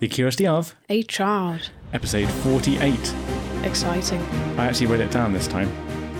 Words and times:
The 0.00 0.08
Curiosity 0.08 0.46
of, 0.46 0.74
A 0.88 1.02
child. 1.02 1.70
episode 1.92 2.28
48. 2.28 3.14
Exciting. 3.64 4.20
I 4.56 4.66
actually 4.66 4.86
wrote 4.86 5.00
it 5.00 5.10
down 5.10 5.32
this 5.32 5.48
time. 5.48 5.70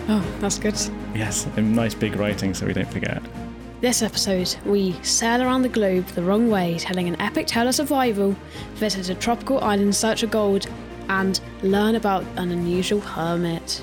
Oh, 0.09 0.25
that's 0.41 0.59
good. 0.59 0.75
Yes, 1.15 1.47
in 1.57 1.75
nice 1.75 1.95
big 1.95 2.17
writing 2.17 2.55
so 2.55 2.67
we 2.67 2.73
don't 2.73 2.91
forget. 2.91 3.23
This 3.81 4.03
episode, 4.03 4.57
we 4.67 4.93
sail 5.05 5.41
around 5.43 5.63
the 5.63 5.69
globe 5.69 6.07
the 6.09 6.23
wrong 6.23 6.51
way, 6.51 6.77
telling 6.79 7.07
an 7.07 7.21
epic 7.21 7.47
tale 7.47 7.69
of 7.69 7.75
survival, 7.75 8.35
visit 8.75 9.09
a 9.11 9.15
tropical 9.15 9.61
island 9.61 9.83
in 9.89 9.93
search 9.93 10.25
of 10.25 10.33
gold, 10.33 10.67
and 11.09 11.41
learn 11.63 11.95
about 11.95 12.25
an 12.37 12.51
unusual 12.51 13.01
hermit. 13.01 13.83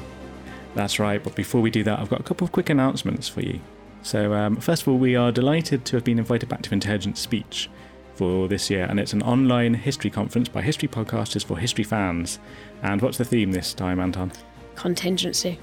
That's 0.73 0.99
right, 0.99 1.23
but 1.23 1.35
before 1.35 1.61
we 1.61 1.71
do 1.71 1.83
that, 1.83 1.99
I've 1.99 2.09
got 2.09 2.19
a 2.19 2.23
couple 2.23 2.43
of 2.43 2.51
quick 2.51 2.69
announcements 2.69 3.29
for 3.29 3.39
you. 3.41 3.61
So, 4.01 4.33
um, 4.33 4.57
first 4.57 4.81
of 4.81 4.89
all, 4.89 4.97
we 4.97 5.15
are 5.15 5.31
delighted 5.31 5.85
to 5.85 5.95
have 5.95 6.03
been 6.03 6.19
invited 6.19 6.49
back 6.49 6.63
to 6.63 6.73
Intelligent 6.73 7.17
Speech 7.17 7.69
for 8.15 8.47
this 8.47 8.69
year, 8.69 8.85
and 8.85 8.99
it's 8.99 9.13
an 9.13 9.21
online 9.21 9.73
history 9.73 10.09
conference 10.09 10.47
by 10.49 10.61
history 10.61 10.87
podcasters 10.87 11.45
for 11.45 11.57
history 11.57 11.83
fans. 11.83 12.39
And 12.81 13.01
what's 13.01 13.17
the 13.17 13.25
theme 13.25 13.51
this 13.51 13.73
time, 13.73 13.99
Anton? 13.99 14.31
Contingency. 14.75 15.59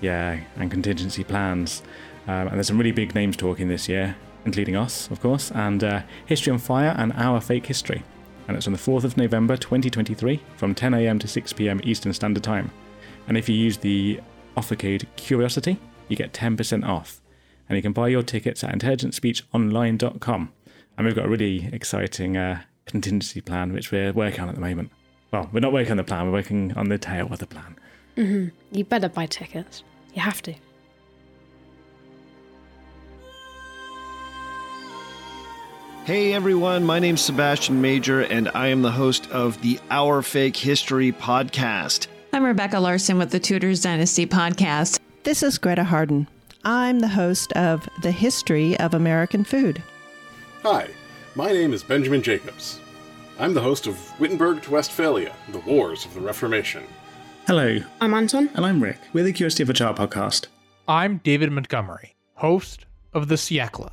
Yeah, 0.00 0.40
and 0.56 0.70
contingency 0.70 1.24
plans. 1.24 1.82
Um, 2.26 2.48
and 2.48 2.52
there's 2.52 2.66
some 2.66 2.78
really 2.78 2.92
big 2.92 3.14
names 3.14 3.36
talking 3.36 3.68
this 3.68 3.88
year, 3.88 4.16
including 4.44 4.76
us, 4.76 5.10
of 5.10 5.20
course, 5.20 5.50
and 5.52 5.82
uh, 5.82 6.02
History 6.26 6.52
on 6.52 6.58
Fire 6.58 6.94
and 6.96 7.12
Our 7.14 7.40
Fake 7.40 7.66
History. 7.66 8.02
And 8.48 8.56
it's 8.56 8.66
on 8.66 8.72
the 8.72 8.78
4th 8.78 9.04
of 9.04 9.16
November 9.16 9.56
2023 9.56 10.40
from 10.56 10.74
10am 10.74 11.20
to 11.20 11.26
6pm 11.26 11.84
Eastern 11.84 12.12
Standard 12.12 12.44
Time. 12.44 12.70
And 13.28 13.36
if 13.36 13.48
you 13.48 13.56
use 13.56 13.78
the 13.78 14.20
offer 14.56 14.76
code 14.76 15.06
CURIOSITY, 15.16 15.78
you 16.08 16.16
get 16.16 16.32
10% 16.32 16.86
off. 16.86 17.20
And 17.68 17.76
you 17.76 17.82
can 17.82 17.92
buy 17.92 18.08
your 18.08 18.22
tickets 18.22 18.62
at 18.62 18.72
intelligentspeechonline.com. 18.72 20.52
And 20.96 21.06
we've 21.06 21.14
got 21.14 21.26
a 21.26 21.28
really 21.28 21.68
exciting 21.72 22.36
uh, 22.36 22.62
contingency 22.86 23.40
plan 23.40 23.72
which 23.72 23.92
we're 23.92 24.12
working 24.12 24.40
on 24.40 24.48
at 24.48 24.54
the 24.54 24.60
moment. 24.60 24.90
Well, 25.32 25.50
we're 25.52 25.60
not 25.60 25.72
working 25.72 25.90
on 25.90 25.96
the 25.98 26.04
plan, 26.04 26.26
we're 26.26 26.32
working 26.32 26.72
on 26.74 26.88
the 26.88 26.98
tail 26.98 27.28
of 27.30 27.38
the 27.38 27.46
plan. 27.46 27.76
You 28.72 28.84
better 28.84 29.10
buy 29.10 29.26
tickets. 29.26 29.82
You 30.14 30.22
have 30.22 30.40
to. 30.42 30.54
Hey 36.06 36.32
everyone, 36.32 36.84
my 36.84 36.98
name's 37.00 37.20
Sebastian 37.20 37.82
Major, 37.82 38.20
and 38.22 38.48
I 38.54 38.68
am 38.68 38.80
the 38.80 38.92
host 38.92 39.28
of 39.32 39.60
the 39.60 39.78
Our 39.90 40.22
Fake 40.22 40.56
History 40.56 41.10
podcast. 41.12 42.06
I'm 42.32 42.44
Rebecca 42.44 42.78
Larson 42.78 43.18
with 43.18 43.32
the 43.32 43.40
Tudors 43.40 43.82
Dynasty 43.82 44.24
podcast. 44.24 45.00
This 45.24 45.42
is 45.42 45.58
Greta 45.58 45.82
Harden. 45.82 46.28
I'm 46.64 47.00
the 47.00 47.08
host 47.08 47.52
of 47.54 47.88
The 48.02 48.12
History 48.12 48.78
of 48.78 48.94
American 48.94 49.42
Food. 49.42 49.82
Hi, 50.62 50.88
my 51.34 51.52
name 51.52 51.72
is 51.72 51.82
Benjamin 51.82 52.22
Jacobs. 52.22 52.80
I'm 53.38 53.54
the 53.54 53.60
host 53.60 53.86
of 53.86 53.98
Wittenberg 54.20 54.62
to 54.62 54.70
Westphalia, 54.72 55.34
The 55.52 55.58
Wars 55.60 56.04
of 56.04 56.14
the 56.14 56.20
Reformation. 56.20 56.84
Hello, 57.46 57.78
I'm 58.00 58.14
Anton. 58.14 58.50
and 58.54 58.64
I'm 58.66 58.82
Rick. 58.82 58.98
We're 59.12 59.24
the 59.24 59.32
Curiosity 59.32 59.62
of 59.62 59.70
a 59.70 59.74
Child 59.74 59.96
podcast. 59.96 60.46
I'm 60.88 61.18
David 61.18 61.52
Montgomery, 61.52 62.16
host 62.34 62.86
of 63.12 63.28
the 63.28 63.36
Siècle. 63.36 63.90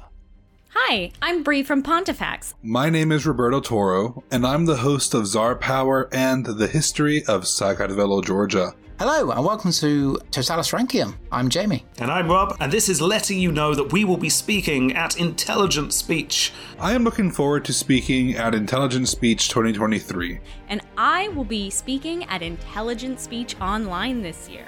Hi, 0.69 1.11
I'm 1.21 1.43
Bree 1.43 1.61
from 1.63 1.83
Pontifex. 1.83 2.55
My 2.63 2.89
name 2.89 3.11
is 3.11 3.27
Roberto 3.27 3.59
Toro, 3.59 4.23
and 4.31 4.45
I'm 4.45 4.65
the 4.65 4.77
host 4.77 5.13
of 5.13 5.27
Czar 5.27 5.55
Power 5.55 6.09
and 6.11 6.45
the 6.45 6.67
History 6.67 7.23
of 7.25 7.43
Sakartvelo, 7.43 8.23
Georgia. 8.25 8.73
Hello 9.05 9.31
and 9.31 9.43
welcome 9.43 9.73
to 9.73 10.17
Totalus 10.31 10.71
Rankium. 10.71 11.15
I'm 11.29 11.49
Jamie. 11.49 11.83
And 11.99 12.09
I'm 12.09 12.31
Rob, 12.31 12.55
and 12.61 12.71
this 12.71 12.87
is 12.87 13.01
letting 13.01 13.37
you 13.37 13.51
know 13.51 13.75
that 13.75 13.91
we 13.91 14.05
will 14.05 14.15
be 14.15 14.29
speaking 14.29 14.95
at 14.95 15.19
Intelligent 15.19 15.91
Speech. 15.91 16.53
I 16.79 16.93
am 16.93 17.03
looking 17.03 17.29
forward 17.29 17.65
to 17.65 17.73
speaking 17.73 18.35
at 18.35 18.55
Intelligent 18.55 19.09
Speech 19.09 19.49
2023. 19.49 20.39
And 20.69 20.79
I 20.97 21.27
will 21.27 21.43
be 21.43 21.69
speaking 21.69 22.23
at 22.29 22.41
Intelligent 22.41 23.19
Speech 23.19 23.59
Online 23.59 24.21
this 24.21 24.47
year. 24.47 24.67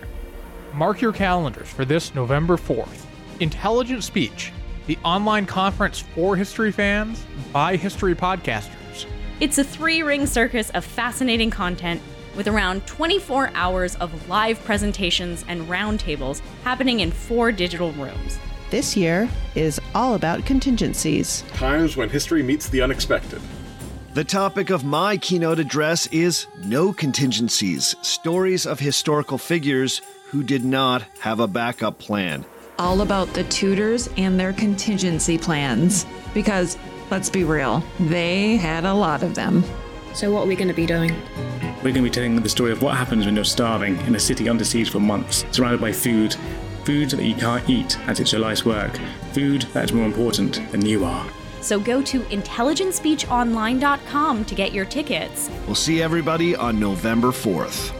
Mark 0.74 1.00
your 1.00 1.14
calendars 1.14 1.70
for 1.70 1.86
this 1.86 2.14
November 2.14 2.58
4th. 2.58 3.06
Intelligent 3.40 4.04
Speech, 4.04 4.52
the 4.88 4.98
online 5.06 5.46
conference 5.46 6.02
for 6.14 6.36
history 6.36 6.74
fans 6.74 7.26
by 7.54 7.78
history 7.78 8.16
podcasters. 8.16 9.06
It's 9.40 9.60
a 9.60 9.64
three 9.64 10.04
ring 10.04 10.26
circus 10.26 10.72
of 10.72 10.84
fascinating 10.84 11.52
content 11.52 12.02
with 12.36 12.48
around 12.48 12.86
24 12.88 13.52
hours 13.56 13.96
of 13.96 14.30
live 14.30 14.64
presentations 14.64 15.46
and 15.48 15.68
roundtables 15.68 16.42
happening 16.64 17.00
in 17.00 17.12
four 17.12 17.52
digital 17.52 17.92
rooms. 17.94 18.40
This 18.70 18.98
year 18.98 19.30
is 19.54 19.80
all 19.94 20.16
about 20.16 20.46
contingencies. 20.46 21.44
Times 21.54 21.96
when 21.96 22.10
history 22.10 22.44
meets 22.44 22.68
the 22.68 22.82
unexpected. 22.82 23.42
The 24.16 24.24
topic 24.24 24.70
of 24.70 24.86
my 24.86 25.18
keynote 25.18 25.60
address 25.60 26.08
is 26.08 26.48
No 26.64 26.94
Contingencies 26.94 27.96
Stories 28.02 28.66
of 28.66 28.80
Historical 28.80 29.38
Figures 29.38 30.02
Who 30.28 30.42
Did 30.42 30.64
Not 30.64 31.04
Have 31.20 31.42
a 31.42 31.48
Backup 31.48 32.00
Plan. 32.00 32.46
All 32.80 33.02
about 33.02 33.34
the 33.34 33.44
Tudors 33.46 34.10
and 34.18 34.40
their 34.40 34.54
contingency 34.54 35.38
plans. 35.38 36.06
Because, 36.34 36.78
let's 37.12 37.30
be 37.30 37.44
real, 37.44 37.84
they 38.00 38.56
had 38.56 38.86
a 38.86 38.94
lot 38.94 39.22
of 39.22 39.36
them. 39.36 39.64
So, 40.14 40.32
what 40.32 40.46
are 40.46 40.48
we 40.48 40.56
going 40.56 40.70
to 40.70 40.74
be 40.74 40.86
doing? 40.86 41.14
We're 41.86 41.92
going 41.92 42.04
to 42.04 42.10
be 42.10 42.14
telling 42.14 42.42
the 42.42 42.50
story 42.50 42.72
of 42.72 42.82
what 42.82 42.98
happens 42.98 43.28
when 43.28 43.36
you're 43.36 43.46
starving 43.46 44.00
in 44.08 44.16
a 44.16 44.20
city 44.20 44.50
under 44.50 44.66
siege 44.66 44.90
for 44.90 45.00
months, 45.00 45.46
surrounded 45.52 45.80
by 45.80 45.92
food. 45.92 46.36
Food 46.84 47.12
that 47.12 47.24
you 47.24 47.36
can't 47.36 47.70
eat 47.70 48.00
as 48.08 48.20
it's 48.20 48.32
your 48.32 48.42
life's 48.42 48.66
work. 48.66 48.98
Food 49.34 49.68
that's 49.72 49.92
more 49.92 50.08
important 50.08 50.60
than 50.72 50.84
you 50.84 51.06
are. 51.06 51.30
So 51.62 51.80
go 51.80 52.02
to 52.02 52.22
intelligentspeechonline.com 52.22 54.46
to 54.46 54.56
get 54.56 54.74
your 54.74 54.86
tickets. 54.86 55.52
We'll 55.68 55.76
see 55.76 56.02
everybody 56.02 56.56
on 56.56 56.80
November 56.80 57.28
4th. 57.28 57.94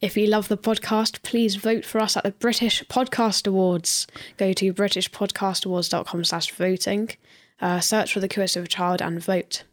If 0.00 0.16
you 0.16 0.26
love 0.26 0.48
the 0.48 0.58
podcast, 0.58 1.22
please 1.22 1.54
vote 1.54 1.84
for 1.84 2.00
us 2.00 2.16
at 2.16 2.24
the 2.24 2.32
British 2.32 2.82
Podcast 2.86 3.46
Awards. 3.46 4.08
Go 4.36 4.52
to 4.54 4.74
britishpodcastawards.com 4.74 6.24
slash 6.24 6.50
voting, 6.50 7.10
uh, 7.60 7.80
search 7.80 8.12
for 8.12 8.20
the 8.20 8.28
Curiosity 8.28 8.60
of 8.60 8.66
a 8.66 8.68
Child 8.68 9.02
and 9.02 9.22
vote. 9.22 9.64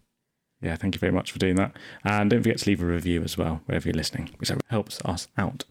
Yeah, 0.61 0.75
thank 0.75 0.95
you 0.95 0.99
very 0.99 1.11
much 1.11 1.31
for 1.31 1.39
doing 1.39 1.55
that. 1.55 1.75
And 2.03 2.29
don't 2.29 2.41
forget 2.41 2.57
to 2.59 2.69
leave 2.69 2.81
a 2.81 2.85
review 2.85 3.21
as 3.23 3.37
well, 3.37 3.61
wherever 3.65 3.87
you're 3.87 3.93
listening, 3.93 4.29
because 4.31 4.49
which 4.49 4.65
helps 4.69 4.99
us 5.05 5.27
out. 5.37 5.65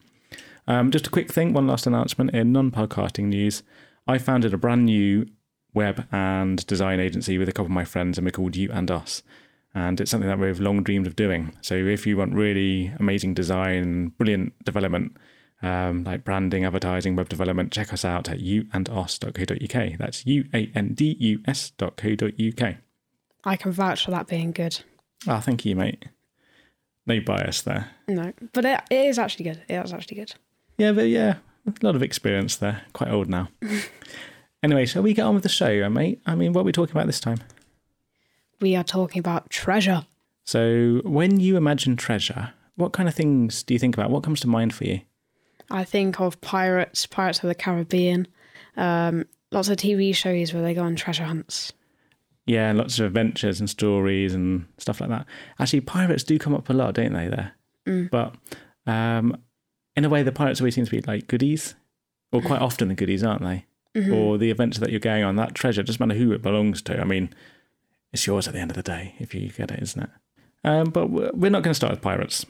Um, 0.69 0.91
just 0.91 1.07
a 1.07 1.11
quick 1.11 1.33
thing, 1.33 1.53
one 1.53 1.67
last 1.67 1.87
announcement 1.87 2.35
in 2.35 2.53
non 2.53 2.71
podcasting 2.71 3.25
news. 3.25 3.63
I 4.07 4.19
founded 4.19 4.55
a 4.55 4.59
brand 4.59 4.87
new 4.87 5.27
web 5.75 6.07
and 6.13 6.65
design 6.67 7.01
agency 7.01 7.39
with 7.39 7.49
a 7.49 7.53
couple 7.53 7.67
of 7.67 7.73
my 7.73 7.85
friends, 7.85 8.19
and 8.19 8.25
we're 8.25 8.31
called 8.31 8.57
You 8.57 8.71
and 8.73 8.91
Us. 8.91 9.23
And 9.75 10.01
it's 10.01 10.11
something 10.11 10.29
that 10.29 10.39
we've 10.39 10.59
long 10.59 10.83
dreamed 10.83 11.07
of 11.07 11.17
doing. 11.17 11.53
So 11.61 11.75
if 11.75 12.07
you 12.07 12.17
want 12.17 12.35
really 12.35 12.95
amazing 12.99 13.35
design, 13.35 14.09
brilliant 14.17 14.55
development, 14.65 15.17
um, 15.67 16.05
like 16.05 16.25
branding, 16.25 16.65
advertising, 16.65 17.17
web 17.17 17.29
development, 17.29 17.73
check 17.73 17.93
us 17.93 18.05
out 18.05 18.29
at 18.29 18.39
youandus.co.uk. 18.39 19.99
That's 19.99 20.27
U 20.27 20.45
A 20.55 20.71
N 20.75 20.95
D 20.95 21.17
U 21.19 21.41
S.co.uk. 21.47 22.75
I 23.45 23.57
can 23.57 23.73
vouch 23.73 24.05
for 24.05 24.11
that 24.13 24.27
being 24.27 24.53
good. 24.53 24.81
Ah, 25.27 25.41
thank 25.41 25.65
you, 25.65 25.77
mate. 25.77 26.07
No 27.07 27.21
bias 27.21 27.63
there. 27.63 27.91
No, 28.09 28.33
but 28.53 28.65
it, 28.65 28.81
it 28.91 29.07
is 29.07 29.19
actually 29.19 29.45
good. 29.45 29.63
It 29.69 29.75
is 29.75 29.93
actually 29.93 30.17
good. 30.17 30.35
Yeah, 30.79 30.93
but 30.93 31.09
yeah, 31.09 31.37
a 31.67 31.73
lot 31.87 31.95
of 31.95 32.03
experience 32.03 32.57
there. 32.57 32.83
Quite 32.93 33.11
old 33.11 33.29
now. 33.29 33.49
anyway, 34.63 34.87
shall 34.87 35.03
we 35.03 35.15
get 35.15 35.23
on 35.23 35.35
with 35.35 35.45
the 35.45 35.49
show, 35.49 35.85
uh, 35.85 35.91
mate? 35.91 36.21
I 36.27 36.35
mean, 36.35 36.53
what 36.53 36.63
are 36.63 36.65
we 36.65 36.73
talking 36.73 36.97
about 36.97 37.07
this 37.07 37.21
time? 37.21 37.39
We 38.61 38.75
are 38.75 38.85
talking 38.85 39.21
about 39.21 39.51
treasure. 39.51 40.07
So, 40.45 41.01
when 41.05 41.41
you 41.41 41.57
imagine 41.57 41.97
treasure, 41.97 42.53
what 42.77 42.93
kind 42.93 43.09
of 43.09 43.15
things 43.15 43.63
do 43.63 43.75
you 43.75 43.81
think 43.81 43.97
about? 43.97 44.11
What 44.11 44.23
comes 44.23 44.41
to 44.41 44.49
mind 44.49 44.75
for 44.75 44.85
you? 44.85 45.01
I 45.71 45.85
think 45.85 46.21
of 46.21 46.41
pirates, 46.41 47.07
Pirates 47.07 47.43
of 47.43 47.49
the 47.49 47.55
Caribbean, 47.55 48.29
um, 48.77 49.25
lots 49.53 49.69
of 49.69 49.77
TV 49.79 50.15
shows 50.15 50.53
where 50.55 50.63
they 50.63 50.75
go 50.75 50.83
on 50.83 50.97
treasure 50.97 51.25
hunts. 51.25 51.73
Yeah, 52.47 52.73
lots 52.73 52.99
of 53.01 53.07
adventures 53.07 53.59
and 53.59 53.69
stories 53.69 54.33
and 54.35 54.67
stuff 54.79 55.01
like 55.01 55.11
that. 55.11 55.27
Actually, 55.59 55.81
pirates 55.81 56.23
do 56.23 56.39
come 56.39 56.55
up 56.55 56.69
a 56.71 56.73
lot, 56.73 56.95
don't 56.95 57.13
they? 57.13 57.29
There, 57.29 57.53
Mm. 57.87 58.11
but 58.11 58.35
um, 58.87 59.37
in 59.97 60.05
a 60.05 60.09
way, 60.09 60.23
the 60.23 60.33
pirates 60.33 60.61
always 60.61 60.75
seem 60.77 60.85
to 60.85 60.91
be 60.91 61.01
like 61.01 61.27
goodies, 61.27 61.75
or 62.33 62.41
quite 62.41 62.61
often 62.61 62.89
the 62.89 62.95
goodies, 62.95 63.25
aren't 63.25 63.43
they? 63.43 63.65
Mhm. 63.97 64.15
Or 64.15 64.39
the 64.39 64.51
adventure 64.51 64.81
that 64.81 64.91
you're 64.91 65.01
going 65.01 65.25
on, 65.25 65.37
that 65.37 65.55
treasure 65.55 65.83
doesn't 65.83 66.07
matter 66.07 66.19
who 66.19 66.33
it 66.33 66.43
belongs 66.43 66.83
to. 66.83 67.01
I 67.01 67.05
mean, 67.05 67.31
it's 68.13 68.27
yours 68.27 68.47
at 68.47 68.55
the 68.55 68.61
end 68.61 68.71
of 68.71 68.77
the 68.77 68.83
day 68.83 69.15
if 69.19 69.35
you 69.35 69.49
get 69.49 69.71
it, 69.71 69.83
isn't 69.83 70.03
it? 70.05 70.11
Um, 70.63 70.91
but 70.91 71.07
we're 71.11 71.51
not 71.51 71.63
going 71.63 71.71
to 71.73 71.75
start 71.75 71.93
with 71.93 72.03
pirates. 72.03 72.45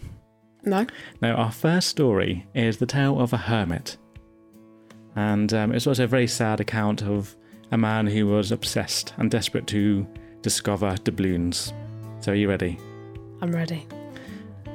No? 0.67 0.85
Now, 1.23 1.35
our 1.37 1.53
first 1.53 1.89
story 1.89 2.47
is 2.53 2.77
the 2.77 2.87
tale 2.87 3.21
of 3.21 3.33
a 3.33 3.37
hermit. 3.37 3.97
And 5.15 5.55
um, 5.55 5.73
it's 5.73 5.87
also 5.87 6.05
a 6.05 6.09
very 6.09 6.27
sad 6.27 6.61
account 6.61 7.03
of 7.03 7.37
a 7.71 7.79
man 7.79 8.07
who 8.07 8.27
was 8.27 8.53
obsessed 8.53 9.15
and 9.17 9.31
desperate 9.31 9.67
to 9.69 10.07
discover 10.43 10.97
doubloons. 11.05 11.73
So, 12.21 12.33
are 12.33 12.35
you 12.35 12.49
ready? 12.49 12.79
I'm 13.41 13.53
ready. 13.53 13.87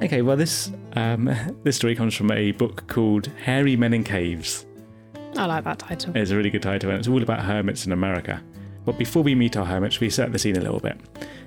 Okay, 0.02 0.22
well, 0.22 0.38
this 0.38 0.72
um, 0.94 1.30
this 1.64 1.76
story 1.76 1.96
comes 1.96 2.16
from 2.16 2.32
a 2.32 2.52
book 2.54 2.88
called 2.88 3.28
Hairy 3.44 3.76
Men 3.76 3.94
in 3.94 4.04
Caves. 4.04 4.66
I 5.38 5.46
like 5.46 5.64
that 5.66 5.80
title. 5.80 6.16
It's 6.16 6.32
a 6.32 6.38
really 6.38 6.50
good 6.50 6.64
title, 6.64 6.90
and 6.90 7.00
it's 7.00 7.08
all 7.08 7.22
about 7.22 7.44
hermits 7.44 7.86
in 7.86 7.92
America. 7.92 8.42
But 8.86 8.98
before 8.98 9.24
we 9.24 9.36
meet 9.36 9.58
our 9.58 9.66
hermit, 9.66 9.94
should 9.94 10.02
we 10.02 10.10
set 10.10 10.32
the 10.32 10.40
scene 10.40 10.58
a 10.58 10.62
little 10.62 10.80
bit? 10.80 10.98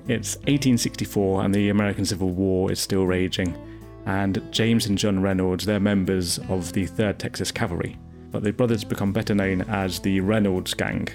It's 0.06 0.36
1864 0.36 1.44
and 1.44 1.54
the 1.54 1.70
American 1.70 2.04
Civil 2.04 2.30
War 2.30 2.70
is 2.70 2.78
still 2.78 3.06
raging. 3.06 3.56
And 4.06 4.42
James 4.50 4.86
and 4.86 4.98
John 4.98 5.20
Reynolds, 5.20 5.64
they're 5.64 5.80
members 5.80 6.38
of 6.48 6.72
the 6.72 6.86
3rd 6.86 7.18
Texas 7.18 7.50
Cavalry. 7.50 7.98
But 8.30 8.42
the 8.42 8.52
brothers 8.52 8.84
become 8.84 9.12
better 9.12 9.34
known 9.34 9.62
as 9.62 10.00
the 10.00 10.20
Reynolds 10.20 10.74
Gang. 10.74 11.08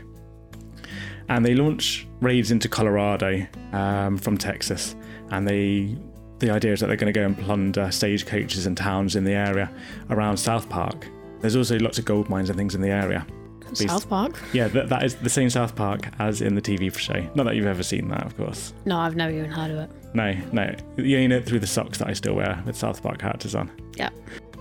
And 1.27 1.45
they 1.45 1.53
launch 1.53 2.07
raids 2.21 2.51
into 2.51 2.67
Colorado 2.67 3.45
um, 3.71 4.17
from 4.17 4.37
Texas. 4.37 4.95
And 5.29 5.47
they 5.47 5.97
the 6.39 6.49
idea 6.49 6.71
is 6.71 6.79
that 6.79 6.87
they're 6.87 6.95
going 6.95 7.13
to 7.13 7.19
go 7.19 7.25
and 7.25 7.37
plunder 7.37 7.91
stagecoaches 7.91 8.65
and 8.65 8.77
towns 8.77 9.17
in 9.17 9.25
the 9.25 9.33
area 9.33 9.69
around 10.09 10.37
South 10.37 10.69
Park. 10.69 11.07
There's 11.41 11.57
also 11.57 11.77
lots 11.79 11.99
of 11.99 12.05
gold 12.05 12.29
mines 12.29 12.49
and 12.49 12.57
things 12.57 12.75
in 12.75 12.81
the 12.81 12.89
area. 12.89 13.27
South 13.75 14.09
Park? 14.09 14.39
Yeah, 14.53 14.67
that, 14.69 14.89
that 14.89 15.03
is 15.03 15.15
the 15.15 15.29
same 15.29 15.49
South 15.49 15.75
Park 15.75 16.09
as 16.19 16.41
in 16.41 16.55
the 16.55 16.61
TV 16.61 16.95
show. 16.97 17.25
Not 17.35 17.45
that 17.45 17.55
you've 17.55 17.65
ever 17.65 17.83
seen 17.83 18.07
that, 18.09 18.25
of 18.25 18.35
course. 18.37 18.73
No, 18.85 18.97
I've 18.97 19.15
never 19.15 19.31
even 19.33 19.51
heard 19.51 19.71
of 19.71 19.77
it. 19.79 19.89
No, 20.13 20.33
no. 20.51 20.75
You 20.97 21.17
only 21.17 21.27
know 21.27 21.37
it 21.37 21.45
through 21.45 21.59
the 21.59 21.67
socks 21.67 21.99
that 21.99 22.07
I 22.07 22.13
still 22.13 22.35
wear 22.35 22.61
with 22.65 22.75
South 22.75 23.01
Park 23.03 23.19
characters 23.19 23.55
on. 23.55 23.71
Yeah. 23.95 24.09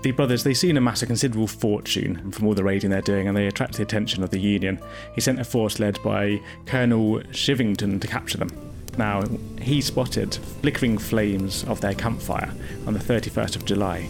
The 0.01 0.11
brothers, 0.11 0.43
they 0.43 0.53
soon 0.53 0.77
amass 0.77 1.01
a 1.01 1.07
considerable 1.07 1.47
fortune 1.47 2.31
from 2.31 2.47
all 2.47 2.53
the 2.53 2.63
raiding 2.63 2.89
they're 2.89 3.01
doing 3.01 3.27
and 3.27 3.35
they 3.35 3.47
attract 3.47 3.73
the 3.73 3.83
attention 3.83 4.23
of 4.23 4.29
the 4.29 4.39
Union. 4.39 4.79
He 5.13 5.21
sent 5.21 5.39
a 5.39 5.43
force 5.43 5.79
led 5.79 6.01
by 6.03 6.39
Colonel 6.65 7.19
Chivington 7.31 7.99
to 7.99 8.07
capture 8.07 8.37
them. 8.37 8.49
Now, 8.97 9.23
he 9.61 9.81
spotted 9.81 10.35
flickering 10.35 10.97
flames 10.97 11.63
of 11.65 11.81
their 11.81 11.93
campfire 11.93 12.51
on 12.85 12.93
the 12.93 12.99
31st 12.99 13.55
of 13.55 13.65
July, 13.65 14.09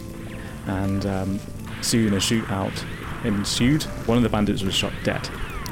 and 0.66 1.06
um, 1.06 1.40
soon 1.80 2.14
a 2.14 2.16
shootout 2.16 2.76
ensued. 3.24 3.84
One 4.06 4.16
of 4.16 4.22
the 4.22 4.28
bandits 4.28 4.62
was 4.62 4.74
shot 4.74 4.92
dead, 5.04 5.28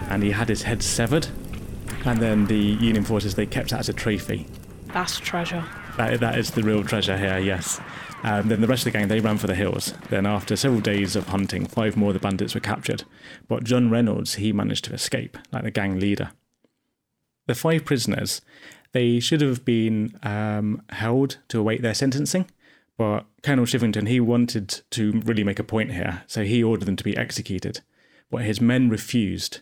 and 0.09 0.23
he 0.23 0.31
had 0.31 0.49
his 0.49 0.63
head 0.63 0.83
severed. 0.83 1.29
And 2.05 2.21
then 2.21 2.47
the 2.47 2.57
Union 2.57 3.05
forces 3.05 3.35
they 3.35 3.47
kept 3.47 3.71
that 3.71 3.81
as 3.81 3.89
a 3.89 3.93
trophy. 3.93 4.47
That's 4.93 5.19
treasure. 5.19 5.65
That, 5.97 6.21
that 6.21 6.39
is 6.39 6.53
the 6.53 6.63
real 6.63 6.85
treasure 6.85 7.19
here, 7.19 7.39
yes. 7.39 7.81
Um, 8.23 8.49
then 8.49 8.61
the 8.61 8.67
rest 8.67 8.87
of 8.87 8.93
the 8.93 8.99
gang 8.99 9.09
they 9.09 9.21
ran 9.21 9.39
for 9.39 9.47
the 9.47 9.55
hills. 9.55 9.95
Then 10.11 10.27
after 10.27 10.57
several 10.57 10.81
days 10.81 11.15
of 11.17 11.29
hunting, 11.29 11.67
five 11.67 11.97
more 11.97 12.11
of 12.11 12.15
the 12.15 12.21
bandits 12.21 12.55
were 12.55 12.61
captured. 12.61 13.05
But 13.47 13.65
John 13.65 13.91
Reynolds 13.91 14.35
he 14.35 14.53
managed 14.53 14.85
to 14.87 14.95
escape, 14.95 15.37
like 15.53 15.65
the 15.65 15.71
gang 15.71 15.99
leader. 16.01 16.31
The 17.47 17.55
five 17.55 17.85
prisoners 17.85 18.41
they 18.93 19.21
should 19.21 19.41
have 19.41 19.65
been 19.65 20.19
um, 20.23 20.83
held 20.91 21.39
to 21.49 21.61
await 21.61 21.83
their 21.83 21.95
sentencing, 21.95 22.47
but 22.99 23.27
Colonel 23.43 23.65
Chivington 23.65 24.09
he 24.09 24.21
wanted 24.21 24.83
to 24.91 25.23
really 25.25 25.45
make 25.45 25.61
a 25.61 25.65
point 25.65 25.93
here, 25.93 26.25
so 26.27 26.43
he 26.43 26.63
ordered 26.63 26.85
them 26.85 26.97
to 26.97 27.05
be 27.05 27.17
executed. 27.17 27.81
But 28.31 28.43
his 28.43 28.61
men 28.61 28.91
refused, 28.91 29.61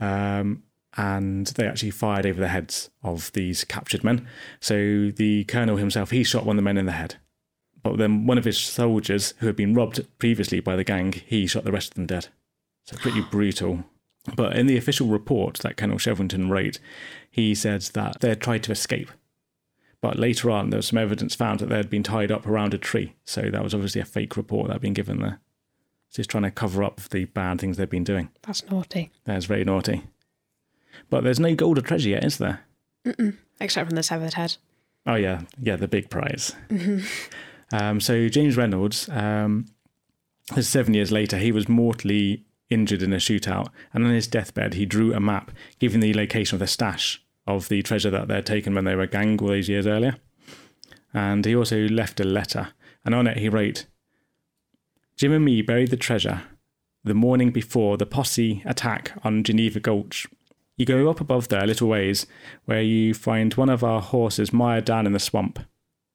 um, 0.00 0.64
and 0.96 1.46
they 1.48 1.68
actually 1.68 1.90
fired 1.90 2.26
over 2.26 2.40
the 2.40 2.48
heads 2.48 2.90
of 3.04 3.30
these 3.32 3.62
captured 3.62 4.02
men. 4.02 4.26
So 4.58 5.10
the 5.10 5.44
colonel 5.44 5.76
himself 5.76 6.10
he 6.10 6.24
shot 6.24 6.46
one 6.46 6.56
of 6.56 6.64
the 6.64 6.64
men 6.64 6.78
in 6.78 6.86
the 6.86 6.92
head, 6.92 7.16
but 7.82 7.98
then 7.98 8.26
one 8.26 8.38
of 8.38 8.46
his 8.46 8.58
soldiers 8.58 9.34
who 9.38 9.46
had 9.46 9.56
been 9.56 9.74
robbed 9.74 10.04
previously 10.18 10.60
by 10.60 10.74
the 10.74 10.82
gang 10.82 11.12
he 11.12 11.46
shot 11.46 11.64
the 11.64 11.72
rest 11.72 11.90
of 11.90 11.94
them 11.94 12.06
dead. 12.06 12.28
So 12.84 12.96
pretty 12.96 13.20
brutal. 13.30 13.84
But 14.34 14.56
in 14.56 14.66
the 14.66 14.76
official 14.78 15.08
report 15.08 15.58
that 15.58 15.76
Colonel 15.76 15.98
Chivington 15.98 16.48
wrote, 16.48 16.78
he 17.30 17.54
said 17.54 17.82
that 17.92 18.20
they 18.20 18.30
had 18.30 18.40
tried 18.40 18.62
to 18.62 18.72
escape. 18.72 19.10
But 20.02 20.18
later 20.18 20.50
on, 20.50 20.68
there 20.68 20.78
was 20.78 20.88
some 20.88 20.98
evidence 20.98 21.34
found 21.34 21.60
that 21.60 21.68
they 21.70 21.76
had 21.76 21.88
been 21.88 22.02
tied 22.02 22.30
up 22.30 22.46
around 22.46 22.74
a 22.74 22.78
tree. 22.78 23.14
So 23.24 23.42
that 23.42 23.62
was 23.62 23.72
obviously 23.72 24.00
a 24.00 24.04
fake 24.04 24.36
report 24.36 24.66
that 24.66 24.74
had 24.74 24.82
been 24.82 24.92
given 24.92 25.20
there. 25.20 25.40
Just 26.12 26.28
trying 26.28 26.42
to 26.42 26.50
cover 26.50 26.82
up 26.82 27.00
the 27.00 27.24
bad 27.26 27.60
things 27.60 27.76
they've 27.76 27.88
been 27.88 28.04
doing. 28.04 28.28
That's 28.42 28.68
naughty. 28.68 29.12
That's 29.24 29.46
very 29.46 29.64
naughty. 29.64 30.02
But 31.08 31.24
there's 31.24 31.40
no 31.40 31.54
gold 31.54 31.78
or 31.78 31.82
treasure 31.82 32.10
yet, 32.10 32.24
is 32.24 32.36
there? 32.36 32.64
Mm-mm. 33.06 33.38
Except 33.60 33.88
from 33.88 33.96
the 33.96 34.02
severed 34.02 34.34
head. 34.34 34.56
Oh, 35.06 35.14
yeah. 35.14 35.42
Yeah, 35.58 35.76
the 35.76 35.88
big 35.88 36.10
prize. 36.10 36.54
Um, 37.72 38.00
so 38.00 38.28
James 38.28 38.56
Reynolds, 38.56 39.08
um, 39.08 39.64
seven 40.60 40.92
years 40.92 41.10
later, 41.10 41.38
he 41.38 41.52
was 41.52 41.70
mortally 41.70 42.44
injured 42.68 43.02
in 43.02 43.12
a 43.12 43.16
shootout, 43.16 43.68
and 43.94 44.04
on 44.04 44.12
his 44.12 44.26
deathbed, 44.26 44.74
he 44.74 44.84
drew 44.84 45.14
a 45.14 45.20
map 45.20 45.50
giving 45.78 46.00
the 46.00 46.12
location 46.12 46.56
of 46.56 46.60
the 46.60 46.66
stash 46.66 47.24
of 47.46 47.68
the 47.68 47.82
treasure 47.82 48.10
that 48.10 48.28
they'd 48.28 48.46
taken 48.46 48.74
when 48.74 48.84
they 48.84 48.94
were 48.94 49.06
gang 49.06 49.38
all 49.40 49.48
those 49.48 49.68
years 49.68 49.86
earlier. 49.86 50.16
And 51.14 51.44
he 51.44 51.54
also 51.54 51.88
left 51.88 52.20
a 52.20 52.24
letter, 52.24 52.68
and 53.04 53.14
on 53.14 53.26
it 53.26 53.38
he 53.38 53.48
wrote 53.48 53.86
Jim 55.16 55.32
and 55.32 55.44
me 55.44 55.62
buried 55.62 55.90
the 55.90 55.96
treasure 55.96 56.42
the 57.04 57.14
morning 57.14 57.50
before 57.50 57.96
the 57.96 58.06
posse 58.06 58.62
attack 58.64 59.12
on 59.24 59.42
Geneva 59.42 59.80
Gulch. 59.80 60.26
You 60.76 60.86
go 60.86 61.10
up 61.10 61.20
above 61.20 61.48
there 61.48 61.64
a 61.64 61.66
little 61.66 61.88
ways, 61.88 62.26
where 62.64 62.80
you 62.82 63.12
find 63.12 63.52
one 63.54 63.68
of 63.68 63.82
our 63.82 64.00
horses 64.00 64.52
mired 64.52 64.84
down 64.84 65.06
in 65.06 65.12
the 65.12 65.18
swamp. 65.18 65.58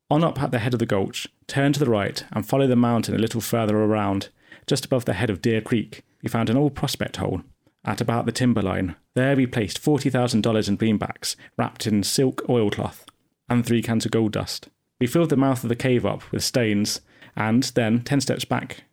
On 0.10 0.24
up 0.24 0.42
at 0.42 0.52
the 0.52 0.60
head 0.60 0.74
of 0.74 0.80
the 0.80 0.86
gulch, 0.86 1.28
turn 1.46 1.74
to 1.74 1.80
the 1.80 1.90
right, 1.90 2.24
and 2.32 2.48
follow 2.48 2.68
the 2.68 2.78
mountain 2.78 3.16
a 3.16 3.20
little 3.20 3.42
further 3.42 3.78
around, 3.78 4.30
just 4.66 4.86
above 4.86 5.06
the 5.06 5.14
head 5.14 5.30
of 5.30 5.42
Deer 5.42 5.60
Creek, 5.60 6.04
we 6.24 6.30
found 6.30 6.50
an 6.50 6.58
old 6.58 6.74
prospect 6.74 7.18
hole 7.18 7.42
at 7.88 8.02
about 8.02 8.26
the 8.26 8.32
timberline. 8.32 8.96
There 9.16 9.36
we 9.36 9.48
placed 9.48 9.82
$40,000 9.82 10.68
in 10.68 10.78
greenbacks 10.78 11.36
wrapped 11.58 11.88
in 11.88 12.04
silk 12.04 12.48
oilcloth 12.50 13.06
and 13.50 13.66
three 13.66 13.82
cans 13.82 14.06
of 14.06 14.12
gold 14.12 14.34
dust. 14.34 14.68
We 15.00 15.08
filled 15.08 15.30
the 15.30 15.38
mouth 15.38 15.64
of 15.64 15.70
the 15.70 15.76
cave 15.76 16.06
up 16.06 16.30
with 16.32 16.44
stones 16.44 17.02
and 17.36 17.64
then, 17.64 18.02
10 18.02 18.22
steps 18.22 18.46
back, 18.46 18.84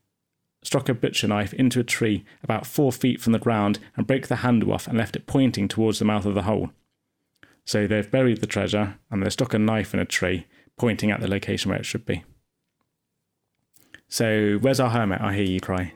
struck 0.63 0.89
a 0.89 0.95
butcher 0.95 1.27
knife 1.27 1.53
into 1.55 1.81
a 1.81 1.85
tree 1.85 2.25
about 2.43 2.67
four 2.67 2.93
feet 2.93 3.21
from 3.21 3.33
the 3.33 3.39
ground 3.39 3.81
and 3.97 4.07
broke 4.07 4.29
the 4.29 4.37
handle 4.37 4.73
off 4.73 4.87
and 4.87 4.97
left 4.97 5.17
it 5.17 5.27
pointing 5.27 5.67
towards 5.67 5.99
the 5.99 6.05
mouth 6.05 6.25
of 6.25 6.35
the 6.35 6.43
hole. 6.43 6.71
So 7.65 7.87
they've 7.87 8.11
buried 8.11 8.41
the 8.41 8.47
treasure 8.47 8.99
and 9.11 9.23
they've 9.23 9.33
stuck 9.33 9.55
a 9.55 9.59
knife 9.59 9.93
in 9.93 10.01
a 10.01 10.05
tree 10.05 10.47
pointing 10.79 11.11
at 11.11 11.21
the 11.21 11.29
location 11.29 11.71
where 11.71 11.79
it 11.79 11.87
should 11.87 12.07
be. 12.07 12.23
So, 14.09 14.59
where's 14.61 14.81
our 14.81 14.91
hermit? 14.91 15.21
I 15.21 15.35
hear 15.35 15.45
you 15.45 15.61
cry. 15.61 15.93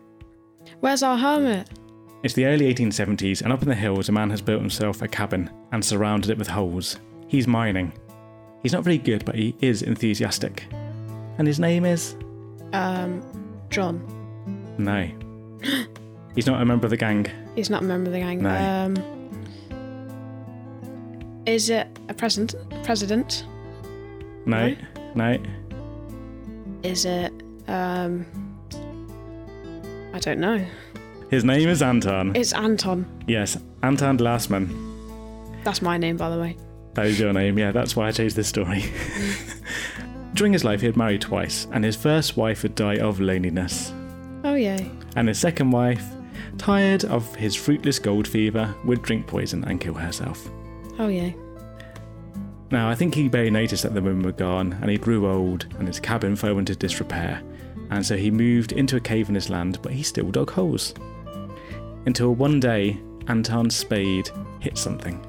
Where's 0.80 1.02
our 1.02 1.16
hermit? 1.16 1.68
It's 2.22 2.34
the 2.34 2.46
early 2.46 2.72
1870s, 2.74 3.42
and 3.42 3.52
up 3.52 3.62
in 3.62 3.68
the 3.68 3.74
hills, 3.74 4.08
a 4.08 4.12
man 4.12 4.30
has 4.30 4.42
built 4.42 4.60
himself 4.60 5.02
a 5.02 5.08
cabin 5.08 5.50
and 5.70 5.84
surrounded 5.84 6.30
it 6.30 6.38
with 6.38 6.48
holes. 6.48 6.98
He's 7.28 7.46
mining. 7.46 7.92
He's 8.62 8.72
not 8.72 8.82
very 8.82 8.98
good, 8.98 9.24
but 9.24 9.36
he 9.36 9.54
is 9.60 9.82
enthusiastic. 9.82 10.64
And 11.38 11.46
his 11.46 11.60
name 11.60 11.84
is? 11.84 12.16
Um, 12.72 13.22
John. 13.70 14.02
No. 14.78 15.08
He's 16.34 16.46
not 16.46 16.60
a 16.60 16.64
member 16.64 16.86
of 16.86 16.90
the 16.90 16.96
gang. 16.96 17.26
He's 17.56 17.70
not 17.70 17.82
a 17.82 17.84
member 17.84 18.08
of 18.08 18.12
the 18.12 18.20
gang. 18.20 18.42
No. 18.42 18.54
Um, 18.54 18.96
is 21.46 21.70
it 21.70 21.88
a 22.08 22.14
president? 22.14 22.54
President? 22.84 23.44
No. 24.44 24.76
No. 25.14 25.38
Is 26.82 27.04
it? 27.04 27.32
Um, 27.66 28.26
I 30.12 30.18
don't 30.20 30.38
know. 30.38 30.64
His 31.30 31.44
name 31.44 31.68
is 31.68 31.82
Anton. 31.82 32.34
It's 32.34 32.54
Anton. 32.54 33.06
Yes, 33.26 33.58
Anton 33.82 34.16
Glassman. 34.16 34.66
That's 35.62 35.82
my 35.82 35.98
name, 35.98 36.16
by 36.16 36.30
the 36.30 36.40
way. 36.40 36.56
That 36.94 37.04
is 37.04 37.20
your 37.20 37.34
name, 37.34 37.58
yeah, 37.58 37.70
that's 37.70 37.94
why 37.94 38.08
I 38.08 38.12
chose 38.12 38.34
this 38.34 38.48
story. 38.48 38.84
During 40.34 40.54
his 40.54 40.64
life, 40.64 40.80
he 40.80 40.86
had 40.86 40.96
married 40.96 41.20
twice, 41.20 41.66
and 41.72 41.84
his 41.84 41.96
first 41.96 42.38
wife 42.38 42.62
would 42.62 42.74
die 42.74 42.96
of 42.96 43.20
loneliness. 43.20 43.92
Oh 44.42 44.54
yay. 44.54 44.90
And 45.16 45.28
his 45.28 45.38
second 45.38 45.70
wife, 45.70 46.02
tired 46.56 47.04
of 47.04 47.34
his 47.34 47.54
fruitless 47.54 47.98
gold 47.98 48.26
fever, 48.26 48.74
would 48.86 49.02
drink 49.02 49.26
poison 49.26 49.64
and 49.64 49.80
kill 49.80 49.94
herself. 49.94 50.48
Oh 50.98 51.08
yay. 51.08 51.36
Now, 52.70 52.88
I 52.88 52.94
think 52.94 53.14
he 53.14 53.28
barely 53.28 53.50
noticed 53.50 53.82
that 53.82 53.92
the 53.92 54.00
women 54.02 54.22
were 54.22 54.32
gone, 54.32 54.78
and 54.80 54.90
he 54.90 54.96
grew 54.96 55.28
old, 55.28 55.66
and 55.78 55.86
his 55.86 56.00
cabin 56.00 56.36
fell 56.36 56.58
into 56.58 56.74
disrepair, 56.74 57.42
and 57.90 58.04
so 58.04 58.16
he 58.16 58.30
moved 58.30 58.72
into 58.72 58.96
a 58.96 59.00
cave 59.00 59.28
in 59.28 59.34
his 59.34 59.50
land, 59.50 59.78
but 59.82 59.92
he 59.92 60.02
still 60.02 60.30
dug 60.30 60.50
holes. 60.50 60.94
Until 62.06 62.34
one 62.34 62.60
day, 62.60 62.98
Anton's 63.26 63.76
spade 63.76 64.30
hit 64.60 64.78
something. 64.78 65.24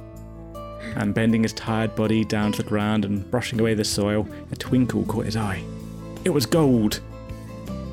And 0.95 1.13
bending 1.13 1.43
his 1.43 1.53
tired 1.53 1.95
body 1.95 2.23
down 2.23 2.51
to 2.53 2.63
the 2.63 2.69
ground 2.69 3.05
and 3.05 3.29
brushing 3.29 3.59
away 3.59 3.73
the 3.73 3.83
soil, 3.83 4.27
a 4.51 4.55
twinkle 4.55 5.03
caught 5.05 5.25
his 5.25 5.35
eye. 5.35 5.63
It 6.25 6.29
was 6.29 6.45
gold! 6.45 7.01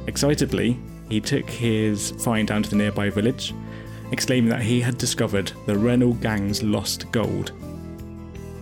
Excitedly, 0.06 0.78
he 1.08 1.20
took 1.20 1.48
his 1.48 2.12
find 2.22 2.48
down 2.48 2.62
to 2.62 2.70
the 2.70 2.76
nearby 2.76 3.10
village, 3.10 3.54
exclaiming 4.12 4.50
that 4.50 4.62
he 4.62 4.80
had 4.80 4.98
discovered 4.98 5.52
the 5.66 5.76
Reynolds 5.76 6.20
gang's 6.20 6.62
lost 6.62 7.10
gold. 7.12 7.52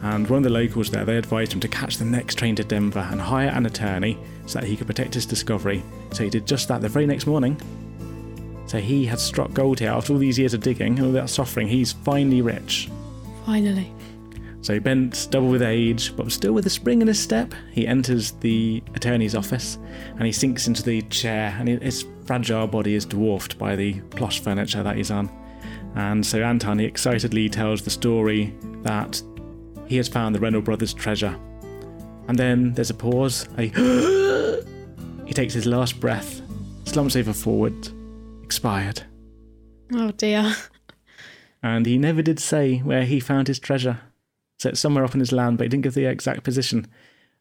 And 0.03 0.29
one 0.29 0.39
of 0.39 0.45
the 0.45 0.51
locals 0.51 0.91
there, 0.91 1.05
they 1.05 1.17
advised 1.17 1.55
him 1.55 1.61
to 1.61 1.69
catch 1.69 1.97
the 1.97 2.05
next 2.05 2.35
train 2.35 2.55
to 2.57 2.65
Denver 2.65 3.07
and 3.11 3.21
hire 3.21 3.49
an 3.49 3.65
attorney 3.65 4.19
so 4.45 4.61
that 4.61 4.67
he 4.67 4.77
could 4.77 4.87
protect 4.87 5.15
his 5.15 5.25
discovery. 5.25 5.83
So 6.13 6.25
he 6.25 6.31
did 6.31 6.47
just 6.47 6.69
that 6.69 6.83
the 6.83 6.89
very 6.91 7.07
next 7.07 7.27
morning. 7.27 7.59
So 8.75 8.81
he 8.81 9.07
has 9.07 9.23
struck 9.23 9.55
gold 9.55 9.79
here 9.79 9.91
after 9.91 10.13
all 10.13 10.19
these 10.19 10.37
years 10.37 10.53
of 10.53 10.61
digging 10.61 10.99
and 10.99 11.07
all 11.07 11.13
that 11.13 11.31
suffering. 11.31 11.69
He's 11.69 11.93
finally 11.93 12.43
rich. 12.43 12.91
Finally. 13.47 13.93
So 14.63 14.81
bent, 14.81 15.29
double 15.31 15.47
with 15.47 15.63
age, 15.63 16.17
but 16.17 16.33
still 16.33 16.55
with 16.55 16.67
a 16.67 16.71
spring 16.71 17.01
in 17.01 17.07
his 17.07 17.21
step, 17.21 17.55
he 17.71 17.87
enters 17.87 18.33
the 18.33 18.83
attorney's 18.97 19.37
office 19.37 19.79
and 20.17 20.27
he 20.27 20.33
sinks 20.33 20.67
into 20.67 20.83
the 20.83 21.03
chair, 21.03 21.55
and 21.57 21.69
his 21.69 22.05
fragile 22.25 22.67
body 22.67 22.97
is 22.97 23.07
dwarfed 23.07 23.61
by 23.61 23.77
the 23.77 24.01
plush 24.11 24.41
furniture 24.41 24.83
that 24.83 24.97
he's 24.97 25.13
on. 25.13 25.31
And 25.95 26.27
so 26.27 26.43
Anton 26.43 26.81
he 26.81 26.85
excitedly 26.85 27.49
tells 27.49 27.81
the 27.83 27.91
story 27.91 28.57
that 28.83 29.23
he 29.87 29.99
has 29.99 30.09
found 30.09 30.35
the 30.35 30.41
Reynolds 30.41 30.65
brothers' 30.65 30.93
treasure. 30.93 31.39
And 32.27 32.37
then 32.37 32.75
there's 32.75 32.91
a 32.91 32.95
pause. 32.95 33.49
A 33.57 33.69
he 35.27 35.33
takes 35.33 35.55
his 35.55 35.65
last 35.65 36.01
breath, 36.01 36.43
slumps 36.87 37.15
over 37.15 37.33
forward, 37.33 37.89
expired. 38.55 39.03
Oh 39.93 40.13
dear. 40.13 40.55
And 41.61 41.87
he 41.87 41.99
never 41.99 42.23
did 42.23 42.39
say 42.39 42.79
where 42.79 43.05
he 43.05 43.19
found 43.19 43.49
his 43.49 43.59
treasure. 43.59 43.99
So 44.61 44.69
it's 44.69 44.79
somewhere 44.81 45.05
up 45.05 45.13
in 45.15 45.19
his 45.21 45.33
land, 45.33 45.59
but 45.59 45.65
he 45.65 45.69
didn't 45.71 45.83
give 45.83 45.95
the 45.95 46.05
exact 46.07 46.45
position. 46.45 46.87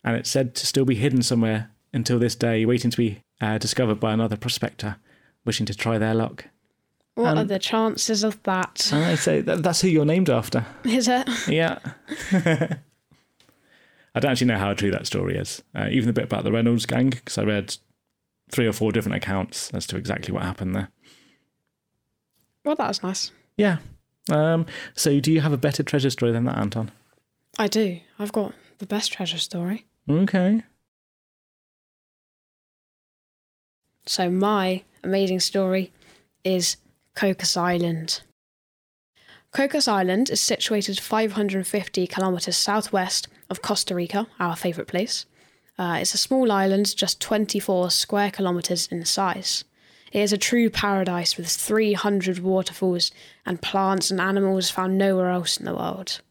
And 0.04 0.16
it's 0.16 0.30
said 0.32 0.56
to 0.56 0.66
still 0.66 0.86
be 0.86 0.96
hidden 0.96 1.22
somewhere 1.22 1.70
until 1.94 2.18
this 2.18 2.36
day, 2.36 2.66
waiting 2.66 2.90
to 2.90 2.98
be 2.98 3.22
uh, 3.40 3.60
discovered 3.60 4.00
by 4.00 4.12
another 4.12 4.36
prospector 4.38 4.96
wishing 5.46 5.68
to 5.68 5.76
try 5.76 6.00
their 6.00 6.16
luck. 6.16 6.46
What 7.14 7.28
Um, 7.28 7.38
are 7.38 7.44
the 7.44 7.60
chances 7.60 8.24
of 8.24 8.42
that? 8.44 8.90
I 8.92 9.14
say 9.14 9.42
that, 9.42 9.62
that's 9.62 9.82
who 9.82 9.88
you're 9.90 10.06
named 10.06 10.32
after. 10.32 10.66
Is 10.84 11.08
it? 11.08 11.30
Yeah. 11.48 11.78
I 14.16 14.20
don't 14.20 14.32
actually 14.32 14.48
know 14.48 14.58
how 14.58 14.74
true 14.74 14.90
that 14.92 15.06
story 15.06 15.38
is. 15.38 15.62
Uh, 15.76 15.90
even 15.92 16.08
the 16.08 16.14
bit 16.14 16.24
about 16.26 16.44
the 16.44 16.52
Reynolds 16.52 16.88
gang, 16.88 17.12
because 17.12 17.38
I 17.38 17.44
read 17.44 17.78
three 18.52 18.68
or 18.68 18.74
four 18.74 18.92
different 18.92 19.16
accounts 19.18 19.70
as 19.74 19.86
to 19.88 19.98
exactly 19.98 20.34
what 20.34 20.44
happened 20.44 20.76
there. 20.76 20.90
Well, 22.64 22.76
that 22.76 22.88
was 22.88 23.04
nice. 23.04 23.32
Yeah. 23.58 23.78
Um, 24.32 24.66
so, 24.96 25.20
do 25.20 25.32
you 25.32 25.42
have 25.42 25.54
a 25.54 25.58
better 25.58 25.84
treasure 25.84 26.10
story 26.10 26.32
than 26.32 26.46
that, 26.46 26.58
Anton? 26.58 26.92
I 27.58 27.68
do. 27.68 28.00
I've 28.18 28.32
got 28.32 28.54
the 28.80 28.86
best 28.86 29.12
treasure 29.14 29.38
story. 29.38 29.86
Okay. 30.10 30.64
So 34.06 34.30
my 34.30 34.84
amazing 35.04 35.40
story 35.40 35.92
is 36.44 36.78
Cocos 37.16 37.56
Island. 37.56 38.22
Cocos 39.54 39.88
Island 39.88 40.30
is 40.30 40.42
situated 40.42 41.00
550 41.00 42.08
kilometers 42.08 42.58
southwest 42.58 43.28
of 43.50 43.62
Costa 43.62 43.96
Rica, 43.96 44.28
our 44.40 44.56
favourite 44.56 44.88
place. 44.88 45.26
Uh, 45.78 46.00
it's 46.02 46.14
a 46.14 46.18
small 46.18 46.52
island, 46.52 46.96
just 46.96 47.22
24 47.22 47.92
square 47.92 48.32
kilometers 48.32 48.88
in 48.88 49.06
size. 49.06 49.64
It 50.14 50.22
is 50.22 50.32
a 50.32 50.38
true 50.38 50.70
paradise 50.70 51.38
with 51.38 51.48
300 51.48 52.38
waterfalls 52.38 53.12
and 53.48 53.60
plants 53.62 54.12
and 54.12 54.22
animals 54.22 54.70
found 54.70 54.96
nowhere 54.96 55.32
else 55.32 55.58
in 55.58 55.66
the 55.66 55.74
world. 55.74 56.22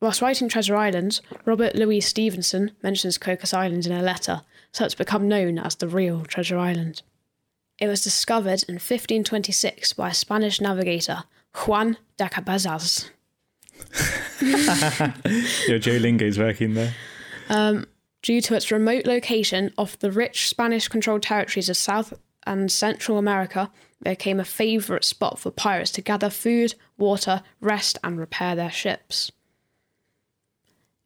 Whilst 0.00 0.22
writing 0.22 0.48
Treasure 0.48 0.76
Island, 0.76 1.20
Robert 1.44 1.74
Louis 1.74 2.00
Stevenson 2.00 2.70
mentions 2.84 3.18
Cocos 3.18 3.52
Island 3.52 3.84
in 3.84 3.90
a 3.90 4.00
letter, 4.00 4.42
so 4.70 4.84
it's 4.84 4.94
become 4.94 5.26
known 5.26 5.58
as 5.58 5.74
the 5.74 5.88
real 5.88 6.24
Treasure 6.24 6.56
Island. 6.56 7.02
It 7.80 7.88
was 7.88 8.04
discovered 8.04 8.62
in 8.68 8.76
1526 8.76 9.94
by 9.94 10.10
a 10.10 10.14
Spanish 10.14 10.60
navigator, 10.60 11.24
Juan 11.66 11.96
de 12.18 12.28
Cabezas. 12.28 13.10
Your 14.40 15.80
Duolingo's 15.80 16.38
working 16.38 16.74
there. 16.74 16.94
Um, 17.48 17.86
due 18.22 18.40
to 18.42 18.54
its 18.54 18.70
remote 18.70 19.04
location 19.04 19.72
off 19.76 19.98
the 19.98 20.12
rich 20.12 20.48
Spanish 20.48 20.86
controlled 20.86 21.22
territories 21.22 21.68
of 21.68 21.76
South 21.76 22.12
and 22.46 22.70
Central 22.70 23.18
America, 23.18 23.70
became 24.02 24.38
a 24.38 24.44
favourite 24.44 25.04
spot 25.04 25.38
for 25.38 25.50
pirates 25.50 25.90
to 25.92 26.02
gather 26.02 26.30
food, 26.30 26.74
water, 26.96 27.42
rest, 27.60 27.98
and 28.04 28.18
repair 28.18 28.54
their 28.54 28.70
ships. 28.70 29.32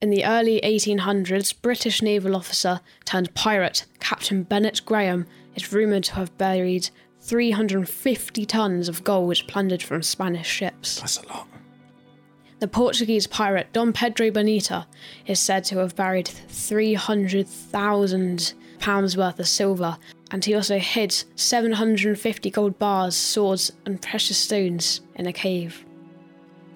In 0.01 0.11
the 0.11 0.25
early 0.25 0.61
1800s, 0.63 1.55
British 1.61 2.03
naval 2.03 2.35
officer 2.35 2.81
turned 3.05 3.35
pirate 3.35 3.85
Captain 4.01 4.43
Bennett 4.43 4.83
Graham 4.85 5.27
is 5.55 5.73
rumoured 5.73 6.05
to 6.05 6.15
have 6.15 6.37
buried 6.39 6.91
350 7.21 8.47
tons 8.47 8.89
of 8.89 9.05
gold 9.05 9.43
plundered 9.47 9.83
from 9.83 10.03
Spanish 10.03 10.49
ships. 10.49 11.01
That's 11.01 11.19
a 11.19 11.29
lot. 11.29 11.47
The 12.61 12.69
Portuguese 12.69 13.27
pirate 13.27 13.73
Dom 13.73 13.93
Pedro 13.93 14.31
Bonita 14.31 14.87
is 15.27 15.41
said 15.41 15.65
to 15.65 15.79
have 15.79 15.97
buried 15.97 16.29
300,000 16.29 18.55
pounds 18.79 19.17
worth 19.17 19.41
of 19.41 19.49
silver, 19.49 19.99
and 20.31 20.45
he 20.45 20.55
also 20.55 20.79
hid 20.79 21.13
750 21.35 22.51
gold 22.51 22.79
bars, 22.79 23.17
swords, 23.17 23.73
and 23.85 24.01
precious 24.01 24.39
stones 24.39 25.01
in 25.17 25.27
a 25.27 25.33
cave. 25.33 25.85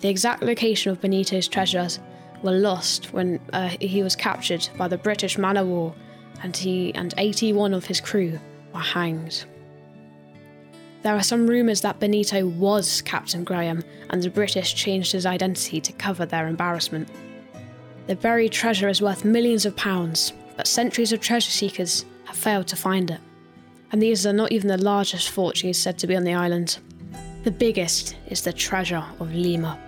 The 0.00 0.08
exact 0.08 0.42
location 0.42 0.92
of 0.92 1.00
Benito's 1.00 1.48
treasures 1.48 2.00
were 2.42 2.52
lost 2.52 3.12
when 3.12 3.40
uh, 3.52 3.68
he 3.80 4.02
was 4.02 4.16
captured 4.16 4.68
by 4.76 4.88
the 4.88 4.98
British 4.98 5.38
man 5.38 5.56
o' 5.56 5.64
war, 5.64 5.94
and 6.42 6.56
he 6.56 6.94
and 6.94 7.14
81 7.16 7.72
of 7.72 7.86
his 7.86 8.00
crew 8.00 8.38
were 8.74 8.80
hanged. 8.80 9.44
There 11.02 11.14
are 11.14 11.22
some 11.22 11.46
rumours 11.46 11.82
that 11.82 12.00
Benito 12.00 12.46
was 12.46 13.02
Captain 13.02 13.44
Graham, 13.44 13.84
and 14.10 14.22
the 14.22 14.30
British 14.30 14.74
changed 14.74 15.12
his 15.12 15.26
identity 15.26 15.80
to 15.80 15.92
cover 15.92 16.26
their 16.26 16.48
embarrassment. 16.48 17.08
The 18.06 18.16
buried 18.16 18.52
treasure 18.52 18.88
is 18.88 19.00
worth 19.00 19.24
millions 19.24 19.64
of 19.64 19.76
pounds, 19.76 20.32
but 20.56 20.66
centuries 20.66 21.12
of 21.12 21.20
treasure 21.20 21.50
seekers 21.50 22.04
have 22.24 22.36
failed 22.36 22.66
to 22.68 22.76
find 22.76 23.10
it. 23.10 23.20
And 23.94 24.02
these 24.02 24.26
are 24.26 24.32
not 24.32 24.50
even 24.50 24.66
the 24.66 24.76
largest 24.76 25.30
fortunes 25.30 25.78
said 25.78 25.98
to 25.98 26.08
be 26.08 26.16
on 26.16 26.24
the 26.24 26.34
island. 26.34 26.78
The 27.44 27.52
biggest 27.52 28.16
is 28.26 28.42
the 28.42 28.52
treasure 28.52 29.04
of 29.20 29.32
Lima. 29.32 29.78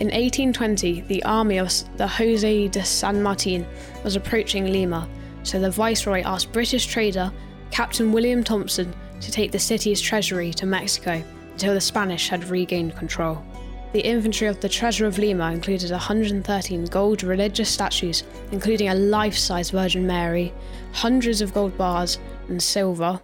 In 0.00 0.08
1820, 0.08 1.02
the 1.02 1.22
army 1.22 1.58
of 1.58 1.72
the 1.96 2.08
Jose 2.08 2.66
de 2.66 2.84
San 2.84 3.22
Martin 3.22 3.64
was 4.02 4.16
approaching 4.16 4.72
Lima, 4.72 5.08
so 5.44 5.60
the 5.60 5.70
viceroy 5.70 6.22
asked 6.24 6.50
British 6.50 6.86
trader 6.86 7.32
Captain 7.70 8.10
William 8.10 8.42
Thompson 8.42 8.92
to 9.20 9.30
take 9.30 9.52
the 9.52 9.58
city's 9.60 10.00
treasury 10.00 10.52
to 10.54 10.66
Mexico 10.66 11.22
until 11.52 11.74
the 11.74 11.80
Spanish 11.80 12.28
had 12.28 12.48
regained 12.48 12.96
control. 12.96 13.40
The 13.92 14.04
inventory 14.04 14.48
of 14.48 14.58
the 14.58 14.68
Treasure 14.68 15.06
of 15.06 15.18
Lima 15.18 15.52
included 15.52 15.92
113 15.92 16.86
gold 16.86 17.22
religious 17.22 17.70
statues, 17.70 18.24
including 18.50 18.88
a 18.88 18.96
life 18.96 19.38
size 19.38 19.70
Virgin 19.70 20.04
Mary, 20.04 20.52
hundreds 20.92 21.40
of 21.40 21.54
gold 21.54 21.78
bars 21.78 22.18
and 22.48 22.60
silver, 22.60 23.20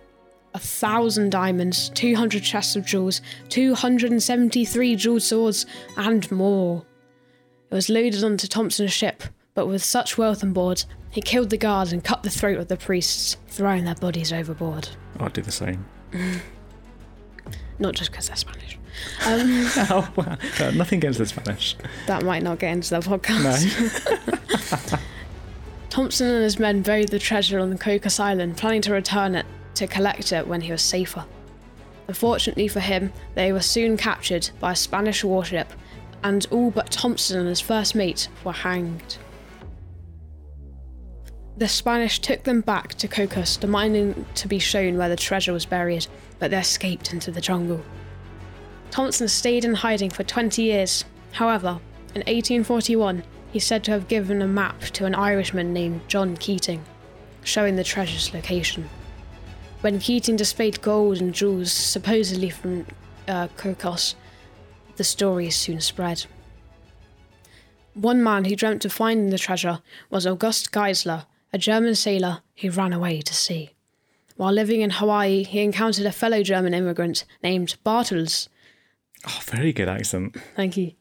a 0.54 0.58
thousand 0.58 1.30
diamonds, 1.30 1.90
200 1.90 2.42
chests 2.42 2.76
of 2.76 2.84
jewels, 2.84 3.20
273 3.50 4.96
jeweled 4.96 5.22
swords, 5.22 5.66
and 5.96 6.30
more. 6.30 6.84
It 7.70 7.74
was 7.74 7.88
loaded 7.88 8.24
onto 8.24 8.48
Thompson's 8.48 8.92
ship, 8.92 9.22
but 9.54 9.66
with 9.66 9.82
such 9.84 10.18
wealth 10.18 10.42
on 10.42 10.52
board, 10.52 10.84
he 11.10 11.20
killed 11.20 11.50
the 11.50 11.56
guards 11.56 11.92
and 11.92 12.02
cut 12.02 12.22
the 12.22 12.30
throat 12.30 12.58
of 12.58 12.68
the 12.68 12.76
priests, 12.76 13.36
throwing 13.48 13.84
their 13.84 13.94
bodies 13.94 14.32
overboard. 14.32 14.88
I'd 15.18 15.32
do 15.32 15.42
the 15.42 15.52
same. 15.52 15.84
Not 17.78 17.94
just 17.94 18.10
because 18.10 18.28
they're 18.28 18.36
Spanish. 18.36 18.76
Um, 19.24 19.66
oh, 19.88 20.12
wow. 20.16 20.36
Uh, 20.58 20.72
nothing 20.72 20.98
against 20.98 21.20
the 21.20 21.26
Spanish. 21.26 21.74
that 22.06 22.22
might 22.22 22.42
not 22.42 22.58
get 22.58 22.72
into 22.72 22.90
the 22.90 22.98
podcast. 23.00 24.92
No. 24.92 24.98
Thompson 25.90 26.26
and 26.26 26.44
his 26.44 26.58
men 26.58 26.82
buried 26.82 27.08
the 27.08 27.18
treasure 27.18 27.58
on 27.60 27.70
the 27.70 27.78
Cocos 27.78 28.20
Island, 28.20 28.58
planning 28.58 28.82
to 28.82 28.92
return 28.92 29.34
it 29.34 29.46
to 29.74 29.86
collect 29.86 30.32
it 30.32 30.46
when 30.46 30.60
he 30.60 30.72
was 30.72 30.82
safer. 30.82 31.24
Unfortunately 32.08 32.68
for 32.68 32.80
him, 32.80 33.12
they 33.34 33.52
were 33.52 33.60
soon 33.60 33.96
captured 33.96 34.50
by 34.58 34.72
a 34.72 34.76
Spanish 34.76 35.22
warship, 35.22 35.72
and 36.22 36.46
all 36.50 36.70
but 36.70 36.90
Thompson 36.90 37.38
and 37.38 37.48
his 37.48 37.60
first 37.60 37.94
mate 37.94 38.28
were 38.44 38.52
hanged. 38.52 39.18
The 41.56 41.68
Spanish 41.68 42.18
took 42.20 42.44
them 42.44 42.62
back 42.62 42.94
to 42.94 43.06
Cocos, 43.06 43.58
demanding 43.58 44.24
to 44.34 44.48
be 44.48 44.58
shown 44.58 44.96
where 44.96 45.08
the 45.08 45.16
treasure 45.16 45.52
was 45.52 45.66
buried, 45.66 46.06
but 46.38 46.50
they 46.50 46.58
escaped 46.58 47.12
into 47.12 47.30
the 47.30 47.40
jungle. 47.40 47.82
Thompson 48.90 49.28
stayed 49.28 49.64
in 49.64 49.74
hiding 49.74 50.10
for 50.10 50.24
20 50.24 50.62
years. 50.62 51.04
However, 51.32 51.78
in 52.14 52.22
1841, 52.22 53.22
he's 53.52 53.66
said 53.66 53.84
to 53.84 53.92
have 53.92 54.08
given 54.08 54.42
a 54.42 54.48
map 54.48 54.80
to 54.80 55.04
an 55.04 55.14
Irishman 55.14 55.72
named 55.72 56.00
John 56.08 56.36
Keating, 56.36 56.84
showing 57.44 57.76
the 57.76 57.84
treasure's 57.84 58.34
location. 58.34 58.88
When 59.80 59.98
Keating 59.98 60.36
displayed 60.36 60.82
gold 60.82 61.18
and 61.20 61.34
jewels, 61.34 61.72
supposedly 61.72 62.50
from 62.50 62.86
uh, 63.26 63.48
Cocos, 63.56 64.14
the 64.96 65.04
story 65.04 65.48
soon 65.50 65.80
spread. 65.80 66.26
One 67.94 68.22
man 68.22 68.44
who 68.44 68.54
dreamt 68.56 68.84
of 68.84 68.92
finding 68.92 69.30
the 69.30 69.38
treasure 69.38 69.80
was 70.10 70.26
August 70.26 70.70
Geisler, 70.70 71.24
a 71.52 71.58
German 71.58 71.94
sailor 71.94 72.42
who 72.60 72.70
ran 72.70 72.92
away 72.92 73.20
to 73.22 73.34
sea. 73.34 73.70
While 74.36 74.52
living 74.52 74.80
in 74.82 74.90
Hawaii, 74.90 75.44
he 75.44 75.60
encountered 75.60 76.06
a 76.06 76.12
fellow 76.12 76.42
German 76.42 76.74
immigrant 76.74 77.24
named 77.42 77.76
Bartels, 77.82 78.48
Oh, 79.26 79.40
very 79.44 79.72
good 79.74 79.88
accent. 79.88 80.34
thank 80.56 80.78
you, 80.78 80.92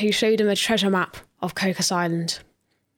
who 0.00 0.12
showed 0.12 0.40
him 0.42 0.48
a 0.48 0.56
treasure 0.56 0.90
map 0.90 1.16
of 1.40 1.54
Cocos 1.54 1.90
Island. 1.90 2.40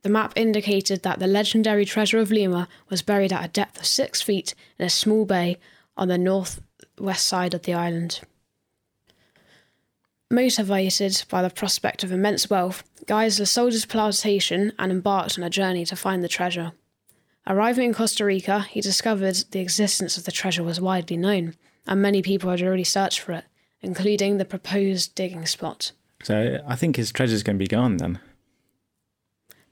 The 0.06 0.12
map 0.12 0.34
indicated 0.36 1.02
that 1.02 1.18
the 1.18 1.26
legendary 1.26 1.84
treasure 1.84 2.20
of 2.20 2.30
Lima 2.30 2.68
was 2.88 3.02
buried 3.02 3.32
at 3.32 3.44
a 3.44 3.48
depth 3.48 3.80
of 3.80 3.86
six 3.86 4.22
feet 4.22 4.54
in 4.78 4.86
a 4.86 4.88
small 4.88 5.24
bay 5.24 5.58
on 5.96 6.06
the 6.06 6.16
northwest 6.16 7.26
side 7.26 7.54
of 7.54 7.62
the 7.62 7.74
island. 7.74 8.20
Motivated 10.30 11.24
by 11.28 11.42
the 11.42 11.50
prospect 11.50 12.04
of 12.04 12.12
immense 12.12 12.48
wealth, 12.48 12.84
Geisler 13.06 13.48
sold 13.48 13.72
his 13.72 13.84
plantation 13.84 14.72
and 14.78 14.92
embarked 14.92 15.36
on 15.36 15.42
a 15.42 15.50
journey 15.50 15.84
to 15.86 15.96
find 15.96 16.22
the 16.22 16.28
treasure. 16.28 16.70
Arriving 17.44 17.86
in 17.86 17.92
Costa 17.92 18.24
Rica, 18.24 18.60
he 18.60 18.80
discovered 18.80 19.34
the 19.50 19.58
existence 19.58 20.16
of 20.16 20.22
the 20.22 20.30
treasure 20.30 20.62
was 20.62 20.80
widely 20.80 21.16
known, 21.16 21.56
and 21.84 22.00
many 22.00 22.22
people 22.22 22.48
had 22.48 22.62
already 22.62 22.84
searched 22.84 23.18
for 23.18 23.32
it, 23.32 23.44
including 23.82 24.38
the 24.38 24.44
proposed 24.44 25.16
digging 25.16 25.46
spot. 25.46 25.90
So 26.22 26.60
I 26.64 26.76
think 26.76 26.94
his 26.94 27.10
treasure's 27.10 27.42
going 27.42 27.56
to 27.56 27.64
be 27.64 27.66
gone 27.66 27.96
then. 27.96 28.20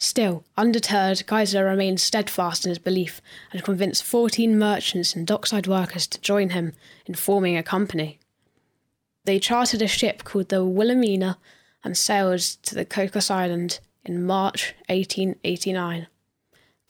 Still, 0.04 0.44
undeterred, 0.58 1.24
Geisler 1.26 1.64
remained 1.64 1.98
steadfast 1.98 2.66
in 2.66 2.68
his 2.68 2.78
belief 2.78 3.22
and 3.50 3.64
convinced 3.64 4.04
14 4.04 4.58
merchants 4.58 5.16
and 5.16 5.26
dockside 5.26 5.66
workers 5.66 6.06
to 6.08 6.20
join 6.20 6.50
him 6.50 6.74
in 7.06 7.14
forming 7.14 7.56
a 7.56 7.62
company. 7.62 8.18
They 9.24 9.38
chartered 9.38 9.80
a 9.80 9.86
ship 9.86 10.22
called 10.22 10.50
the 10.50 10.62
Wilhelmina 10.62 11.38
and 11.82 11.96
sailed 11.96 12.40
to 12.40 12.74
the 12.74 12.84
Cocos 12.84 13.30
Island 13.30 13.80
in 14.04 14.26
March 14.26 14.74
1889. 14.90 16.06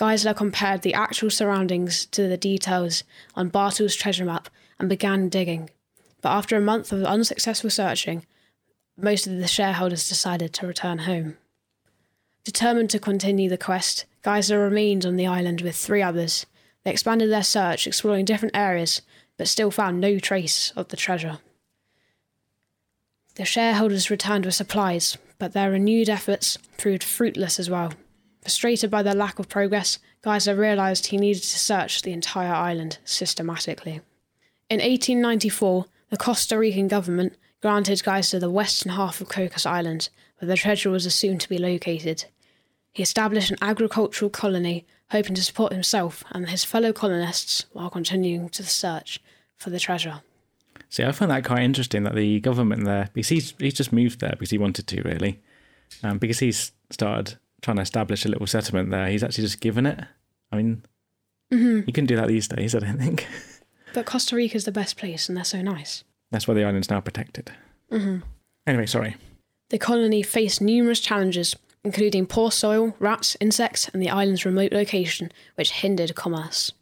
Geisler 0.00 0.36
compared 0.36 0.82
the 0.82 0.94
actual 0.94 1.30
surroundings 1.30 2.06
to 2.06 2.26
the 2.26 2.36
details 2.36 3.04
on 3.36 3.48
Bartle's 3.48 3.94
treasure 3.94 4.24
map 4.24 4.48
and 4.80 4.88
began 4.88 5.28
digging. 5.28 5.70
But 6.20 6.30
after 6.30 6.56
a 6.56 6.60
month 6.60 6.90
of 6.90 7.04
unsuccessful 7.04 7.70
searching, 7.70 8.26
most 8.96 9.28
of 9.28 9.38
the 9.38 9.46
shareholders 9.46 10.08
decided 10.08 10.52
to 10.54 10.66
return 10.66 10.98
home. 10.98 11.36
Determined 12.44 12.90
to 12.90 12.98
continue 12.98 13.48
the 13.48 13.56
quest, 13.56 14.04
Geisler 14.22 14.62
remained 14.62 15.06
on 15.06 15.16
the 15.16 15.26
island 15.26 15.62
with 15.62 15.76
three 15.76 16.02
others. 16.02 16.44
They 16.84 16.90
expanded 16.90 17.30
their 17.30 17.42
search, 17.42 17.86
exploring 17.86 18.26
different 18.26 18.56
areas, 18.56 19.00
but 19.38 19.48
still 19.48 19.70
found 19.70 19.98
no 19.98 20.18
trace 20.18 20.70
of 20.76 20.88
the 20.88 20.96
treasure. 20.96 21.38
The 23.36 23.46
shareholders 23.46 24.10
returned 24.10 24.44
with 24.44 24.54
supplies, 24.54 25.16
but 25.38 25.54
their 25.54 25.70
renewed 25.70 26.08
efforts 26.08 26.58
proved 26.76 27.02
fruitless 27.02 27.58
as 27.58 27.70
well. 27.70 27.92
Frustrated 28.42 28.90
by 28.90 29.02
their 29.02 29.14
lack 29.14 29.38
of 29.38 29.48
progress, 29.48 29.98
Geisler 30.22 30.58
realised 30.58 31.06
he 31.06 31.16
needed 31.16 31.42
to 31.42 31.58
search 31.58 32.02
the 32.02 32.12
entire 32.12 32.52
island 32.52 32.98
systematically. 33.04 34.02
In 34.68 34.80
1894, 34.80 35.86
the 36.10 36.16
Costa 36.18 36.58
Rican 36.58 36.88
government 36.88 37.36
granted 37.62 38.02
Geisler 38.02 38.40
the 38.40 38.50
western 38.50 38.92
half 38.92 39.22
of 39.22 39.30
Cocos 39.30 39.64
Island, 39.64 40.10
where 40.38 40.46
the 40.46 40.56
treasure 40.56 40.90
was 40.90 41.06
assumed 41.06 41.40
to 41.40 41.48
be 41.48 41.56
located. 41.56 42.26
He 42.94 43.02
established 43.02 43.50
an 43.50 43.58
agricultural 43.60 44.30
colony, 44.30 44.86
hoping 45.10 45.34
to 45.34 45.42
support 45.42 45.72
himself 45.72 46.24
and 46.30 46.48
his 46.48 46.64
fellow 46.64 46.92
colonists 46.92 47.66
while 47.72 47.90
continuing 47.90 48.48
to 48.50 48.62
search 48.62 49.20
for 49.56 49.68
the 49.70 49.80
treasure. 49.80 50.22
See, 50.88 51.04
I 51.04 51.10
find 51.12 51.30
that 51.30 51.44
quite 51.44 51.62
interesting 51.64 52.04
that 52.04 52.14
the 52.14 52.38
government 52.40 52.84
there, 52.84 53.10
because 53.12 53.28
he's, 53.28 53.54
he's 53.58 53.74
just 53.74 53.92
moved 53.92 54.20
there 54.20 54.30
because 54.30 54.50
he 54.50 54.58
wanted 54.58 54.86
to, 54.86 55.02
really. 55.02 55.40
Um, 56.02 56.18
because 56.18 56.38
he's 56.38 56.72
started 56.90 57.36
trying 57.62 57.76
to 57.76 57.82
establish 57.82 58.24
a 58.24 58.28
little 58.28 58.46
settlement 58.46 58.90
there, 58.90 59.08
he's 59.08 59.24
actually 59.24 59.44
just 59.44 59.60
given 59.60 59.86
it. 59.86 59.98
I 60.52 60.56
mean, 60.56 60.84
hmm 61.50 61.80
you 61.86 61.92
can 61.92 62.06
do 62.06 62.16
that 62.16 62.28
these 62.28 62.48
days, 62.48 62.74
I 62.74 62.78
don't 62.78 62.98
think. 62.98 63.26
But 63.92 64.06
Costa 64.06 64.34
Rica's 64.36 64.64
the 64.64 64.72
best 64.72 64.96
place, 64.96 65.28
and 65.28 65.36
they're 65.36 65.44
so 65.44 65.62
nice. 65.62 66.04
That's 66.30 66.46
why 66.48 66.54
the 66.54 66.64
island's 66.64 66.90
now 66.90 67.00
protected. 67.00 67.50
hmm 67.90 68.18
Anyway, 68.66 68.86
sorry. 68.86 69.16
The 69.70 69.78
colony 69.78 70.22
faced 70.22 70.60
numerous 70.60 71.00
challenges, 71.00 71.56
including 71.84 72.26
poor 72.26 72.50
soil, 72.50 72.96
rats, 72.98 73.36
insects, 73.40 73.88
and 73.88 74.02
the 74.02 74.10
island's 74.10 74.46
remote 74.46 74.72
location, 74.72 75.30
which 75.54 75.70
hindered 75.70 76.14
commerce. 76.14 76.72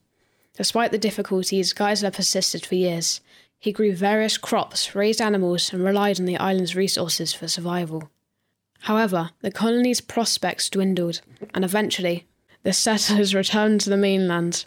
Despite 0.56 0.92
the 0.92 0.98
difficulties, 0.98 1.74
Geisler 1.74 2.14
persisted 2.14 2.64
for 2.64 2.76
years. 2.76 3.20
He 3.58 3.72
grew 3.72 3.94
various 3.94 4.38
crops, 4.38 4.94
raised 4.94 5.20
animals, 5.20 5.72
and 5.72 5.84
relied 5.84 6.20
on 6.20 6.26
the 6.26 6.36
island's 6.36 6.76
resources 6.76 7.32
for 7.32 7.48
survival. 7.48 8.10
However, 8.80 9.30
the 9.40 9.50
colony's 9.50 10.00
prospects 10.00 10.68
dwindled, 10.68 11.20
and 11.54 11.64
eventually, 11.64 12.26
the 12.62 12.72
settlers 12.72 13.34
returned 13.34 13.80
to 13.82 13.90
the 13.90 13.96
mainland. 13.96 14.66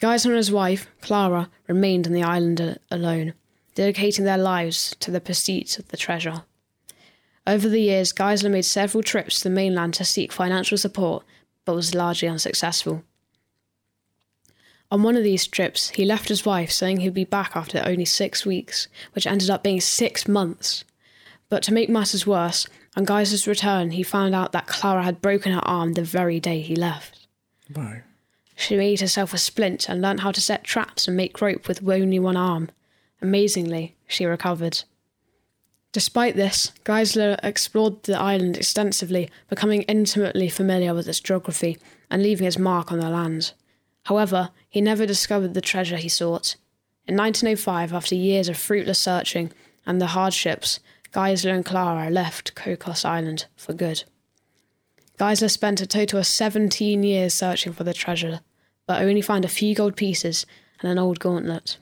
Geisler 0.00 0.26
and 0.26 0.36
his 0.36 0.52
wife, 0.52 0.88
Clara, 1.00 1.50
remained 1.66 2.06
on 2.06 2.12
the 2.12 2.22
island 2.22 2.78
alone, 2.90 3.34
dedicating 3.74 4.24
their 4.24 4.38
lives 4.38 4.94
to 5.00 5.10
the 5.10 5.20
pursuit 5.20 5.78
of 5.78 5.88
the 5.88 5.96
treasure. 5.96 6.44
Over 7.46 7.68
the 7.68 7.80
years, 7.80 8.12
Geisler 8.12 8.50
made 8.50 8.64
several 8.64 9.02
trips 9.02 9.38
to 9.38 9.44
the 9.44 9.54
mainland 9.54 9.94
to 9.94 10.04
seek 10.04 10.32
financial 10.32 10.78
support, 10.78 11.24
but 11.64 11.74
was 11.74 11.94
largely 11.94 12.28
unsuccessful. 12.28 13.04
On 14.90 15.02
one 15.02 15.16
of 15.16 15.24
these 15.24 15.46
trips, 15.46 15.90
he 15.90 16.04
left 16.04 16.28
his 16.28 16.46
wife 16.46 16.70
saying 16.70 17.00
he'd 17.00 17.14
be 17.14 17.24
back 17.24 17.56
after 17.56 17.82
only 17.84 18.04
six 18.04 18.46
weeks, 18.46 18.88
which 19.12 19.26
ended 19.26 19.50
up 19.50 19.62
being 19.62 19.80
six 19.80 20.28
months. 20.28 20.84
But 21.48 21.62
to 21.64 21.74
make 21.74 21.88
matters 21.88 22.26
worse, 22.26 22.66
on 22.96 23.04
Geisler's 23.04 23.46
return, 23.46 23.90
he 23.90 24.02
found 24.02 24.34
out 24.34 24.52
that 24.52 24.66
Clara 24.66 25.02
had 25.02 25.20
broken 25.20 25.52
her 25.52 25.66
arm 25.66 25.94
the 25.94 26.02
very 26.02 26.38
day 26.38 26.60
he 26.60 26.76
left. 26.76 27.26
Wow. 27.74 27.96
She 28.56 28.76
made 28.76 29.00
herself 29.00 29.34
a 29.34 29.38
splint 29.38 29.88
and 29.88 30.00
learned 30.00 30.20
how 30.20 30.30
to 30.32 30.40
set 30.40 30.64
traps 30.64 31.08
and 31.08 31.16
make 31.16 31.40
rope 31.40 31.66
with 31.66 31.86
only 31.88 32.20
one 32.20 32.36
arm. 32.36 32.70
Amazingly, 33.20 33.96
she 34.06 34.24
recovered. 34.24 34.84
Despite 35.94 36.34
this, 36.34 36.72
Geisler 36.84 37.38
explored 37.44 38.02
the 38.02 38.18
island 38.18 38.56
extensively, 38.56 39.30
becoming 39.48 39.82
intimately 39.82 40.48
familiar 40.48 40.92
with 40.92 41.06
its 41.06 41.20
geography 41.20 41.78
and 42.10 42.20
leaving 42.20 42.46
his 42.46 42.58
mark 42.58 42.90
on 42.90 42.98
the 42.98 43.08
land. 43.08 43.52
However, 44.06 44.50
he 44.68 44.80
never 44.80 45.06
discovered 45.06 45.54
the 45.54 45.60
treasure 45.60 45.96
he 45.96 46.08
sought. 46.08 46.56
In 47.06 47.16
1905, 47.16 47.92
after 47.92 48.16
years 48.16 48.48
of 48.48 48.56
fruitless 48.56 48.98
searching 48.98 49.52
and 49.86 50.00
the 50.00 50.08
hardships, 50.08 50.80
Geisler 51.12 51.54
and 51.54 51.64
Clara 51.64 52.10
left 52.10 52.56
Cocos 52.56 53.04
Island 53.04 53.46
for 53.54 53.72
good. 53.72 54.02
Geisler 55.16 55.48
spent 55.48 55.80
a 55.80 55.86
total 55.86 56.18
of 56.18 56.26
17 56.26 57.04
years 57.04 57.34
searching 57.34 57.72
for 57.72 57.84
the 57.84 57.94
treasure, 57.94 58.40
but 58.88 59.00
only 59.00 59.22
found 59.22 59.44
a 59.44 59.48
few 59.48 59.76
gold 59.76 59.94
pieces 59.94 60.44
and 60.80 60.90
an 60.90 60.98
old 60.98 61.20
gauntlet. 61.20 61.76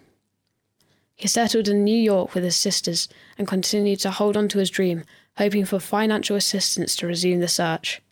He 1.23 1.29
settled 1.29 1.69
in 1.69 1.85
New 1.85 1.97
York 1.97 2.35
with 2.35 2.43
his 2.43 2.57
sisters 2.57 3.09
and 3.39 3.47
continued 3.47 4.01
to 4.01 4.11
hold 4.11 4.37
on 4.37 4.49
to 4.49 4.59
his 4.59 4.71
dream, 4.71 5.05
hoping 5.37 5.65
for 5.65 5.79
financial 5.79 6.35
assistance 6.35 6.97
to 6.97 7.07
resume 7.07 7.39
the 7.39 7.47
search. 7.47 8.03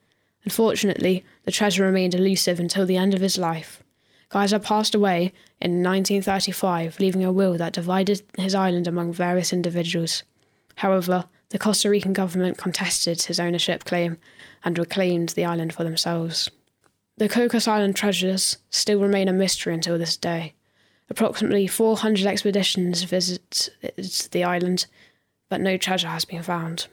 Unfortunately, 0.44 1.24
the 1.42 1.50
treasure 1.50 1.82
remained 1.82 2.14
elusive 2.14 2.60
until 2.60 2.86
the 2.86 2.96
end 2.96 3.12
of 3.12 3.20
his 3.20 3.36
life. 3.36 3.82
Geisler 4.30 4.62
passed 4.62 4.94
away 4.94 5.32
in 5.60 5.82
1935, 5.82 7.00
leaving 7.00 7.24
a 7.24 7.32
will 7.32 7.58
that 7.58 7.72
divided 7.72 8.22
his 8.38 8.54
island 8.54 8.86
among 8.86 9.12
various 9.12 9.52
individuals. 9.52 10.22
However, 10.76 11.24
the 11.48 11.58
Costa 11.58 11.90
Rican 11.90 12.12
government 12.12 12.58
contested 12.58 13.22
his 13.22 13.40
ownership 13.40 13.82
claim 13.82 14.18
and 14.62 14.78
reclaimed 14.78 15.30
the 15.30 15.44
island 15.44 15.74
for 15.74 15.82
themselves. 15.82 16.48
The 17.16 17.28
Cocos 17.28 17.66
Island 17.66 17.96
treasures 17.96 18.58
still 18.70 19.00
remain 19.00 19.26
a 19.26 19.32
mystery 19.32 19.74
until 19.74 19.98
this 19.98 20.16
day. 20.16 20.54
Approximately 21.10 21.66
400 21.66 22.26
expeditions 22.26 23.02
visit 23.02 23.68
the 24.30 24.44
island, 24.44 24.86
but 25.48 25.60
no 25.60 25.76
treasure 25.76 26.08
has 26.08 26.24
been 26.24 26.42
found. 26.42 26.86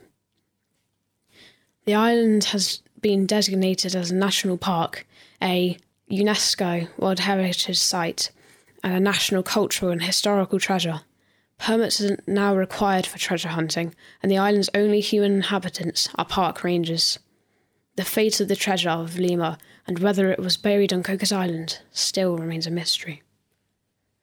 The 1.86 1.94
island 1.94 2.46
has 2.46 2.82
been 3.00 3.26
designated 3.28 3.96
as 3.96 4.10
a 4.10 4.16
national 4.16 4.58
park, 4.58 5.06
a 5.42 5.78
UNESCO 6.12 6.90
World 6.98 7.20
Heritage 7.20 7.78
Site, 7.78 8.32
and 8.84 8.94
a 8.94 9.00
national 9.00 9.44
cultural 9.44 9.92
and 9.92 10.02
historical 10.02 10.60
treasure. 10.60 11.02
Permits 11.60 12.02
are 12.02 12.18
now 12.28 12.56
required 12.56 13.06
for 13.06 13.20
treasure 13.20 13.50
hunting, 13.50 13.94
and 14.22 14.32
the 14.32 14.38
island's 14.38 14.70
only 14.74 15.00
human 15.00 15.34
inhabitants 15.34 16.10
are 16.16 16.26
park 16.26 16.64
rangers. 16.64 17.20
The 17.96 18.04
fate 18.04 18.40
of 18.40 18.48
the 18.48 18.56
treasure 18.56 18.90
of 18.90 19.18
Lima 19.18 19.58
and 19.86 20.00
whether 20.00 20.32
it 20.32 20.40
was 20.40 20.58
buried 20.58 20.92
on 20.92 21.04
Cocos 21.04 21.32
Island 21.32 21.80
still 21.92 22.38
remains 22.38 22.68
a 22.68 22.72
mystery. 22.72 23.24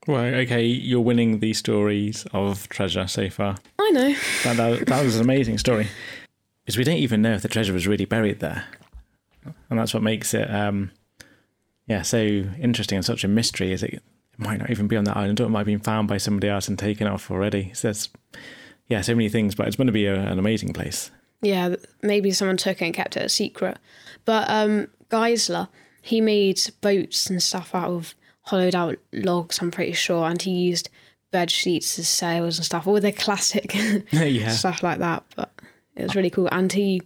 Well, 0.06 0.22
okay, 0.22 0.64
you're 0.64 1.00
winning 1.00 1.40
the 1.40 1.54
stories 1.54 2.26
of 2.32 2.68
treasure 2.68 3.06
so 3.06 3.30
far. 3.30 3.56
I 3.78 3.90
know. 3.90 4.14
That, 4.44 4.56
that, 4.56 4.86
that 4.86 5.04
was 5.04 5.16
an 5.16 5.22
amazing 5.22 5.58
story. 5.58 5.88
Because 6.64 6.76
we 6.76 6.84
don't 6.84 6.98
even 6.98 7.22
know 7.22 7.32
if 7.32 7.42
the 7.42 7.48
treasure 7.48 7.72
was 7.72 7.86
really 7.86 8.04
buried 8.04 8.40
there. 8.40 8.64
And 9.70 9.78
that's 9.78 9.94
what 9.94 10.02
makes 10.02 10.34
it, 10.34 10.50
um, 10.50 10.90
yeah, 11.86 12.02
so 12.02 12.18
interesting 12.18 12.96
and 12.96 13.04
such 13.04 13.24
a 13.24 13.28
mystery. 13.28 13.72
Is 13.72 13.82
it, 13.82 13.94
it 13.94 14.02
might 14.38 14.58
not 14.58 14.70
even 14.70 14.88
be 14.88 14.96
on 14.96 15.04
that 15.04 15.16
island, 15.16 15.40
or 15.40 15.44
it 15.44 15.50
might 15.50 15.60
have 15.60 15.66
been 15.66 15.80
found 15.80 16.08
by 16.08 16.18
somebody 16.18 16.48
else 16.48 16.68
and 16.68 16.78
taken 16.78 17.06
off 17.06 17.30
already. 17.30 17.72
So 17.74 17.88
there's, 17.88 18.08
yeah, 18.88 19.00
so 19.00 19.14
many 19.14 19.28
things, 19.28 19.54
but 19.54 19.66
it's 19.66 19.76
going 19.76 19.86
to 19.86 19.92
be 19.92 20.06
a, 20.06 20.14
an 20.14 20.38
amazing 20.38 20.72
place. 20.72 21.10
Yeah, 21.40 21.76
maybe 22.02 22.30
someone 22.30 22.56
took 22.56 22.80
it 22.80 22.84
and 22.84 22.94
kept 22.94 23.16
it 23.16 23.22
a 23.22 23.28
secret. 23.28 23.78
But 24.24 24.48
um, 24.48 24.88
Geisler, 25.10 25.68
he 26.00 26.20
made 26.20 26.60
boats 26.80 27.28
and 27.28 27.42
stuff 27.42 27.74
out 27.74 27.90
of 27.90 28.14
hollowed 28.44 28.74
out 28.74 28.98
logs, 29.12 29.60
I'm 29.60 29.70
pretty 29.70 29.92
sure, 29.92 30.26
and 30.28 30.40
he 30.40 30.50
used 30.50 30.88
bed 31.30 31.50
sheets 31.50 31.98
as 31.98 32.08
sails 32.08 32.58
and 32.58 32.64
stuff, 32.64 32.86
all 32.86 33.00
the 33.00 33.12
classic 33.12 33.74
Yeah. 34.12 34.50
stuff 34.50 34.82
like 34.82 34.98
that. 35.00 35.24
But 35.34 35.50
it 35.96 36.04
was 36.04 36.14
really 36.14 36.30
cool. 36.30 36.48
And 36.52 36.72
he 36.72 37.02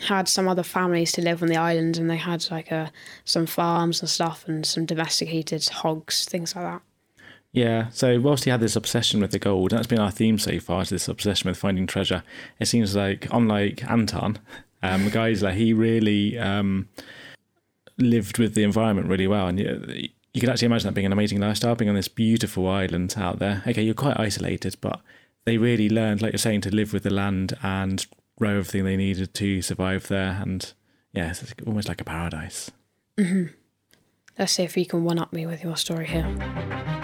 had 0.00 0.28
some 0.28 0.48
other 0.48 0.62
families 0.62 1.12
to 1.12 1.22
live 1.22 1.42
on 1.42 1.48
the 1.48 1.56
island, 1.56 1.96
and 1.98 2.08
they 2.08 2.16
had 2.16 2.46
like 2.50 2.70
a, 2.70 2.90
some 3.24 3.46
farms 3.46 4.00
and 4.00 4.08
stuff, 4.08 4.44
and 4.48 4.64
some 4.64 4.86
domesticated 4.86 5.68
hogs, 5.68 6.24
things 6.24 6.54
like 6.56 6.64
that. 6.64 6.82
Yeah, 7.52 7.88
so 7.88 8.20
whilst 8.20 8.44
he 8.44 8.50
had 8.50 8.60
this 8.60 8.76
obsession 8.76 9.20
with 9.20 9.30
the 9.30 9.38
gold, 9.38 9.72
and 9.72 9.78
that's 9.78 9.86
been 9.86 9.98
our 9.98 10.10
theme 10.10 10.38
so 10.38 10.60
far, 10.60 10.82
is 10.82 10.90
this 10.90 11.08
obsession 11.08 11.48
with 11.48 11.56
finding 11.56 11.86
treasure, 11.86 12.22
it 12.60 12.66
seems 12.66 12.94
like, 12.94 13.26
unlike 13.32 13.82
Anton, 13.90 14.38
um, 14.82 15.08
Geisler, 15.08 15.54
he 15.54 15.72
really 15.72 16.38
um, 16.38 16.88
lived 17.96 18.38
with 18.38 18.54
the 18.54 18.62
environment 18.62 19.08
really 19.08 19.26
well. 19.26 19.48
And 19.48 19.58
you, 20.36 20.40
could 20.40 20.50
actually 20.50 20.66
imagine 20.66 20.86
that 20.88 20.94
being 20.94 21.06
an 21.06 21.12
amazing 21.12 21.40
lifestyle, 21.40 21.74
being 21.74 21.88
on 21.88 21.94
this 21.94 22.08
beautiful 22.08 22.68
island 22.68 23.14
out 23.16 23.38
there. 23.38 23.62
Okay, 23.66 23.82
you're 23.82 23.94
quite 23.94 24.20
isolated, 24.20 24.76
but 24.80 25.00
they 25.44 25.56
really 25.56 25.88
learned, 25.88 26.20
like 26.20 26.32
you're 26.32 26.38
saying, 26.38 26.60
to 26.62 26.74
live 26.74 26.92
with 26.92 27.02
the 27.02 27.10
land 27.10 27.56
and 27.62 28.06
grow 28.38 28.58
everything 28.58 28.84
they 28.84 28.96
needed 28.96 29.32
to 29.34 29.62
survive 29.62 30.08
there. 30.08 30.38
And 30.42 30.72
yeah, 31.12 31.30
it's 31.30 31.54
almost 31.66 31.88
like 31.88 32.00
a 32.00 32.04
paradise. 32.04 32.70
hmm 33.18 33.46
Let's 34.38 34.52
see 34.52 34.64
if 34.64 34.76
you 34.76 34.84
can 34.84 35.02
one 35.02 35.18
up 35.18 35.32
me 35.32 35.46
with 35.46 35.64
your 35.64 35.76
story 35.76 36.06
here. 36.06 36.95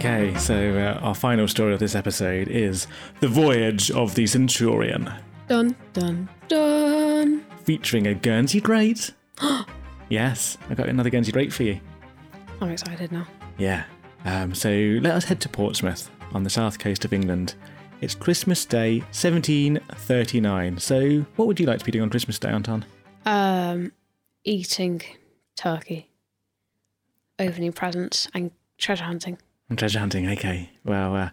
Okay, 0.00 0.34
so 0.38 0.54
uh, 0.78 0.98
our 1.02 1.14
final 1.14 1.46
story 1.46 1.74
of 1.74 1.78
this 1.78 1.94
episode 1.94 2.48
is 2.48 2.86
The 3.20 3.28
Voyage 3.28 3.90
of 3.90 4.14
the 4.14 4.26
Centurion, 4.26 5.12
Dun 5.46 5.76
dun 5.92 6.26
dun. 6.48 7.44
featuring 7.66 8.06
a 8.06 8.14
Guernsey 8.14 8.62
Great. 8.62 9.10
yes, 10.08 10.56
I 10.70 10.74
got 10.74 10.88
another 10.88 11.10
Guernsey 11.10 11.32
Great 11.32 11.52
for 11.52 11.64
you. 11.64 11.78
I'm 12.62 12.70
excited 12.70 13.12
now. 13.12 13.26
Yeah. 13.58 13.84
Um, 14.24 14.54
so 14.54 14.70
let 14.70 15.12
us 15.16 15.24
head 15.24 15.38
to 15.42 15.50
Portsmouth 15.50 16.10
on 16.32 16.44
the 16.44 16.50
south 16.50 16.78
coast 16.78 17.04
of 17.04 17.12
England. 17.12 17.54
It's 18.00 18.14
Christmas 18.14 18.64
Day 18.64 19.00
1739. 19.00 20.78
So, 20.78 21.26
what 21.36 21.46
would 21.46 21.60
you 21.60 21.66
like 21.66 21.80
to 21.80 21.84
be 21.84 21.92
doing 21.92 22.04
on 22.04 22.08
Christmas 22.10 22.38
Day, 22.38 22.48
Anton? 22.48 22.86
Um, 23.26 23.92
eating 24.44 25.02
turkey, 25.56 26.08
opening 27.38 27.72
presents, 27.72 28.30
and 28.32 28.50
treasure 28.78 29.04
hunting. 29.04 29.36
And 29.70 29.78
treasure 29.78 30.00
hunting, 30.00 30.28
okay. 30.28 30.70
Well, 30.84 31.16
uh, 31.16 31.30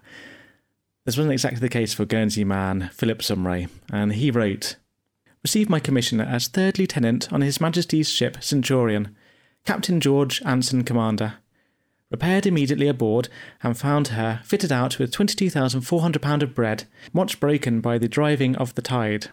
this 1.06 1.17
wasn't 1.17 1.34
exactly 1.34 1.60
the 1.60 1.69
case 1.69 1.93
for 1.93 2.06
Guernsey 2.06 2.43
man 2.43 2.91
Philip 2.93 3.21
Saumarez, 3.23 3.67
and 3.91 4.13
he 4.13 4.32
wrote 4.32 4.78
Received 5.43 5.69
my 5.69 5.80
commission 5.80 6.21
as 6.21 6.47
third 6.47 6.78
lieutenant 6.78 7.32
on 7.34 7.41
His 7.41 7.60
Majesty's 7.60 8.10
ship 8.10 8.43
Centurion, 8.43 9.15
Captain 9.65 10.00
George 10.00 10.41
Anson, 10.45 10.84
commander. 10.84 11.36
Repaired 12.12 12.45
immediately 12.45 12.88
aboard 12.88 13.28
and 13.63 13.78
found 13.78 14.10
her 14.10 14.41
fitted 14.43 14.71
out 14.71 15.00
with 15.00 15.12
£22,400 15.12 16.41
of 16.41 16.56
bread, 16.56 16.84
much 17.13 17.39
broken 17.39 17.82
by 17.82 17.97
the 17.97 18.08
driving 18.08 18.56
of 18.56 18.76
the 18.76 18.82
tide. 18.82 19.28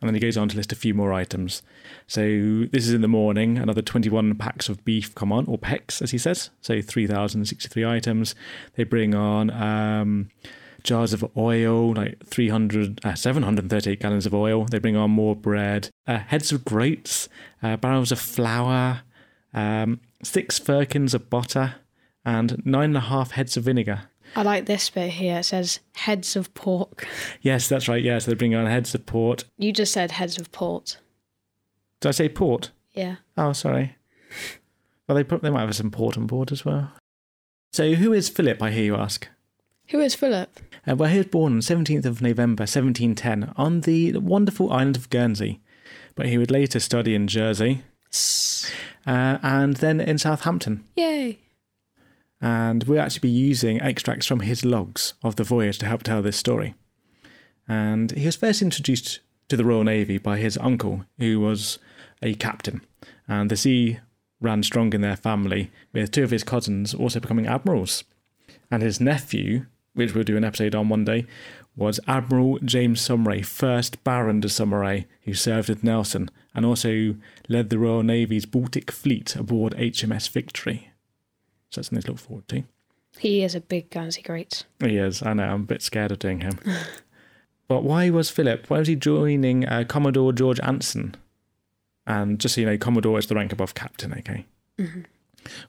And 0.00 0.08
then 0.08 0.14
he 0.14 0.20
goes 0.20 0.36
on 0.36 0.48
to 0.48 0.56
list 0.56 0.72
a 0.72 0.76
few 0.76 0.94
more 0.94 1.12
items. 1.12 1.62
So 2.06 2.22
this 2.72 2.86
is 2.86 2.94
in 2.94 3.02
the 3.02 3.08
morning. 3.08 3.58
Another 3.58 3.82
21 3.82 4.34
packs 4.36 4.68
of 4.68 4.82
beef 4.84 5.14
come 5.14 5.30
on, 5.30 5.46
or 5.46 5.58
pecks, 5.58 6.00
as 6.00 6.10
he 6.10 6.18
says. 6.18 6.50
So 6.62 6.80
3,063 6.80 7.84
items. 7.84 8.34
They 8.76 8.84
bring 8.84 9.14
on 9.14 9.50
um, 9.50 10.30
jars 10.82 11.12
of 11.12 11.24
oil, 11.36 11.92
like 11.92 12.24
300, 12.24 13.04
uh, 13.04 13.14
738 13.14 14.00
gallons 14.00 14.26
of 14.26 14.34
oil. 14.34 14.64
They 14.64 14.78
bring 14.78 14.96
on 14.96 15.10
more 15.10 15.36
bread, 15.36 15.90
uh, 16.06 16.18
heads 16.18 16.50
of 16.50 16.64
groats, 16.64 17.28
uh, 17.62 17.76
barrels 17.76 18.10
of 18.10 18.18
flour, 18.18 19.02
um, 19.52 20.00
six 20.22 20.58
firkins 20.58 21.14
of 21.14 21.28
butter, 21.28 21.76
and 22.24 22.64
nine 22.64 22.90
and 22.90 22.96
a 22.96 23.00
half 23.00 23.32
heads 23.32 23.56
of 23.56 23.64
vinegar. 23.64 24.08
I 24.36 24.42
like 24.42 24.66
this 24.66 24.90
bit 24.90 25.10
here. 25.10 25.38
It 25.38 25.44
says 25.44 25.80
heads 25.94 26.36
of 26.36 26.52
pork. 26.54 27.06
Yes, 27.42 27.68
that's 27.68 27.88
right. 27.88 28.02
Yes, 28.02 28.12
yeah, 28.12 28.18
so 28.18 28.30
they 28.30 28.36
bring 28.36 28.54
on 28.54 28.66
heads 28.66 28.94
of 28.94 29.06
port. 29.06 29.44
You 29.58 29.72
just 29.72 29.92
said 29.92 30.12
heads 30.12 30.38
of 30.38 30.52
port. 30.52 30.98
Did 32.00 32.08
I 32.08 32.12
say 32.12 32.28
port? 32.28 32.70
Yeah. 32.92 33.16
Oh, 33.36 33.52
sorry. 33.52 33.96
Well, 35.06 35.16
they 35.16 35.24
put 35.24 35.42
they 35.42 35.50
might 35.50 35.62
have 35.62 35.74
some 35.74 35.90
port 35.90 36.16
on 36.16 36.26
board 36.26 36.52
as 36.52 36.64
well. 36.64 36.92
So, 37.72 37.94
who 37.94 38.12
is 38.12 38.28
Philip? 38.28 38.62
I 38.62 38.70
hear 38.70 38.84
you 38.84 38.96
ask. 38.96 39.28
Who 39.88 40.00
is 40.00 40.14
Philip? 40.14 40.60
Uh, 40.88 40.96
well, 40.96 41.10
he 41.10 41.18
was 41.18 41.26
born 41.26 41.54
on 41.54 41.60
17th 41.60 42.04
of 42.04 42.22
November 42.22 42.62
1710 42.62 43.52
on 43.56 43.80
the 43.82 44.16
wonderful 44.18 44.72
island 44.72 44.96
of 44.96 45.10
Guernsey, 45.10 45.60
but 46.14 46.26
he 46.26 46.38
would 46.38 46.50
later 46.50 46.78
study 46.78 47.14
in 47.14 47.26
Jersey 47.26 47.82
uh, 49.06 49.38
and 49.42 49.76
then 49.76 50.00
in 50.00 50.18
Southampton. 50.18 50.84
Yay. 50.96 51.38
And 52.40 52.84
we'll 52.84 53.00
actually 53.00 53.28
be 53.28 53.30
using 53.30 53.80
extracts 53.80 54.26
from 54.26 54.40
his 54.40 54.64
logs 54.64 55.14
of 55.22 55.36
the 55.36 55.44
voyage 55.44 55.78
to 55.78 55.86
help 55.86 56.02
tell 56.02 56.22
this 56.22 56.36
story. 56.36 56.74
And 57.68 58.12
he 58.12 58.26
was 58.26 58.36
first 58.36 58.62
introduced 58.62 59.20
to 59.48 59.56
the 59.56 59.64
Royal 59.64 59.84
Navy 59.84 60.18
by 60.18 60.38
his 60.38 60.58
uncle, 60.58 61.04
who 61.18 61.40
was 61.40 61.78
a 62.22 62.34
captain. 62.34 62.80
And 63.28 63.50
the 63.50 63.56
sea 63.56 64.00
ran 64.40 64.62
strong 64.62 64.92
in 64.92 65.02
their 65.02 65.16
family, 65.16 65.70
with 65.92 66.10
two 66.10 66.24
of 66.24 66.30
his 66.30 66.44
cousins 66.44 66.94
also 66.94 67.20
becoming 67.20 67.46
admirals. 67.46 68.04
And 68.70 68.82
his 68.82 69.00
nephew, 69.00 69.66
which 69.94 70.14
we'll 70.14 70.24
do 70.24 70.36
an 70.36 70.44
episode 70.44 70.74
on 70.74 70.88
one 70.88 71.04
day, 71.04 71.26
was 71.76 72.00
Admiral 72.06 72.58
James 72.58 73.00
Saumarez, 73.00 73.46
first 73.46 74.02
Baron 74.02 74.40
de 74.40 74.48
Saumarez, 74.48 75.04
who 75.22 75.34
served 75.34 75.68
with 75.68 75.84
Nelson 75.84 76.30
and 76.54 76.66
also 76.66 77.14
led 77.48 77.70
the 77.70 77.78
Royal 77.78 78.02
Navy's 78.02 78.46
Baltic 78.46 78.90
Fleet 78.90 79.36
aboard 79.36 79.74
HMS 79.74 80.28
Victory. 80.28 80.89
So 81.70 81.80
that's 81.80 81.88
something 81.88 82.02
to 82.02 82.10
look 82.12 82.18
forward 82.20 82.48
to. 82.48 82.64
He 83.18 83.42
is 83.42 83.54
a 83.54 83.60
big 83.60 83.90
Guernsey 83.90 84.22
great. 84.22 84.64
He 84.80 84.96
is, 84.96 85.22
I 85.22 85.34
know, 85.34 85.44
I'm 85.44 85.62
a 85.62 85.64
bit 85.64 85.82
scared 85.82 86.12
of 86.12 86.18
doing 86.18 86.40
him. 86.40 86.58
but 87.68 87.82
why 87.82 88.10
was 88.10 88.30
Philip, 88.30 88.68
why 88.68 88.78
was 88.78 88.88
he 88.88 88.96
joining 88.96 89.66
uh, 89.66 89.84
Commodore 89.88 90.32
George 90.32 90.60
Anson? 90.60 91.16
And 92.06 92.38
just 92.40 92.54
so 92.54 92.62
you 92.62 92.66
know, 92.66 92.78
Commodore 92.78 93.18
is 93.18 93.26
the 93.26 93.34
rank 93.34 93.52
above 93.52 93.74
captain, 93.74 94.12
okay? 94.14 94.46
Mhm. 94.78 95.04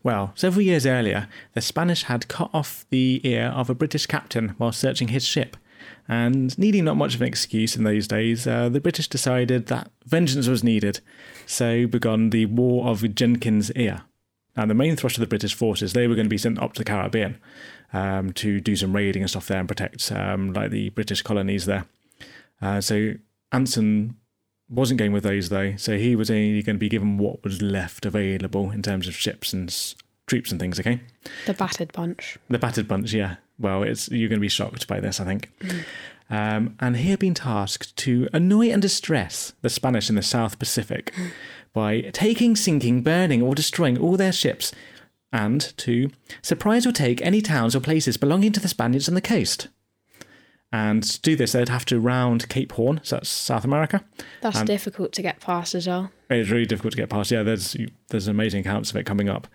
Well, 0.03 0.33
several 0.35 0.63
years 0.63 0.85
earlier, 0.85 1.27
the 1.53 1.61
Spanish 1.61 2.03
had 2.03 2.27
cut 2.27 2.49
off 2.53 2.85
the 2.89 3.21
ear 3.23 3.45
of 3.47 3.69
a 3.69 3.75
British 3.75 4.05
captain 4.05 4.49
while 4.57 4.71
searching 4.71 5.09
his 5.09 5.25
ship. 5.25 5.55
And 6.07 6.57
needing 6.57 6.83
not 6.85 6.97
much 6.97 7.15
of 7.15 7.21
an 7.21 7.27
excuse 7.27 7.75
in 7.75 7.83
those 7.83 8.07
days, 8.07 8.45
uh, 8.45 8.69
the 8.69 8.81
British 8.81 9.07
decided 9.07 9.67
that 9.67 9.89
vengeance 10.05 10.47
was 10.47 10.63
needed. 10.63 10.99
So 11.45 11.87
begun 11.87 12.31
the 12.31 12.47
War 12.47 12.87
of 12.87 13.15
Jenkins' 13.15 13.71
Ear. 13.71 14.03
And 14.55 14.69
the 14.69 14.75
main 14.75 14.95
thrust 14.95 15.15
of 15.17 15.21
the 15.21 15.27
British 15.27 15.53
forces, 15.53 15.93
they 15.93 16.07
were 16.07 16.15
going 16.15 16.25
to 16.25 16.29
be 16.29 16.37
sent 16.37 16.59
up 16.61 16.73
to 16.73 16.79
the 16.79 16.85
Caribbean 16.85 17.37
um, 17.93 18.33
to 18.33 18.59
do 18.59 18.75
some 18.75 18.93
raiding 18.95 19.21
and 19.23 19.29
stuff 19.29 19.47
there 19.47 19.59
and 19.59 19.67
protect 19.67 20.11
um, 20.11 20.51
like 20.53 20.71
the 20.71 20.89
British 20.89 21.21
colonies 21.21 21.65
there. 21.65 21.85
Uh, 22.61 22.81
so 22.81 23.13
Anson 23.51 24.15
wasn't 24.69 24.97
going 24.99 25.11
with 25.13 25.23
those 25.23 25.49
though, 25.49 25.75
so 25.77 25.97
he 25.97 26.15
was 26.15 26.29
only 26.29 26.61
going 26.63 26.75
to 26.75 26.79
be 26.79 26.89
given 26.89 27.17
what 27.17 27.43
was 27.43 27.61
left 27.61 28.05
available 28.05 28.71
in 28.71 28.81
terms 28.81 29.07
of 29.07 29.15
ships 29.15 29.51
and 29.53 29.69
s- 29.69 29.95
troops 30.27 30.51
and 30.51 30.59
things. 30.59 30.79
Okay, 30.79 31.01
The 31.45 31.53
battered 31.53 31.91
bunch. 31.93 32.37
the 32.49 32.59
battered 32.59 32.87
bunch. 32.87 33.13
Yeah, 33.13 33.37
well, 33.59 33.83
it's 33.83 34.09
you're 34.09 34.29
going 34.29 34.39
to 34.39 34.41
be 34.41 34.47
shocked 34.49 34.87
by 34.87 34.99
this, 34.99 35.19
I 35.19 35.25
think. 35.25 35.49
Um, 36.29 36.75
and 36.79 36.95
he 36.95 37.09
had 37.09 37.19
been 37.19 37.33
tasked 37.33 37.95
to 37.97 38.29
annoy 38.31 38.69
and 38.71 38.81
distress 38.81 39.51
the 39.61 39.69
Spanish 39.69 40.07
in 40.09 40.15
the 40.15 40.21
South 40.21 40.57
Pacific 40.59 41.13
by 41.73 42.01
taking, 42.13 42.55
sinking, 42.55 43.01
burning, 43.01 43.41
or 43.41 43.55
destroying 43.55 43.97
all 43.97 44.17
their 44.17 44.31
ships, 44.31 44.71
and 45.31 45.75
to 45.77 46.10
surprise 46.41 46.86
or 46.86 46.91
take 46.91 47.21
any 47.21 47.41
towns 47.41 47.75
or 47.75 47.79
places 47.79 48.17
belonging 48.17 48.51
to 48.51 48.60
the 48.60 48.67
Spaniards 48.67 49.07
on 49.07 49.15
the 49.15 49.21
coast. 49.21 49.67
And 50.73 51.03
to 51.03 51.21
do 51.21 51.36
this, 51.36 51.51
they'd 51.51 51.67
have 51.67 51.86
to 51.86 51.99
round 51.99 52.47
Cape 52.47 52.71
Horn, 52.71 53.01
so 53.03 53.17
that's 53.17 53.29
South 53.29 53.65
America. 53.65 54.05
That's 54.39 54.60
and 54.60 54.67
difficult 54.67 55.12
to 55.13 55.21
get 55.21 55.41
past 55.41 55.75
as 55.75 55.86
well. 55.88 56.12
It's 56.29 56.49
really 56.49 56.65
difficult 56.65 56.93
to 56.93 56.97
get 56.97 57.10
past. 57.10 57.29
Yeah, 57.29 57.43
there's 57.43 57.75
there's 58.07 58.27
amazing 58.27 58.62
accounts 58.62 58.89
of 58.89 58.95
it 58.95 59.05
coming 59.05 59.27
up, 59.27 59.47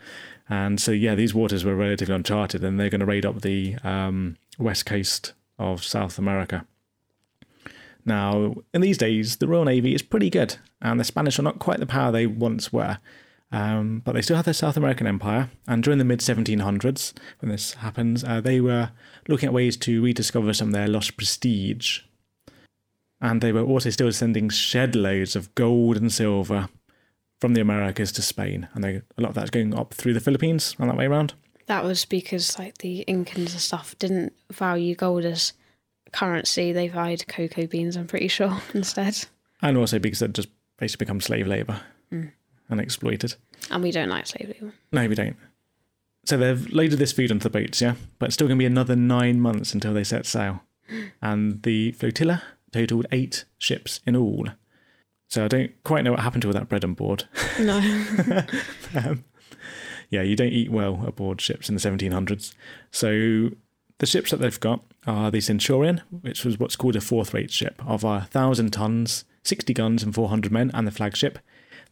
and 0.49 0.79
so 0.79 0.93
yeah, 0.93 1.15
these 1.15 1.33
waters 1.35 1.65
were 1.65 1.75
relatively 1.75 2.15
uncharted, 2.15 2.63
and 2.63 2.79
they're 2.79 2.91
going 2.91 3.01
to 3.01 3.07
raid 3.07 3.25
up 3.25 3.41
the 3.41 3.77
um, 3.83 4.37
west 4.59 4.85
coast 4.85 5.33
of 5.59 5.83
South 5.83 6.19
America. 6.19 6.67
Now, 8.07 8.55
in 8.73 8.81
these 8.81 8.97
days, 8.97 9.37
the 9.37 9.49
Royal 9.49 9.65
Navy 9.65 9.93
is 9.95 10.01
pretty 10.01 10.31
good, 10.31 10.57
and 10.81 10.99
the 10.99 11.05
Spanish 11.05 11.39
are 11.39 11.43
not 11.43 11.59
quite 11.59 11.81
the 11.81 11.87
power 11.87 12.13
they 12.13 12.27
once 12.27 12.73
were. 12.73 12.99
Um, 13.53 14.01
but 14.05 14.15
they 14.15 14.23
still 14.23 14.37
have 14.37 14.45
their 14.45 14.55
South 14.55 14.77
American 14.77 15.07
empire, 15.07 15.51
and 15.67 15.83
during 15.83 15.99
the 15.99 16.05
mid 16.05 16.21
1700s, 16.21 17.13
when 17.41 17.51
this 17.51 17.75
happens, 17.75 18.25
uh, 18.25 18.41
they 18.41 18.61
were 18.61 18.91
looking 19.29 19.49
at 19.49 19.53
ways 19.53 19.77
to 19.79 20.03
rediscover 20.03 20.53
some 20.53 20.69
of 20.69 20.75
their 20.75 20.89
lost 20.89 21.17
prestige. 21.17 22.01
And 23.21 23.41
they 23.41 23.53
were 23.53 23.63
also 23.63 23.91
still 23.91 24.13
sending 24.13 24.51
shed 24.51 24.95
loads 24.95 25.37
of 25.37 25.55
gold 25.55 25.97
and 25.97 26.13
silver 26.13 26.69
from 27.41 27.55
the 27.55 27.61
Americas 27.61 28.13
to 28.13 28.23
Spain, 28.23 28.69
and 28.75 28.83
they, 28.83 29.03
a 29.17 29.21
lot 29.21 29.31
of 29.31 29.35
that's 29.35 29.51
going 29.51 29.75
up 29.75 29.95
through 29.95 30.15
the 30.15 30.21
Philippines 30.21 30.75
and 30.79 30.89
that 30.89 30.97
way 30.97 31.07
around. 31.07 31.35
That 31.67 31.85
was 31.85 32.05
because 32.05 32.59
like 32.59 32.79
the 32.79 33.05
Incans 33.09 33.37
and 33.37 33.61
stuff 33.61 33.97
didn't 33.99 34.33
value 34.53 34.95
gold 34.95 35.25
as 35.25 35.53
currency. 36.17 36.73
They 36.73 36.89
valued 36.89 37.27
cocoa 37.29 37.67
beans. 37.67 37.97
I'm 37.97 38.07
pretty 38.07 38.29
sure 38.29 38.61
instead. 38.75 39.25
And 39.63 39.77
also 39.77 39.99
because 39.99 40.19
they'd 40.21 40.35
just 40.35 40.49
basically 40.79 41.05
become 41.05 41.21
slave 41.21 41.47
labour 41.47 41.81
Mm. 42.13 42.31
and 42.69 42.81
exploited. 42.81 43.35
And 43.71 43.83
we 43.83 43.91
don't 43.91 44.09
like 44.09 44.27
slave 44.27 44.49
labor. 44.49 44.73
No, 44.93 45.09
we 45.09 45.15
don't. 45.17 45.37
So 46.25 46.37
they've 46.37 46.69
loaded 46.73 46.99
this 47.01 47.13
food 47.13 47.31
onto 47.33 47.43
the 47.45 47.51
boats, 47.51 47.81
yeah? 47.81 47.95
But 48.19 48.27
it's 48.27 48.35
still 48.35 48.47
going 48.47 48.59
to 48.59 48.63
be 48.63 48.67
another 48.67 48.95
nine 48.97 49.41
months 49.41 49.75
until 49.75 49.93
they 49.95 50.05
set 50.05 50.25
sail. 50.27 50.63
And 51.23 51.63
the 51.65 51.93
flotilla 51.93 52.43
totaled 52.73 53.07
eight 53.11 53.45
ships 53.59 54.01
in 54.07 54.15
all. 54.15 54.47
So 55.29 55.45
I 55.45 55.49
don't 55.49 55.73
quite 55.83 56.05
know 56.05 56.13
what 56.13 56.21
happened 56.21 56.43
to 56.43 56.49
all 56.49 56.55
that 56.55 56.69
bread 56.69 56.85
on 56.85 56.95
board. 56.95 57.25
No. 57.59 57.79
um, 58.95 59.25
yeah, 60.11 60.23
you 60.23 60.37
don't 60.37 60.53
eat 60.53 60.71
well 60.71 61.03
aboard 61.07 61.41
ships 61.41 61.69
in 61.69 61.75
the 61.75 61.81
1700s. 61.81 62.55
So 62.93 63.51
the 63.99 64.07
ships 64.07 64.31
that 64.31 64.37
they've 64.37 64.61
got 64.61 64.85
are 65.07 65.31
the 65.31 65.41
Centurion, 65.41 66.03
which 66.23 66.45
was 66.45 66.59
what's 66.59 66.77
called 66.77 66.97
a 66.97 67.01
fourth 67.01 67.33
rate 67.33 67.51
ship 67.51 67.83
of 67.87 68.05
a 68.05 68.29
thousand 68.31 68.73
tons, 68.73 69.25
60 69.45 69.73
guns, 69.75 70.03
and 70.03 70.15
400 70.15 70.51
men, 70.51 70.71
and 70.75 70.87
the 70.87 70.91
flagship. 70.91 71.39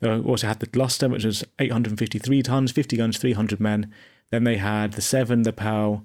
They 0.01 0.11
also 0.11 0.47
had 0.47 0.61
the 0.61 0.67
Gloucester, 0.67 1.09
which 1.09 1.25
was 1.25 1.45
853 1.59 2.43
tons, 2.43 2.73
50 2.73 2.97
guns, 2.97 3.19
300 3.19 3.61
men. 3.61 3.93
Then 4.31 4.45
they 4.45 4.57
had 4.57 4.95
the 4.95 5.03
Severn, 5.03 5.43
the 5.43 5.53
Pearl, 5.53 6.05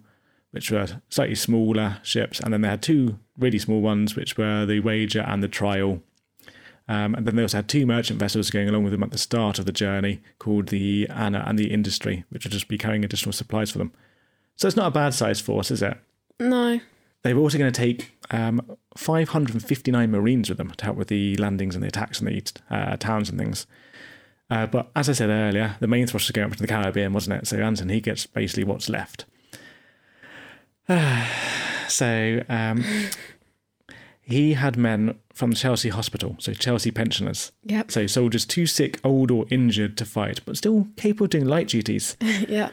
which 0.52 0.72
were 0.72 0.88
slightly 1.10 1.36
smaller 1.36 1.98
ships, 2.04 2.40
and 2.40 2.54
then 2.54 2.62
they 2.62 2.68
had 2.68 2.82
two 2.82 3.20
really 3.38 3.60
small 3.60 3.82
ones, 3.82 4.16
which 4.16 4.38
were 4.38 4.66
the 4.66 4.80
Wager 4.80 5.22
and 5.22 5.44
the 5.44 5.48
Trial. 5.48 6.02
Um, 6.88 7.14
and 7.14 7.28
then 7.28 7.36
they 7.36 7.44
also 7.44 7.58
had 7.58 7.68
two 7.68 7.86
merchant 7.86 8.20
vessels 8.20 8.50
going 8.50 8.68
along 8.68 8.84
with 8.84 8.92
them 8.92 9.04
at 9.04 9.12
the 9.12 9.18
start 9.18 9.60
of 9.60 9.66
the 9.66 9.72
journey, 9.72 10.22
called 10.40 10.70
the 10.70 11.08
Anna 11.10 11.44
and 11.46 11.58
the 11.58 11.72
Industry, 11.72 12.26
which 12.30 12.46
would 12.46 12.52
just 12.52 12.68
be 12.68 12.80
carrying 12.80 13.06
additional 13.06 13.34
supplies 13.34 13.70
for 13.72 13.78
them. 13.78 13.94
So 14.56 14.68
it's 14.68 14.78
not 14.78 14.88
a 14.88 14.92
bad 14.92 15.14
sized 15.14 15.46
force, 15.46 15.70
is 15.70 15.84
it? 15.84 15.98
No. 16.40 16.80
They 17.24 17.34
were 17.34 17.42
also 17.42 17.58
going 17.58 17.72
to 17.72 17.78
take 17.78 18.18
um, 18.32 18.78
559 18.96 20.12
Marines 20.12 20.50
with 20.50 20.58
them 20.58 20.72
to 20.72 20.86
help 20.86 20.98
with 20.98 21.10
the 21.10 21.36
landings 21.38 21.76
and 21.76 21.84
the 21.84 21.88
attacks 21.88 22.22
on 22.22 22.28
the 22.28 22.44
uh, 22.70 22.96
towns 22.98 23.30
and 23.30 23.38
things. 23.38 23.68
Uh, 24.50 24.66
but 24.66 24.90
as 24.96 25.10
I 25.10 25.14
said 25.14 25.30
earlier, 25.30 25.76
the 25.80 25.88
main 25.88 26.08
thrust 26.08 26.28
was 26.28 26.32
going 26.32 26.50
up 26.50 26.56
to 26.56 26.62
the 26.62 26.68
Caribbean, 26.68 27.14
wasn't 27.14 27.42
it? 27.42 27.48
So 27.48 27.58
Anson, 27.58 27.90
he 27.90 28.02
gets 28.02 28.26
basically 28.26 28.64
what's 28.64 28.90
left. 28.90 29.26
so 31.88 32.44
um, 32.50 32.84
he 34.22 34.54
had 34.54 34.76
men 34.76 35.20
from 35.34 35.54
Chelsea 35.54 35.90
Hospital, 35.90 36.36
so 36.40 36.54
Chelsea 36.54 36.92
pensioners. 36.92 37.52
Yep. 37.64 37.92
So 37.92 38.08
soldiers 38.08 38.46
too 38.46 38.66
sick, 38.66 39.00
old, 39.04 39.30
or 39.30 39.46
injured 39.52 39.98
to 39.98 40.06
fight, 40.06 40.42
but 40.46 40.58
still 40.58 40.88
capable 40.98 41.26
of 41.26 41.30
doing 41.30 41.46
light 41.46 41.68
duties. 41.68 42.18
yeah. 42.22 42.70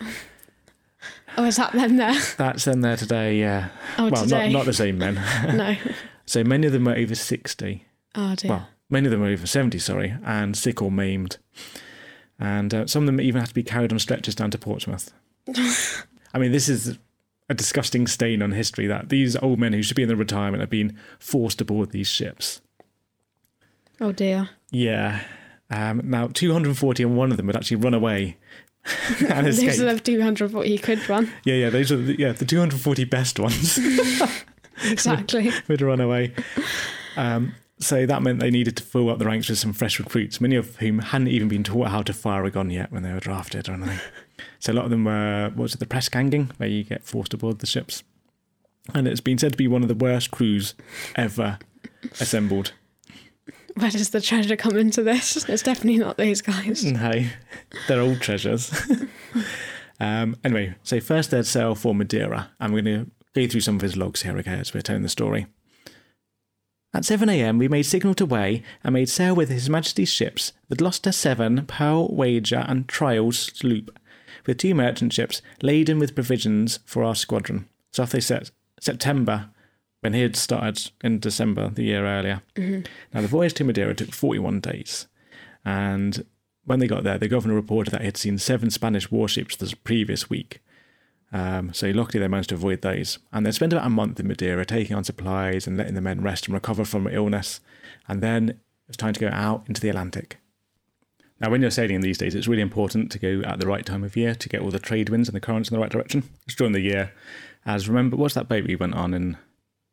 Oh, 1.37 1.45
is 1.45 1.57
that 1.57 1.73
them 1.73 1.97
there? 1.97 2.15
That's 2.37 2.65
them 2.65 2.81
there 2.81 2.97
today, 2.97 3.39
yeah. 3.39 3.69
Oh, 3.99 4.09
well, 4.11 4.23
today. 4.23 4.53
Not, 4.53 4.61
not 4.61 4.67
the 4.67 4.73
same 4.73 4.99
men. 4.99 5.15
no. 5.57 5.77
so 6.27 6.43
many 6.45 6.67
of 6.67 6.73
them 6.73 6.85
were 6.85 6.95
over 6.95 7.15
60. 7.15 7.85
Oh 8.15 8.35
dear. 8.35 8.51
Well, 8.51 8.69
many 8.89 9.07
of 9.07 9.11
them 9.11 9.21
were 9.21 9.29
over 9.29 9.47
70, 9.47 9.79
sorry, 9.79 10.15
and 10.25 10.57
sick 10.57 10.81
or 10.81 10.91
maimed. 10.91 11.39
And 12.39 12.73
uh, 12.73 12.87
some 12.87 13.03
of 13.03 13.07
them 13.07 13.21
even 13.21 13.41
had 13.41 13.49
to 13.49 13.55
be 13.55 13.63
carried 13.63 13.93
on 13.93 13.99
stretchers 13.99 14.35
down 14.35 14.51
to 14.51 14.59
Portsmouth. 14.59 15.13
I 16.35 16.39
mean, 16.39 16.53
this 16.53 16.69
is 16.69 16.99
a 17.49 17.55
disgusting 17.55 18.07
stain 18.07 18.43
on 18.43 18.53
history 18.53 18.87
that 18.87 19.09
these 19.09 19.37
old 19.37 19.59
men 19.59 19.73
who 19.73 19.83
should 19.83 19.97
be 19.97 20.03
in 20.03 20.09
their 20.09 20.17
retirement 20.17 20.61
have 20.61 20.71
been 20.71 20.99
forced 21.19 21.61
aboard 21.61 21.91
these 21.91 22.09
ships. 22.09 22.61
Oh 24.01 24.13
dear. 24.13 24.51
Yeah. 24.71 25.23
Um, 25.71 26.03
now, 26.05 26.29
240 26.29 27.03
and 27.03 27.17
one 27.17 27.31
of 27.31 27.37
them 27.37 27.47
would 27.47 27.57
actually 27.57 27.79
run 27.79 27.95
away 27.95 28.37
and 29.29 29.47
Those 29.47 29.63
escape. 29.63 29.87
are 29.87 29.95
the 29.95 30.01
240 30.01 30.71
you 30.71 30.79
could 30.79 31.09
run. 31.09 31.31
Yeah, 31.45 31.55
yeah, 31.55 31.71
those 31.71 31.91
are 31.93 31.97
the, 31.97 32.19
yeah 32.19 32.33
the 32.33 32.45
240 32.45 33.05
best 33.05 33.39
ones 33.39 33.79
Exactly. 34.85 35.51
We'd 35.69 35.81
run 35.81 36.01
away. 36.01 36.35
Um, 37.17 37.55
so 37.79 38.07
that 38.07 38.23
meant 38.23 38.41
they 38.41 38.51
needed 38.51 38.77
to 38.77 38.83
fill 38.83 39.11
up 39.11 39.19
the 39.19 39.25
ranks 39.27 39.49
with 39.49 39.59
some 39.59 39.73
fresh 39.73 39.99
recruits, 39.99 40.41
many 40.41 40.57
of 40.57 40.77
whom 40.77 40.99
hadn't 40.99 41.29
even 41.29 41.49
been 41.49 41.65
taught 41.65 41.89
how 41.89 42.03
to 42.03 42.13
fire 42.13 42.45
a 42.45 42.51
gun 42.51 42.71
yet 42.71 42.93
when 42.93 43.03
they 43.03 43.13
were 43.13 43.21
drafted 43.21 43.69
or 43.69 43.73
anything. 43.73 43.99
So 44.59 44.73
a 44.73 44.75
lot 44.75 44.85
of 44.85 44.91
them 44.91 45.05
were, 45.05 45.51
what 45.55 45.63
was 45.63 45.75
it, 45.75 45.79
the 45.79 45.87
press 45.87 46.09
ganging, 46.09 46.51
where 46.59 46.69
you 46.69 46.85
get 46.85 47.05
forced 47.05 47.35
aboard 47.35 47.59
the 47.61 47.67
ships. 47.67 48.03
And 48.95 49.09
it's 49.09 49.21
been 49.21 49.39
said 49.39 49.53
to 49.53 49.59
be 49.59 49.69
one 49.69 49.83
of 49.83 49.89
the 49.89 49.95
worst 49.95 50.31
crews 50.31 50.75
ever 51.17 51.59
assembled. 52.21 52.73
Where 53.81 53.91
does 53.91 54.09
the 54.09 54.23
treasure 54.23 54.57
come 54.57 54.77
into 54.79 55.03
this? 55.03 55.47
It's 55.49 55.63
definitely 55.63 55.99
not 55.99 56.17
these 56.17 56.41
guys. 56.41 56.83
No, 56.83 57.13
they're 57.89 58.01
all 58.01 58.17
treasures. 58.17 58.73
um, 60.01 60.35
anyway, 60.43 60.77
so 60.83 60.99
first 60.99 61.31
they'd 61.31 61.45
sail 61.45 61.75
for 61.75 61.95
Madeira. 61.95 62.51
I'm 62.59 62.71
going 62.71 62.87
to 62.87 63.11
go 63.35 63.47
through 63.47 63.61
some 63.61 63.77
of 63.77 63.83
his 63.83 63.95
logs 63.95 64.23
here, 64.23 64.39
okay, 64.39 64.53
as 64.53 64.73
we're 64.73 64.81
telling 64.81 65.03
the 65.03 65.11
story. 65.11 65.47
At 66.95 67.05
Severn 67.05 67.29
a.m., 67.29 67.59
we 67.59 67.69
made 67.69 67.83
signal 67.83 68.15
to 68.15 68.25
weigh 68.25 68.63
and 68.83 68.95
made 68.95 69.11
sail 69.11 69.37
with 69.37 69.51
His 69.51 69.69
Majesty's 69.69 70.09
ships, 70.09 70.55
the 70.71 70.77
Gloucester 70.77 71.13
7, 71.13 71.67
Pearl, 71.67 72.09
Wager, 72.09 72.65
and 72.67 72.89
Trials 72.89 73.39
sloop, 73.39 73.99
with 74.47 74.57
two 74.57 74.75
merchant 74.75 75.13
ships 75.13 75.43
laden 75.61 75.99
with 75.99 76.15
provisions 76.15 76.79
for 76.87 77.05
our 77.05 77.15
squadron. 77.15 77.69
So 77.93 78.05
off 78.05 78.13
they 78.13 78.21
set 78.21 78.51
September, 78.81 79.51
when 80.07 80.15
he 80.15 80.23
had 80.23 80.37
started 80.37 80.93
in 81.03 81.19
December 81.19 81.69
the 81.69 81.83
year 81.83 82.07
earlier. 82.07 82.41
Now, 83.13 83.23
the 83.23 83.27
voyage 83.27 83.55
to 83.55 83.65
Madeira 83.65 83.93
took 83.93 84.13
41 84.13 84.61
days. 84.61 85.09
And 85.65 86.25
when 86.65 86.79
they 86.79 86.87
got 86.87 87.03
there, 87.03 87.19
the 87.19 87.27
governor 87.27 87.57
reported 87.57 87.91
that 87.91 88.03
he 88.03 88.07
had 88.07 88.17
seen 88.17 88.39
seven 88.39 88.71
Spanish 88.71 89.11
warships 89.11 89.57
the 89.57 89.75
previous 89.83 90.31
week. 90.31 90.61
Um, 91.33 91.75
so 91.75 91.91
luckily 91.91 92.21
they 92.21 92.29
managed 92.29 92.51
to 92.51 92.55
avoid 92.55 92.83
those. 92.83 93.19
And 93.33 93.45
they 93.45 93.51
spent 93.51 93.73
about 93.73 93.85
a 93.85 93.91
month 93.91 94.21
in 94.21 94.29
Madeira 94.29 94.65
taking 94.65 94.95
on 94.95 95.03
supplies 95.03 95.67
and 95.67 95.77
letting 95.77 95.95
the 95.95 96.01
men 96.01 96.23
rest 96.23 96.47
and 96.47 96.55
recover 96.55 96.85
from 96.85 97.09
illness. 97.09 97.59
And 98.07 98.23
then 98.23 98.51
it 98.51 98.59
was 98.87 98.97
time 98.97 99.15
to 99.15 99.21
go 99.21 99.31
out 99.33 99.65
into 99.67 99.81
the 99.81 99.89
Atlantic. 99.89 100.39
Now, 101.41 101.51
when 101.51 101.63
you're 101.63 101.73
sailing 101.73 102.01
these 102.01 102.19
days, 102.19 102.37
it's 102.37 102.47
really 102.47 102.63
important 102.63 103.11
to 103.11 103.19
go 103.19 103.43
at 103.45 103.59
the 103.59 103.67
right 103.67 103.85
time 103.85 104.05
of 104.05 104.15
year 104.15 104.37
to 104.37 104.49
get 104.49 104.63
all 104.63 104.71
the 104.71 104.79
trade 104.79 105.09
winds 105.09 105.29
and 105.29 105.35
the 105.35 105.41
currents 105.41 105.69
in 105.69 105.75
the 105.75 105.81
right 105.81 105.91
direction. 105.91 106.23
It's 106.47 106.55
during 106.55 106.75
the 106.75 106.81
year. 106.81 107.13
As 107.65 107.89
remember, 107.89 108.17
what's 108.17 108.35
that 108.35 108.49
boat 108.49 108.69
we 108.69 108.77
went 108.77 108.95
on 108.95 109.13
in 109.13 109.37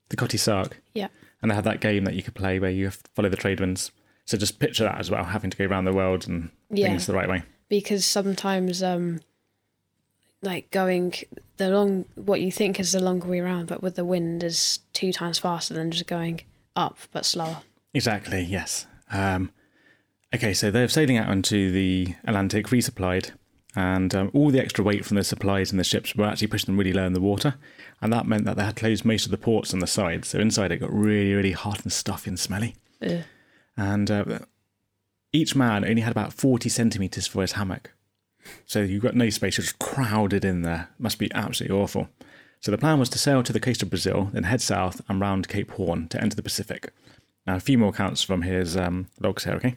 the 0.10 0.16
Cutty 0.16 0.38
Sark? 0.38 0.82
Yeah. 0.94 1.08
And 1.42 1.52
they 1.52 1.56
had 1.56 1.64
that 1.66 1.82
game 1.82 2.06
that 2.06 2.14
you 2.16 2.24
could 2.24 2.36
play 2.36 2.60
where 2.60 2.70
you 2.72 2.90
follow 3.16 3.30
the 3.30 3.36
trade 3.38 3.60
winds. 3.60 3.92
So 4.26 4.38
just 4.38 4.60
picture 4.60 4.84
that 4.86 5.00
as 5.00 5.12
well, 5.12 5.26
having 5.26 5.50
to 5.50 5.58
go 5.58 5.66
around 5.66 5.86
the 5.86 5.94
world 5.94 6.28
and 6.28 6.50
Yeah. 6.70 6.88
things 6.88 7.06
the 7.06 7.14
right 7.14 7.28
way. 7.28 7.44
Because 7.68 8.06
sometimes, 8.06 8.82
um, 8.82 9.20
like 10.42 10.70
going 10.72 11.14
the 11.58 11.70
long, 11.70 12.06
what 12.16 12.42
you 12.42 12.52
think 12.52 12.80
is 12.80 12.92
the 12.92 13.00
longer 13.02 13.28
way 13.28 13.40
around, 13.40 13.68
but 13.68 13.82
with 13.82 13.96
the 13.96 14.06
wind 14.06 14.44
is 14.44 14.80
two 14.94 15.12
times 15.14 15.40
faster 15.40 15.74
than 15.74 15.92
just 15.92 16.08
going 16.08 16.42
up 16.76 16.98
but 17.12 17.26
slower. 17.26 17.58
Exactly, 17.94 18.42
yes. 18.44 18.88
Um, 19.12 19.52
okay, 20.34 20.54
so 20.54 20.72
they're 20.72 20.88
sailing 20.88 21.18
out 21.18 21.30
onto 21.30 21.72
the 21.72 22.16
Atlantic, 22.26 22.68
resupplied, 22.68 23.32
and 23.76 24.14
um, 24.16 24.32
all 24.34 24.50
the 24.50 24.60
extra 24.60 24.84
weight 24.84 25.06
from 25.06 25.16
the 25.16 25.24
supplies 25.24 25.72
and 25.72 25.80
the 25.80 25.84
ships 25.84 26.16
were 26.16 26.26
actually 26.26 26.48
pushing 26.48 26.68
them 26.68 26.78
really 26.78 26.94
low 26.94 27.06
in 27.06 27.14
the 27.14 27.22
water. 27.22 27.56
And 28.04 28.12
that 28.12 28.28
meant 28.28 28.44
that 28.44 28.58
they 28.58 28.66
had 28.66 28.76
closed 28.76 29.06
most 29.06 29.24
of 29.24 29.32
the 29.32 29.38
ports 29.38 29.74
on 29.74 29.80
the 29.80 29.88
side. 29.88 30.26
So 30.26 30.38
inside 30.38 30.74
it 30.74 30.80
got 30.80 30.94
really, 30.94 31.34
really 31.34 31.54
hot 31.54 31.84
and 31.84 31.92
stuffy 31.92 32.30
and 32.30 32.38
smelly. 32.38 32.76
Ugh. 33.02 33.24
And 33.78 34.12
uh, 34.12 34.40
each 35.32 35.56
man 35.56 35.86
only 35.86 36.02
had 36.02 36.12
about 36.12 36.34
40 36.34 36.68
centimetres 36.68 37.28
for 37.28 37.42
his 37.42 37.54
hammock. 37.54 37.94
So 38.66 38.82
you've 38.82 39.02
got 39.04 39.16
no 39.16 39.30
space, 39.30 39.58
you're 39.58 39.64
just 39.64 39.80
crowded 39.80 40.44
in 40.44 40.64
there. 40.64 40.90
Must 41.00 41.18
be 41.18 41.32
absolutely 41.34 41.78
awful. 41.78 42.10
So 42.60 42.72
the 42.72 42.78
plan 42.78 43.00
was 43.00 43.08
to 43.08 43.18
sail 43.18 43.42
to 43.42 43.54
the 43.54 43.60
coast 43.62 43.82
of 43.82 43.90
Brazil, 43.90 44.30
then 44.34 44.44
head 44.44 44.60
south 44.60 45.00
and 45.08 45.22
round 45.22 45.48
Cape 45.48 45.72
Horn 45.72 46.10
to 46.10 46.22
enter 46.22 46.36
the 46.36 46.44
Pacific. 46.44 46.92
Now, 47.48 47.56
a 47.56 47.62
few 47.62 47.78
more 47.78 47.94
counts 47.94 48.22
from 48.22 48.42
his 48.42 48.76
um, 48.76 49.08
logs 49.22 49.46
here, 49.46 49.54
okay? 49.54 49.76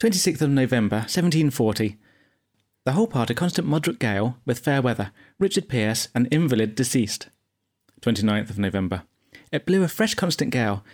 26th 0.00 0.40
of 0.40 0.48
November, 0.48 0.96
1740. 0.96 1.98
The 2.86 2.92
whole 2.92 3.08
part 3.08 3.30
a 3.30 3.34
constant 3.34 3.66
moderate 3.66 3.98
gale 3.98 4.36
with 4.44 4.60
fair 4.60 4.80
weather. 4.80 5.10
Richard 5.40 5.68
Pierce, 5.68 6.06
an 6.14 6.26
invalid, 6.26 6.76
deceased. 6.76 7.28
29th 8.00 8.48
of 8.48 8.60
November. 8.60 9.02
It 9.50 9.66
blew 9.66 9.82
a 9.82 9.88
fresh 9.88 10.14
constant 10.14 10.52
gale. 10.52 10.84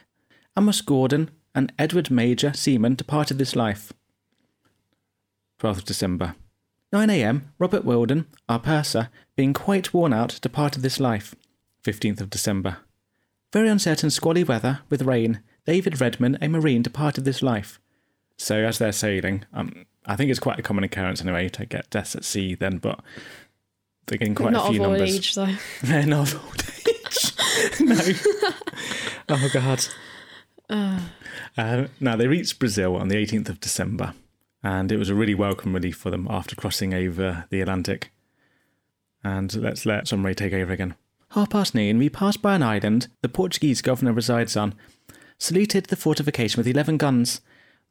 Amos 0.56 0.80
Gordon 0.80 1.30
and 1.54 1.70
Edward 1.78 2.10
Major, 2.10 2.54
seaman, 2.54 2.94
departed 2.94 3.36
this 3.36 3.54
life. 3.54 3.92
12th 5.60 5.78
of 5.78 5.84
December. 5.84 6.34
9 6.94 7.10
a.m. 7.10 7.52
Robert 7.58 7.84
Wilden, 7.84 8.24
our 8.48 8.58
purser, 8.58 9.10
being 9.36 9.52
quite 9.52 9.92
worn 9.92 10.14
out, 10.14 10.38
departed 10.40 10.80
this 10.80 10.98
life. 10.98 11.34
15th 11.84 12.22
of 12.22 12.30
December. 12.30 12.78
Very 13.52 13.68
uncertain 13.68 14.08
squally 14.08 14.44
weather 14.44 14.80
with 14.88 15.02
rain. 15.02 15.42
David 15.66 16.00
Redman, 16.00 16.38
a 16.40 16.48
marine, 16.48 16.80
departed 16.80 17.26
this 17.26 17.42
life. 17.42 17.78
So 18.38 18.64
as 18.64 18.78
they're 18.78 18.92
sailing, 18.92 19.44
um, 19.52 19.84
I 20.06 20.16
think 20.16 20.30
it's 20.30 20.40
quite 20.40 20.58
a 20.58 20.62
common 20.62 20.84
occurrence 20.84 21.20
anyway 21.20 21.48
to 21.50 21.66
get 21.66 21.88
deaths 21.90 22.16
at 22.16 22.24
sea 22.24 22.54
then, 22.54 22.78
but 22.78 23.00
they're 24.06 24.18
getting 24.18 24.34
quite 24.34 24.52
Not 24.52 24.68
a 24.68 24.72
few 24.72 24.82
of 24.82 24.88
old 24.90 24.98
numbers. 24.98 25.16
age, 25.16 25.34
though. 25.34 25.54
They're 25.82 26.06
not 26.06 26.32
of 26.32 26.44
old 26.44 26.64
age. 26.88 27.80
no. 27.80 28.50
Oh 29.28 29.48
god. 29.52 29.86
Uh, 30.68 31.00
now 32.00 32.16
they 32.16 32.26
reached 32.26 32.58
Brazil 32.58 32.96
on 32.96 33.08
the 33.08 33.14
18th 33.14 33.48
of 33.48 33.60
December, 33.60 34.14
and 34.62 34.90
it 34.90 34.96
was 34.96 35.08
a 35.08 35.14
really 35.14 35.34
welcome 35.34 35.72
relief 35.72 35.96
for 35.96 36.10
them 36.10 36.26
after 36.28 36.56
crossing 36.56 36.92
over 36.92 37.44
the 37.50 37.60
Atlantic. 37.60 38.10
And 39.22 39.54
let's 39.54 39.86
let 39.86 40.08
Saumarez 40.08 40.36
take 40.36 40.52
over 40.52 40.72
again. 40.72 40.96
Half 41.30 41.50
past 41.50 41.74
noon, 41.74 41.98
we 41.98 42.10
passed 42.10 42.42
by 42.42 42.56
an 42.56 42.62
island 42.62 43.08
the 43.22 43.28
Portuguese 43.28 43.80
governor 43.80 44.12
resides 44.12 44.56
on, 44.56 44.74
saluted 45.38 45.86
the 45.86 45.96
fortification 45.96 46.58
with 46.58 46.66
11 46.66 46.96
guns. 46.98 47.40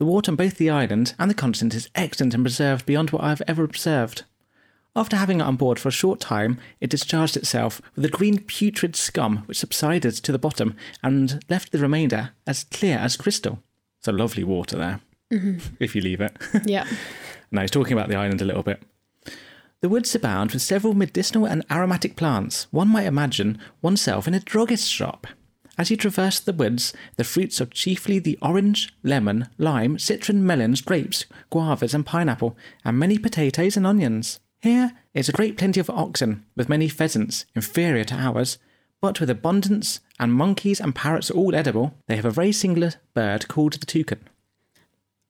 The 0.01 0.07
water 0.07 0.31
on 0.31 0.35
both 0.35 0.57
the 0.57 0.71
island 0.71 1.13
and 1.19 1.29
the 1.29 1.35
continent 1.35 1.75
is 1.75 1.87
excellent 1.93 2.33
and 2.33 2.43
preserved 2.43 2.87
beyond 2.87 3.11
what 3.11 3.23
I 3.23 3.29
have 3.29 3.43
ever 3.47 3.63
observed. 3.63 4.23
After 4.95 5.15
having 5.15 5.41
it 5.41 5.43
on 5.43 5.57
board 5.57 5.77
for 5.77 5.89
a 5.89 5.91
short 5.91 6.19
time, 6.19 6.59
it 6.79 6.89
discharged 6.89 7.37
itself 7.37 7.83
with 7.95 8.05
a 8.05 8.09
green 8.09 8.39
putrid 8.39 8.95
scum 8.95 9.43
which 9.45 9.59
subsided 9.59 10.15
to 10.15 10.31
the 10.31 10.39
bottom 10.39 10.75
and 11.03 11.45
left 11.49 11.71
the 11.71 11.77
remainder 11.77 12.31
as 12.47 12.63
clear 12.63 12.97
as 12.97 13.15
crystal. 13.15 13.61
It's 13.99 14.07
a 14.07 14.11
lovely 14.11 14.43
water 14.43 14.75
there, 14.75 15.01
mm-hmm. 15.31 15.75
if 15.79 15.95
you 15.95 16.01
leave 16.01 16.19
it. 16.19 16.35
Yeah. 16.65 16.87
now 17.51 17.61
he's 17.61 17.69
talking 17.69 17.93
about 17.93 18.09
the 18.09 18.15
island 18.15 18.41
a 18.41 18.45
little 18.45 18.63
bit. 18.63 18.81
The 19.81 19.89
woods 19.89 20.15
abound 20.15 20.53
with 20.53 20.63
several 20.63 20.95
medicinal 20.95 21.45
and 21.45 21.63
aromatic 21.69 22.15
plants. 22.15 22.65
One 22.71 22.87
might 22.87 23.05
imagine 23.05 23.59
oneself 23.83 24.27
in 24.27 24.33
a 24.33 24.39
druggist's 24.39 24.87
shop. 24.87 25.27
As 25.77 25.89
you 25.89 25.97
traverse 25.97 26.39
the 26.39 26.53
woods, 26.53 26.93
the 27.17 27.23
fruits 27.23 27.61
are 27.61 27.65
chiefly 27.65 28.19
the 28.19 28.37
orange, 28.41 28.93
lemon, 29.03 29.47
lime, 29.57 29.97
citron, 29.97 30.45
melons, 30.45 30.81
grapes, 30.81 31.25
guavas, 31.51 31.93
and 31.93 32.05
pineapple, 32.05 32.57
and 32.83 32.99
many 32.99 33.17
potatoes 33.17 33.77
and 33.77 33.87
onions. 33.87 34.39
Here 34.61 34.91
is 35.13 35.27
a 35.27 35.33
great 35.33 35.57
plenty 35.57 35.79
of 35.79 35.89
oxen, 35.89 36.45
with 36.55 36.69
many 36.69 36.87
pheasants, 36.87 37.45
inferior 37.55 38.03
to 38.05 38.15
ours, 38.15 38.59
but 39.01 39.19
with 39.19 39.29
abundance, 39.29 40.01
and 40.19 40.33
monkeys 40.33 40.79
and 40.79 40.93
parrots 40.93 41.31
all 41.31 41.55
edible. 41.55 41.95
They 42.07 42.15
have 42.15 42.25
a 42.25 42.31
very 42.31 42.51
singular 42.51 42.93
bird 43.15 43.47
called 43.47 43.73
the 43.73 43.85
toucan. 43.85 44.19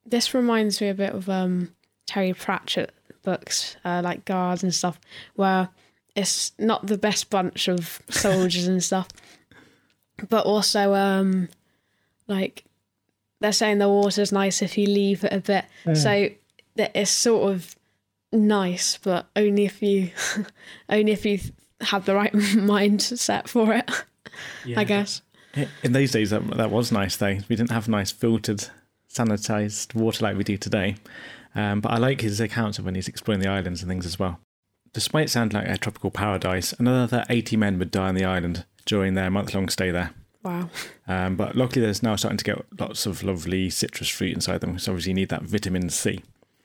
This 0.04 0.34
reminds 0.34 0.80
me 0.80 0.88
a 0.88 0.94
bit 0.94 1.14
of 1.14 1.30
um, 1.30 1.74
Terry 2.06 2.34
Pratchett 2.34 2.92
books, 3.22 3.76
uh, 3.84 4.02
like 4.04 4.24
Guards 4.24 4.62
and 4.62 4.74
stuff, 4.74 5.00
where 5.34 5.70
it's 6.14 6.52
not 6.58 6.88
the 6.88 6.98
best 6.98 7.30
bunch 7.30 7.68
of 7.68 8.02
soldiers 8.10 8.66
and 8.66 8.84
stuff, 8.84 9.08
but 10.28 10.46
also 10.46 10.94
um, 10.94 11.48
like 12.28 12.64
they're 13.40 13.52
saying 13.52 13.78
the 13.78 13.88
water's 13.88 14.32
nice 14.32 14.62
if 14.62 14.78
you 14.78 14.86
leave 14.86 15.24
it 15.24 15.32
a 15.32 15.40
bit. 15.40 15.64
Yeah. 15.86 15.94
So 15.94 16.28
that 16.76 16.92
it's 16.94 17.10
sort 17.10 17.52
of 17.52 17.76
nice, 18.32 18.98
but 18.98 19.26
only 19.36 19.64
if 19.64 19.82
you 19.82 20.10
only 20.88 21.12
if 21.12 21.26
you 21.26 21.40
have 21.82 22.04
the 22.04 22.14
right 22.14 22.32
mindset 22.32 23.48
for 23.48 23.72
it. 23.74 23.90
Yeah. 24.64 24.80
I 24.80 24.84
guess. 24.84 25.22
In 25.82 25.92
those 25.92 26.12
days, 26.12 26.30
that, 26.30 26.42
that 26.56 26.70
was 26.70 26.90
nice, 26.90 27.16
though. 27.16 27.38
We 27.48 27.56
didn't 27.56 27.72
have 27.72 27.86
nice 27.86 28.10
filtered, 28.10 28.64
sanitized 29.12 29.94
water 29.94 30.24
like 30.24 30.36
we 30.38 30.44
do 30.44 30.56
today. 30.56 30.96
Um, 31.54 31.82
but 31.82 31.92
I 31.92 31.98
like 31.98 32.22
his 32.22 32.40
accounts 32.40 32.78
of 32.78 32.86
when 32.86 32.94
he's 32.94 33.08
exploring 33.08 33.42
the 33.42 33.50
islands 33.50 33.82
and 33.82 33.90
things 33.90 34.06
as 34.06 34.18
well. 34.18 34.40
Despite 34.94 35.28
sounding 35.28 35.60
like 35.60 35.68
a 35.68 35.76
tropical 35.76 36.10
paradise, 36.10 36.72
another 36.74 37.26
80 37.28 37.58
men 37.58 37.78
would 37.78 37.90
die 37.90 38.08
on 38.08 38.14
the 38.14 38.24
island 38.24 38.64
during 38.84 39.14
their 39.14 39.30
month 39.30 39.54
long 39.54 39.68
stay 39.68 39.90
there. 39.90 40.10
Wow. 40.42 40.70
Um, 41.06 41.36
but 41.36 41.54
luckily, 41.56 41.84
there's 41.84 42.02
now 42.02 42.16
starting 42.16 42.38
to 42.38 42.44
get 42.44 42.64
lots 42.78 43.06
of 43.06 43.22
lovely 43.22 43.70
citrus 43.70 44.08
fruit 44.08 44.32
inside 44.34 44.60
them. 44.60 44.78
So 44.78 44.92
obviously, 44.92 45.10
you 45.10 45.14
need 45.14 45.28
that 45.28 45.42
vitamin 45.42 45.88
C. 45.90 46.22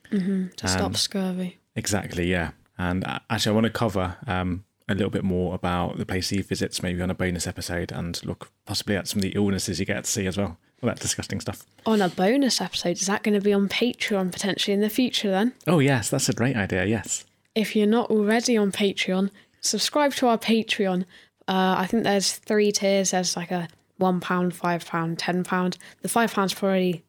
hmm 0.09 0.47
To 0.57 0.67
stop 0.67 0.95
scurvy. 0.95 1.57
Exactly, 1.75 2.25
yeah. 2.29 2.51
And 2.77 3.03
actually, 3.29 3.51
I 3.51 3.53
want 3.53 3.65
to 3.65 3.71
cover 3.71 4.17
um, 4.25 4.63
a 4.89 4.95
little 4.95 5.09
bit 5.11 5.23
more 5.23 5.53
about 5.53 5.97
the 5.97 6.05
place 6.05 6.29
he 6.29 6.41
visits, 6.41 6.81
maybe 6.81 7.01
on 7.01 7.11
a 7.11 7.15
bonus 7.15 7.45
episode, 7.45 7.91
and 7.91 8.19
look 8.25 8.51
possibly 8.65 8.95
at 8.95 9.07
some 9.07 9.19
of 9.19 9.23
the 9.23 9.33
illnesses 9.35 9.79
you 9.79 9.85
get 9.85 10.03
to 10.05 10.09
see 10.09 10.25
as 10.25 10.37
well. 10.37 10.57
All 10.81 10.87
that 10.87 10.99
disgusting 10.99 11.39
stuff. 11.41 11.63
On 11.85 12.01
a 12.01 12.09
bonus 12.09 12.61
episode, 12.61 12.97
is 12.97 13.07
that 13.07 13.23
going 13.23 13.33
to 13.33 13.43
be 13.43 13.53
on 13.53 13.67
Patreon 13.67 14.31
potentially 14.31 14.73
in 14.73 14.81
the 14.81 14.89
future 14.89 15.29
then? 15.31 15.53
Oh, 15.65 15.79
yes, 15.79 16.09
that's 16.09 16.29
a 16.29 16.33
great 16.33 16.55
idea, 16.55 16.85
yes. 16.85 17.25
If 17.55 17.75
you're 17.75 17.87
not 17.87 18.11
already 18.11 18.55
on 18.57 18.71
Patreon, 18.71 19.31
subscribe 19.59 20.13
to 20.15 20.27
our 20.27 20.37
Patreon. 20.37 21.05
Uh, 21.47 21.75
I 21.77 21.87
think 21.87 22.03
there's 22.03 22.33
three 22.33 22.71
tiers. 22.71 23.11
There's 23.11 23.35
like 23.35 23.51
a 23.51 23.67
one 23.97 24.19
pound, 24.19 24.55
five 24.55 24.85
pound, 24.85 25.19
ten 25.19 25.43
pound. 25.43 25.77
The 26.01 26.09
five 26.09 26.33
pounds 26.33 26.53
probably 26.53 27.03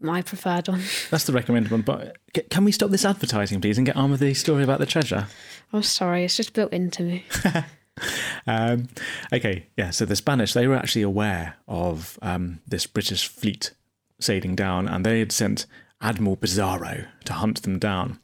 my 0.00 0.22
preferred 0.22 0.68
one. 0.68 0.82
That's 1.10 1.24
the 1.24 1.32
recommended 1.32 1.72
one. 1.72 1.82
But 1.82 2.16
can 2.50 2.64
we 2.64 2.72
stop 2.72 2.90
this 2.90 3.04
advertising, 3.04 3.60
please, 3.60 3.78
and 3.78 3.86
get 3.86 3.96
on 3.96 4.10
with 4.10 4.20
the 4.20 4.34
story 4.34 4.62
about 4.62 4.78
the 4.78 4.86
treasure? 4.86 5.26
I'm 5.72 5.82
sorry, 5.82 6.24
it's 6.24 6.36
just 6.36 6.52
built 6.52 6.72
into 6.72 7.02
me. 7.02 7.24
Um, 8.46 8.88
okay, 9.32 9.66
yeah. 9.76 9.90
So 9.90 10.04
the 10.04 10.16
Spanish 10.16 10.52
they 10.52 10.66
were 10.66 10.76
actually 10.76 11.02
aware 11.02 11.56
of 11.66 12.18
um, 12.22 12.60
this 12.66 12.86
British 12.86 13.26
fleet 13.26 13.72
sailing 14.20 14.54
down, 14.54 14.88
and 14.88 15.04
they 15.04 15.18
had 15.18 15.32
sent 15.32 15.66
Admiral 16.00 16.36
Pizarro 16.36 17.04
to 17.24 17.32
hunt 17.32 17.62
them 17.62 17.78
down. 17.78 18.18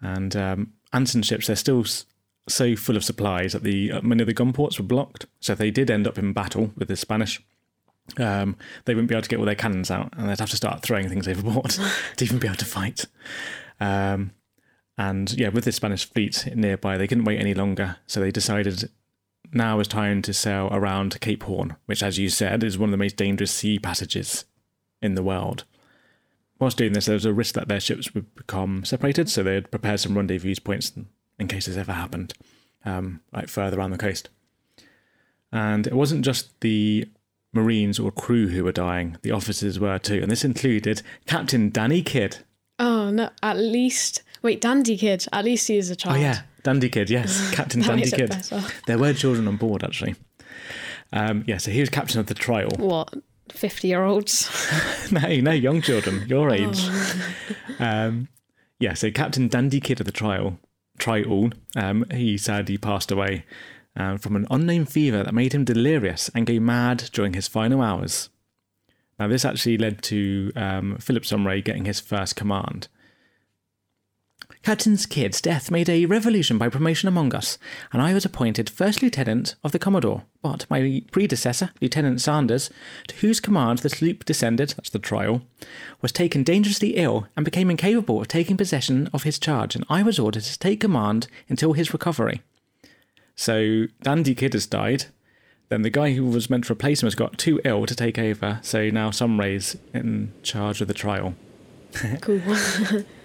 And 0.00 0.34
um, 0.36 0.72
Anson 0.92 1.22
ships 1.22 1.46
they're 1.46 1.56
still 1.56 1.84
so 2.48 2.76
full 2.76 2.96
of 2.96 3.04
supplies 3.04 3.52
that 3.52 3.62
the 3.62 3.92
uh, 3.92 4.00
many 4.02 4.22
of 4.22 4.26
the 4.26 4.34
gun 4.34 4.52
ports 4.52 4.78
were 4.78 4.84
blocked. 4.84 5.26
So 5.40 5.52
if 5.52 5.58
they 5.58 5.70
did 5.70 5.90
end 5.90 6.06
up 6.06 6.18
in 6.18 6.32
battle 6.32 6.72
with 6.76 6.88
the 6.88 6.96
Spanish. 6.96 7.42
Um, 8.16 8.56
they 8.86 8.94
wouldn't 8.94 9.10
be 9.10 9.14
able 9.14 9.22
to 9.24 9.28
get 9.28 9.38
all 9.38 9.44
their 9.44 9.54
cannons 9.54 9.90
out, 9.90 10.14
and 10.16 10.30
they'd 10.30 10.38
have 10.38 10.48
to 10.48 10.56
start 10.56 10.82
throwing 10.82 11.10
things 11.10 11.28
overboard 11.28 11.76
to 12.16 12.24
even 12.24 12.38
be 12.38 12.46
able 12.46 12.56
to 12.56 12.64
fight. 12.64 13.04
Um, 13.80 14.30
and 14.96 15.30
yeah, 15.34 15.50
with 15.50 15.64
the 15.64 15.72
Spanish 15.72 16.08
fleet 16.10 16.48
nearby, 16.54 16.96
they 16.96 17.06
couldn't 17.06 17.24
wait 17.24 17.38
any 17.38 17.52
longer, 17.52 17.96
so 18.06 18.18
they 18.18 18.30
decided 18.30 18.90
now 19.52 19.78
is 19.80 19.88
time 19.88 20.22
to 20.22 20.32
sail 20.32 20.68
around 20.72 21.20
Cape 21.20 21.42
Horn, 21.44 21.76
which, 21.86 22.02
as 22.02 22.18
you 22.18 22.28
said, 22.28 22.64
is 22.64 22.78
one 22.78 22.88
of 22.88 22.92
the 22.92 23.04
most 23.04 23.16
dangerous 23.16 23.50
sea 23.50 23.78
passages 23.78 24.44
in 25.00 25.14
the 25.14 25.22
world. 25.22 25.64
Whilst 26.58 26.76
doing 26.76 26.92
this, 26.92 27.06
there 27.06 27.14
was 27.14 27.24
a 27.24 27.32
risk 27.32 27.54
that 27.54 27.68
their 27.68 27.80
ships 27.80 28.12
would 28.14 28.34
become 28.34 28.84
separated, 28.84 29.30
so 29.30 29.42
they 29.42 29.54
had 29.54 29.70
prepared 29.70 30.00
some 30.00 30.16
rendezvous 30.16 30.56
points 30.56 30.92
in, 31.38 31.48
case 31.48 31.66
this 31.66 31.76
ever 31.76 31.92
happened, 31.92 32.34
um, 32.84 33.20
like 33.32 33.48
further 33.48 33.78
around 33.78 33.90
the 33.90 33.98
coast. 33.98 34.28
And 35.52 35.86
it 35.86 35.94
wasn't 35.94 36.24
just 36.24 36.60
the 36.60 37.08
Marines 37.52 37.98
or 37.98 38.10
crew 38.10 38.48
who 38.48 38.64
were 38.64 38.72
dying, 38.72 39.16
the 39.22 39.30
officers 39.30 39.80
were 39.80 39.98
too, 39.98 40.20
and 40.22 40.30
this 40.30 40.44
included 40.44 41.02
Captain 41.26 41.70
Danny 41.70 42.02
Kidd. 42.02 42.38
Oh 42.78 43.10
no! 43.10 43.30
At 43.42 43.56
least 43.56 44.22
wait, 44.42 44.60
Dandy 44.60 44.96
Kidd. 44.96 45.26
At 45.32 45.44
least 45.44 45.66
he 45.66 45.78
is 45.78 45.90
a 45.90 45.96
child. 45.96 46.16
Oh, 46.16 46.20
yeah, 46.20 46.42
Dandy 46.62 46.88
Kidd, 46.88 47.10
yes, 47.10 47.50
Captain 47.54 47.80
Dandy 47.80 48.10
Kidd. 48.10 48.30
better. 48.30 48.62
There 48.86 48.98
were 48.98 49.12
children 49.14 49.48
on 49.48 49.56
board, 49.56 49.82
actually. 49.82 50.14
Um, 51.12 51.44
yeah, 51.46 51.56
so 51.56 51.70
he 51.70 51.80
was 51.80 51.88
captain 51.88 52.20
of 52.20 52.26
the 52.26 52.34
Tryall. 52.34 52.78
What? 52.78 53.14
Fifty-year-olds. 53.50 55.10
no, 55.10 55.20
no, 55.40 55.52
young 55.52 55.80
children, 55.80 56.26
your 56.28 56.50
age. 56.50 56.78
Oh. 56.80 57.24
Um, 57.80 58.26
yeah, 58.80 58.94
so 58.94 59.08
Captain 59.12 59.46
Dandy 59.46 59.78
Kidd 59.78 60.00
of 60.00 60.06
the 60.06 60.10
Tryall, 60.10 60.58
Tryall, 60.98 61.52
um, 61.76 62.04
he 62.12 62.36
sadly 62.36 62.76
passed 62.76 63.10
away 63.10 63.44
um, 63.96 64.18
from 64.18 64.36
an 64.36 64.46
unnamed 64.50 64.88
fever 64.88 65.22
that 65.22 65.34
made 65.34 65.52
him 65.52 65.64
delirious 65.64 66.30
and 66.34 66.46
go 66.46 66.58
mad 66.60 67.10
during 67.12 67.34
his 67.34 67.48
final 67.48 67.82
hours. 67.82 68.30
Now, 69.18 69.26
this 69.26 69.44
actually 69.44 69.78
led 69.78 70.02
to 70.04 70.52
um, 70.54 70.96
Philip 70.98 71.24
Saumarez 71.24 71.64
getting 71.64 71.84
his 71.84 71.98
first 71.98 72.36
command. 72.36 72.88
Captain 74.68 74.98
Kidd's 74.98 75.40
death 75.40 75.70
made 75.70 75.88
a 75.88 76.04
revolution 76.04 76.58
by 76.58 76.68
promotion 76.68 77.08
among 77.08 77.34
us, 77.34 77.56
and 77.90 78.02
I 78.02 78.12
was 78.12 78.26
appointed 78.26 78.68
first 78.68 79.00
lieutenant 79.00 79.54
of 79.64 79.72
the 79.72 79.78
Commodore. 79.78 80.24
But 80.42 80.66
my 80.68 81.02
predecessor, 81.10 81.70
Lieutenant 81.80 82.20
Saunders, 82.20 82.68
to 83.06 83.16
whose 83.16 83.40
command 83.40 83.78
the 83.78 83.88
sloop 83.88 84.26
descended, 84.26 84.74
that's 84.76 84.90
the 84.90 84.98
Tryall, 84.98 85.40
was 86.02 86.12
taken 86.12 86.42
dangerously 86.42 86.96
ill 86.96 87.26
and 87.34 87.46
became 87.46 87.70
incapable 87.70 88.20
of 88.20 88.28
taking 88.28 88.58
possession 88.58 89.08
of 89.14 89.22
his 89.22 89.38
charge, 89.38 89.74
and 89.74 89.86
I 89.88 90.02
was 90.02 90.18
ordered 90.18 90.42
to 90.42 90.58
take 90.58 90.80
command 90.80 91.28
until 91.48 91.72
his 91.72 91.94
recovery. 91.94 92.42
So 93.36 93.86
Dandy 94.02 94.34
Kidd 94.34 94.52
has 94.52 94.66
died. 94.66 95.06
Then 95.70 95.80
the 95.80 95.88
guy 95.88 96.12
who 96.12 96.26
was 96.26 96.50
meant 96.50 96.64
to 96.64 96.74
replace 96.74 97.02
him 97.02 97.06
has 97.06 97.14
got 97.14 97.38
too 97.38 97.58
ill 97.64 97.86
to 97.86 97.94
take 97.94 98.18
over. 98.18 98.60
So 98.60 98.90
now 98.90 99.12
Saumarez's 99.12 99.78
in 99.94 100.34
charge 100.42 100.82
of 100.82 100.88
the 100.88 100.94
Tryall. 100.94 101.36
cool. 102.20 102.42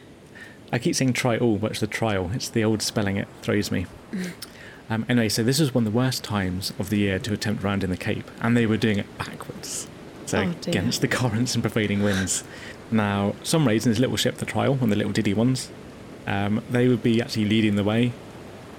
I 0.74 0.80
keep 0.80 0.96
saying 0.96 1.14
try 1.14 1.38
all, 1.38 1.58
but 1.58 1.72
it's 1.72 1.80
the 1.80 1.88
Tryall. 1.88 2.36
It's 2.36 2.50
the 2.50 2.64
old 2.64 2.82
spelling, 2.82 3.16
it 3.16 3.28
throws 3.42 3.72
me. 3.72 3.86
Um, 4.90 5.06
anyway, 5.08 5.30
so 5.30 5.44
this 5.44 5.60
was 5.62 5.74
one 5.74 5.88
of 5.88 5.94
the 5.94 5.98
worst 5.98 6.26
times 6.26 6.74
of 6.78 6.90
the 6.90 6.98
year 6.98 7.18
to 7.18 7.34
attempt 7.34 7.64
round 7.64 7.86
in 7.86 7.90
the 7.90 7.98
Cape, 7.98 8.30
and 8.42 8.56
they 8.56 8.66
were 8.66 8.76
doing 8.76 9.00
it 9.00 9.18
backwards. 9.18 9.88
So 10.26 10.40
Oh, 10.40 10.54
against 10.68 11.00
the 11.00 11.08
currents 11.08 11.56
and 11.56 11.64
prevailing 11.64 12.04
winds. 12.04 12.44
Now, 12.92 13.34
some 13.44 13.68
in 13.68 13.80
his 13.80 14.00
little 14.00 14.18
ship, 14.18 14.38
the 14.38 14.46
Tryall, 14.46 14.72
one 14.72 14.84
of 14.84 14.90
the 14.90 14.96
little 14.98 15.14
diddy 15.14 15.34
ones, 15.34 15.72
um, 16.28 16.62
they 16.70 16.90
would 16.90 17.02
be 17.02 17.22
actually 17.22 17.46
leading 17.46 17.76
the 17.76 17.84
way 17.84 18.12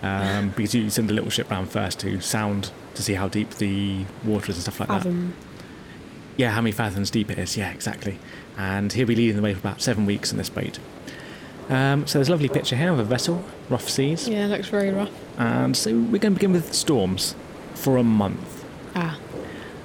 um, 0.03 0.51
because 0.57 0.75
you 0.75 0.91
send 0.91 1.09
the 1.09 1.15
little 1.15 1.31
ship 1.31 1.51
round 1.51 1.71
first 1.71 2.01
to 2.01 2.21
sound 2.21 2.71
to 2.95 3.03
see 3.03 3.15
how 3.15 3.27
deep 3.27 3.51
the 3.55 4.05
water 4.25 4.51
is 4.51 4.57
and 4.57 4.63
stuff 4.63 4.81
like 4.81 4.91
that. 4.91 5.07
Yeah, 6.37 6.51
how 6.51 6.61
many 6.61 6.73
fathoms 6.73 7.11
deep 7.11 7.31
it 7.31 7.39
is. 7.39 7.57
Yeah, 7.57 7.71
exactly. 7.71 8.19
And 8.57 8.93
he'll 8.93 9.07
be 9.07 9.17
leading 9.17 9.37
the 9.37 9.43
way 9.43 9.55
for 9.55 9.61
about 9.61 9.81
seven 9.81 10.05
weeks 10.07 10.31
in 10.31 10.39
this 10.39 10.51
boat. 10.51 10.79
Um, 11.69 12.07
so 12.07 12.19
there's 12.19 12.29
a 12.29 12.33
lovely 12.33 12.49
picture 12.49 12.77
here 12.77 12.93
of 12.93 12.99
a 12.99 13.05
vessel, 13.05 13.45
rough 13.69 13.89
seas. 13.89 14.29
Yeah, 14.29 14.47
looks 14.47 14.69
very 14.69 14.91
rough. 14.91 15.11
And 15.39 15.77
so 15.77 15.93
we're 15.93 16.19
going 16.19 16.35
to 16.35 16.39
begin 16.39 16.53
with 16.53 16.75
storms 16.75 17.35
for 17.75 17.97
a 17.97 18.03
month. 18.03 18.65
Ah. 18.95 19.19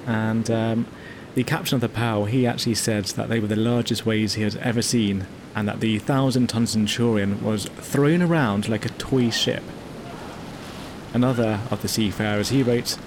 And 0.06 0.50
um, 0.50 0.86
the 1.34 1.44
captain 1.44 1.74
of 1.76 1.80
the 1.80 1.88
POW, 1.88 2.24
he 2.24 2.46
actually 2.46 2.74
said 2.74 3.06
that 3.06 3.28
they 3.28 3.40
were 3.40 3.46
the 3.46 3.56
largest 3.56 4.04
waves 4.04 4.34
he 4.34 4.42
had 4.42 4.56
ever 4.56 4.82
seen, 4.82 5.26
and 5.54 5.66
that 5.68 5.80
the 5.80 5.98
thousand 5.98 6.48
ton 6.48 6.66
Centurion 6.66 7.42
was 7.42 7.66
thrown 7.66 8.22
around 8.22 8.68
like 8.68 8.84
a 8.84 8.90
toy 8.90 9.30
ship. 9.30 9.62
Another 11.12 11.60
of 11.70 11.82
the 11.82 11.88
seafarers, 11.88 12.50
he 12.50 12.62
wrote, 12.62 12.98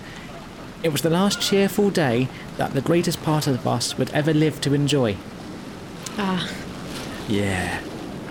It 0.83 0.91
was 0.91 1.01
the 1.03 1.09
last 1.09 1.41
cheerful 1.41 1.89
day 1.89 2.27
that 2.57 2.73
the 2.73 2.81
greatest 2.81 3.21
part 3.23 3.47
of 3.47 3.65
us 3.67 3.97
would 3.97 4.09
ever 4.11 4.33
live 4.33 4.59
to 4.61 4.73
enjoy. 4.73 5.15
Ah. 6.17 6.49
Yeah. 7.27 7.81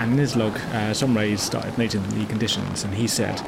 And 0.02 0.14
in 0.14 0.18
his 0.18 0.34
log, 0.34 0.56
uh, 0.72 0.92
Saumarez 0.92 1.40
started 1.40 1.78
noting 1.78 2.02
the 2.08 2.26
conditions, 2.26 2.82
and 2.82 2.92
he 2.92 3.06
said, 3.06 3.40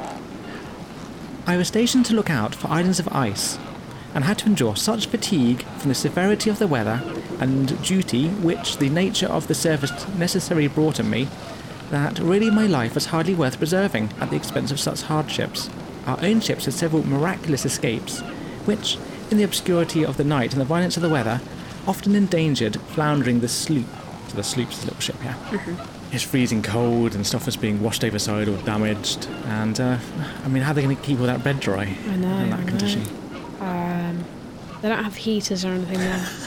I 1.49 1.57
was 1.57 1.67
stationed 1.67 2.07
to 2.07 2.15
look 2.15 2.31
out 2.31 2.55
for 2.55 2.71
islands 2.71 3.01
of 3.01 3.09
ice, 3.09 3.59
and 4.15 4.23
had 4.23 4.39
to 4.39 4.47
endure 4.47 4.77
such 4.77 5.09
fatigue 5.09 5.65
from 5.79 5.89
the 5.89 5.97
severity 5.97 6.51
of 6.51 6.61
the 6.61 6.69
weather 6.69 7.03
and 7.41 7.83
duty 7.83 8.29
which 8.29 8.79
the 8.79 8.89
nature 8.89 9.27
of 9.27 9.49
the 9.49 9.55
service 9.55 10.07
necessarily 10.17 10.69
brought 10.69 11.01
on 11.01 11.11
me, 11.11 11.27
that 11.91 12.21
really 12.21 12.51
my 12.51 12.69
life 12.69 12.95
was 12.95 13.07
hardly 13.07 13.35
worth 13.35 13.59
preserving 13.59 14.11
at 14.21 14.31
the 14.31 14.37
expense 14.37 14.71
of 14.71 14.79
such 14.79 15.03
hardships. 15.03 15.69
Our 16.07 16.21
own 16.23 16.39
ships 16.39 16.67
had 16.67 16.75
several 16.75 17.05
miraculous 17.05 17.67
escapes, 17.67 18.21
which, 18.65 18.97
in 19.29 19.39
the 19.39 19.45
obscurity 19.45 20.05
of 20.05 20.19
the 20.19 20.23
night 20.23 20.53
and 20.53 20.61
the 20.61 20.67
violence 20.67 20.97
of 20.97 21.03
the 21.03 21.11
weather, 21.11 21.41
often 21.85 22.15
endangered 22.15 22.81
floundering 22.81 23.41
the 23.41 23.49
sloop. 23.49 23.89
So 24.29 24.37
the 24.37 24.45
sloop's 24.45 24.85
little 24.85 25.01
ship 25.01 25.21
here. 25.21 25.37
It's 26.15 26.23
freezing 26.23 26.63
cold 26.63 27.17
and 27.17 27.27
stuff 27.27 27.49
is 27.49 27.57
being 27.57 27.83
washed 27.83 28.05
overside 28.05 28.47
or 28.49 28.57
damaged. 28.59 29.27
And, 29.47 29.81
uh, 29.81 29.99
I 30.45 30.49
mean, 30.49 30.63
how 30.63 30.71
are 30.71 30.75
they 30.75 30.83
going 30.83 30.95
to 30.97 31.03
keep 31.03 31.19
all 31.19 31.27
that 31.27 31.43
bread 31.43 31.59
dry 31.59 31.97
I 32.09 32.17
know. 32.17 32.37
in 32.39 32.51
that 32.51 32.61
I 32.61 32.65
condition? 32.65 33.03
Um, 33.61 34.25
they 34.81 34.89
don't 34.91 35.03
have 35.03 35.17
heaters 35.17 35.65
or 35.65 35.69
anything 35.69 35.99
there. 35.99 36.27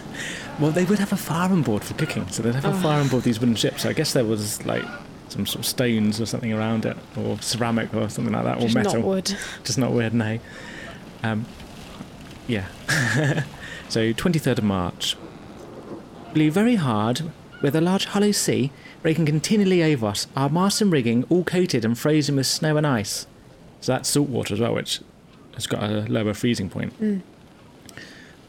Well, 0.60 0.72
they 0.72 0.86
would 0.86 0.98
have 0.98 1.14
a 1.14 1.18
fire 1.18 1.52
on 1.52 1.62
board 1.62 1.84
for 1.84 1.94
cooking, 1.94 2.28
so 2.30 2.42
they'd 2.42 2.56
have 2.56 2.66
a 2.66 2.70
Oh. 2.70 2.82
fire 2.82 3.00
on 3.00 3.10
board 3.10 3.22
these 3.22 3.40
wooden 3.40 3.54
ships. 3.54 3.84
So 3.84 3.90
I 3.90 3.94
guess 3.94 4.14
there 4.14 4.26
was 4.26 4.66
like 4.66 4.84
some 5.30 5.46
sort 5.46 5.60
of 5.60 5.66
stones 5.68 6.20
or 6.20 6.26
something 6.26 6.52
around 6.52 6.84
it, 6.84 6.98
or 7.16 7.40
ceramic 7.42 7.94
or 7.94 8.10
something 8.10 8.34
like 8.34 8.44
that, 8.46 8.60
Just 8.62 8.76
or 8.76 8.80
not 8.82 8.94
metal. 8.96 9.08
wood. 9.08 9.36
Just 9.64 9.78
not 9.78 9.92
wood, 9.92 10.16
no. 10.16 10.40
Um, 11.22 11.46
yeah. 12.48 12.66
so 13.88 14.14
23rd 14.14 14.58
of 14.58 14.64
March. 14.64 15.16
Blew 16.34 16.50
very 16.50 16.76
hard, 16.78 17.22
with 17.62 17.76
a 17.76 17.82
large 17.82 18.06
hollow 18.06 18.32
sea 18.32 18.72
breaking 19.02 19.26
continually 19.26 19.84
over 19.84 20.08
us, 20.08 20.28
our 20.36 20.50
mast 20.50 20.82
and 20.82 20.92
rigging 20.92 21.24
all 21.30 21.44
coated 21.44 21.86
and 21.86 21.98
frozen 21.98 22.36
with 22.36 22.48
snow 22.48 22.78
and 22.78 22.86
ice. 22.88 23.28
So 23.82 23.94
that's 23.94 24.10
salt 24.10 24.30
water 24.30 24.54
as 24.54 24.60
well, 24.60 24.74
which 24.74 25.02
has 25.56 25.68
got 25.68 25.84
a 25.84 26.02
lower 26.10 26.34
freezing 26.34 26.70
point 26.70 27.00
Mm. 27.00 27.22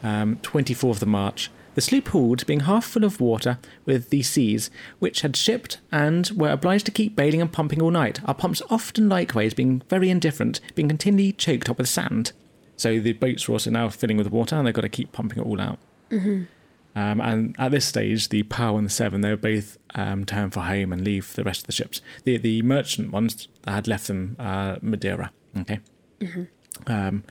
um, 0.03 0.35
24th 0.37 1.01
of 1.01 1.07
March. 1.07 1.49
The 1.75 1.81
sloop 1.81 2.09
hauled, 2.09 2.45
being 2.45 2.61
half 2.61 2.83
full 2.85 3.03
of 3.05 3.21
water 3.21 3.57
with 3.85 4.09
the 4.09 4.21
seas, 4.23 4.69
which 4.97 5.21
had 5.21 5.35
shipped 5.37 5.77
and 5.91 6.29
were 6.35 6.49
obliged 6.49 6.85
to 6.87 6.91
keep 6.91 7.15
bailing 7.15 7.41
and 7.41 7.51
pumping 7.51 7.81
all 7.81 7.91
night. 7.91 8.19
Our 8.25 8.33
pumps 8.33 8.61
often 8.69 9.07
likewise 9.07 9.53
being 9.53 9.81
very 9.87 10.09
indifferent, 10.09 10.59
being 10.75 10.89
continually 10.89 11.31
choked 11.31 11.69
up 11.69 11.77
with 11.77 11.87
sand. 11.87 12.33
So 12.75 12.99
the 12.99 13.13
boats 13.13 13.47
were 13.47 13.53
also 13.53 13.69
now 13.71 13.87
filling 13.89 14.17
with 14.17 14.31
water 14.31 14.55
and 14.55 14.65
they've 14.67 14.73
got 14.73 14.81
to 14.81 14.89
keep 14.89 15.11
pumping 15.11 15.39
it 15.39 15.45
all 15.45 15.61
out. 15.61 15.79
hmm 16.09 16.43
Um, 16.95 17.21
and 17.21 17.55
at 17.59 17.71
this 17.71 17.85
stage, 17.85 18.29
the 18.29 18.43
POW 18.43 18.77
and 18.77 18.85
the 18.85 18.89
Severn, 18.91 19.21
they 19.21 19.29
were 19.29 19.37
both 19.37 19.77
um, 19.95 20.25
turn 20.25 20.49
for 20.49 20.61
home 20.61 20.91
and 20.91 21.03
leave 21.03 21.33
the 21.35 21.43
rest 21.43 21.61
of 21.61 21.67
the 21.67 21.71
ships. 21.73 22.01
The 22.23 22.37
the 22.37 22.61
merchant 22.63 23.11
ones 23.11 23.47
had 23.67 23.87
left 23.87 24.07
them 24.07 24.35
uh, 24.39 24.77
Madeira. 24.81 25.31
Okay. 25.57 25.79
hmm 26.21 26.43
Um, 26.87 27.23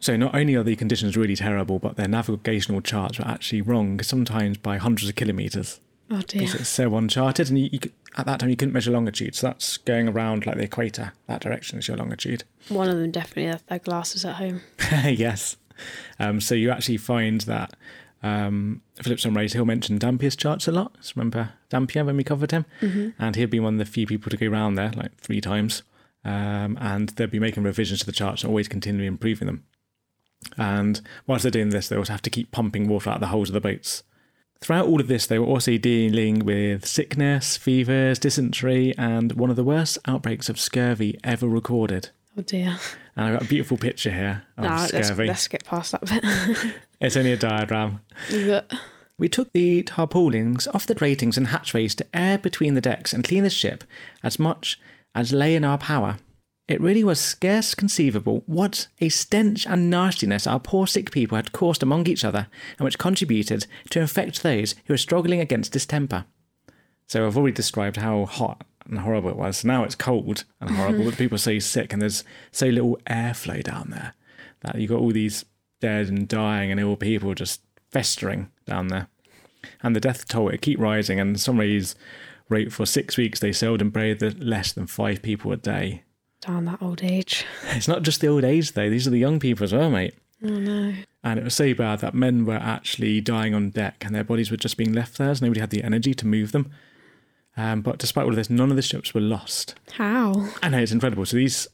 so 0.00 0.16
not 0.16 0.34
only 0.34 0.54
are 0.54 0.62
the 0.62 0.76
conditions 0.76 1.16
really 1.16 1.34
terrible, 1.36 1.78
but 1.78 1.96
their 1.96 2.08
navigational 2.08 2.80
charts 2.80 3.18
were 3.18 3.26
actually 3.26 3.60
wrong, 3.62 4.00
sometimes 4.00 4.56
by 4.56 4.78
hundreds 4.78 5.08
of 5.08 5.16
kilometres. 5.16 5.80
Oh 6.10 6.22
dear. 6.22 6.40
Because 6.42 6.54
it's 6.54 6.68
so 6.70 6.96
uncharted, 6.96 7.50
and 7.50 7.58
you, 7.58 7.68
you, 7.72 7.80
at 8.16 8.24
that 8.26 8.40
time 8.40 8.48
you 8.48 8.56
couldn't 8.56 8.72
measure 8.72 8.90
longitude, 8.92 9.34
so 9.34 9.48
that's 9.48 9.76
going 9.76 10.08
around 10.08 10.46
like 10.46 10.56
the 10.56 10.62
equator. 10.62 11.12
That 11.26 11.40
direction 11.42 11.78
is 11.78 11.88
your 11.88 11.96
longitude. 11.98 12.44
One 12.68 12.88
of 12.88 12.96
them 12.96 13.10
definitely 13.10 13.46
had 13.50 13.62
their 13.66 13.80
glasses 13.80 14.24
at 14.24 14.36
home. 14.36 14.62
yes. 15.04 15.56
Um, 16.18 16.40
so 16.40 16.54
you 16.54 16.70
actually 16.70 16.96
find 16.98 17.40
that 17.42 17.74
um, 18.22 18.82
Philip 19.02 19.20
Saumarez, 19.20 19.52
he'll 19.52 19.64
mention 19.64 19.98
Dampier's 19.98 20.36
charts 20.36 20.66
a 20.68 20.72
lot. 20.72 20.96
So 21.00 21.12
remember 21.16 21.50
Dampier 21.70 22.04
when 22.04 22.16
we 22.16 22.24
covered 22.24 22.50
him? 22.50 22.64
Mhm. 22.80 23.14
And 23.18 23.36
he'll 23.36 23.46
be 23.48 23.60
one 23.60 23.74
of 23.74 23.78
the 23.78 23.84
few 23.92 24.06
people 24.06 24.30
to 24.30 24.36
go 24.36 24.46
around 24.48 24.74
there, 24.74 24.90
like 24.96 25.16
three 25.18 25.40
times. 25.40 25.82
Um, 26.24 26.76
and 26.80 27.10
they'll 27.10 27.28
be 27.28 27.38
making 27.38 27.62
revisions 27.62 28.00
to 28.00 28.06
the 28.06 28.12
charts 28.12 28.42
and 28.42 28.48
always 28.50 28.66
continually 28.68 29.06
improving 29.06 29.46
them. 29.46 29.64
And 30.56 31.00
whilst 31.26 31.42
they're 31.42 31.50
doing 31.50 31.70
this, 31.70 31.88
they 31.88 31.96
also 31.96 32.12
have 32.12 32.22
to 32.22 32.30
keep 32.30 32.50
pumping 32.50 32.88
water 32.88 33.10
out 33.10 33.16
of 33.16 33.20
the 33.20 33.26
holes 33.28 33.50
of 33.50 33.54
the 33.54 33.60
boats. 33.60 34.02
Throughout 34.60 34.86
all 34.86 35.00
of 35.00 35.06
this, 35.06 35.26
they 35.26 35.38
were 35.38 35.46
also 35.46 35.76
dealing 35.78 36.40
with 36.44 36.84
sickness, 36.84 37.56
fevers, 37.56 38.18
dysentery, 38.18 38.92
and 38.98 39.32
one 39.32 39.50
of 39.50 39.56
the 39.56 39.62
worst 39.64 39.98
outbreaks 40.06 40.48
of 40.48 40.58
scurvy 40.58 41.16
ever 41.22 41.46
recorded. 41.46 42.10
Oh 42.36 42.42
dear. 42.42 42.78
And 43.18 43.26
I've 43.26 43.32
got 43.34 43.42
a 43.42 43.48
beautiful 43.48 43.76
picture 43.76 44.12
here 44.12 44.44
of 44.56 44.64
Nah, 44.64 44.86
let's, 44.92 45.10
let's 45.18 45.48
get 45.48 45.64
past 45.64 45.92
that 45.92 46.04
bit. 46.06 46.74
It's 47.00 47.16
only 47.16 47.32
a 47.32 47.36
diagram. 47.36 48.00
Yeah. 48.30 48.62
We 49.18 49.28
took 49.28 49.52
the 49.52 49.82
tarpaulins 49.82 50.66
off 50.68 50.86
the 50.86 50.94
gratings 50.94 51.36
and 51.36 51.48
hatchways 51.48 51.94
to 51.96 52.06
air 52.12 52.38
between 52.38 52.74
the 52.74 52.80
decks 52.80 53.12
and 53.12 53.24
clean 53.24 53.42
the 53.42 53.50
ship 53.50 53.84
as 54.22 54.38
much 54.38 54.80
as 55.14 55.32
lay 55.32 55.54
in 55.56 55.64
our 55.64 55.78
power. 55.78 56.18
It 56.68 56.80
really 56.80 57.02
was 57.02 57.18
scarce 57.18 57.74
conceivable 57.74 58.42
what 58.46 58.86
a 59.00 59.08
stench 59.08 59.66
and 59.66 59.90
nastiness 59.90 60.46
our 60.46 60.60
poor 60.60 60.86
sick 60.86 61.10
people 61.10 61.36
had 61.36 61.52
caused 61.52 61.82
among 61.82 62.06
each 62.06 62.24
other, 62.24 62.46
and 62.78 62.84
which 62.84 62.98
contributed 62.98 63.66
to 63.90 64.00
infect 64.00 64.42
those 64.42 64.74
who 64.86 64.92
were 64.92 64.98
struggling 64.98 65.40
against 65.40 65.72
distemper. 65.72 66.24
So 67.08 67.26
I've 67.26 67.36
already 67.36 67.54
described 67.54 67.96
how 67.96 68.26
hot 68.26 68.64
and 68.88 69.00
horrible 69.00 69.30
it 69.30 69.36
was. 69.36 69.64
Now 69.64 69.84
it's 69.84 69.94
cold 69.94 70.44
and 70.60 70.70
horrible, 70.70 71.04
but 71.04 71.10
mm-hmm. 71.10 71.18
people 71.18 71.36
are 71.36 71.38
so 71.38 71.58
sick, 71.58 71.92
and 71.92 72.00
there's 72.00 72.24
so 72.50 72.66
little 72.66 72.98
airflow 73.06 73.62
down 73.62 73.90
there 73.90 74.14
that 74.60 74.76
you've 74.76 74.90
got 74.90 75.00
all 75.00 75.12
these 75.12 75.44
dead 75.80 76.08
and 76.08 76.26
dying 76.26 76.70
and 76.70 76.80
ill 76.80 76.96
people 76.96 77.34
just 77.34 77.60
festering 77.90 78.50
down 78.66 78.88
there. 78.88 79.08
And 79.82 79.94
the 79.94 80.00
death 80.00 80.26
toll 80.28 80.48
it 80.48 80.62
keep 80.62 80.78
rising, 80.78 81.20
and 81.20 81.38
Saumarez 81.38 81.94
wrote 82.48 82.72
for 82.72 82.86
six 82.86 83.16
weeks 83.16 83.40
they 83.40 83.52
seldom 83.52 83.90
buried 83.90 84.22
less 84.42 84.72
than 84.72 84.86
five 84.86 85.22
people 85.22 85.52
a 85.52 85.56
day. 85.56 86.02
Down 86.40 86.64
that 86.66 86.80
old 86.80 87.02
age. 87.02 87.44
It's 87.70 87.88
not 87.88 88.02
just 88.02 88.20
the 88.20 88.28
old 88.28 88.44
age 88.44 88.72
though; 88.72 88.90
these 88.90 89.06
are 89.06 89.10
the 89.10 89.18
young 89.18 89.40
people 89.40 89.64
as 89.64 89.72
well, 89.72 89.90
mate. 89.90 90.14
Oh 90.42 90.48
no. 90.48 90.94
And 91.24 91.38
it 91.38 91.44
was 91.44 91.54
so 91.54 91.74
bad 91.74 91.98
that 92.00 92.14
men 92.14 92.44
were 92.44 92.54
actually 92.54 93.20
dying 93.20 93.54
on 93.54 93.70
deck, 93.70 94.04
and 94.06 94.14
their 94.14 94.24
bodies 94.24 94.50
were 94.50 94.56
just 94.56 94.76
being 94.76 94.92
left 94.92 95.18
there, 95.18 95.30
as 95.30 95.42
nobody 95.42 95.60
had 95.60 95.70
the 95.70 95.82
energy 95.82 96.14
to 96.14 96.26
move 96.26 96.52
them. 96.52 96.70
Um, 97.58 97.82
but 97.82 97.98
despite 97.98 98.22
all 98.22 98.30
of 98.30 98.36
this, 98.36 98.48
none 98.48 98.70
of 98.70 98.76
the 98.76 98.82
ships 98.82 99.12
were 99.12 99.20
lost. 99.20 99.74
How? 99.92 100.48
I 100.62 100.68
know 100.68 100.78
it's 100.78 100.92
incredible. 100.92 101.26
So 101.26 101.36
these 101.36 101.66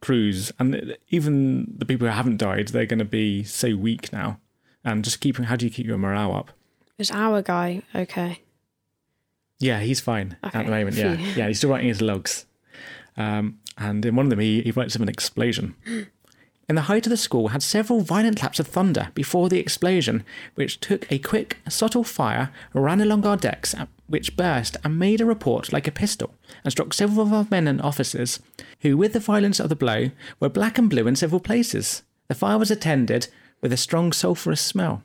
crews, 0.00 0.52
and 0.60 0.96
even 1.10 1.74
the 1.78 1.84
people 1.84 2.06
who 2.06 2.12
haven't 2.12 2.36
died, 2.36 2.68
they're 2.68 2.86
going 2.86 3.00
to 3.00 3.04
be 3.04 3.42
so 3.42 3.74
weak 3.74 4.12
now. 4.12 4.38
And 4.84 5.02
just 5.02 5.20
keeping, 5.20 5.46
how 5.46 5.56
do 5.56 5.66
you 5.66 5.70
keep 5.72 5.84
your 5.84 5.98
morale 5.98 6.32
up? 6.32 6.52
Is 6.96 7.10
our 7.10 7.42
guy 7.42 7.82
okay? 7.92 8.40
Yeah, 9.58 9.80
he's 9.80 9.98
fine 10.00 10.36
Okay, 10.44 10.60
at 10.60 10.66
the 10.66 10.70
moment. 10.70 10.96
Yeah, 10.96 11.14
yeah, 11.36 11.48
he's 11.48 11.58
still 11.58 11.70
writing 11.70 11.88
his 11.88 12.00
logs. 12.00 12.46
Um, 13.16 13.58
and 13.76 14.06
in 14.06 14.14
one 14.14 14.26
of 14.26 14.30
them, 14.30 14.38
he, 14.38 14.62
he 14.62 14.70
writes 14.70 14.94
of 14.94 15.02
an 15.02 15.08
explosion. 15.08 15.74
In 16.68 16.74
the 16.74 16.82
height 16.82 17.06
of 17.06 17.10
the 17.10 17.16
squall 17.16 17.48
had 17.48 17.62
several 17.62 18.00
violent 18.00 18.38
claps 18.40 18.58
of 18.58 18.66
thunder 18.66 19.08
before 19.14 19.48
the 19.48 19.60
explosion, 19.60 20.24
which 20.56 20.80
took 20.80 21.10
a 21.12 21.18
quick, 21.20 21.58
subtle 21.68 22.02
fire, 22.02 22.50
ran 22.74 23.00
along 23.00 23.24
our 23.24 23.36
decks, 23.36 23.72
which 24.08 24.36
burst 24.36 24.76
and 24.82 24.98
made 24.98 25.20
a 25.20 25.24
report 25.24 25.72
like 25.72 25.86
a 25.86 25.92
pistol, 25.92 26.34
and 26.64 26.72
struck 26.72 26.92
several 26.92 27.24
of 27.24 27.32
our 27.32 27.46
men 27.50 27.68
and 27.68 27.80
officers, 27.80 28.40
who, 28.80 28.96
with 28.96 29.12
the 29.12 29.20
violence 29.20 29.60
of 29.60 29.68
the 29.68 29.76
blow, 29.76 30.10
were 30.40 30.48
black 30.48 30.76
and 30.76 30.90
blue 30.90 31.06
in 31.06 31.14
several 31.14 31.40
places. 31.40 32.02
The 32.26 32.34
fire 32.34 32.58
was 32.58 32.72
attended 32.72 33.28
with 33.60 33.72
a 33.72 33.76
strong 33.76 34.12
sulphurous 34.12 34.60
smell. 34.60 35.04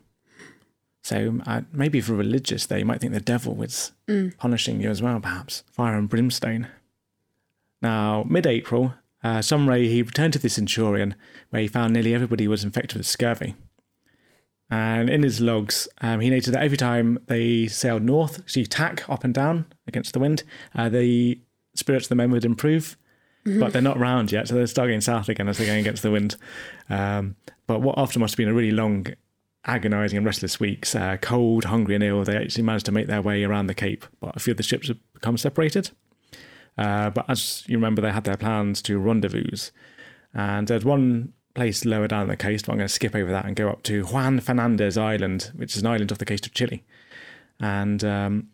So 1.03 1.41
uh, 1.45 1.62
maybe 1.72 2.01
for 2.01 2.14
religious, 2.14 2.66
they 2.66 2.84
might 2.84 3.01
think 3.01 3.14
the 3.14 3.20
devil 3.22 3.53
was 3.55 3.91
Mm. 4.07 4.36
punishing 4.38 4.82
you 4.82 4.89
as 4.89 5.01
well, 5.01 5.20
perhaps. 5.20 5.64
Fire 5.72 5.95
and 5.97 6.09
brimstone. 6.09 6.68
Now, 7.82 8.26
mid 8.28 8.45
April, 8.45 8.93
uh, 9.24 9.41
he 9.41 10.01
returned 10.01 10.34
to 10.34 10.39
the 10.39 10.49
Centurion, 10.49 11.15
where 11.49 11.61
he 11.61 11.67
found 11.67 11.93
nearly 11.93 12.13
everybody 12.13 12.47
was 12.47 12.63
infected 12.63 12.97
with 12.97 13.07
scurvy. 13.07 13.55
And 14.69 15.09
in 15.09 15.22
his 15.22 15.41
logs, 15.41 15.88
um, 15.99 16.22
he 16.22 16.30
noted 16.30 16.53
that 16.53 16.63
every 16.63 16.78
time 16.78 17.19
they 17.28 17.67
sailed 17.67 18.03
north, 18.03 18.41
so 18.45 18.61
you 18.61 18.65
tack 18.65 19.07
up 19.09 19.24
and 19.26 19.34
down 19.34 19.65
against 19.86 20.13
the 20.13 20.19
wind, 20.19 20.43
uh, 20.74 20.88
the 20.88 21.41
spirits 21.76 22.05
of 22.05 22.09
the 22.09 22.15
men 22.15 22.32
would 22.32 22.45
improve. 22.45 22.97
But 23.59 23.74
they're 23.74 23.82
not 23.82 23.99
round 23.99 24.32
yet, 24.32 24.47
so 24.47 24.53
they're 24.53 24.67
starting 24.67 25.01
south 25.01 25.28
again 25.28 25.47
as 25.47 25.57
they're 25.57 25.65
going 25.65 25.80
against 25.80 26.03
the 26.03 26.11
wind. 26.11 26.36
Um, 26.89 27.36
but 27.65 27.82
what 27.82 27.97
after 27.97 28.19
must 28.19 28.34
have 28.34 28.38
been 28.38 28.49
a 28.49 28.53
really 28.53 28.72
long, 28.72 29.07
agonising 29.65 30.17
and 30.17 30.26
restless 30.26 30.59
weeks, 30.59 30.93
uh, 30.93 31.17
cold, 31.22 31.65
hungry, 31.65 31.95
and 31.95 32.03
ill, 32.03 32.24
they 32.24 32.38
actually 32.38 32.63
managed 32.63 32.86
to 32.86 32.91
make 32.91 33.07
their 33.07 33.22
way 33.22 33.43
around 33.43 33.65
the 33.65 33.74
Cape. 33.74 34.05
But 34.19 34.36
a 34.36 34.39
few 34.39 34.51
of 34.51 34.57
the 34.57 34.63
ships 34.63 34.89
had 34.89 34.99
become 35.13 35.38
separated. 35.38 35.89
Uh, 36.78 37.09
but 37.09 37.30
as 37.30 37.63
you 37.67 37.78
remember, 37.78 38.01
they 38.01 38.11
had 38.11 38.24
their 38.24 38.38
plans 38.38 38.82
to 38.84 38.97
rendezvous. 38.97 39.69
And 40.34 40.67
there's 40.67 40.86
one 40.86 41.34
place 41.53 41.84
lower 41.86 42.07
down 42.07 42.28
the 42.28 42.38
coast, 42.38 42.65
but 42.65 42.72
I'm 42.72 42.78
going 42.78 42.88
to 42.88 42.93
skip 42.93 43.13
over 43.15 43.30
that 43.32 43.45
and 43.45 43.55
go 43.55 43.69
up 43.69 43.84
to 43.84 44.05
Juan 44.05 44.39
Fernandez 44.39 44.97
Island, 44.97 45.51
which 45.55 45.76
is 45.76 45.82
an 45.82 45.88
island 45.88 46.11
off 46.11 46.17
the 46.17 46.26
coast 46.26 46.45
of 46.45 46.53
Chile. 46.53 46.84
And 47.59 48.03
um, 48.03 48.47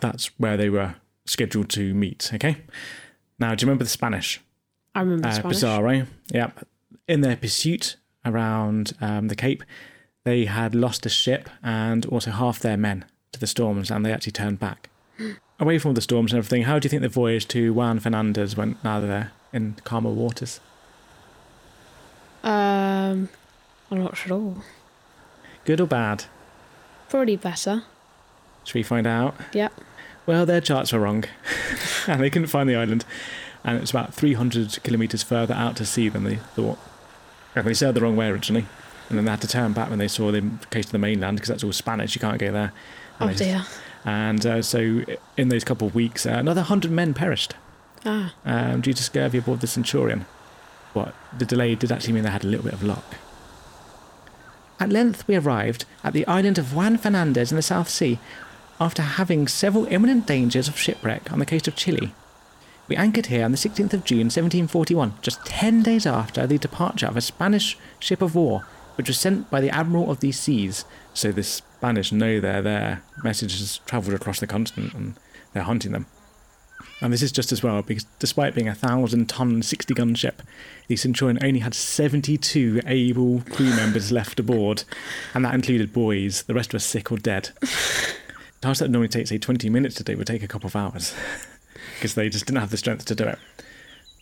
that's 0.00 0.26
where 0.38 0.56
they 0.56 0.68
were 0.68 0.96
scheduled 1.24 1.70
to 1.70 1.94
meet. 1.94 2.30
Okay. 2.34 2.58
Now, 3.38 3.54
do 3.54 3.64
you 3.64 3.66
remember 3.68 3.84
the 3.84 3.90
Spanish? 3.90 4.40
I 4.94 5.00
remember 5.00 5.28
Uh, 5.28 5.32
Spanish. 5.32 5.56
Pizarro. 5.56 6.06
Yeah. 6.32 6.50
In 7.06 7.22
their 7.22 7.36
pursuit 7.36 7.96
around 8.24 8.92
um, 9.00 9.28
the 9.28 9.36
Cape, 9.36 9.64
they 10.24 10.44
had 10.44 10.74
lost 10.74 11.06
a 11.06 11.08
ship 11.08 11.48
and 11.62 12.04
also 12.06 12.30
half 12.30 12.58
their 12.58 12.76
men 12.76 13.06
to 13.32 13.40
the 13.40 13.46
storms, 13.46 13.90
and 13.90 14.04
they 14.04 14.12
actually 14.12 14.32
turned 14.32 14.58
back. 14.58 14.90
Away 15.60 15.78
from 15.78 15.94
the 15.94 16.00
storms 16.00 16.32
and 16.32 16.38
everything, 16.38 16.62
how 16.62 16.78
do 16.78 16.86
you 16.86 16.90
think 16.90 17.02
the 17.02 17.08
voyage 17.08 17.48
to 17.48 17.72
Juan 17.72 17.98
Fernandez 17.98 18.56
went 18.56 18.82
now 18.84 19.00
they're 19.00 19.32
in 19.52 19.76
calmer 19.84 20.10
waters? 20.10 20.60
Um, 22.44 23.28
I'm 23.90 24.02
not 24.04 24.16
sure. 24.16 24.56
Good 25.64 25.80
or 25.80 25.86
bad? 25.86 26.24
Probably 27.08 27.36
better. 27.36 27.82
Should 28.64 28.74
we 28.74 28.82
find 28.82 29.06
out? 29.06 29.34
Yep. 29.52 29.72
Well, 30.26 30.46
their 30.46 30.60
charts 30.60 30.92
were 30.92 31.00
wrong, 31.00 31.24
and 32.06 32.20
they 32.20 32.30
couldn't 32.30 32.48
find 32.48 32.68
the 32.68 32.76
island, 32.76 33.04
and 33.64 33.80
it's 33.80 33.90
about 33.90 34.14
300 34.14 34.82
kilometres 34.82 35.22
further 35.22 35.54
out 35.54 35.76
to 35.76 35.86
sea 35.86 36.08
than 36.08 36.24
they 36.24 36.36
thought. 36.36 36.78
And 37.54 37.66
they 37.66 37.74
sailed 37.74 37.96
the 37.96 38.02
wrong 38.02 38.14
way 38.14 38.28
originally, 38.28 38.66
and 39.08 39.18
then 39.18 39.24
they 39.24 39.30
had 39.30 39.40
to 39.40 39.48
turn 39.48 39.72
back 39.72 39.88
when 39.88 39.98
they 39.98 40.08
saw 40.08 40.30
the 40.30 40.48
case 40.70 40.86
of 40.86 40.92
the 40.92 40.98
mainland 40.98 41.38
because 41.38 41.48
that's 41.48 41.64
all 41.64 41.72
Spanish. 41.72 42.14
You 42.14 42.20
can't 42.20 42.38
go 42.38 42.52
there. 42.52 42.72
And 43.18 43.30
Oh 43.30 43.32
dear. 43.32 43.64
And 44.04 44.44
uh, 44.46 44.62
so, 44.62 45.04
in 45.36 45.48
those 45.48 45.64
couple 45.64 45.86
of 45.88 45.94
weeks, 45.94 46.24
uh, 46.26 46.30
another 46.30 46.62
hundred 46.62 46.90
men 46.92 47.14
perished 47.14 47.54
Ah. 48.06 48.32
um, 48.44 48.80
due 48.80 48.92
to 48.92 49.02
scurvy 49.02 49.38
aboard 49.38 49.60
the 49.60 49.66
Centurion. 49.66 50.24
But 50.94 51.14
the 51.36 51.44
delay 51.44 51.74
did 51.74 51.92
actually 51.92 52.14
mean 52.14 52.22
they 52.24 52.30
had 52.30 52.44
a 52.44 52.48
little 52.48 52.64
bit 52.64 52.72
of 52.74 52.82
luck. 52.82 53.16
At 54.80 54.90
length, 54.90 55.26
we 55.26 55.34
arrived 55.36 55.84
at 56.04 56.12
the 56.12 56.26
island 56.26 56.58
of 56.58 56.74
Juan 56.74 56.96
Fernandez 56.96 57.50
in 57.50 57.56
the 57.56 57.62
South 57.62 57.88
Sea 57.88 58.18
after 58.80 59.02
having 59.02 59.48
several 59.48 59.86
imminent 59.86 60.26
dangers 60.26 60.68
of 60.68 60.78
shipwreck 60.78 61.32
on 61.32 61.40
the 61.40 61.46
coast 61.46 61.66
of 61.66 61.74
Chile. 61.74 62.14
We 62.86 62.96
anchored 62.96 63.26
here 63.26 63.44
on 63.44 63.50
the 63.50 63.58
16th 63.58 63.92
of 63.92 64.04
June 64.04 64.26
1741, 64.30 65.14
just 65.20 65.44
10 65.44 65.82
days 65.82 66.06
after 66.06 66.46
the 66.46 66.58
departure 66.58 67.06
of 67.06 67.16
a 67.16 67.20
Spanish 67.20 67.76
ship 67.98 68.22
of 68.22 68.34
war, 68.36 68.64
which 68.94 69.08
was 69.08 69.18
sent 69.18 69.50
by 69.50 69.60
the 69.60 69.68
Admiral 69.70 70.10
of 70.10 70.20
these 70.20 70.38
seas. 70.38 70.84
So 71.18 71.32
the 71.32 71.42
Spanish 71.42 72.12
know 72.12 72.38
they're 72.38 72.62
there. 72.62 73.02
Message 73.24 73.58
has 73.58 73.78
travelled 73.86 74.14
across 74.14 74.38
the 74.38 74.46
continent 74.46 74.94
and 74.94 75.16
they're 75.52 75.64
hunting 75.64 75.90
them. 75.90 76.06
And 77.00 77.12
this 77.12 77.22
is 77.22 77.32
just 77.32 77.50
as 77.50 77.60
well 77.60 77.82
because 77.82 78.06
despite 78.20 78.54
being 78.54 78.68
a 78.68 78.74
thousand 78.74 79.28
ton, 79.28 79.62
60 79.62 79.94
gun 79.94 80.14
ship, 80.14 80.42
the 80.86 80.94
Centurion 80.94 81.36
only 81.42 81.58
had 81.58 81.74
72 81.74 82.82
able 82.86 83.40
crew 83.50 83.74
members 83.74 84.12
left 84.12 84.38
aboard, 84.38 84.84
and 85.34 85.44
that 85.44 85.54
included 85.54 85.92
boys. 85.92 86.44
The 86.44 86.54
rest 86.54 86.72
were 86.72 86.78
sick 86.78 87.10
or 87.10 87.18
dead. 87.18 87.50
Tasks 88.60 88.78
that 88.78 88.88
normally 88.88 89.08
take, 89.08 89.26
say, 89.26 89.38
20 89.38 89.68
minutes 89.70 89.96
to 89.96 90.04
do 90.04 90.16
would 90.16 90.28
take 90.28 90.44
a 90.44 90.48
couple 90.48 90.68
of 90.68 90.76
hours 90.76 91.16
because 91.96 92.14
they 92.14 92.28
just 92.28 92.46
didn't 92.46 92.60
have 92.60 92.70
the 92.70 92.76
strength 92.76 93.06
to 93.06 93.16
do 93.16 93.24
it. 93.24 93.40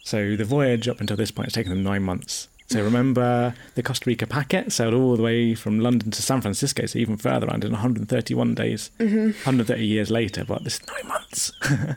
So 0.02 0.34
the 0.34 0.46
voyage 0.46 0.88
up 0.88 1.02
until 1.02 1.18
this 1.18 1.30
point 1.30 1.48
has 1.48 1.52
taken 1.52 1.68
them 1.68 1.82
nine 1.82 2.04
months. 2.04 2.48
So 2.68 2.82
remember, 2.82 3.54
the 3.76 3.82
Costa 3.82 4.10
Rica 4.10 4.26
packet 4.26 4.72
sailed 4.72 4.92
all 4.94 5.16
the 5.16 5.22
way 5.22 5.54
from 5.54 5.78
London 5.78 6.10
to 6.10 6.20
San 6.22 6.40
Francisco, 6.40 6.84
so 6.86 6.98
even 6.98 7.16
further 7.16 7.46
around 7.46 7.62
in 7.64 7.70
131 7.72 8.54
days, 8.54 8.90
Mhm. 8.98 9.34
130 9.44 9.86
years 9.86 10.10
later, 10.10 10.44
but 10.44 10.64
this 10.64 10.74
is 10.80 10.86
nine 10.88 11.06
months. 11.08 11.52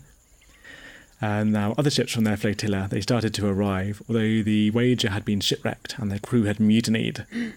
and 1.22 1.51
now 1.51 1.74
other 1.78 1.89
ships 1.89 2.13
from 2.13 2.24
their 2.24 2.38
flotilla, 2.38 2.88
they 2.89 3.01
started 3.01 3.34
to 3.34 3.47
arrive, 3.47 4.01
although 4.07 4.41
the 4.43 4.70
Wager 4.72 5.09
had 5.09 5.26
been 5.26 5.39
shipwrecked 5.41 5.95
and 5.97 6.11
their 6.11 6.20
crew 6.20 6.43
had 6.43 6.59
mutinied. 6.59 7.26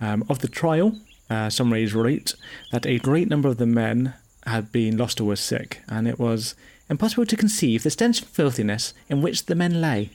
Um, 0.00 0.24
of 0.28 0.38
the 0.38 0.46
Tryall, 0.46 1.00
uh, 1.28 1.50
Saumarez 1.50 1.92
wrote 1.92 2.36
that 2.70 2.86
a 2.86 3.00
great 3.00 3.28
number 3.28 3.48
of 3.48 3.56
the 3.56 3.66
men 3.66 4.14
had 4.46 4.70
been 4.70 4.96
lost 4.96 5.20
or 5.20 5.24
were 5.24 5.34
sick, 5.34 5.82
and 5.88 6.06
it 6.06 6.20
was 6.20 6.54
impossible 6.88 7.26
to 7.26 7.36
conceive 7.36 7.82
the 7.82 7.90
stench 7.90 8.20
and 8.20 8.30
filthiness 8.30 8.94
in 9.08 9.22
which 9.22 9.46
the 9.46 9.56
men 9.56 9.80
lay. 9.80 10.10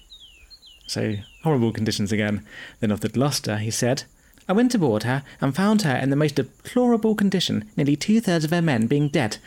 So, 0.88 1.18
horrible 1.44 1.72
conditions 1.72 2.12
again. 2.12 2.46
Then 2.80 2.92
of 2.92 3.02
the 3.02 3.10
Gloucester, 3.10 3.58
he 3.58 3.72
said, 3.72 4.04
I 4.48 4.54
went 4.54 4.76
aboard 4.76 5.04
her 5.04 5.24
and 5.40 5.56
found 5.56 5.84
her 5.84 5.96
in 5.96 6.10
the 6.10 6.16
most 6.16 6.36
deplorable 6.36 7.16
condition, 7.16 7.70
nearly 7.78 7.96
two 7.96 8.20
thirds 8.20 8.44
of 8.44 8.52
her 8.52 8.62
men 8.62 8.88
being 8.88 9.08
dead, 9.08 9.38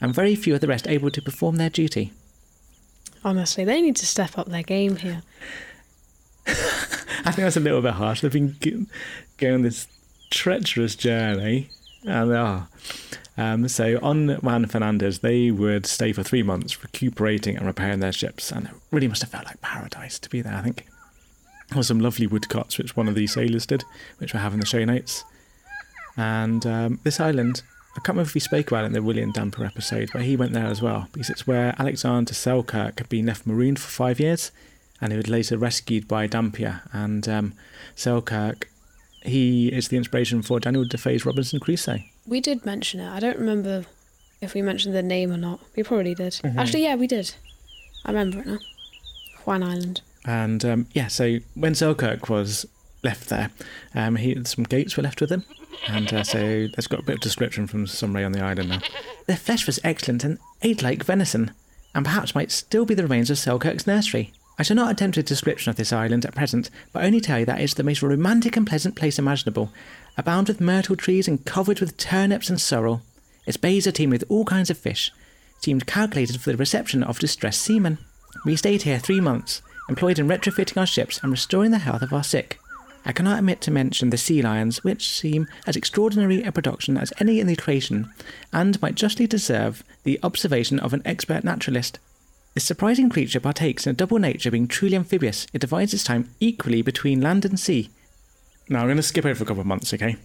and 0.00 0.14
very 0.14 0.34
few 0.34 0.54
of 0.54 0.60
the 0.60 0.66
rest 0.66 0.86
able 0.86 1.10
to 1.10 1.22
perform 1.22 1.56
their 1.56 1.70
duty. 1.70 2.12
Honestly, 3.24 3.64
they 3.64 3.80
need 3.80 3.96
to 3.96 4.06
step 4.06 4.36
up 4.36 4.48
their 4.48 4.62
game 4.62 4.96
here. 4.96 5.22
I 6.46 7.32
think 7.32 7.36
that's 7.36 7.56
a 7.56 7.60
little 7.60 7.80
bit 7.80 7.94
harsh. 7.94 8.20
They've 8.20 8.30
been 8.30 8.86
going 9.38 9.62
this 9.62 9.88
treacherous 10.30 10.94
journey, 10.94 11.70
and 12.04 12.32
oh. 12.32 12.66
Um, 13.36 13.66
so 13.66 13.98
on 14.00 14.28
Juan 14.28 14.66
Fernandez, 14.66 15.18
they 15.18 15.50
would 15.50 15.86
stay 15.86 16.12
for 16.12 16.22
three 16.22 16.44
months, 16.44 16.80
recuperating 16.82 17.56
and 17.56 17.66
repairing 17.66 17.98
their 17.98 18.12
ships, 18.12 18.52
and 18.52 18.66
it 18.66 18.74
really 18.92 19.08
must 19.08 19.22
have 19.22 19.30
felt 19.30 19.46
like 19.46 19.60
paradise 19.60 20.20
to 20.20 20.30
be 20.30 20.40
there. 20.40 20.54
I 20.54 20.60
think 20.62 20.86
were 21.76 21.82
some 21.82 22.00
lovely 22.00 22.26
woodcuts, 22.26 22.78
which 22.78 22.96
one 22.96 23.08
of 23.08 23.14
these 23.14 23.32
sailors 23.32 23.66
did, 23.66 23.84
which 24.18 24.32
we 24.34 24.40
have 24.40 24.54
in 24.54 24.60
the 24.60 24.66
show 24.66 24.84
notes. 24.84 25.24
And 26.16 26.64
um, 26.66 27.00
this 27.04 27.20
island, 27.20 27.62
I 27.92 28.00
can't 28.00 28.08
remember 28.10 28.28
if 28.28 28.34
we 28.34 28.40
spoke 28.40 28.68
about 28.68 28.84
it 28.84 28.88
in 28.88 28.92
the 28.92 29.02
William 29.02 29.32
Dampier 29.32 29.64
episode, 29.66 30.10
but 30.12 30.22
he 30.22 30.36
went 30.36 30.52
there 30.52 30.66
as 30.66 30.80
well 30.82 31.08
because 31.12 31.30
it's 31.30 31.46
where 31.46 31.74
Alexander 31.78 32.34
Selkirk 32.34 32.98
had 32.98 33.08
been 33.08 33.26
left 33.26 33.46
marooned 33.46 33.78
for 33.80 33.88
five 33.88 34.20
years, 34.20 34.50
and 35.00 35.12
he 35.12 35.16
was 35.16 35.28
later 35.28 35.58
rescued 35.58 36.06
by 36.06 36.26
Dampier. 36.26 36.82
And 36.92 37.28
um, 37.28 37.54
Selkirk, 37.96 38.68
he 39.22 39.68
is 39.68 39.88
the 39.88 39.96
inspiration 39.96 40.42
for 40.42 40.60
Daniel 40.60 40.84
Defoe's 40.84 41.24
Robinson 41.26 41.58
Crusoe. 41.60 41.98
We 42.26 42.40
did 42.40 42.64
mention 42.64 43.00
it. 43.00 43.10
I 43.10 43.20
don't 43.20 43.38
remember 43.38 43.84
if 44.40 44.54
we 44.54 44.62
mentioned 44.62 44.94
the 44.94 45.02
name 45.02 45.32
or 45.32 45.36
not. 45.36 45.60
We 45.76 45.82
probably 45.82 46.14
did. 46.14 46.34
Mhm. 46.34 46.56
Actually, 46.56 46.84
yeah, 46.84 46.94
we 46.94 47.06
did. 47.06 47.34
I 48.04 48.10
remember 48.12 48.40
it 48.40 48.46
now. 48.46 48.58
Juan 49.44 49.62
Island. 49.62 50.00
And 50.24 50.64
um, 50.64 50.86
yeah, 50.92 51.08
so 51.08 51.38
when 51.54 51.74
Selkirk 51.74 52.28
was 52.28 52.66
left 53.02 53.28
there, 53.28 53.50
um, 53.94 54.16
he 54.16 54.42
some 54.44 54.64
goats 54.64 54.96
were 54.96 55.02
left 55.02 55.20
with 55.20 55.30
him, 55.30 55.44
and 55.88 56.12
uh, 56.12 56.24
so 56.24 56.38
there's 56.38 56.86
got 56.86 57.00
a 57.00 57.04
bit 57.04 57.16
of 57.16 57.20
description 57.20 57.66
from 57.66 57.86
Saumarez 57.86 58.24
on 58.24 58.32
the 58.32 58.40
island 58.40 58.70
now. 58.70 58.80
Their 59.26 59.36
flesh 59.36 59.66
was 59.66 59.80
excellent 59.84 60.24
and 60.24 60.38
ate 60.62 60.82
like 60.82 61.04
venison, 61.04 61.50
and 61.94 62.04
perhaps 62.04 62.34
might 62.34 62.50
still 62.50 62.86
be 62.86 62.94
the 62.94 63.02
remains 63.02 63.30
of 63.30 63.38
Selkirk's 63.38 63.86
nursery. 63.86 64.32
I 64.58 64.62
shall 64.62 64.76
not 64.76 64.90
attempt 64.90 65.16
a 65.16 65.22
description 65.22 65.70
of 65.70 65.76
this 65.76 65.92
island 65.92 66.24
at 66.24 66.34
present, 66.34 66.70
but 66.92 67.04
only 67.04 67.20
tell 67.20 67.40
you 67.40 67.46
that 67.46 67.60
it's 67.60 67.74
the 67.74 67.82
most 67.82 68.02
romantic 68.02 68.56
and 68.56 68.66
pleasant 68.66 68.94
place 68.94 69.18
imaginable, 69.18 69.72
abound 70.16 70.48
with 70.48 70.60
myrtle 70.60 70.96
trees 70.96 71.26
and 71.26 71.44
covered 71.44 71.80
with 71.80 71.96
turnips 71.96 72.48
and 72.48 72.60
sorrel. 72.60 73.02
Its 73.46 73.56
bays 73.56 73.86
are 73.86 73.92
teemed 73.92 74.12
with 74.12 74.24
all 74.28 74.44
kinds 74.44 74.70
of 74.70 74.78
fish, 74.78 75.10
seemed 75.60 75.86
calculated 75.86 76.40
for 76.40 76.52
the 76.52 76.56
reception 76.56 77.02
of 77.02 77.18
distressed 77.18 77.60
seamen. 77.60 77.98
We 78.44 78.54
stayed 78.56 78.82
here 78.82 78.98
three 78.98 79.20
months, 79.20 79.60
employed 79.88 80.18
in 80.18 80.28
retrofitting 80.28 80.76
our 80.76 80.86
ships 80.86 81.20
and 81.22 81.30
restoring 81.30 81.70
the 81.70 81.78
health 81.78 82.02
of 82.02 82.12
our 82.12 82.24
sick. 82.24 82.58
I 83.06 83.12
cannot 83.12 83.38
omit 83.38 83.60
to 83.62 83.70
mention 83.70 84.10
the 84.10 84.16
sea 84.16 84.40
lions, 84.40 84.82
which 84.82 85.10
seem 85.10 85.46
as 85.66 85.76
extraordinary 85.76 86.42
a 86.42 86.52
production 86.52 86.96
as 86.96 87.12
any 87.20 87.38
in 87.38 87.46
the 87.46 87.56
creation, 87.56 88.10
and 88.52 88.80
might 88.80 88.94
justly 88.94 89.26
deserve 89.26 89.84
the 90.04 90.18
observation 90.22 90.80
of 90.80 90.94
an 90.94 91.02
expert 91.04 91.44
naturalist. 91.44 91.98
This 92.54 92.64
surprising 92.64 93.10
creature 93.10 93.40
partakes 93.40 93.86
in 93.86 93.90
a 93.90 93.94
double 93.94 94.18
nature, 94.18 94.50
being 94.50 94.68
truly 94.68 94.96
amphibious. 94.96 95.46
It 95.52 95.60
divides 95.60 95.92
its 95.92 96.04
time 96.04 96.30
equally 96.40 96.82
between 96.82 97.20
land 97.20 97.44
and 97.44 97.60
sea. 97.60 97.90
Now, 98.68 98.80
I'm 98.80 98.86
going 98.86 98.96
to 98.96 99.02
skip 99.02 99.26
over 99.26 99.42
a 99.42 99.46
couple 99.46 99.60
of 99.60 99.66
months, 99.66 99.92
okay? 99.92 100.16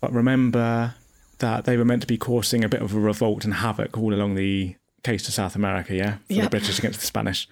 But 0.00 0.12
remember 0.12 0.94
that 1.38 1.66
they 1.66 1.76
were 1.76 1.84
meant 1.84 2.00
to 2.00 2.08
be 2.08 2.18
causing 2.18 2.64
a 2.64 2.68
bit 2.68 2.82
of 2.82 2.94
a 2.94 2.98
revolt 2.98 3.44
and 3.44 3.54
havoc 3.54 3.96
all 3.96 4.12
along 4.12 4.34
the 4.34 4.74
coast 5.04 5.26
to 5.26 5.32
South 5.32 5.54
America, 5.54 5.94
yeah? 5.94 6.16
For 6.28 6.42
the 6.42 6.50
British 6.50 6.78
against 6.78 7.00
the 7.00 7.06
Spanish. 7.06 7.48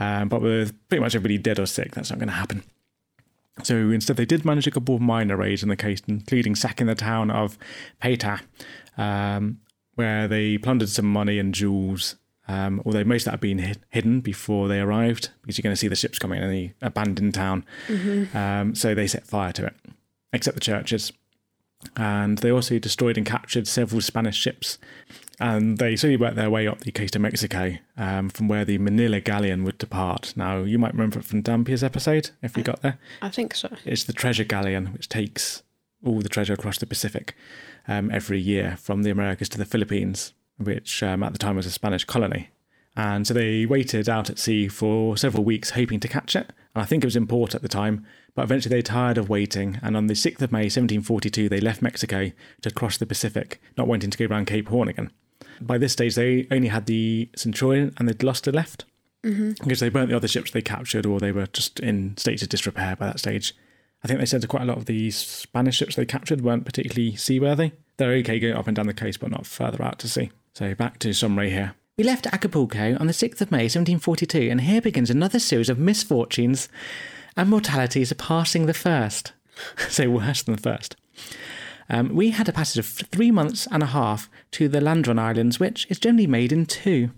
Um, 0.00 0.28
but 0.28 0.40
with 0.40 0.72
pretty 0.88 1.02
much 1.02 1.14
everybody 1.14 1.38
dead 1.38 1.58
or 1.60 1.66
sick, 1.66 1.92
that's 1.94 2.10
not 2.10 2.18
going 2.18 2.28
to 2.28 2.34
happen. 2.34 2.64
So 3.62 3.76
instead, 3.90 4.16
they 4.16 4.24
did 4.24 4.44
manage 4.44 4.66
a 4.66 4.70
couple 4.72 4.96
of 4.96 5.00
minor 5.00 5.36
raids 5.36 5.62
in 5.62 5.68
the 5.68 5.76
case, 5.76 6.02
including 6.08 6.56
sacking 6.56 6.88
the 6.88 6.96
town 6.96 7.30
of 7.30 7.56
Paita, 8.02 8.40
um, 8.98 9.60
where 9.94 10.26
they 10.26 10.58
plundered 10.58 10.88
some 10.88 11.06
money 11.06 11.38
and 11.38 11.54
jewels. 11.54 12.16
Um, 12.48 12.82
although 12.84 13.04
most 13.04 13.22
of 13.22 13.26
that 13.26 13.30
had 13.32 13.40
been 13.40 13.58
hid- 13.58 13.84
hidden 13.90 14.20
before 14.20 14.66
they 14.68 14.80
arrived, 14.80 15.30
because 15.40 15.56
you're 15.56 15.62
going 15.62 15.72
to 15.72 15.78
see 15.78 15.88
the 15.88 15.96
ships 15.96 16.18
coming 16.18 16.42
in 16.42 16.50
the 16.50 16.72
abandoned 16.82 17.32
town. 17.34 17.64
Mhm. 17.88 18.34
Um, 18.34 18.74
so 18.74 18.94
they 18.94 19.06
set 19.06 19.24
fire 19.26 19.52
to 19.52 19.66
it, 19.66 19.74
except 20.32 20.54
the 20.56 20.60
churches. 20.60 21.12
And 21.96 22.38
they 22.38 22.50
also 22.50 22.78
destroyed 22.78 23.16
and 23.16 23.26
captured 23.26 23.66
several 23.68 24.00
Spanish 24.00 24.36
ships. 24.36 24.78
And 25.40 25.78
they 25.78 25.96
slowly 25.96 26.16
worked 26.16 26.36
their 26.36 26.50
way 26.50 26.68
up 26.68 26.80
the 26.80 26.92
coast 26.92 27.16
of 27.16 27.22
Mexico 27.22 27.76
um, 27.96 28.28
from 28.28 28.46
where 28.46 28.64
the 28.64 28.78
Manila 28.78 29.20
galleon 29.20 29.64
would 29.64 29.78
depart. 29.78 30.32
Now, 30.36 30.58
you 30.58 30.78
might 30.78 30.92
remember 30.92 31.18
it 31.18 31.24
from 31.24 31.42
Dampier's 31.42 31.82
episode, 31.82 32.30
if 32.42 32.56
we 32.56 32.62
got 32.62 32.82
there. 32.82 32.98
I 33.20 33.30
think 33.30 33.54
so. 33.54 33.70
It's 33.84 34.04
the 34.04 34.12
treasure 34.12 34.44
galleon, 34.44 34.92
which 34.92 35.08
takes 35.08 35.62
all 36.04 36.20
the 36.20 36.28
treasure 36.28 36.52
across 36.52 36.78
the 36.78 36.86
Pacific 36.86 37.34
um, 37.88 38.10
every 38.10 38.38
year 38.38 38.76
from 38.80 39.02
the 39.02 39.10
Americas 39.10 39.48
to 39.50 39.58
the 39.58 39.64
Philippines, 39.64 40.32
which 40.58 41.02
um, 41.02 41.22
at 41.22 41.32
the 41.32 41.38
time 41.38 41.56
was 41.56 41.66
a 41.66 41.70
Spanish 41.70 42.04
colony. 42.04 42.50
And 42.96 43.26
so 43.26 43.34
they 43.34 43.66
waited 43.66 44.08
out 44.08 44.30
at 44.30 44.38
sea 44.38 44.68
for 44.68 45.16
several 45.16 45.44
weeks, 45.44 45.70
hoping 45.70 45.98
to 46.00 46.08
catch 46.08 46.36
it. 46.36 46.52
And 46.74 46.82
I 46.82 46.84
think 46.84 47.02
it 47.02 47.08
was 47.08 47.16
in 47.16 47.26
port 47.26 47.54
at 47.54 47.62
the 47.62 47.68
time, 47.68 48.06
but 48.36 48.42
eventually 48.42 48.76
they 48.76 48.82
tired 48.82 49.18
of 49.18 49.28
waiting. 49.28 49.80
And 49.82 49.96
on 49.96 50.06
the 50.06 50.14
6th 50.14 50.40
of 50.42 50.52
May, 50.52 50.66
1742, 50.66 51.48
they 51.48 51.60
left 51.60 51.82
Mexico 51.82 52.30
to 52.62 52.70
cross 52.70 52.96
the 52.96 53.06
Pacific, 53.06 53.60
not 53.76 53.88
wanting 53.88 54.10
to 54.10 54.18
go 54.18 54.26
round 54.26 54.46
Cape 54.46 54.68
Horn 54.68 54.88
again. 54.88 55.10
By 55.60 55.78
this 55.78 55.92
stage, 55.92 56.14
they 56.14 56.46
only 56.50 56.68
had 56.68 56.86
the 56.86 57.28
Centurion 57.36 57.92
and 57.96 58.08
they'd 58.08 58.22
lost 58.22 58.44
the 58.44 58.52
Gloucester 58.52 58.52
left 58.52 58.84
Mhm. 59.24 59.58
because 59.60 59.80
they 59.80 59.88
burnt 59.88 60.10
the 60.10 60.16
other 60.16 60.28
ships 60.28 60.50
they 60.50 60.60
captured 60.62 61.06
or 61.06 61.18
they 61.20 61.32
were 61.32 61.46
just 61.46 61.80
in 61.80 62.16
states 62.16 62.42
of 62.42 62.48
disrepair 62.48 62.96
by 62.96 63.06
that 63.06 63.18
stage. 63.18 63.54
I 64.02 64.06
think 64.08 64.20
they 64.20 64.26
said 64.26 64.42
that 64.42 64.48
quite 64.48 64.62
a 64.62 64.66
lot 64.66 64.76
of 64.76 64.84
the 64.84 65.10
Spanish 65.10 65.76
ships 65.76 65.96
they 65.96 66.04
captured 66.04 66.42
weren't 66.42 66.66
particularly 66.66 67.16
seaworthy. 67.16 67.72
They're 67.96 68.12
okay 68.16 68.38
going 68.38 68.54
up 68.54 68.66
and 68.66 68.76
down 68.76 68.86
the 68.86 68.92
coast, 68.94 69.20
but 69.20 69.30
not 69.30 69.46
further 69.46 69.82
out 69.82 69.98
to 70.00 70.08
sea. 70.08 70.30
So 70.52 70.74
back 70.74 70.98
to 71.00 71.14
Saumarez 71.14 71.52
here. 71.52 71.74
We 71.96 72.04
left 72.04 72.26
Acapulco 72.26 72.96
on 72.98 73.06
the 73.06 73.12
6th 73.14 73.40
of 73.40 73.50
May 73.52 73.68
1742, 73.68 74.48
and 74.50 74.60
here 74.62 74.82
begins 74.82 75.08
another 75.10 75.38
series 75.38 75.68
of 75.70 75.78
misfortunes 75.78 76.68
and 77.36 77.48
mortality 77.48 78.04
surpassing 78.04 78.66
the 78.66 78.74
first. 78.74 79.32
so 79.88 80.10
worse 80.10 80.42
than 80.42 80.56
the 80.56 80.60
first. 80.60 80.96
Um, 81.88 82.14
we 82.14 82.30
had 82.30 82.48
a 82.48 82.52
passage 82.52 82.78
of 82.78 82.86
three 82.86 83.30
months 83.30 83.68
and 83.70 83.82
a 83.82 83.86
half 83.86 84.30
to 84.52 84.68
the 84.68 84.80
Landron 84.80 85.18
Islands, 85.18 85.60
which 85.60 85.86
is 85.90 85.98
generally 85.98 86.26
made 86.26 86.52
in 86.52 86.66
two. 86.66 87.10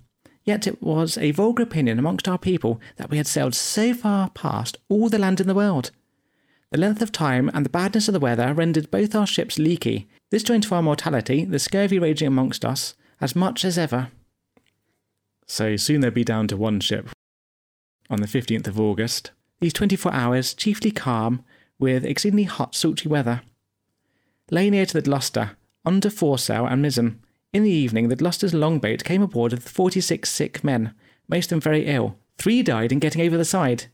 Yet 0.44 0.66
it 0.66 0.82
was 0.82 1.18
a 1.18 1.32
vulgar 1.32 1.64
opinion 1.64 1.98
amongst 1.98 2.28
our 2.28 2.38
people 2.38 2.80
that 2.96 3.10
we 3.10 3.16
had 3.16 3.26
sailed 3.26 3.54
so 3.54 3.92
far 3.92 4.30
past 4.30 4.78
all 4.88 5.08
the 5.08 5.18
land 5.18 5.40
in 5.40 5.46
the 5.46 5.54
world. 5.54 5.90
The 6.70 6.78
length 6.78 7.02
of 7.02 7.12
time 7.12 7.50
and 7.54 7.64
the 7.64 7.70
badness 7.70 8.08
of 8.08 8.12
the 8.12 8.20
weather 8.20 8.52
rendered 8.52 8.90
both 8.90 9.14
our 9.14 9.26
ships 9.26 9.58
leaky. 9.58 10.08
This 10.30 10.42
joined 10.42 10.64
to 10.64 10.74
our 10.74 10.82
mortality, 10.82 11.44
the 11.44 11.58
scurvy 11.58 11.98
raging 11.98 12.28
amongst 12.28 12.64
us, 12.64 12.94
as 13.20 13.36
much 13.36 13.64
as 13.64 13.78
ever. 13.78 14.10
So 15.46 15.76
soon 15.76 16.00
they'll 16.00 16.10
be 16.10 16.24
down 16.24 16.48
to 16.48 16.56
one 16.56 16.80
ship. 16.80 17.08
On 18.10 18.20
the 18.20 18.26
15th 18.26 18.66
of 18.66 18.80
August, 18.80 19.30
these 19.60 19.72
24 19.72 20.12
hours 20.12 20.54
chiefly 20.54 20.90
calm, 20.90 21.44
with 21.78 22.04
exceedingly 22.04 22.44
hot, 22.44 22.74
sultry 22.74 23.08
weather. 23.08 23.42
Lay 24.50 24.70
near 24.70 24.86
to 24.86 24.94
the 24.94 25.02
Gloucester, 25.02 25.56
under 25.84 26.10
foresail 26.10 26.66
and 26.66 26.84
mizzen. 26.84 27.18
In 27.52 27.62
the 27.62 27.70
evening, 27.70 28.08
the 28.08 28.16
Gloucester's 28.16 28.54
longboat 28.54 29.04
came 29.04 29.22
aboard 29.22 29.52
with 29.52 29.68
46 29.68 30.30
sick 30.30 30.62
men, 30.62 30.94
most 31.28 31.46
of 31.46 31.50
them 31.50 31.60
very 31.60 31.86
ill. 31.86 32.18
Three 32.38 32.62
died 32.62 32.92
in 32.92 32.98
getting 32.98 33.22
over 33.22 33.36
the 33.36 33.44
side. 33.44 33.86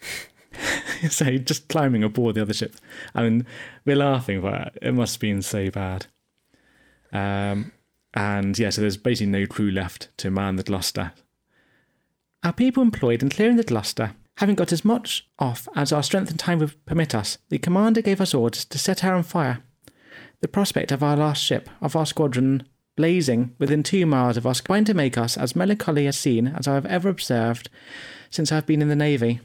so 1.10 1.38
just 1.38 1.68
climbing 1.68 2.02
aboard 2.02 2.34
the 2.34 2.42
other 2.42 2.54
ship. 2.54 2.76
I 3.14 3.22
mean, 3.22 3.46
we're 3.84 3.96
laughing, 3.96 4.40
but 4.40 4.76
it 4.80 4.92
must 4.92 5.16
have 5.16 5.20
been 5.20 5.42
so 5.42 5.70
bad. 5.70 6.06
Um, 7.12 7.72
and 8.14 8.58
yeah, 8.58 8.70
so 8.70 8.80
there's 8.80 8.96
basically 8.96 9.30
no 9.30 9.46
crew 9.46 9.70
left 9.70 10.08
to 10.18 10.30
man 10.30 10.56
the 10.56 10.62
Gloucester. 10.62 11.12
Our 12.42 12.52
people 12.52 12.82
employed 12.82 13.22
in 13.22 13.30
clearing 13.30 13.56
the 13.56 13.62
Gloucester, 13.62 14.14
having 14.38 14.54
got 14.54 14.72
as 14.72 14.84
much 14.84 15.28
off 15.38 15.68
as 15.74 15.92
our 15.92 16.02
strength 16.02 16.30
and 16.30 16.38
time 16.38 16.58
would 16.58 16.84
permit 16.86 17.14
us, 17.14 17.38
the 17.48 17.58
commander 17.58 18.02
gave 18.02 18.20
us 18.20 18.34
orders 18.34 18.64
to 18.64 18.78
set 18.78 19.00
her 19.00 19.14
on 19.14 19.22
fire. 19.22 19.62
The 20.40 20.48
prospect 20.48 20.90
of 20.90 21.02
our 21.02 21.16
last 21.16 21.42
ship, 21.42 21.68
of 21.80 21.94
our 21.94 22.06
squadron, 22.06 22.66
blazing 22.96 23.54
within 23.58 23.82
two 23.82 24.06
miles 24.06 24.36
of 24.36 24.46
us, 24.46 24.60
combined 24.60 24.86
to 24.86 24.94
make 24.94 25.16
us 25.16 25.36
as 25.36 25.56
melancholy 25.56 26.06
a 26.06 26.12
scene 26.12 26.48
as 26.48 26.66
I 26.66 26.74
have 26.74 26.86
ever 26.86 27.08
observed 27.08 27.70
since 28.30 28.50
I've 28.50 28.66
been 28.66 28.82
in 28.82 28.88
the 28.88 28.96
navy. 28.96 29.40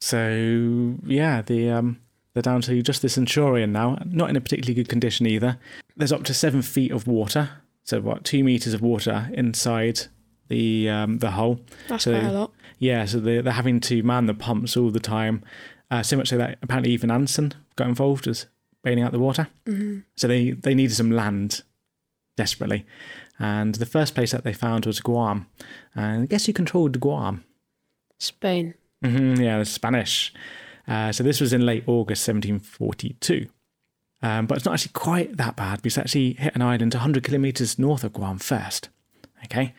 So 0.00 0.96
yeah, 1.04 1.42
the 1.42 1.70
um, 1.70 2.00
they're 2.34 2.42
down 2.42 2.62
to 2.62 2.82
just 2.82 3.02
the 3.02 3.08
Centurion 3.08 3.72
now, 3.72 3.98
not 4.04 4.30
in 4.30 4.36
a 4.36 4.40
particularly 4.40 4.74
good 4.74 4.88
condition 4.88 5.26
either. 5.26 5.58
There's 5.96 6.12
up 6.12 6.24
to 6.24 6.34
seven 6.34 6.62
feet 6.62 6.90
of 6.90 7.06
water, 7.06 7.50
so 7.84 8.00
what 8.00 8.24
two 8.24 8.42
meters 8.42 8.74
of 8.74 8.82
water 8.82 9.30
inside 9.32 10.02
the 10.48 10.88
um, 10.88 11.18
the 11.18 11.32
hull. 11.32 11.60
That's 11.88 12.04
so, 12.04 12.18
quite 12.18 12.28
a 12.28 12.32
lot. 12.32 12.52
Yeah, 12.82 13.04
so 13.04 13.20
they're, 13.20 13.42
they're 13.42 13.52
having 13.52 13.78
to 13.80 14.02
man 14.02 14.26
the 14.26 14.34
pumps 14.34 14.76
all 14.76 14.90
the 14.90 14.98
time. 14.98 15.44
Uh, 15.88 16.02
so 16.02 16.16
much 16.16 16.30
so 16.30 16.36
that 16.38 16.58
apparently 16.62 16.92
even 16.92 17.12
Anson 17.12 17.54
got 17.76 17.86
involved 17.86 18.26
as 18.26 18.46
bailing 18.82 19.04
out 19.04 19.12
the 19.12 19.20
water. 19.20 19.46
hmm 19.66 20.00
So 20.16 20.26
they, 20.26 20.50
they 20.50 20.74
needed 20.74 20.94
some 20.96 21.12
land 21.12 21.62
desperately. 22.36 22.84
And 23.38 23.76
the 23.76 23.86
first 23.86 24.16
place 24.16 24.32
that 24.32 24.42
they 24.42 24.52
found 24.52 24.84
was 24.86 24.98
Guam. 25.00 25.46
And 25.94 26.22
I 26.24 26.26
guess 26.26 26.46
who 26.46 26.52
controlled 26.52 26.98
Guam? 26.98 27.44
Spain. 28.18 28.74
hmm 29.04 29.34
yeah, 29.36 29.58
the 29.58 29.64
Spanish. 29.64 30.34
Uh, 30.88 31.12
so 31.12 31.22
this 31.22 31.40
was 31.40 31.52
in 31.52 31.64
late 31.64 31.84
August 31.86 32.26
1742. 32.26 33.46
Um, 34.24 34.46
but 34.46 34.56
it's 34.56 34.64
not 34.64 34.74
actually 34.74 34.92
quite 34.92 35.36
that 35.36 35.54
bad 35.54 35.82
because 35.82 35.98
it 35.98 36.00
actually 36.00 36.32
hit 36.32 36.56
an 36.56 36.62
island 36.62 36.94
100 36.94 37.22
kilometers 37.22 37.78
north 37.78 38.02
of 38.02 38.12
Guam 38.12 38.38
first. 38.38 38.88
Okay. 39.44 39.72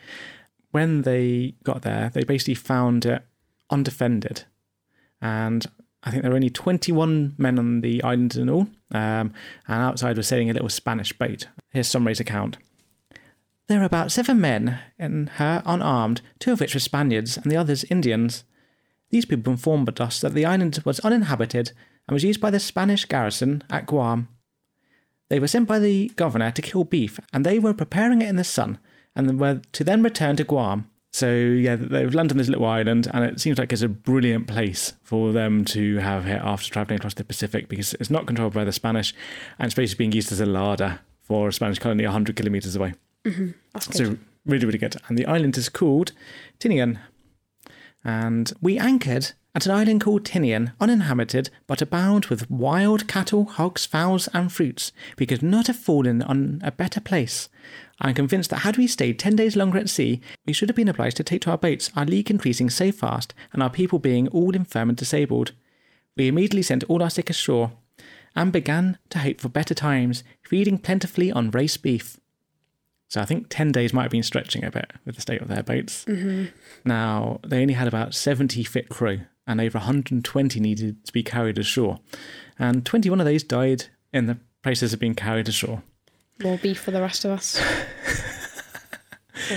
When 0.74 1.02
they 1.02 1.54
got 1.62 1.82
there, 1.82 2.10
they 2.12 2.24
basically 2.24 2.56
found 2.56 3.06
it 3.06 3.22
undefended. 3.70 4.42
And 5.22 5.64
I 6.02 6.10
think 6.10 6.22
there 6.22 6.32
were 6.32 6.36
only 6.36 6.50
21 6.50 7.36
men 7.38 7.60
on 7.60 7.80
the 7.80 8.02
island 8.02 8.34
in 8.34 8.50
all. 8.50 8.66
Um, 8.90 9.32
and 9.68 9.82
outside 9.82 10.16
was 10.16 10.26
sailing 10.26 10.50
a 10.50 10.52
little 10.52 10.68
Spanish 10.68 11.12
boat. 11.12 11.46
Here's 11.70 11.86
Saumarez's 11.86 12.18
account. 12.18 12.56
There 13.68 13.78
were 13.78 13.84
about 13.84 14.10
seven 14.10 14.40
men 14.40 14.80
in 14.98 15.28
her 15.34 15.62
unarmed, 15.64 16.22
two 16.40 16.50
of 16.50 16.58
which 16.58 16.74
were 16.74 16.80
Spaniards 16.80 17.36
and 17.36 17.52
the 17.52 17.56
others 17.56 17.84
Indians. 17.84 18.42
These 19.10 19.26
people 19.26 19.52
informed 19.52 20.00
us 20.00 20.20
that 20.22 20.34
the 20.34 20.44
island 20.44 20.82
was 20.84 20.98
uninhabited 20.98 21.70
and 22.08 22.14
was 22.14 22.24
used 22.24 22.40
by 22.40 22.50
the 22.50 22.58
Spanish 22.58 23.04
garrison 23.04 23.62
at 23.70 23.86
Guam. 23.86 24.26
They 25.28 25.38
were 25.38 25.46
sent 25.46 25.68
by 25.68 25.78
the 25.78 26.08
governor 26.16 26.50
to 26.50 26.62
kill 26.62 26.82
beef, 26.82 27.20
and 27.32 27.46
they 27.46 27.60
were 27.60 27.74
preparing 27.74 28.22
it 28.22 28.28
in 28.28 28.34
the 28.34 28.42
sun, 28.42 28.80
and 29.16 29.38
were 29.38 29.60
to 29.72 29.84
then 29.84 30.02
return 30.02 30.36
to 30.36 30.44
Guam. 30.44 30.90
So 31.12 31.30
yeah, 31.32 31.76
they've 31.76 32.12
landed 32.12 32.34
on 32.34 32.38
this 32.38 32.48
little 32.48 32.66
island, 32.66 33.08
and 33.14 33.24
it 33.24 33.40
seems 33.40 33.58
like 33.58 33.72
it's 33.72 33.82
a 33.82 33.88
brilliant 33.88 34.48
place 34.48 34.94
for 35.02 35.32
them 35.32 35.64
to 35.66 35.98
have 35.98 36.24
hit 36.24 36.40
after 36.42 36.70
traveling 36.70 36.98
across 36.98 37.14
the 37.14 37.24
Pacific 37.24 37.68
because 37.68 37.94
it's 37.94 38.10
not 38.10 38.26
controlled 38.26 38.54
by 38.54 38.64
the 38.64 38.72
Spanish, 38.72 39.14
and 39.58 39.66
it's 39.66 39.76
basically 39.76 40.04
being 40.04 40.12
used 40.12 40.32
as 40.32 40.40
a 40.40 40.46
larder 40.46 40.98
for 41.20 41.48
a 41.48 41.52
Spanish 41.52 41.78
colony 41.78 42.04
100 42.04 42.34
kilometers 42.34 42.74
away. 42.74 42.94
hmm 43.24 43.50
That's 43.72 43.86
good. 43.86 43.96
So 43.96 44.16
really, 44.44 44.66
really 44.66 44.78
good. 44.78 44.96
And 45.08 45.16
the 45.16 45.26
island 45.26 45.56
is 45.56 45.68
called 45.68 46.12
Tinian. 46.58 46.98
And 48.04 48.52
we 48.60 48.78
anchored 48.78 49.32
at 49.54 49.66
an 49.66 49.72
island 49.72 50.00
called 50.00 50.24
Tinian, 50.24 50.72
uninhabited, 50.80 51.48
but 51.66 51.80
abound 51.80 52.26
with 52.26 52.50
wild 52.50 53.06
cattle, 53.06 53.44
hogs, 53.44 53.86
fowls, 53.86 54.28
and 54.34 54.52
fruits. 54.52 54.92
We 55.18 55.26
could 55.26 55.42
not 55.42 55.68
have 55.68 55.76
fallen 55.76 56.22
on 56.22 56.60
a 56.64 56.72
better 56.72 57.00
place. 57.00 57.48
I 58.00 58.08
am 58.08 58.14
convinced 58.14 58.50
that 58.50 58.60
had 58.60 58.76
we 58.76 58.86
stayed 58.86 59.18
ten 59.18 59.36
days 59.36 59.56
longer 59.56 59.78
at 59.78 59.88
sea, 59.88 60.20
we 60.46 60.52
should 60.52 60.68
have 60.68 60.76
been 60.76 60.88
obliged 60.88 61.16
to 61.18 61.24
take 61.24 61.42
to 61.42 61.50
our 61.50 61.58
boats, 61.58 61.90
our 61.96 62.04
leak 62.04 62.30
increasing 62.30 62.70
so 62.70 62.90
fast, 62.90 63.34
and 63.52 63.62
our 63.62 63.70
people 63.70 63.98
being 63.98 64.28
all 64.28 64.54
infirm 64.54 64.88
and 64.88 64.98
disabled. 64.98 65.52
We 66.16 66.28
immediately 66.28 66.62
sent 66.62 66.84
all 66.84 67.02
our 67.02 67.10
sick 67.10 67.30
ashore, 67.30 67.72
and 68.36 68.52
began 68.52 68.98
to 69.10 69.20
hope 69.20 69.40
for 69.40 69.48
better 69.48 69.74
times, 69.74 70.24
feeding 70.42 70.78
plentifully 70.78 71.30
on 71.30 71.50
roast 71.50 71.82
beef. 71.82 72.18
So 73.08 73.20
I 73.20 73.26
think 73.26 73.46
10 73.48 73.70
days 73.70 73.92
might 73.92 74.02
have 74.02 74.10
been 74.10 74.24
stretching 74.24 74.64
a 74.64 74.70
bit 74.72 74.90
with 75.04 75.14
the 75.14 75.20
state 75.20 75.40
of 75.40 75.48
their 75.48 75.62
boats. 75.62 76.04
hmm 76.04 76.46
Now, 76.84 77.38
they 77.46 77.62
only 77.62 77.74
had 77.74 77.86
about 77.86 78.14
70 78.14 78.64
fit 78.64 78.88
crew, 78.88 79.20
and 79.46 79.60
over 79.60 79.78
120 79.78 80.58
needed 80.58 81.04
to 81.04 81.12
be 81.12 81.22
carried 81.22 81.58
ashore. 81.58 82.00
And 82.58 82.84
21 82.84 83.20
of 83.20 83.26
those 83.26 83.44
died 83.44 83.84
in 84.12 84.26
the 84.26 84.38
process 84.62 84.92
of 84.92 84.98
being 85.00 85.14
carried 85.14 85.48
ashore. 85.48 85.82
More 86.42 86.58
beef 86.58 86.80
for 86.80 86.90
the 86.90 87.00
rest 87.00 87.24
of 87.24 87.30
us. 87.30 87.60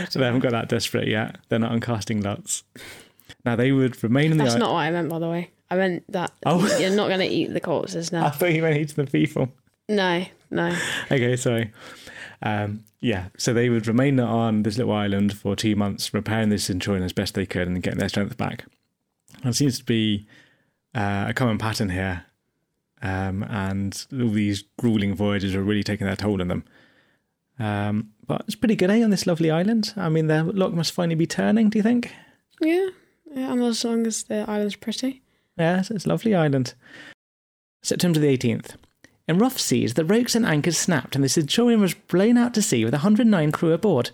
So 0.10 0.20
they 0.20 0.26
haven't 0.26 0.42
got 0.42 0.52
that 0.52 0.70
desperate 0.70 1.08
yet. 1.08 1.38
They're 1.50 1.60
not 1.60 1.72
uncasting 1.72 2.24
lots. 2.24 2.64
Now, 3.46 3.56
they 3.56 3.72
would 3.72 4.02
remain 4.04 4.32
in 4.32 4.38
the 4.38 4.44
That's 4.44 4.56
island. 4.56 4.62
not 4.64 4.74
what 4.74 4.80
I 4.82 4.92
meant, 4.92 5.10
by 5.10 5.20
the 5.20 5.30
way. 5.30 5.52
I 5.70 5.76
meant 5.76 6.04
that 6.12 6.32
Oh. 6.46 6.66
you're 6.80 6.96
not 6.96 7.08
going 7.08 7.20
to 7.20 7.26
eat 7.28 7.54
the 7.54 7.60
corpses 7.60 8.12
now. 8.12 8.26
I 8.28 8.30
thought 8.30 8.54
you 8.54 8.62
meant 8.62 8.78
eating 8.78 9.04
the 9.06 9.10
people. 9.12 9.50
No, 9.90 10.26
no. 10.52 10.76
Okay, 11.12 11.36
sorry. 11.36 11.72
Um, 12.42 12.84
yeah, 13.00 13.28
so 13.38 13.54
they 13.54 13.70
would 13.70 13.88
remain 13.88 14.20
on 14.20 14.64
this 14.64 14.78
little 14.78 14.94
island 14.94 15.36
for 15.38 15.56
two 15.56 15.76
months, 15.76 16.14
repairing 16.14 16.50
this 16.50 16.66
Centurion 16.66 17.04
as 17.04 17.14
best 17.14 17.34
they 17.36 17.46
could 17.46 17.68
and 17.68 17.82
getting 17.82 18.00
their 18.00 18.10
strength 18.10 18.38
back. 18.38 18.66
And 19.42 19.48
it 19.52 19.56
seems 19.56 19.78
to 19.80 19.84
be 19.86 20.28
uh, 20.96 21.26
a 21.30 21.34
common 21.34 21.58
pattern 21.58 21.90
here. 21.90 22.26
Um, 23.02 23.44
and 23.44 24.06
all 24.12 24.30
these 24.30 24.64
grueling 24.80 25.16
voyages 25.16 25.54
are 25.56 25.64
really 25.64 25.84
taking 25.84 26.08
their 26.08 26.16
toll 26.16 26.42
on 26.42 26.48
them. 26.48 26.64
Um, 27.60 28.12
but 28.26 28.42
it's 28.42 28.56
pretty 28.56 28.76
good, 28.76 28.90
eh, 28.90 29.04
on 29.04 29.10
this 29.10 29.28
lovely 29.28 29.52
island? 29.52 29.94
I 29.96 30.10
mean, 30.10 30.28
their 30.28 30.44
luck 30.44 30.74
must 30.74 30.92
finally 30.92 31.16
be 31.16 31.28
turning, 31.28 31.70
do 31.70 31.78
you 31.78 31.84
think? 31.84 32.12
Yeah, 32.60 32.90
yeah. 33.32 33.52
And 33.52 33.64
as 33.64 33.84
long 33.84 34.06
as 34.08 34.24
the 34.24 34.50
island's 34.50 34.76
pretty. 34.76 35.22
Yeah, 35.58 35.80
it's, 35.80 35.92
it's 35.92 36.06
a 36.06 36.10
lovely 36.10 36.36
island. 36.36 36.74
September 37.84 38.20
the 38.20 38.36
18th. 38.36 38.76
In 39.28 39.38
rough 39.38 39.60
seas, 39.60 39.96
the 39.96 40.06
ropes 40.06 40.36
and 40.36 40.46
anchors 40.46 40.78
snapped, 40.78 41.16
and 41.16 41.24
the 41.24 41.30
Centurion 41.30 41.82
was 41.82 41.94
blown 41.94 42.38
out 42.38 42.54
to 42.54 42.62
sea 42.62 42.86
with 42.86 42.94
109 42.94 43.52
crew 43.52 43.74
aboard. 43.74 44.12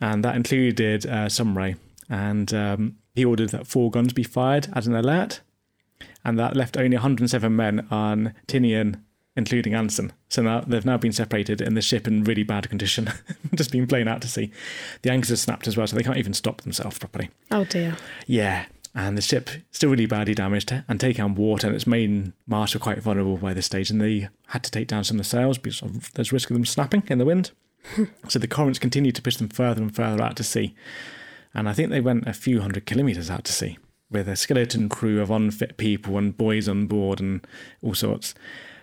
And 0.00 0.24
that 0.24 0.36
included 0.36 1.06
uh, 1.06 1.28
Saumarez. 1.28 1.76
And 2.08 2.52
um, 2.54 2.96
he 3.14 3.24
ordered 3.24 3.50
that 3.50 3.66
four 3.66 3.90
guns 3.90 4.12
be 4.12 4.22
fired 4.22 4.68
as 4.74 4.86
an 4.86 4.94
alert. 4.94 5.40
And 6.24 6.38
that 6.38 6.56
left 6.56 6.76
only 6.76 6.96
107 6.96 7.54
men 7.54 7.86
on 7.90 8.34
Tinian, 8.46 9.00
including 9.36 9.74
Anson. 9.74 10.12
So 10.28 10.42
now 10.42 10.60
they've 10.60 10.84
now 10.84 10.96
been 10.96 11.12
separated 11.12 11.60
and 11.60 11.76
the 11.76 11.82
ship 11.82 12.06
in 12.06 12.24
really 12.24 12.42
bad 12.42 12.68
condition, 12.68 13.10
just 13.54 13.72
being 13.72 13.86
blown 13.86 14.08
out 14.08 14.22
to 14.22 14.28
sea. 14.28 14.50
The 15.02 15.10
anchors 15.10 15.30
are 15.30 15.36
snapped 15.36 15.66
as 15.66 15.76
well, 15.76 15.86
so 15.86 15.96
they 15.96 16.02
can't 16.02 16.18
even 16.18 16.34
stop 16.34 16.62
themselves 16.62 16.98
properly. 16.98 17.30
Oh 17.50 17.64
dear. 17.64 17.96
Yeah, 18.26 18.66
and 18.94 19.16
the 19.16 19.22
ship 19.22 19.50
still 19.70 19.90
really 19.90 20.06
badly 20.06 20.34
damaged 20.34 20.72
and 20.88 21.00
taking 21.00 21.24
on 21.24 21.34
water, 21.34 21.66
and 21.66 21.76
its 21.76 21.86
main 21.86 22.32
masts 22.46 22.74
were 22.74 22.80
quite 22.80 23.02
vulnerable 23.02 23.36
by 23.36 23.54
this 23.54 23.66
stage, 23.66 23.90
and 23.90 24.00
they 24.00 24.28
had 24.48 24.64
to 24.64 24.70
take 24.70 24.88
down 24.88 25.04
some 25.04 25.16
of 25.16 25.24
the 25.24 25.28
sails 25.28 25.58
because 25.58 25.82
of, 25.82 26.12
there's 26.14 26.32
risk 26.32 26.50
of 26.50 26.54
them 26.54 26.66
snapping 26.66 27.02
in 27.06 27.18
the 27.18 27.24
wind. 27.24 27.52
so 28.28 28.38
the 28.38 28.46
currents 28.48 28.78
continued 28.78 29.14
to 29.14 29.22
push 29.22 29.36
them 29.36 29.48
further 29.48 29.80
and 29.80 29.94
further 29.94 30.22
out 30.22 30.36
to 30.36 30.44
sea, 30.44 30.74
and 31.54 31.68
I 31.68 31.72
think 31.72 31.90
they 31.90 32.00
went 32.00 32.26
a 32.26 32.32
few 32.32 32.60
hundred 32.60 32.84
kilometres 32.84 33.30
out 33.30 33.44
to 33.44 33.52
sea 33.52 33.78
with 34.10 34.28
a 34.28 34.36
skeleton 34.36 34.88
crew 34.88 35.20
of 35.20 35.30
unfit 35.30 35.76
people 35.76 36.18
and 36.18 36.36
boys 36.36 36.68
on 36.68 36.86
board 36.86 37.20
and 37.20 37.46
all 37.82 37.94
sorts. 37.94 38.34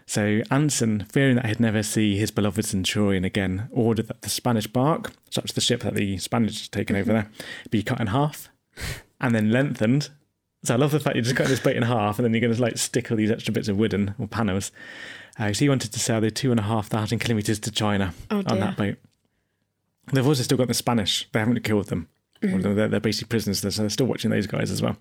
So 0.06 0.42
Anson, 0.50 1.06
fearing 1.12 1.36
that 1.36 1.48
he'd 1.48 1.60
never 1.60 1.84
see 1.84 2.18
his 2.18 2.32
beloved 2.32 2.64
Centurion 2.64 3.26
again, 3.26 3.68
ordered 3.72 4.08
that 4.08 4.22
the 4.22 4.30
Spanish 4.30 4.66
bark, 4.66 5.12
such 5.30 5.52
as 5.52 5.56
the 5.56 5.62
ship 5.62 5.82
that 5.82 5.96
the 5.96 6.18
Spanish 6.18 6.64
had 6.64 6.72
taken 6.72 6.96
over 6.96 7.12
there, 7.12 7.30
be 7.70 7.84
cut 7.84 8.00
in 8.00 8.08
half 8.08 8.48
and 9.20 9.36
then 9.36 9.52
lengthened. 9.52 10.10
So 10.64 10.74
I 10.76 10.78
love 10.78 10.92
the 10.92 11.00
fact 11.02 11.18
you 11.18 11.22
just 11.22 11.36
cut 11.36 11.48
this 11.48 11.60
boat 11.60 11.76
in 11.76 11.84
half 11.84 12.18
and 12.18 12.26
then 12.26 12.34
you're 12.34 12.42
going 12.42 12.56
to 12.56 12.62
like 12.62 12.78
stick 12.78 13.12
all 13.12 13.18
these 13.18 13.32
extra 13.32 13.54
bits 13.54 13.68
of 13.68 13.78
wooden 13.78 14.16
or 14.18 14.28
panels. 14.28 14.72
Uh, 15.38 15.52
so 15.52 15.60
he 15.60 15.70
wanted 15.70 15.92
to 15.92 16.00
sail 16.00 16.22
the 16.22 16.32
two 16.32 16.52
and 16.52 16.60
a 16.60 16.64
half 16.64 16.88
thousand 16.88 17.20
kilometres 17.20 17.60
to 17.60 17.72
China 17.72 18.14
Oh, 18.32 18.44
on 18.48 18.60
that 18.60 18.78
boat. 18.78 18.96
They've 20.14 20.26
also 20.26 20.44
still 20.44 20.58
got 20.58 20.70
the 20.70 20.74
Spanish. 20.74 21.28
They 21.34 21.40
haven't 21.40 21.64
killed 21.64 21.88
them. 21.88 22.08
Mhm. 22.42 22.76
They're, 22.76 22.88
they're 22.88 23.00
basically 23.00 23.30
prisoners, 23.30 23.60
so 23.60 23.70
they're 23.70 23.90
still 23.90 24.06
watching 24.08 24.32
those 24.32 24.48
guys 24.48 24.72
as 24.72 24.82
well. 24.82 24.98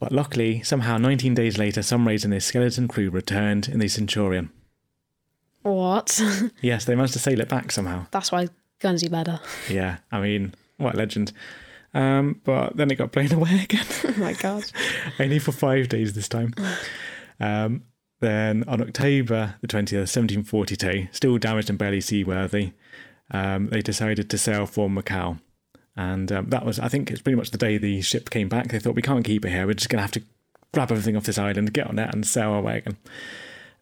But 0.00 0.12
luckily, 0.12 0.62
somehow 0.62 0.96
19 0.98 1.34
days 1.34 1.58
later, 1.58 1.82
Saumarez 1.82 2.22
and 2.24 2.32
their 2.32 2.40
skeleton 2.40 2.86
crew 2.88 3.10
returned 3.10 3.68
in 3.68 3.80
the 3.80 3.88
Centurion. 3.88 4.50
What? 5.62 6.20
Yes, 6.62 6.84
they 6.84 6.94
managed 6.94 7.14
to 7.14 7.18
sail 7.18 7.40
it 7.40 7.48
back 7.48 7.72
somehow. 7.72 8.06
That's 8.10 8.30
why 8.32 8.48
guns 8.80 9.02
Gunsy 9.02 9.10
better. 9.10 9.40
Yeah, 9.68 9.98
I 10.12 10.20
mean, 10.20 10.54
what 10.76 10.94
a 10.94 10.96
legend. 10.98 11.32
Um, 11.94 12.40
but 12.44 12.76
then 12.76 12.90
it 12.90 12.96
got 12.96 13.12
blown 13.12 13.32
away 13.32 13.60
again. 13.64 13.86
oh 14.04 14.14
my 14.18 14.34
god. 14.34 14.64
Only 15.18 15.38
for 15.38 15.52
five 15.52 15.88
days 15.88 16.12
this 16.12 16.28
time. 16.28 16.54
Um, 17.40 17.82
then 18.20 18.64
on 18.68 18.80
October 18.80 19.56
the 19.60 19.68
20th, 19.68 20.06
1742, 20.06 21.08
still 21.12 21.38
damaged 21.38 21.70
and 21.70 21.78
barely 21.78 22.00
seaworthy, 22.00 22.72
um, 23.30 23.68
they 23.68 23.80
decided 23.82 24.30
to 24.30 24.38
sail 24.38 24.66
for 24.66 24.88
Macau. 24.88 25.40
And 25.98 26.30
um, 26.30 26.46
that 26.50 26.64
was, 26.64 26.78
I 26.78 26.86
think, 26.86 27.10
it's 27.10 27.20
pretty 27.20 27.34
much 27.36 27.50
the 27.50 27.58
day 27.58 27.76
the 27.76 28.00
ship 28.02 28.30
came 28.30 28.48
back. 28.48 28.68
They 28.68 28.78
thought, 28.78 28.94
we 28.94 29.02
can't 29.02 29.24
keep 29.24 29.44
it 29.44 29.50
here. 29.50 29.66
We're 29.66 29.74
just 29.74 29.88
going 29.90 29.98
to 29.98 30.02
have 30.02 30.12
to 30.12 30.22
grab 30.72 30.92
everything 30.92 31.16
off 31.16 31.24
this 31.24 31.38
island, 31.38 31.72
get 31.72 31.88
on 31.88 31.98
it, 31.98 32.14
and 32.14 32.24
sail 32.24 32.54
away 32.54 32.78
again. 32.78 32.96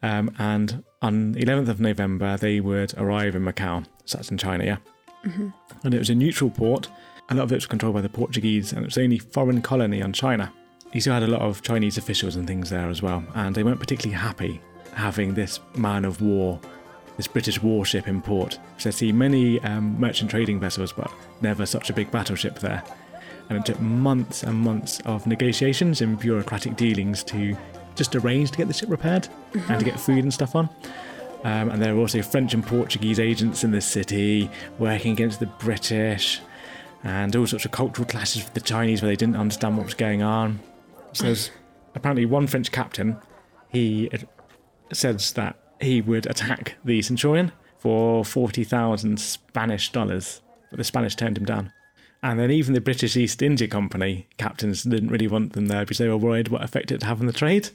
Um, 0.02 0.34
and 0.38 0.82
on 1.02 1.34
11th 1.34 1.68
of 1.68 1.78
November, 1.78 2.38
they 2.38 2.58
would 2.60 2.94
arrive 2.96 3.34
in 3.36 3.44
Macau. 3.44 3.84
So 4.06 4.16
that's 4.16 4.30
in 4.30 4.38
China, 4.38 4.64
yeah. 4.64 4.78
Mhm. 5.26 5.52
And 5.84 5.92
it 5.92 5.98
was 5.98 6.08
a 6.08 6.14
neutral 6.14 6.48
port. 6.48 6.88
A 7.28 7.34
lot 7.34 7.42
of 7.44 7.52
it 7.52 7.56
was 7.56 7.66
controlled 7.66 7.94
by 7.96 8.00
the 8.00 8.08
Portuguese, 8.08 8.72
and 8.72 8.82
it 8.82 8.86
was 8.86 8.94
the 8.94 9.02
only 9.04 9.18
foreign 9.18 9.60
colony 9.60 10.00
on 10.00 10.14
China. 10.14 10.50
You 10.94 11.02
still 11.02 11.12
had 11.12 11.22
a 11.22 11.26
lot 11.26 11.42
of 11.42 11.60
Chinese 11.60 11.98
officials 11.98 12.36
and 12.36 12.46
things 12.46 12.70
there 12.70 12.88
as 12.88 13.02
well, 13.02 13.24
and 13.34 13.54
they 13.54 13.62
weren't 13.62 13.80
particularly 13.80 14.16
happy 14.18 14.60
having 14.94 15.34
this 15.34 15.60
man 15.76 16.06
of 16.06 16.22
war, 16.22 16.58
this 17.16 17.26
British 17.26 17.62
warship 17.62 18.08
in 18.08 18.20
port. 18.20 18.58
So 18.78 18.90
they 18.90 18.94
see 18.94 19.12
many 19.12 19.60
um, 19.62 19.98
merchant 19.98 20.30
trading 20.30 20.60
vessels, 20.60 20.92
but 20.92 21.10
never 21.40 21.66
such 21.66 21.90
a 21.90 21.92
big 21.92 22.10
battleship 22.10 22.58
there. 22.58 22.82
And 23.48 23.58
it 23.58 23.64
took 23.64 23.80
months 23.80 24.42
and 24.42 24.58
months 24.58 25.00
of 25.00 25.26
negotiations 25.26 26.00
and 26.00 26.18
bureaucratic 26.18 26.76
dealings 26.76 27.22
to 27.24 27.56
just 27.94 28.14
arrange 28.14 28.50
to 28.50 28.58
get 28.58 28.68
the 28.68 28.74
ship 28.74 28.90
repaired 28.90 29.28
and 29.68 29.78
to 29.78 29.84
get 29.84 29.98
food 29.98 30.24
and 30.24 30.32
stuff 30.32 30.54
on. 30.54 30.68
Um, 31.44 31.70
and 31.70 31.82
there 31.82 31.94
were 31.94 32.00
also 32.00 32.22
French 32.22 32.54
and 32.54 32.66
Portuguese 32.66 33.20
agents 33.20 33.62
in 33.62 33.70
the 33.70 33.80
city 33.80 34.50
working 34.78 35.12
against 35.12 35.38
the 35.38 35.46
British, 35.46 36.40
and 37.04 37.34
all 37.36 37.46
sorts 37.46 37.64
of 37.64 37.70
cultural 37.70 38.06
clashes 38.06 38.42
with 38.42 38.54
the 38.54 38.60
Chinese 38.60 39.00
where 39.00 39.10
they 39.10 39.16
didn't 39.16 39.36
understand 39.36 39.76
what 39.76 39.86
was 39.86 39.94
going 39.94 40.22
on. 40.22 40.58
So 41.12 41.24
there's 41.24 41.50
apparently 41.94 42.26
one 42.26 42.46
French 42.46 42.72
captain. 42.72 43.18
He 43.68 44.10
says 44.92 45.32
that 45.32 45.56
he 45.80 46.00
would 46.00 46.26
attack 46.26 46.76
the 46.84 47.02
Centurion 47.02 47.52
for 47.78 48.24
forty 48.24 48.64
thousand 48.64 49.18
Spanish 49.20 49.90
dollars, 49.92 50.40
but 50.70 50.78
the 50.78 50.84
Spanish 50.84 51.14
turned 51.14 51.38
him 51.38 51.44
down. 51.44 51.72
And 52.22 52.40
then 52.40 52.50
even 52.50 52.74
the 52.74 52.80
British 52.80 53.16
East 53.16 53.42
India 53.42 53.68
Company 53.68 54.26
captains 54.38 54.82
didn't 54.82 55.10
really 55.10 55.28
want 55.28 55.52
them 55.52 55.66
there 55.66 55.82
because 55.84 55.98
they 55.98 56.08
were 56.08 56.16
worried 56.16 56.48
what 56.48 56.64
effect 56.64 56.90
it'd 56.90 57.02
have 57.04 57.20
on 57.20 57.26
the 57.26 57.32
trade. 57.32 57.70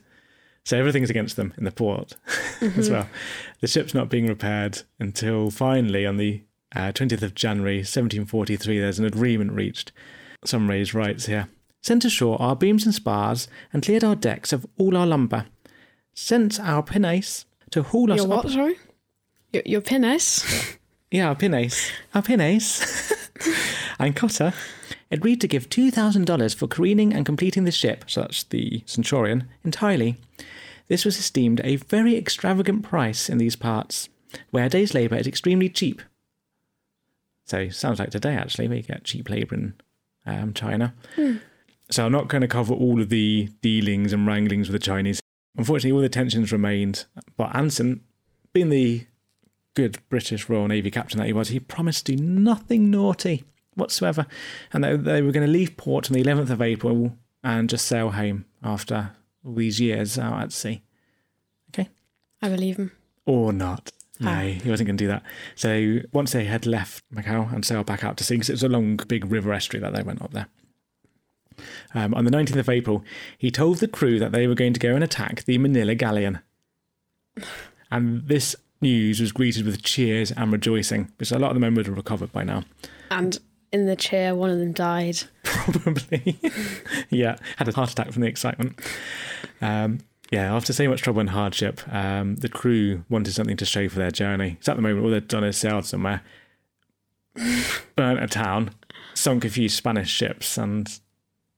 So 0.64 0.78
everything's 0.78 1.10
against 1.10 1.38
them 1.38 1.54
in 1.58 1.64
the 1.64 1.72
port 1.72 2.16
as 2.62 2.90
Mhm. 2.90 2.92
well. 2.92 3.10
The 3.62 3.68
ship's 3.68 3.94
not 3.94 4.10
being 4.10 4.28
repaired 4.28 4.82
until 5.00 5.50
finally 5.52 6.06
on 6.06 6.18
the 6.18 6.42
uh, 6.76 6.92
20th 6.92 7.22
of 7.22 7.36
January 7.36 7.78
1743 7.80 8.80
there's 8.80 9.00
an 9.00 9.06
agreement 9.06 9.52
reached. 9.54 9.92
Saumarez 10.46 10.94
writes 10.94 11.26
here 11.28 11.48
Sent 11.82 12.06
ashore 12.06 12.42
our 12.42 12.56
beams 12.56 12.86
and 12.86 12.94
spars 12.94 13.48
and 13.74 13.84
cleared 13.84 14.04
our 14.04 14.16
decks 14.16 14.52
of 14.54 14.66
all 14.78 14.96
our 14.98 15.08
lumber. 15.08 15.46
Sent 16.14 16.60
our 16.60 16.84
pinnace 16.84 17.46
to 17.72 17.84
haul 17.84 18.12
us 18.12 18.18
Your 18.18 18.28
what, 18.28 18.46
up. 18.46 18.52
sorry? 18.52 18.78
Your, 19.54 19.64
your 19.66 19.82
pinnace? 19.82 20.78
Yeah, 21.14 21.28
our 21.28 21.36
pinnace. 21.36 21.92
Our 22.16 22.22
pinnace. 22.22 23.12
and 24.00 24.16
Cotter 24.16 24.54
agreed 25.12 25.42
to 25.42 25.48
give 25.50 25.70
$2,000 25.70 26.56
for 26.56 26.68
careening 26.68 27.14
and 27.14 27.26
completing 27.26 27.66
the 27.66 27.72
ship, 27.72 28.06
such 28.08 28.48
the 28.48 28.82
Centurion, 28.86 29.50
entirely. 29.66 30.16
This 30.88 31.04
was 31.04 31.18
esteemed 31.20 31.60
a 31.64 31.76
very 31.76 32.16
extravagant 32.18 32.84
price 32.84 33.30
in 33.30 33.38
these 33.38 33.58
parts, 33.58 34.08
where 34.52 34.66
a 34.66 34.70
day's 34.70 34.94
labour 34.94 35.18
is 35.18 35.28
extremely 35.28 35.68
cheap. 35.68 36.02
So, 37.46 37.70
sounds 37.70 38.00
like 38.00 38.12
today 38.12 38.36
actually, 38.36 38.70
we 38.70 38.82
get 38.82 39.04
cheap 39.04 39.30
labour 39.30 39.56
in 39.56 39.74
um, 40.26 40.54
China. 40.54 40.94
Hmm. 41.16 41.38
So, 41.90 42.06
I'm 42.06 42.12
not 42.12 42.30
going 42.30 42.42
to 42.42 42.48
cover 42.48 42.74
all 42.74 43.02
of 43.02 43.10
the 43.10 43.50
dealings 43.62 44.14
and 44.14 44.26
wranglings 44.26 44.70
with 44.70 44.80
the 44.80 44.86
Chinese. 44.86 45.21
Unfortunately, 45.58 45.92
all 45.96 46.02
the 46.02 46.10
tensions 46.10 46.52
remained, 46.52 47.06
but 47.38 47.54
Anson, 47.56 48.02
being 48.54 48.70
the 48.70 49.06
good 49.74 49.98
British 50.10 50.48
Royal 50.50 50.68
Navy 50.68 50.92
captain 50.92 51.18
that 51.20 51.28
he 51.28 51.34
was, 51.34 51.50
he 51.50 51.60
promised 51.60 52.06
to 52.06 52.16
do 52.16 52.24
nothing 52.24 52.90
naughty 52.90 53.44
whatsoever. 53.76 54.26
And 54.74 54.84
they, 54.84 54.96
they 54.96 55.22
were 55.22 55.32
going 55.32 55.46
to 55.46 55.52
leave 55.52 55.78
port 55.78 56.10
on 56.10 56.14
the 56.16 56.24
11th 56.24 56.50
of 56.50 56.62
April 56.62 57.18
and 57.44 57.70
just 57.70 57.86
sail 57.86 58.12
home 58.12 58.46
after 58.64 59.12
all 59.46 59.54
these 59.56 59.80
years 59.80 60.18
out 60.18 60.42
at 60.42 60.52
sea. 60.52 60.82
Okay. 61.70 61.90
I 62.42 62.50
believe 62.50 62.78
him. 62.78 62.92
Or 63.26 63.52
not. 63.54 63.92
No, 64.20 64.30
Ah. 64.30 64.42
he 64.42 64.70
wasn't 64.70 64.88
going 64.88 64.98
to 64.98 65.04
do 65.04 65.08
that. 65.08 65.24
So 65.56 66.00
once 66.14 66.32
they 66.32 66.46
had 66.46 66.66
left 66.66 67.04
Macau 67.14 67.52
and 67.52 67.66
sailed 67.66 67.88
back 67.88 68.04
out 68.04 68.18
to 68.18 68.24
sea, 68.24 68.36
because 68.36 68.50
it 68.50 68.54
was 68.54 68.64
a 68.64 68.70
long, 68.70 68.98
big 69.08 69.30
river 69.32 69.52
estuary 69.52 69.82
that 69.82 69.94
they 69.96 70.04
went 70.04 70.22
up 70.22 70.32
there. 70.32 70.48
Um, 71.94 72.14
on 72.14 72.26
the 72.26 72.32
19th 72.32 72.56
of 72.58 72.70
April, 72.70 73.04
he 73.38 73.52
told 73.52 73.78
the 73.78 73.88
crew 73.88 74.20
that 74.20 74.32
they 74.32 74.48
were 74.48 74.56
going 74.56 74.74
to 74.74 74.80
go 74.80 74.94
and 74.96 75.04
attack 75.04 75.44
the 75.44 75.58
Manila 75.58 75.96
galleon. 75.96 76.40
And 77.90 78.28
this 78.28 78.56
news 78.82 79.20
was 79.20 79.32
greeted 79.32 79.66
with 79.66 79.84
cheers 79.84 80.32
and 80.32 80.52
rejoicing, 80.52 81.06
because 81.18 81.32
a 81.32 81.40
lot 81.40 81.52
of 81.52 81.56
the 81.56 81.60
men 81.60 81.76
would 81.76 81.86
have 81.86 81.98
recovered 81.98 82.32
by 82.32 82.44
now. 82.44 82.64
And 83.10 83.40
in 83.72 83.86
the 83.86 83.96
chair, 83.96 84.36
one 84.36 84.50
of 84.50 84.60
them 84.60 84.74
died. 84.74 85.24
Probably. 85.44 86.40
yeah, 87.10 87.38
had 87.58 87.68
a 87.68 87.74
heart 87.74 87.92
attack 87.92 88.12
from 88.12 88.22
the 88.22 88.28
excitement. 88.28 88.80
Um, 89.62 90.00
yeah, 90.32 90.56
after 90.56 90.72
so 90.72 90.88
much 90.90 91.02
trouble 91.02 91.20
and 91.20 91.30
hardship, 91.30 91.82
um, 91.94 92.38
the 92.38 92.50
crew 92.50 93.04
wanted 93.10 93.34
something 93.34 93.58
to 93.58 93.66
show 93.66 93.90
for 93.90 94.00
their 94.00 94.12
journey. 94.12 94.58
So 94.62 94.72
at 94.72 94.76
the 94.76 94.82
moment, 94.82 95.04
all 95.04 95.12
they'd 95.12 95.28
done 95.28 95.44
is 95.44 95.58
sailed 95.58 95.86
somewhere, 95.86 96.22
burnt 97.96 98.24
a 98.24 98.28
town, 98.28 98.72
sunk 99.14 99.44
a 99.44 99.50
few 99.50 99.68
Spanish 99.68 100.10
ships, 100.10 100.58
and 100.58 101.00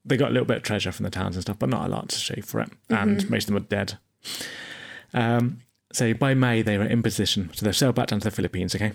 they 0.06 0.18
got 0.18 0.30
a 0.30 0.34
little 0.34 0.46
bit 0.46 0.58
of 0.58 0.64
treasure 0.64 0.92
from 0.92 1.04
the 1.06 1.10
towns 1.10 1.36
and 1.36 1.44
stuff, 1.44 1.60
but 1.60 1.70
not 1.70 1.86
a 1.86 1.90
lot 1.90 2.10
to 2.10 2.18
show 2.20 2.42
for 2.44 2.60
it. 2.62 2.70
And 2.90 3.20
Mhm. 3.22 3.30
most 3.30 3.44
of 3.44 3.48
them 3.48 3.56
were 3.56 3.68
dead. 3.68 3.98
Um, 5.14 5.60
so 5.92 6.14
by 6.14 6.34
May, 6.34 6.62
they 6.62 6.78
were 6.78 6.86
in 6.86 7.04
position. 7.04 7.50
So 7.54 7.66
they 7.66 7.72
sailed 7.72 7.96
back 7.96 8.08
down 8.08 8.20
to 8.20 8.26
the 8.26 8.36
Philippines, 8.36 8.76
okay? 8.76 8.94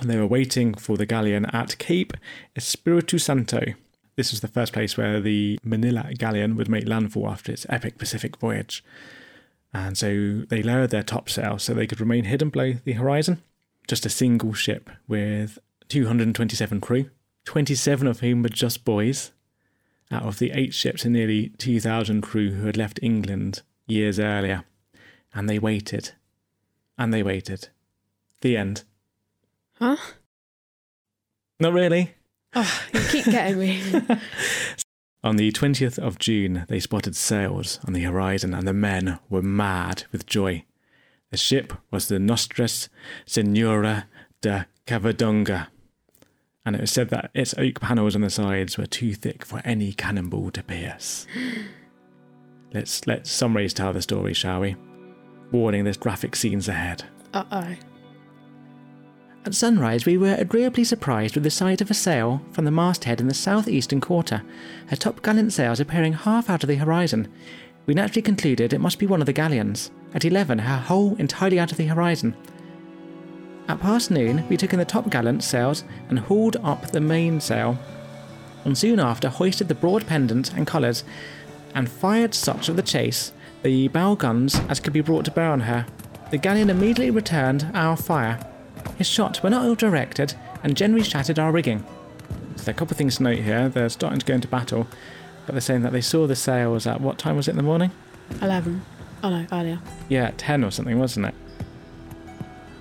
And 0.00 0.08
they 0.10 0.16
were 0.16 0.26
waiting 0.26 0.74
for 0.74 0.96
the 0.96 1.06
galleon 1.06 1.46
at 1.46 1.76
Cape 1.78 2.14
Espiritu 2.56 3.18
Santo. 3.18 3.74
This 4.16 4.30
was 4.30 4.40
the 4.40 4.48
first 4.48 4.72
place 4.72 4.96
where 4.96 5.20
the 5.20 5.58
Manila 5.62 6.10
galleon 6.18 6.56
would 6.56 6.68
make 6.68 6.86
landfall 6.88 7.28
after 7.28 7.52
its 7.52 7.66
epic 7.68 7.98
Pacific 7.98 8.36
voyage. 8.38 8.82
And 9.74 9.96
so 9.96 10.42
they 10.48 10.62
lowered 10.62 10.90
their 10.90 11.02
topsail 11.02 11.58
so 11.58 11.72
they 11.74 11.86
could 11.86 12.00
remain 12.00 12.24
hidden 12.24 12.50
below 12.50 12.74
the 12.84 12.92
horizon. 12.92 13.42
Just 13.88 14.06
a 14.06 14.10
single 14.10 14.52
ship 14.54 14.90
with 15.08 15.58
227 15.88 16.80
crew, 16.80 17.10
27 17.44 18.06
of 18.06 18.20
whom 18.20 18.42
were 18.42 18.48
just 18.48 18.84
boys, 18.84 19.32
out 20.12 20.24
of 20.24 20.38
the 20.38 20.52
eight 20.52 20.74
ships 20.74 21.04
and 21.04 21.14
nearly 21.14 21.48
2,000 21.58 22.20
crew 22.20 22.50
who 22.50 22.66
had 22.66 22.76
left 22.76 23.00
England 23.02 23.62
years 23.86 24.20
earlier. 24.20 24.64
And 25.34 25.48
they 25.48 25.58
waited. 25.58 26.12
And 26.98 27.12
they 27.12 27.22
waited. 27.22 27.68
The 28.42 28.56
end. 28.56 28.84
Huh? 29.78 29.96
Not 31.58 31.72
really. 31.72 32.14
Oh, 32.54 32.80
you 32.92 33.00
keep 33.10 33.24
getting 33.24 33.58
me. 33.58 33.82
On 35.24 35.36
the 35.36 35.52
20th 35.52 35.98
of 35.98 36.18
June, 36.18 36.66
they 36.68 36.80
spotted 36.80 37.14
sails 37.14 37.78
on 37.86 37.92
the 37.92 38.02
horizon, 38.02 38.52
and 38.52 38.66
the 38.66 38.72
men 38.72 39.20
were 39.30 39.40
mad 39.40 40.02
with 40.10 40.26
joy. 40.26 40.64
The 41.30 41.36
ship 41.36 41.72
was 41.92 42.08
the 42.08 42.18
Nostras 42.18 42.88
Senora 43.24 44.08
de 44.40 44.66
Covadonga, 44.84 45.68
and 46.64 46.76
it 46.76 46.80
was 46.80 46.90
said 46.90 47.10
that 47.10 47.30
its 47.34 47.54
oak 47.58 47.80
panels 47.80 48.14
on 48.14 48.20
the 48.20 48.30
sides 48.30 48.78
were 48.78 48.86
too 48.86 49.14
thick 49.14 49.44
for 49.44 49.60
any 49.64 49.92
cannonball 49.92 50.50
to 50.52 50.62
pierce. 50.62 51.26
Let's 52.72 53.06
let 53.06 53.26
Saumarez 53.26 53.74
tell 53.74 53.92
the 53.92 54.00
story, 54.00 54.32
shall 54.32 54.60
we? 54.60 54.76
Warning, 55.50 55.84
there's 55.84 55.96
graphic 55.96 56.34
scenes 56.36 56.68
ahead. 56.68 57.04
Uh 57.34 57.44
oh. 57.50 57.74
At 59.44 59.54
sunrise, 59.54 60.06
we 60.06 60.16
were 60.16 60.36
agreeably 60.38 60.84
surprised 60.84 61.34
with 61.34 61.42
the 61.42 61.50
sight 61.50 61.80
of 61.80 61.90
a 61.90 61.94
sail 61.94 62.40
from 62.52 62.64
the 62.64 62.70
masthead 62.70 63.20
in 63.20 63.26
the 63.26 63.34
southeastern 63.34 64.00
quarter, 64.00 64.42
her 64.86 64.96
topgallant 64.96 65.50
sails 65.50 65.80
appearing 65.80 66.12
half 66.12 66.48
out 66.48 66.62
of 66.62 66.68
the 66.68 66.76
horizon. 66.76 67.26
We 67.84 67.94
naturally 67.94 68.22
concluded 68.22 68.72
it 68.72 68.80
must 68.80 69.00
be 69.00 69.06
one 69.06 69.20
of 69.20 69.26
the 69.26 69.32
galleons. 69.32 69.90
At 70.14 70.24
11, 70.24 70.60
her 70.60 70.76
hull 70.76 71.16
entirely 71.18 71.58
out 71.58 71.72
of 71.72 71.76
the 71.76 71.86
horizon. 71.86 72.36
At 73.68 73.80
past 73.80 74.10
noon, 74.10 74.46
we 74.48 74.56
took 74.56 74.72
in 74.72 74.78
the 74.78 74.84
topgallant 74.86 75.42
sails 75.42 75.84
and 76.08 76.18
hauled 76.18 76.56
up 76.62 76.90
the 76.90 77.00
mainsail, 77.00 77.78
and 78.64 78.76
soon 78.76 79.00
after 79.00 79.28
hoisted 79.28 79.68
the 79.68 79.74
broad 79.74 80.06
pendant 80.06 80.52
and 80.52 80.66
colours, 80.66 81.04
and 81.74 81.88
fired 81.88 82.34
such 82.34 82.68
of 82.68 82.76
the 82.76 82.82
chase, 82.82 83.32
the 83.62 83.88
bow 83.88 84.14
guns, 84.14 84.60
as 84.68 84.80
could 84.80 84.92
be 84.92 85.00
brought 85.00 85.24
to 85.24 85.30
bear 85.30 85.50
on 85.50 85.60
her. 85.60 85.86
The 86.30 86.38
galleon 86.38 86.70
immediately 86.70 87.10
returned 87.10 87.70
our 87.74 87.96
fire. 87.96 88.44
His 88.98 89.06
shot 89.06 89.42
were 89.42 89.50
not 89.50 89.64
ill 89.64 89.74
directed, 89.74 90.34
and 90.62 90.76
generally 90.76 91.04
shattered 91.04 91.38
our 91.38 91.52
rigging. 91.52 91.84
So 92.56 92.70
a 92.70 92.74
couple 92.74 92.92
of 92.92 92.98
things 92.98 93.16
to 93.16 93.22
note 93.22 93.38
here. 93.38 93.68
They're 93.68 93.88
starting 93.88 94.18
to 94.18 94.26
go 94.26 94.34
into 94.34 94.48
battle, 94.48 94.86
but 95.46 95.52
they're 95.52 95.60
saying 95.60 95.82
that 95.82 95.92
they 95.92 96.00
saw 96.00 96.26
the 96.26 96.36
sails 96.36 96.86
at 96.86 97.00
what 97.00 97.18
time 97.18 97.36
was 97.36 97.48
it 97.48 97.52
in 97.52 97.56
the 97.56 97.62
morning? 97.62 97.90
11. 98.40 98.82
Oh 99.22 99.30
no, 99.30 99.46
earlier. 99.52 99.80
Yeah, 100.08 100.26
at 100.26 100.38
10 100.38 100.64
or 100.64 100.70
something, 100.70 100.98
wasn't 100.98 101.26
it? 101.26 101.34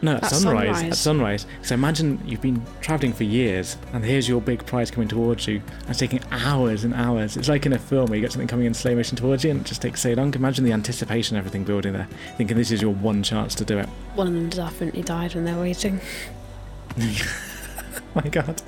No, 0.04 0.16
at, 0.16 0.24
At 0.24 0.32
sunrise. 0.32 0.68
At 0.84 0.96
sunrise. 0.96 1.00
sunrise. 1.00 1.46
So 1.62 1.76
imagine 1.76 2.20
you've 2.26 2.42
been 2.42 2.66
travelling 2.82 3.14
for 3.14 3.24
years, 3.24 3.78
and 3.94 4.04
here's 4.04 4.28
your 4.28 4.42
big 4.42 4.66
prize 4.66 4.90
coming 4.90 5.08
towards 5.08 5.48
you. 5.48 5.62
And 5.82 5.90
it's 5.90 6.00
taking 6.00 6.22
hours 6.32 6.84
and 6.84 6.94
hours. 6.94 7.38
It's 7.38 7.48
like 7.48 7.66
in 7.66 7.74
a 7.74 7.80
film 7.80 8.08
where 8.08 8.18
you 8.18 8.22
get 8.22 8.32
something 8.32 8.48
coming 8.48 8.66
in 8.66 8.74
slow 8.74 8.96
motion 8.96 9.16
towards 9.16 9.44
you, 9.44 9.52
and 9.52 9.62
it 9.62 9.66
just 9.66 9.82
takes 9.82 10.02
so 10.02 10.14
long. 10.14 10.34
Imagine 10.34 10.66
the 10.66 10.74
anticipation, 10.74 11.38
of 11.38 11.42
everything 11.42 11.64
building 11.64 11.94
there, 11.94 12.08
thinking 12.38 12.58
this 12.58 12.72
is 12.72 12.82
your 12.82 12.94
one 12.94 13.22
chance 13.22 13.54
to 13.56 13.66
do 13.66 13.78
it. 13.78 13.86
One 14.16 14.28
of 14.28 14.34
them 14.34 14.50
definitely 14.50 15.04
died 15.04 15.36
when 15.36 15.46
they 15.46 15.54
were 15.54 15.62
waiting. 15.62 16.02
my 18.16 18.28
God. 18.30 18.62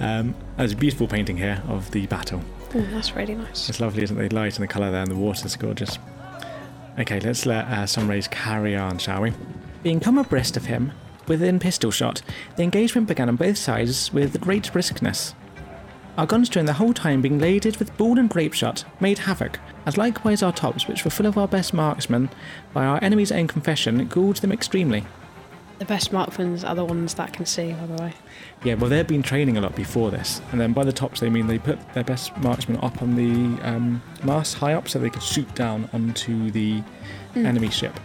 Um, 0.00 0.34
there's 0.56 0.72
a 0.72 0.76
beautiful 0.76 1.06
painting 1.06 1.36
here 1.36 1.62
of 1.68 1.90
the 1.92 2.06
battle. 2.06 2.42
Oh, 2.74 2.80
that's 2.90 3.14
really 3.14 3.36
nice. 3.36 3.68
It's 3.68 3.78
lovely, 3.80 4.02
isn't 4.02 4.18
it? 4.18 4.28
The 4.28 4.34
light 4.34 4.56
and 4.56 4.64
the 4.64 4.68
colour 4.68 4.90
there, 4.90 5.02
and 5.02 5.10
the 5.10 5.16
water's 5.16 5.54
gorgeous. 5.56 5.98
Okay, 6.98 7.20
let's 7.20 7.46
let 7.46 7.66
uh, 7.66 7.86
Saumarez 7.86 8.28
carry 8.28 8.76
on, 8.76 8.98
shall 8.98 9.22
we? 9.22 9.32
Being 9.84 10.00
come 10.00 10.16
abreast 10.16 10.56
of 10.56 10.64
him, 10.64 10.92
within 11.28 11.58
pistol 11.60 11.90
shot, 11.90 12.22
the 12.56 12.62
engagement 12.62 13.06
began 13.06 13.28
on 13.28 13.36
both 13.36 13.58
sides 13.58 14.10
with 14.14 14.40
great 14.40 14.64
briskness. 14.72 15.34
Our 16.16 16.24
guns 16.26 16.48
during 16.48 16.64
the 16.64 16.72
whole 16.72 16.94
time 16.94 17.20
being 17.20 17.38
laded 17.38 17.76
with 17.76 17.94
ball 17.98 18.18
and 18.18 18.30
grape 18.30 18.54
shot 18.54 18.84
made 18.98 19.18
havoc, 19.18 19.58
as 19.84 19.98
likewise 19.98 20.42
our 20.42 20.52
tops, 20.52 20.88
which 20.88 21.04
were 21.04 21.10
full 21.10 21.26
of 21.26 21.36
our 21.36 21.46
best 21.46 21.74
marksmen, 21.74 22.30
by 22.72 22.86
our 22.86 22.98
enemy's 23.04 23.30
own 23.30 23.46
confession, 23.46 24.06
galled 24.08 24.36
them 24.36 24.52
extremely. 24.52 25.04
The 25.80 25.84
best 25.84 26.14
marksmen 26.14 26.64
are 26.64 26.74
the 26.74 26.84
ones 26.84 27.12
that 27.14 27.34
can 27.34 27.44
see, 27.44 27.72
by 27.74 27.86
the 27.86 28.02
way. 28.02 28.12
Yeah, 28.62 28.74
well, 28.74 28.88
they've 28.88 29.06
been 29.06 29.24
training 29.24 29.58
a 29.58 29.60
lot 29.60 29.76
before 29.76 30.10
this, 30.10 30.40
and 30.50 30.58
then 30.60 30.72
by 30.72 30.84
the 30.84 30.92
tops 30.94 31.20
they 31.20 31.28
mean 31.28 31.46
they 31.46 31.58
put 31.58 31.78
their 31.92 32.04
best 32.04 32.34
marksmen 32.38 32.78
up 32.78 33.02
on 33.02 33.16
the 33.16 33.62
um, 33.68 34.00
mast 34.22 34.54
high 34.54 34.72
up 34.72 34.88
so 34.88 34.98
they 34.98 35.10
could 35.10 35.22
shoot 35.22 35.54
down 35.54 35.90
onto 35.92 36.50
the 36.52 36.82
Mm. 37.34 37.46
enemy 37.46 37.68
ship. 37.68 37.98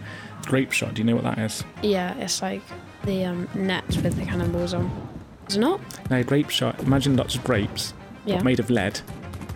Grape 0.50 0.72
shot, 0.72 0.94
do 0.94 1.00
you 1.00 1.04
know 1.06 1.14
what 1.14 1.22
that 1.22 1.38
is? 1.38 1.62
Yeah, 1.80 2.12
it's 2.16 2.42
like 2.42 2.60
the 3.04 3.24
um, 3.24 3.48
net 3.54 3.84
with 4.02 4.16
the 4.16 4.24
cannonballs 4.24 4.74
on. 4.74 4.90
Is 5.48 5.56
it 5.56 5.60
not? 5.60 5.80
No, 6.10 6.24
grape 6.24 6.50
shot. 6.50 6.80
Imagine 6.80 7.16
lots 7.16 7.36
of 7.36 7.44
grapes, 7.44 7.94
but 8.24 8.32
Yeah. 8.34 8.42
made 8.42 8.58
of 8.58 8.68
lead, 8.68 8.98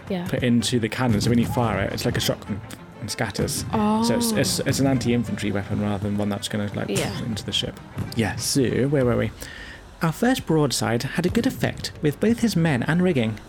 Yeah. 0.09 0.25
put 0.29 0.45
into 0.45 0.79
the 0.79 0.89
cannon. 0.89 1.21
So 1.21 1.31
when 1.31 1.41
you 1.41 1.47
fire 1.47 1.81
it, 1.81 1.93
it's 1.93 2.05
like 2.05 2.17
a 2.17 2.21
shotgun 2.21 2.61
and 3.01 3.11
scatters. 3.11 3.65
So 3.73 4.15
it's, 4.17 4.33
Oh. 4.33 4.37
it's, 4.37 4.61
it's 4.61 4.79
an 4.79 4.87
anti-infantry 4.87 5.51
weapon 5.51 5.81
rather 5.83 6.05
than 6.05 6.17
one 6.17 6.29
that's 6.29 6.47
going 6.47 6.69
to 6.69 6.77
like 6.77 6.89
Yeah. 6.89 7.11
into 7.27 7.45
the 7.45 7.51
ship. 7.51 7.81
Yeah. 8.15 8.37
So 8.37 8.87
where 8.87 9.05
were 9.05 9.17
we? 9.17 9.33
Our 10.01 10.13
first 10.13 10.47
broadside 10.47 11.03
had 11.03 11.27
a 11.27 11.29
good 11.29 11.49
effect 11.49 11.91
with 12.03 12.21
both 12.21 12.39
his 12.39 12.55
men 12.55 12.85
and 12.85 13.03
rigging. 13.03 13.41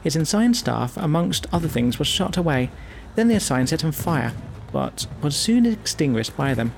His 0.00 0.14
ensign 0.14 0.54
staff, 0.54 0.96
amongst 0.96 1.48
other 1.52 1.66
things, 1.66 1.98
was 1.98 2.06
shot 2.06 2.36
away. 2.36 2.70
Then 3.16 3.26
the 3.26 3.34
ensign 3.34 3.66
set 3.66 3.84
on 3.84 3.90
fire, 3.90 4.32
but 4.72 5.08
was 5.22 5.34
soon 5.34 5.66
extinguished 5.66 6.36
by 6.36 6.54
them. 6.54 6.70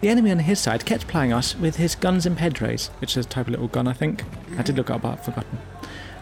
The 0.00 0.08
enemy 0.08 0.30
on 0.30 0.40
his 0.40 0.60
side 0.60 0.84
kept 0.84 1.08
plying 1.08 1.32
us 1.32 1.56
with 1.56 1.76
his 1.76 1.94
guns 1.94 2.26
and 2.26 2.36
pedros, 2.36 2.88
which 3.00 3.16
is 3.16 3.24
a 3.24 3.28
type 3.28 3.46
of 3.46 3.52
little 3.52 3.68
gun, 3.68 3.88
I 3.88 3.92
think. 3.92 4.24
I 4.58 4.62
did 4.62 4.76
look 4.76 4.90
it 4.90 4.94
up, 4.94 5.02
but 5.02 5.12
I've 5.12 5.24
forgotten. 5.24 5.58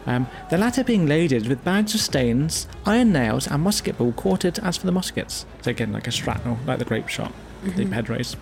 Um, 0.07 0.27
the 0.51 0.59
latter 0.59 0.85
being 0.85 1.07
loaded 1.07 1.49
with 1.49 1.65
bags 1.65 1.95
of 1.95 2.01
stains, 2.01 2.69
iron 2.85 3.13
nails, 3.13 3.47
and 3.47 3.63
musket 3.63 3.97
ball 3.99 4.13
quartered 4.13 4.59
as 4.59 4.77
for 4.77 4.87
the 4.87 4.93
muskets. 4.93 5.47
So 5.63 5.71
again, 5.71 5.93
like 5.93 6.07
a 6.07 6.11
shrapnel, 6.11 6.59
like 6.67 6.79
the 6.79 6.85
grape 6.85 7.09
shot, 7.09 7.33
the 7.65 7.85
Mhm. 7.85 7.91
pedros. 7.91 8.37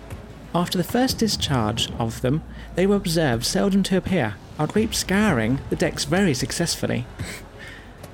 After 0.53 0.77
the 0.77 0.83
first 0.83 1.17
discharge 1.17 1.89
of 1.97 2.21
them, 2.21 2.43
they 2.75 2.85
were 2.85 2.97
observed 2.97 3.45
seldom 3.45 3.81
to 3.83 3.97
appear, 3.97 4.35
our 4.59 4.67
grape 4.67 4.93
scouring 4.93 5.59
the 5.69 5.75
decks 5.75 6.03
very 6.03 6.33
successfully. 6.33 7.07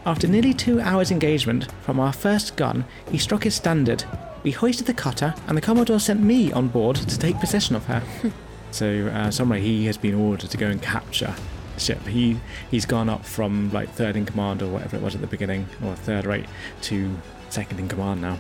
After 0.06 0.28
nearly 0.28 0.54
two 0.54 0.80
hours' 0.80 1.12
engagement 1.12 1.68
from 1.82 2.00
our 2.00 2.14
first 2.14 2.56
gun, 2.56 2.86
he 3.12 3.18
struck 3.18 3.44
his 3.44 3.56
standard. 3.56 4.06
We 4.42 4.52
hoisted 4.52 4.88
the 4.88 4.94
cutter, 4.94 5.34
and 5.48 5.58
the 5.58 5.62
Commodore 5.62 6.00
sent 6.00 6.22
me 6.22 6.52
on 6.52 6.70
board 6.70 6.96
to 6.96 7.20
take 7.20 7.40
possession 7.40 7.76
of 7.76 7.86
her. 7.86 8.02
so, 8.72 9.08
uh, 9.08 9.32
somewhere 9.32 9.60
he 9.60 9.86
has 9.86 9.98
been 9.98 10.16
ordered 10.16 10.50
to 10.50 10.58
go 10.58 10.68
and 10.68 10.82
capture 10.82 11.36
the 11.74 11.80
ship. 11.80 12.06
He 12.08 12.40
he's 12.72 12.86
gone 12.86 13.10
up 13.10 13.26
from 13.26 13.70
like 13.72 13.90
third 13.90 14.16
in 14.16 14.26
command 14.26 14.62
or 14.62 14.68
whatever 14.68 14.96
it 14.96 15.02
was 15.02 15.14
at 15.14 15.22
the 15.22 15.28
beginning, 15.28 15.68
or 15.84 15.94
third 15.96 16.26
rate, 16.26 16.46
to 16.84 17.18
second 17.50 17.80
in 17.80 17.90
command 17.90 18.22
now. 18.22 18.40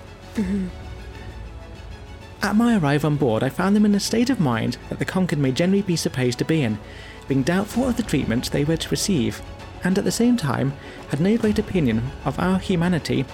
At 2.42 2.56
my 2.56 2.78
arrival 2.78 3.08
on 3.10 3.18
board, 3.18 3.44
I 3.44 3.50
found 3.50 3.76
them 3.76 3.86
in 3.86 3.94
a 3.94 4.00
state 4.00 4.30
of 4.30 4.40
mind 4.40 4.78
that 4.88 5.00
the 5.00 5.06
conquered 5.06 5.40
may 5.40 5.52
generally 5.52 5.82
be 5.82 5.98
supposed 5.98 6.40
to 6.40 6.46
be 6.46 6.64
in, 6.64 6.80
being 7.28 7.44
doubtful 7.44 7.90
of 7.90 7.98
the 7.98 8.04
treatment 8.04 8.52
they 8.52 8.64
were 8.64 8.78
to 8.78 8.90
receive, 8.90 9.42
and 9.84 9.98
at 9.98 10.06
the 10.06 10.12
same 10.12 10.38
time 10.38 10.72
had 11.10 11.20
no 11.20 11.38
great 11.38 11.60
opinion 11.60 12.12
of 12.24 12.40
our 12.40 12.58
humanity 12.58 13.26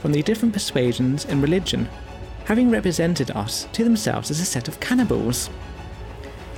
from 0.00 0.12
the 0.12 0.22
different 0.22 0.54
persuasions 0.54 1.26
in 1.26 1.42
religion, 1.42 1.86
having 2.46 2.70
represented 2.70 3.30
us 3.32 3.68
to 3.72 3.84
themselves 3.84 4.30
as 4.30 4.40
a 4.40 4.44
set 4.44 4.68
of 4.68 4.80
cannibals. 4.80 5.50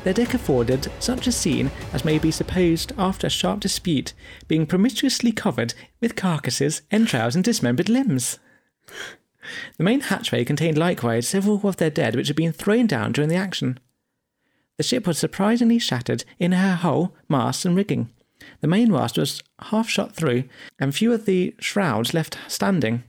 Their 0.04 0.14
deck 0.14 0.34
afforded 0.34 0.90
such 1.00 1.26
a 1.26 1.32
scene 1.32 1.70
as 1.92 2.04
may 2.04 2.18
be 2.18 2.30
supposed 2.30 2.92
after 2.96 3.26
a 3.26 3.30
sharp 3.30 3.60
dispute, 3.60 4.14
being 4.46 4.66
promiscuously 4.66 5.32
covered 5.32 5.74
with 6.00 6.16
carcasses, 6.16 6.82
entrails, 6.90 7.34
and 7.34 7.44
dismembered 7.44 7.88
limbs. 7.88 8.38
The 9.76 9.84
main 9.84 10.00
hatchway 10.00 10.44
contained 10.44 10.78
likewise 10.78 11.26
several 11.26 11.66
of 11.66 11.76
their 11.76 11.90
dead 11.90 12.14
which 12.16 12.28
had 12.28 12.36
been 12.36 12.52
thrown 12.52 12.86
down 12.86 13.12
during 13.12 13.30
the 13.30 13.36
action. 13.36 13.80
The 14.76 14.82
ship 14.82 15.06
was 15.06 15.18
surprisingly 15.18 15.78
shattered 15.78 16.24
in 16.38 16.52
her 16.52 16.74
hull, 16.74 17.14
masts, 17.28 17.64
and 17.64 17.74
rigging. 17.74 18.10
The 18.60 18.68
mainmast 18.68 19.18
was 19.18 19.42
half 19.58 19.88
shot 19.88 20.14
through, 20.14 20.44
and 20.78 20.94
few 20.94 21.12
of 21.12 21.24
the 21.24 21.54
shrouds 21.58 22.14
left 22.14 22.38
standing. 22.46 23.02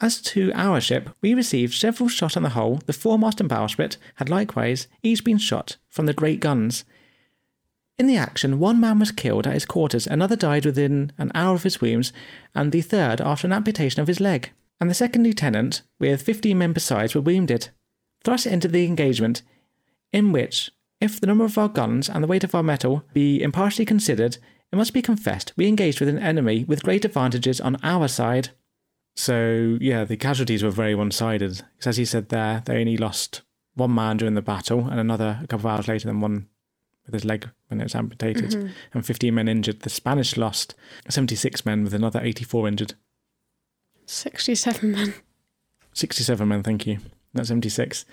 As 0.00 0.20
to 0.22 0.52
our 0.54 0.80
ship, 0.80 1.10
we 1.22 1.32
received 1.32 1.72
several 1.72 2.08
shot 2.08 2.36
on 2.36 2.42
the 2.42 2.50
hull. 2.50 2.80
The 2.84 2.92
foremast 2.92 3.40
and 3.40 3.48
bowsprit 3.48 3.96
had 4.16 4.28
likewise 4.28 4.88
each 5.02 5.24
been 5.24 5.38
shot 5.38 5.78
from 5.88 6.04
the 6.06 6.12
great 6.12 6.40
guns. 6.40 6.84
In 7.98 8.06
the 8.06 8.18
action, 8.18 8.58
one 8.58 8.78
man 8.78 8.98
was 8.98 9.10
killed 9.10 9.46
at 9.46 9.54
his 9.54 9.64
quarters, 9.64 10.06
another 10.06 10.36
died 10.36 10.66
within 10.66 11.12
an 11.16 11.32
hour 11.34 11.54
of 11.54 11.62
his 11.62 11.80
wounds, 11.80 12.12
and 12.54 12.70
the 12.70 12.82
third 12.82 13.22
after 13.22 13.46
an 13.46 13.54
amputation 13.54 14.02
of 14.02 14.06
his 14.06 14.20
leg. 14.20 14.50
And 14.78 14.90
the 14.90 14.94
second 14.94 15.22
lieutenant, 15.24 15.80
with 15.98 16.20
fifteen 16.20 16.58
men 16.58 16.74
besides, 16.74 17.14
were 17.14 17.22
wounded. 17.22 17.70
Thus 18.24 18.46
entered 18.46 18.72
the 18.72 18.84
engagement, 18.84 19.40
in 20.12 20.30
which, 20.30 20.70
if 21.00 21.18
the 21.18 21.26
number 21.26 21.46
of 21.46 21.56
our 21.56 21.70
guns 21.70 22.10
and 22.10 22.22
the 22.22 22.28
weight 22.28 22.44
of 22.44 22.54
our 22.54 22.62
metal 22.62 23.02
be 23.14 23.42
impartially 23.42 23.86
considered, 23.86 24.36
it 24.70 24.76
must 24.76 24.92
be 24.92 25.00
confessed 25.00 25.54
we 25.56 25.68
engaged 25.68 26.00
with 26.00 26.10
an 26.10 26.18
enemy 26.18 26.64
with 26.64 26.82
great 26.82 27.06
advantages 27.06 27.62
on 27.62 27.78
our 27.82 28.08
side. 28.08 28.50
So, 29.16 29.78
yeah, 29.80 30.04
the 30.04 30.16
casualties 30.16 30.62
were 30.62 30.70
very 30.70 30.94
one 30.94 31.10
sided. 31.10 31.62
As 31.84 31.96
he 31.96 32.04
said 32.04 32.28
there, 32.28 32.62
they 32.64 32.78
only 32.80 32.96
lost 32.98 33.42
one 33.74 33.94
man 33.94 34.18
during 34.18 34.34
the 34.34 34.42
battle, 34.42 34.86
and 34.88 35.00
another 35.00 35.40
a 35.42 35.46
couple 35.46 35.66
of 35.68 35.74
hours 35.74 35.88
later, 35.88 36.06
then 36.08 36.20
one 36.20 36.48
with 37.06 37.14
his 37.14 37.24
leg 37.24 37.48
when 37.68 37.80
it 37.80 37.84
was 37.84 37.94
amputated, 37.94 38.50
Mhm. 38.50 38.70
and 38.92 39.06
15 39.06 39.34
men 39.34 39.48
injured. 39.48 39.80
The 39.80 39.90
Spanish 39.90 40.36
lost 40.36 40.74
76 41.08 41.64
men 41.64 41.84
with 41.84 41.94
another 41.94 42.20
84 42.20 42.68
injured. 42.68 42.94
67 44.06 44.90
men. 44.92 45.14
67 45.92 46.46
men, 46.48 46.62
thank 46.62 46.86
you. 46.86 46.98
Not 47.32 47.46
76. 47.46 48.04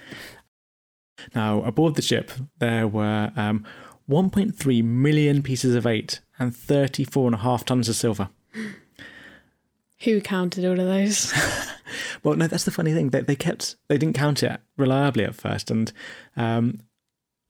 Now, 1.36 1.64
aboard 1.64 1.95
the 1.95 2.01
ship, 2.01 2.32
there 2.60 2.88
were 2.88 3.32
um, 3.36 3.66
1.3 4.10 4.82
million 4.84 5.41
pieces 5.43 5.76
of 5.76 5.86
eight 5.86 6.22
and 6.39 6.56
34 6.56 7.28
and 7.28 7.36
a 7.36 7.39
half 7.39 7.66
tons 7.66 7.89
of 7.89 7.95
silver. 7.95 8.30
Who 10.04 10.22
counted 10.22 10.66
all 10.66 10.80
of 10.80 10.86
those? 10.88 11.34
Well, 12.24 12.36
no, 12.36 12.47
that's 12.47 12.64
the 12.64 12.72
funny 12.72 12.93
thing. 12.93 13.10
They, 13.10 13.20
they 13.22 13.36
kept, 13.36 13.76
they 13.89 13.97
didn't 13.97 14.16
count 14.16 14.41
it 14.43 14.60
reliably 14.78 15.26
at 15.26 15.36
first. 15.36 15.70
And 15.70 15.91
um, 16.38 16.80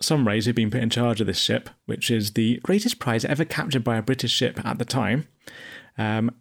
Saumarez 0.01 0.45
who'd 0.45 0.56
been 0.56 0.72
put 0.72 0.82
in 0.82 0.89
charge 0.89 1.22
of 1.22 1.28
this 1.28 1.38
ship, 1.39 1.70
which 1.86 2.10
is 2.10 2.34
the 2.34 2.60
greatest 2.64 2.99
prize 2.99 3.24
ever 3.24 3.45
captured 3.45 3.84
by 3.84 3.97
a 3.97 4.01
British 4.01 4.32
ship 4.32 4.60
at 4.66 4.80
the 4.80 4.86
time, 4.86 5.28
um, 5.97 6.32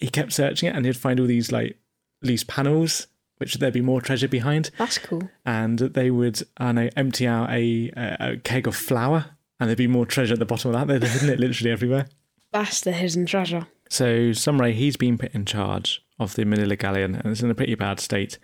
he 0.00 0.08
kept 0.08 0.32
searching 0.32 0.68
it 0.68 0.76
and 0.76 0.84
he'd 0.84 0.96
find 0.96 1.18
all 1.18 1.26
these 1.26 1.50
like 1.50 1.78
loose 2.22 2.44
panels, 2.44 3.06
which 3.38 3.54
there'd 3.54 3.74
be 3.74 3.80
more 3.80 4.00
treasure 4.02 4.28
behind. 4.28 4.70
That's 4.78 4.98
cool. 4.98 5.28
and 5.46 5.78
they 5.78 6.10
would 6.10 6.42
I 6.58 6.72
know, 6.72 6.90
empty 6.96 7.26
out 7.26 7.50
a, 7.50 7.90
a, 7.96 8.16
a 8.20 8.36
keg 8.36 8.66
of 8.66 8.76
flour, 8.76 9.24
and 9.58 9.68
there'd 9.68 9.78
be 9.78 9.86
more 9.86 10.06
treasure 10.06 10.34
at 10.34 10.38
the 10.38 10.44
bottom 10.46 10.74
of 10.74 10.86
that. 10.88 11.00
They'd 11.00 11.08
hidden 11.08 11.30
it 11.30 11.40
literally 11.40 11.70
everywhere. 11.72 12.06
That's 12.52 12.82
the 12.82 12.92
hidden 12.92 13.24
treasure. 13.26 13.66
So 13.92 14.32
Saumarez, 14.32 14.76
he's 14.76 14.96
been 14.96 15.18
put 15.18 15.34
in 15.34 15.44
charge 15.44 16.02
of 16.18 16.34
the 16.34 16.46
Manila 16.46 16.76
galleon, 16.76 17.14
and 17.14 17.26
it's 17.26 17.42
in 17.42 17.50
a 17.50 17.54
pretty 17.54 17.74
bad 17.74 18.00
state. 18.00 18.38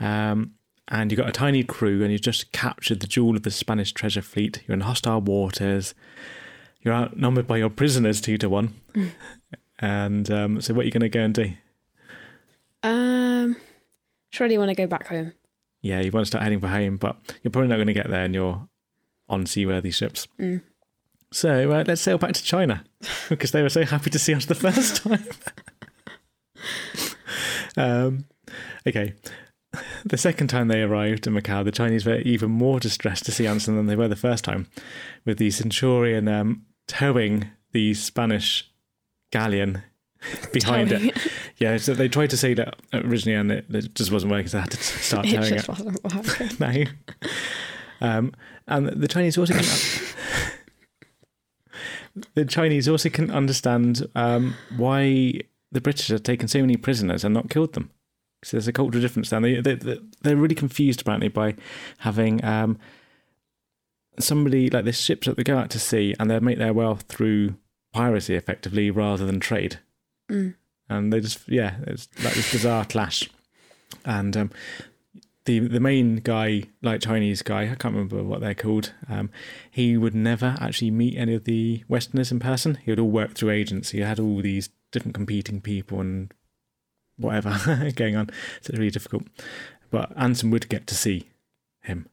Um, 0.00 0.54
and 0.88 1.12
you've 1.12 1.18
got 1.18 1.28
a 1.28 1.32
tiny 1.32 1.62
crew, 1.62 2.02
and 2.02 2.10
you've 2.10 2.22
just 2.22 2.52
captured 2.52 3.00
the 3.00 3.06
jewel 3.06 3.36
of 3.36 3.42
the 3.42 3.50
Spanish 3.50 3.92
treasure 3.92 4.22
fleet. 4.22 4.62
You're 4.66 4.76
in 4.76 4.80
hostile 4.80 5.20
waters. 5.20 5.94
You're 6.80 6.94
outnumbered 6.94 7.46
by 7.46 7.58
your 7.58 7.68
prisoners 7.68 8.22
two 8.22 8.38
to 8.38 8.48
one. 8.48 8.80
And 9.80 10.28
um, 10.32 10.60
so, 10.60 10.74
what 10.74 10.82
are 10.82 10.86
you 10.86 10.90
going 10.90 11.02
to 11.02 11.08
go 11.08 11.20
and 11.20 11.32
do? 11.32 11.52
Um, 12.82 13.54
just 14.28 14.40
really 14.40 14.58
want 14.58 14.70
to 14.70 14.74
go 14.74 14.88
back 14.88 15.06
home. 15.06 15.34
Yeah, 15.82 16.00
you 16.00 16.10
want 16.10 16.24
to 16.24 16.26
start 16.26 16.42
heading 16.42 16.58
for 16.58 16.66
home, 16.66 16.96
but 16.96 17.16
you're 17.44 17.52
probably 17.52 17.68
not 17.68 17.76
going 17.76 17.86
to 17.86 17.92
get 17.92 18.10
there 18.10 18.24
and 18.24 18.34
you're 18.34 18.66
on 19.28 19.46
seaworthy 19.46 19.92
ships. 19.92 20.26
Mm. 20.36 20.62
So 21.30 21.70
uh, 21.72 21.84
let's 21.86 22.00
sail 22.00 22.18
back 22.18 22.32
to 22.34 22.42
China 22.42 22.84
because 23.28 23.52
they 23.52 23.62
were 23.62 23.68
so 23.68 23.84
happy 23.84 24.10
to 24.10 24.18
see 24.18 24.34
us 24.34 24.46
the 24.46 24.54
first 24.54 24.96
time. 25.02 25.24
um, 27.76 28.24
okay. 28.86 29.14
The 30.06 30.16
second 30.16 30.48
time 30.48 30.68
they 30.68 30.82
arrived 30.82 31.26
in 31.26 31.34
Macau, 31.34 31.62
the 31.62 31.70
Chinese 31.70 32.06
were 32.06 32.16
even 32.20 32.50
more 32.50 32.80
distressed 32.80 33.26
to 33.26 33.32
see 33.32 33.46
Anson 33.46 33.76
than 33.76 33.86
they 33.86 33.96
were 33.96 34.08
the 34.08 34.16
first 34.16 34.42
time, 34.44 34.66
with 35.26 35.36
the 35.36 35.50
Centurion 35.50 36.26
um, 36.26 36.64
towing 36.86 37.50
the 37.72 37.92
Spanish 37.92 38.70
galleon 39.30 39.82
behind 40.52 40.88
Towing 40.88 41.08
it. 41.10 41.28
Yeah, 41.58 41.76
so 41.76 41.92
they 41.92 42.08
tried 42.08 42.30
to 42.30 42.36
say 42.36 42.54
that 42.54 42.76
originally, 42.92 43.38
and 43.38 43.52
it, 43.52 43.66
it 43.68 43.94
just 43.94 44.10
wasn't 44.10 44.32
working, 44.32 44.48
so 44.48 44.56
they 44.56 44.62
had 44.62 44.70
to 44.70 44.76
start 44.82 45.26
it 45.26 45.32
towing 45.32 45.48
just 45.48 45.68
it. 45.68 45.68
wasn't 45.68 46.04
working. 46.04 46.50
no. 46.58 46.84
Um, 48.00 48.32
and 48.66 48.88
the 48.88 49.08
Chinese 49.08 49.36
also 49.36 49.54
can. 49.54 49.64
The 52.34 52.44
Chinese 52.44 52.88
also 52.88 53.08
can 53.08 53.30
understand 53.30 54.08
um, 54.14 54.54
why 54.76 55.40
the 55.72 55.80
British 55.80 56.08
have 56.08 56.22
taken 56.22 56.48
so 56.48 56.60
many 56.60 56.76
prisoners 56.76 57.24
and 57.24 57.34
not 57.34 57.50
killed 57.50 57.74
them. 57.74 57.90
So 58.44 58.56
there's 58.56 58.68
a 58.68 58.72
cultural 58.72 59.02
difference 59.02 59.30
there. 59.30 59.40
They, 59.40 59.74
they, 59.74 59.98
they're 60.22 60.36
really 60.36 60.54
confused 60.54 61.00
apparently 61.00 61.28
by 61.28 61.56
having 61.98 62.44
um, 62.44 62.78
somebody 64.18 64.70
like 64.70 64.84
this 64.84 65.00
ships 65.00 65.26
that 65.26 65.36
they 65.36 65.44
go 65.44 65.58
out 65.58 65.70
to 65.70 65.78
sea 65.78 66.14
and 66.18 66.30
they 66.30 66.38
make 66.40 66.58
their 66.58 66.72
wealth 66.72 67.02
through 67.02 67.56
piracy 67.92 68.34
effectively 68.34 68.90
rather 68.90 69.26
than 69.26 69.40
trade. 69.40 69.80
Mm. 70.30 70.54
And 70.88 71.12
they 71.12 71.20
just, 71.20 71.48
yeah, 71.48 71.76
it's 71.86 72.08
like 72.22 72.34
this 72.34 72.52
bizarre 72.52 72.84
clash. 72.84 73.28
And 74.04 74.36
um, 74.36 74.50
the 75.48 75.60
the 75.60 75.80
main 75.80 76.16
guy, 76.16 76.64
like 76.82 77.00
Chinese 77.00 77.42
guy, 77.42 77.62
I 77.62 77.74
can't 77.74 77.94
remember 77.94 78.22
what 78.22 78.40
they're 78.40 78.54
called. 78.54 78.92
Um, 79.08 79.30
he 79.70 79.96
would 79.96 80.14
never 80.14 80.56
actually 80.60 80.90
meet 80.90 81.16
any 81.16 81.34
of 81.34 81.44
the 81.44 81.84
Westerners 81.88 82.30
in 82.30 82.38
person. 82.38 82.78
He 82.84 82.92
would 82.92 83.00
all 83.00 83.10
work 83.10 83.34
through 83.34 83.50
agents. 83.50 83.90
He 83.90 84.00
had 84.00 84.20
all 84.20 84.42
these 84.42 84.68
different 84.92 85.14
competing 85.14 85.62
people 85.62 86.00
and 86.00 86.32
whatever 87.16 87.90
going 87.96 88.14
on. 88.14 88.28
So 88.60 88.70
it's 88.70 88.78
really 88.78 88.90
difficult. 88.90 89.24
But 89.90 90.12
Anson 90.16 90.50
would 90.50 90.68
get 90.68 90.86
to 90.88 90.94
see 90.94 91.30
him 91.80 92.10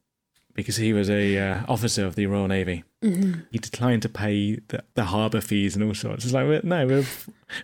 because 0.56 0.76
he 0.76 0.92
was 0.92 1.08
a 1.10 1.38
uh, 1.38 1.62
officer 1.68 2.04
of 2.06 2.14
the 2.16 2.26
Royal 2.26 2.48
Navy. 2.48 2.82
Mhm. 3.04 3.44
He 3.52 3.58
declined 3.58 4.02
to 4.02 4.08
pay 4.08 4.56
the, 4.68 4.82
the 4.94 5.04
harbour 5.04 5.40
fees 5.40 5.76
and 5.76 5.84
all 5.84 5.94
sorts. 5.94 6.24
It's 6.24 6.34
like, 6.34 6.46
we're, 6.46 6.60
no, 6.64 6.86
we're, 6.86 7.04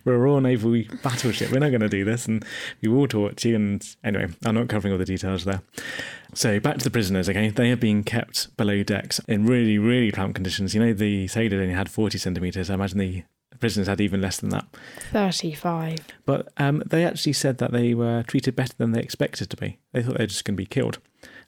we're 0.04 0.14
a 0.14 0.18
Royal 0.18 0.40
Navy 0.40 0.88
battleship. 1.02 1.50
We're 1.50 1.58
not 1.58 1.70
going 1.70 1.80
to 1.80 1.88
do 1.88 2.04
this. 2.04 2.26
And 2.26 2.44
we 2.82 2.88
will 2.88 3.08
torture 3.08 3.48
you. 3.48 3.56
And 3.56 3.96
anyway, 4.04 4.28
I'm 4.44 4.54
not 4.54 4.68
covering 4.68 4.92
all 4.92 4.98
the 4.98 5.04
details 5.06 5.44
there. 5.44 5.62
So 6.34 6.60
back 6.60 6.78
to 6.78 6.84
the 6.84 6.90
prisoners, 6.90 7.28
okay? 7.28 7.48
They 7.48 7.70
have 7.70 7.80
been 7.80 8.04
kept 8.04 8.56
below 8.56 8.82
decks 8.82 9.20
in 9.26 9.46
really, 9.46 9.78
really 9.78 10.12
cramped 10.12 10.34
conditions. 10.34 10.74
You 10.74 10.84
know, 10.84 10.92
the 10.92 11.26
sailors 11.28 11.60
only 11.60 11.74
had 11.74 11.90
40 11.90 12.18
centimetres. 12.18 12.70
I 12.70 12.74
imagine 12.74 12.98
the 12.98 13.24
prisoners 13.58 13.86
had 13.88 14.00
even 14.00 14.20
less 14.20 14.38
than 14.38 14.50
that. 14.50 14.66
35. 15.12 15.98
But 16.24 16.52
um, 16.58 16.82
they 16.86 17.04
actually 17.04 17.32
said 17.34 17.58
that 17.58 17.72
they 17.72 17.94
were 17.94 18.22
treated 18.26 18.54
better 18.56 18.74
than 18.76 18.92
they 18.92 19.00
expected 19.00 19.50
to 19.50 19.56
be. 19.56 19.78
They 19.92 20.02
thought 20.02 20.18
they 20.18 20.24
were 20.24 20.28
just 20.28 20.44
going 20.44 20.56
to 20.56 20.62
be 20.62 20.66
killed. 20.66 20.98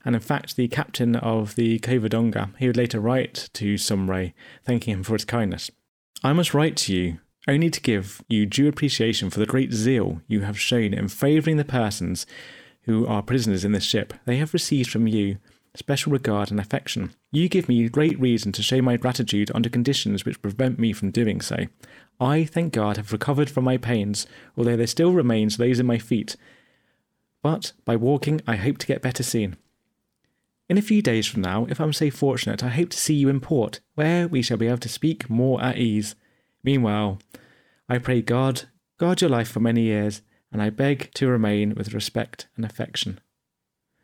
And 0.04 0.14
in 0.14 0.20
fact, 0.20 0.56
the 0.56 0.68
captain 0.68 1.16
of 1.16 1.54
the 1.54 1.78
Covadonga, 1.78 2.50
he 2.58 2.66
would 2.66 2.76
later 2.76 3.00
write 3.00 3.48
to 3.54 3.78
Saumarez, 3.78 4.32
thanking 4.64 4.92
him 4.92 5.02
for 5.02 5.14
his 5.14 5.24
kindness. 5.24 5.70
I 6.22 6.32
must 6.32 6.54
write 6.54 6.76
to 6.78 6.94
you 6.94 7.18
only 7.46 7.70
to 7.70 7.80
give 7.80 8.22
you 8.28 8.46
due 8.46 8.68
appreciation 8.68 9.30
for 9.30 9.38
the 9.38 9.46
great 9.46 9.72
zeal 9.72 10.20
you 10.26 10.40
have 10.40 10.58
shown 10.58 10.94
in 10.94 11.08
favouring 11.08 11.56
the 11.56 11.64
persons 11.64 12.26
who 12.82 13.06
are 13.06 13.22
prisoners 13.22 13.64
in 13.64 13.72
this 13.72 13.84
ship. 13.84 14.14
They 14.24 14.36
have 14.36 14.52
received 14.54 14.90
from 14.90 15.06
you 15.06 15.38
special 15.76 16.12
regard 16.12 16.50
and 16.50 16.60
affection. 16.60 17.12
You 17.32 17.48
give 17.48 17.68
me 17.68 17.88
great 17.88 18.18
reason 18.20 18.52
to 18.52 18.62
show 18.62 18.80
my 18.80 18.96
gratitude 18.96 19.50
under 19.54 19.68
conditions 19.68 20.24
which 20.24 20.40
prevent 20.40 20.78
me 20.78 20.92
from 20.92 21.10
doing 21.10 21.40
so. 21.40 21.66
I, 22.20 22.44
thank 22.44 22.72
God, 22.72 22.96
have 22.96 23.12
recovered 23.12 23.50
from 23.50 23.64
my 23.64 23.76
pains, 23.76 24.26
although 24.56 24.76
there 24.76 24.86
still 24.86 25.12
remains 25.12 25.56
those 25.56 25.80
in 25.80 25.86
my 25.86 25.98
feet. 25.98 26.36
But 27.42 27.72
by 27.84 27.96
walking, 27.96 28.40
I 28.46 28.56
hope 28.56 28.78
to 28.78 28.86
get 28.86 29.02
better 29.02 29.22
soon. 29.22 29.56
In 30.68 30.78
a 30.78 30.82
few 30.82 31.02
days 31.02 31.26
from 31.26 31.42
now, 31.42 31.66
if 31.68 31.78
I'm 31.80 31.92
so 31.92 32.10
fortunate, 32.10 32.64
I 32.64 32.68
hope 32.70 32.88
to 32.90 32.96
see 32.98 33.14
you 33.14 33.28
in 33.28 33.40
port, 33.40 33.80
where 33.94 34.26
we 34.26 34.40
shall 34.40 34.56
be 34.56 34.66
able 34.66 34.78
to 34.78 34.88
speak 34.88 35.28
more 35.28 35.62
at 35.62 35.76
ease. 35.76 36.14
Meanwhile, 36.62 37.18
I 37.88 37.98
pray 37.98 38.22
God 38.22 38.62
guard 38.98 39.20
your 39.20 39.28
life 39.30 39.48
for 39.48 39.60
many 39.60 39.82
years, 39.82 40.22
and 40.50 40.62
I 40.62 40.70
beg 40.70 41.12
to 41.14 41.28
remain 41.28 41.74
with 41.74 41.92
respect 41.92 42.46
and 42.56 42.64
affection. 42.64 43.20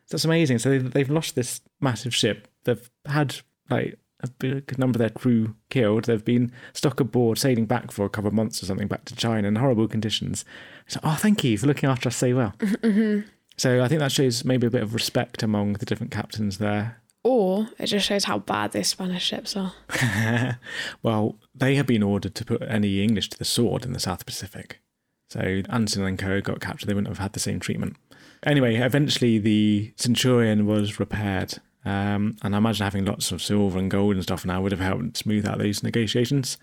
That's 0.09 0.25
amazing. 0.25 0.59
So 0.59 0.77
they've, 0.77 1.09
lost 1.09 1.35
this 1.35 1.61
massive 1.79 2.13
ship. 2.13 2.47
They've 2.65 2.91
had 3.05 3.37
like 3.69 3.97
a 4.19 4.27
big 4.27 4.77
number 4.77 4.97
of 4.97 4.99
their 4.99 5.09
crew 5.09 5.55
killed. 5.69 6.03
They've 6.05 6.23
been 6.23 6.51
stuck 6.73 6.99
aboard, 6.99 7.39
sailing 7.39 7.65
back 7.65 7.89
for 7.91 8.05
a 8.05 8.09
couple 8.09 8.27
of 8.27 8.33
months 8.33 8.61
or 8.61 8.65
something 8.67 8.87
back 8.89 9.05
to 9.05 9.15
China 9.15 9.47
in 9.47 9.55
horrible 9.55 9.87
conditions. 9.87 10.45
So, 10.87 10.99
oh, 11.03 11.17
thank 11.19 11.43
you 11.43 11.57
for 11.57 11.65
looking 11.65 11.89
after 11.89 12.07
us 12.09 12.17
so 12.17 12.35
well. 12.35 12.53
Mhm. 12.59 13.25
So 13.57 13.83
I 13.83 13.87
think 13.87 13.99
that 13.99 14.11
shows 14.11 14.43
maybe 14.43 14.67
a 14.67 14.71
bit 14.71 14.83
of 14.83 14.93
respect 14.93 15.43
among 15.43 15.73
the 15.73 15.85
different 15.85 16.11
captains 16.11 16.57
there. 16.57 17.01
Or 17.23 17.69
it 17.77 17.87
just 17.87 18.07
shows 18.07 18.23
how 18.23 18.39
bad 18.39 18.71
these 18.71 18.87
Spanish 18.87 19.23
ships 19.23 19.55
are. 19.55 19.73
well, 21.03 21.37
they 21.53 21.75
have 21.75 21.85
been 21.85 22.01
ordered 22.01 22.33
to 22.35 22.45
put 22.45 22.63
any 22.63 23.03
English 23.03 23.29
to 23.29 23.37
the 23.37 23.45
sword 23.45 23.85
in 23.85 23.93
the 23.93 23.99
South 23.99 24.25
Pacific. 24.25 24.81
So 25.29 25.61
Anson 25.69 26.03
and 26.03 26.17
Co. 26.17 26.41
got 26.41 26.59
captured. 26.59 26.87
They 26.87 26.93
wouldn't 26.93 27.09
have 27.15 27.19
had 27.19 27.33
the 27.33 27.39
same 27.39 27.59
treatment. 27.59 27.95
Anyway, 28.43 28.75
eventually 28.75 29.37
the 29.37 29.93
Centurion 29.95 30.65
was 30.65 30.99
repaired. 30.99 31.59
Um, 31.85 32.37
and 32.41 32.55
I 32.55 32.57
imagine 32.57 32.83
having 32.83 33.05
lots 33.05 33.31
of 33.31 33.41
silver 33.41 33.77
and 33.77 33.89
gold 33.89 34.15
and 34.15 34.23
stuff 34.23 34.45
now 34.45 34.61
would 34.61 34.71
have 34.71 34.81
helped 34.81 35.17
smooth 35.17 35.45
out 35.47 35.59
those 35.59 35.83
negotiations. 35.83 36.57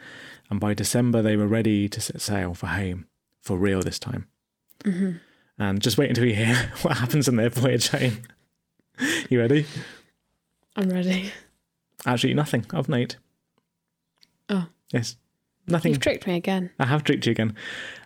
And 0.51 0.59
by 0.59 0.75
December, 0.75 1.23
they 1.23 1.37
were 1.37 1.47
ready 1.47 1.89
to 1.89 2.01
set 2.01 2.21
sail 2.21 2.55
for 2.55 2.67
home, 2.67 3.07
for 3.41 3.57
real 3.57 3.81
this 3.83 3.99
time. 3.99 4.27
hmm 4.85 5.13
And 5.59 5.81
just 5.81 5.99
wait 5.99 6.09
until 6.09 6.25
you 6.25 6.35
hear 6.35 6.55
what 6.83 6.99
happens 6.99 7.29
in 7.29 7.37
their 7.37 7.51
voyage 7.51 7.89
home. 7.89 8.23
you 9.29 9.39
ready? 9.41 9.67
I'm 10.77 10.89
ready. 10.89 11.33
Actually, 12.07 12.35
nothing 12.35 12.65
of 12.73 12.89
note. 12.89 13.17
Oh. 14.49 14.67
Yes, 14.93 15.17
nothing. 15.67 15.93
You've 15.93 16.01
tricked 16.01 16.27
me 16.27 16.37
again. 16.37 16.71
I 16.79 16.87
have 16.87 17.05
tricked 17.05 17.27
you 17.27 17.33
again. 17.33 17.55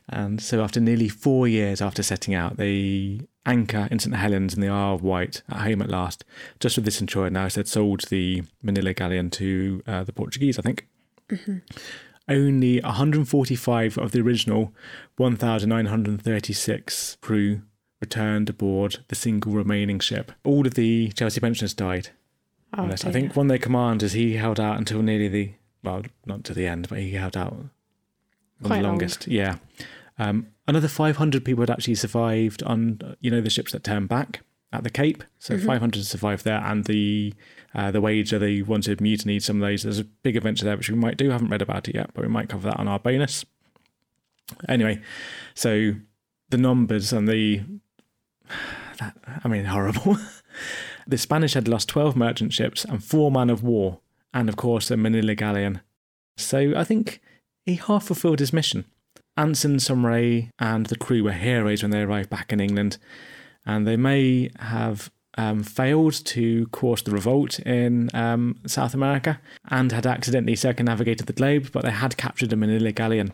And 0.08 0.40
so, 0.40 0.62
after 0.62 0.80
nearly 0.80 1.08
four 1.08 1.46
years 1.46 1.80
after 1.80 2.02
setting 2.02 2.34
out, 2.34 2.56
they 2.56 3.20
anchor 3.46 3.86
in 3.90 3.98
St 3.98 4.14
Helens 4.16 4.54
in 4.54 4.60
the 4.60 4.68
Isle 4.68 4.94
of 4.94 5.02
Wight 5.02 5.42
at 5.48 5.58
home 5.58 5.82
at 5.82 5.88
last, 5.90 6.24
just 6.58 6.76
with 6.76 6.84
this 6.84 6.96
Centurion 6.96 7.34
now. 7.34 7.48
So 7.48 7.60
they'd 7.60 7.68
sold 7.68 8.02
the 8.08 8.42
Manila 8.62 8.94
galleon 8.94 9.30
to 9.30 9.82
uh, 9.86 10.04
the 10.04 10.12
Portuguese, 10.12 10.58
I 10.58 10.62
think. 10.62 10.86
hmm 11.30 11.58
Only 12.32 12.80
145 12.80 13.98
of 13.98 14.12
the 14.12 14.20
original 14.20 14.72
1,936 15.16 17.16
crew 17.20 17.62
returned 18.00 18.48
aboard 18.50 18.98
the 19.08 19.14
single 19.14 19.52
remaining 19.52 19.98
ship. 20.00 20.32
All 20.44 20.66
of 20.66 20.74
the 20.74 21.08
Chelsea 21.12 21.40
pensioners 21.40 21.74
died. 21.74 22.08
Oh, 22.76 22.86
I 22.86 22.96
think 22.96 23.36
one 23.36 23.46
of 23.46 23.48
their 23.48 23.58
commanders, 23.58 24.12
he 24.12 24.34
held 24.36 24.58
out 24.58 24.78
until 24.78 25.02
nearly 25.02 25.28
the, 25.28 25.52
well, 25.84 26.02
not 26.24 26.42
to 26.44 26.54
the 26.54 26.66
end, 26.66 26.88
but 26.88 26.98
he 26.98 27.12
held 27.12 27.36
out 27.36 27.54
Quite 28.62 28.78
the 28.78 28.82
long. 28.82 28.92
longest. 28.92 29.26
Yeah. 29.28 29.56
Um, 30.18 30.48
another 30.66 30.88
500 30.88 31.44
people 31.44 31.62
had 31.62 31.70
actually 31.70 31.96
survived 31.96 32.62
on, 32.62 32.98
you 33.20 33.30
know, 33.30 33.40
the 33.42 33.50
ships 33.50 33.72
that 33.72 33.84
turned 33.84 34.08
back 34.08 34.40
at 34.72 34.84
the 34.84 34.90
Cape. 34.90 35.22
So 35.38 35.56
Mhm. 35.56 35.66
500 35.66 36.04
survived 36.04 36.44
there. 36.44 36.62
And 36.64 36.86
the 36.86 37.34
uh, 37.74 37.90
the 37.90 38.00
Wager, 38.00 38.38
they 38.38 38.62
wanted 38.62 39.00
mutinied 39.00 39.42
some 39.42 39.62
of 39.62 39.68
those. 39.68 39.82
There's 39.82 39.98
a 39.98 40.04
big 40.04 40.36
adventure 40.36 40.64
there, 40.64 40.76
which 40.76 40.90
we 40.90 40.96
might 40.96 41.16
do. 41.16 41.30
haven't 41.30 41.48
read 41.48 41.62
about 41.62 41.88
it 41.88 41.94
yet, 41.94 42.10
but 42.14 42.22
we 42.22 42.28
might 42.28 42.48
cover 42.48 42.68
that 42.68 42.78
on 42.78 42.88
our 42.88 42.98
bonus. 42.98 43.44
Anyway, 44.68 45.00
so 45.54 45.94
the 46.50 46.58
numbers 46.58 47.12
and 47.12 47.28
the, 47.28 47.62
that, 48.98 49.16
I 49.42 49.48
mean, 49.48 49.64
horrible. 49.64 50.18
the 51.06 51.18
Spanish 51.18 51.54
had 51.54 51.68
lost 51.68 51.88
12 51.88 52.16
merchant 52.16 52.52
ships 52.52 52.84
and 52.84 53.02
four 53.02 53.30
man 53.30 53.50
of 53.50 53.62
war, 53.62 54.00
and 54.34 54.48
of 54.48 54.56
course 54.56 54.90
a 54.90 54.96
Manila 54.96 55.34
galleon. 55.34 55.80
So 56.36 56.74
I 56.76 56.84
think 56.84 57.20
he 57.64 57.76
half 57.76 58.04
fulfilled 58.04 58.40
his 58.40 58.52
mission. 58.52 58.84
Anson, 59.36 59.78
Saumarez, 59.78 60.50
and 60.58 60.86
the 60.86 60.96
crew 60.96 61.24
were 61.24 61.32
heroes 61.32 61.82
when 61.82 61.90
they 61.90 62.02
arrived 62.02 62.28
back 62.28 62.52
in 62.52 62.60
England, 62.60 62.98
and 63.64 63.86
they 63.86 63.96
may 63.96 64.50
have 64.58 65.10
um, 65.38 65.62
failed 65.62 66.12
to 66.26 66.66
course 66.68 67.02
the 67.02 67.10
revolt 67.10 67.58
in 67.60 68.10
um, 68.14 68.58
South 68.66 68.94
America 68.94 69.40
and 69.68 69.92
had 69.92 70.06
accidentally 70.06 70.56
circumnavigated 70.56 71.26
the 71.26 71.32
globe, 71.32 71.70
but 71.72 71.84
they 71.84 71.90
had 71.90 72.16
captured 72.16 72.52
a 72.52 72.56
Manila 72.56 72.92
galleon. 72.92 73.32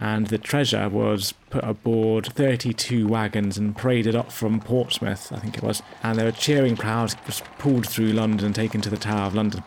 And 0.00 0.26
the 0.26 0.38
treasure 0.38 0.88
was 0.88 1.32
put 1.50 1.64
aboard 1.64 2.26
32 2.26 3.06
wagons 3.06 3.56
and 3.56 3.76
paraded 3.76 4.16
up 4.16 4.32
from 4.32 4.60
Portsmouth, 4.60 5.32
I 5.32 5.38
think 5.38 5.56
it 5.56 5.62
was. 5.62 5.82
And 6.02 6.18
there 6.18 6.26
were 6.26 6.32
cheering 6.32 6.76
crowds 6.76 7.16
was 7.26 7.42
pulled 7.58 7.88
through 7.88 8.12
London 8.12 8.46
and 8.46 8.54
taken 8.54 8.80
to 8.82 8.90
the 8.90 8.96
Tower 8.96 9.26
of 9.26 9.34
London. 9.34 9.62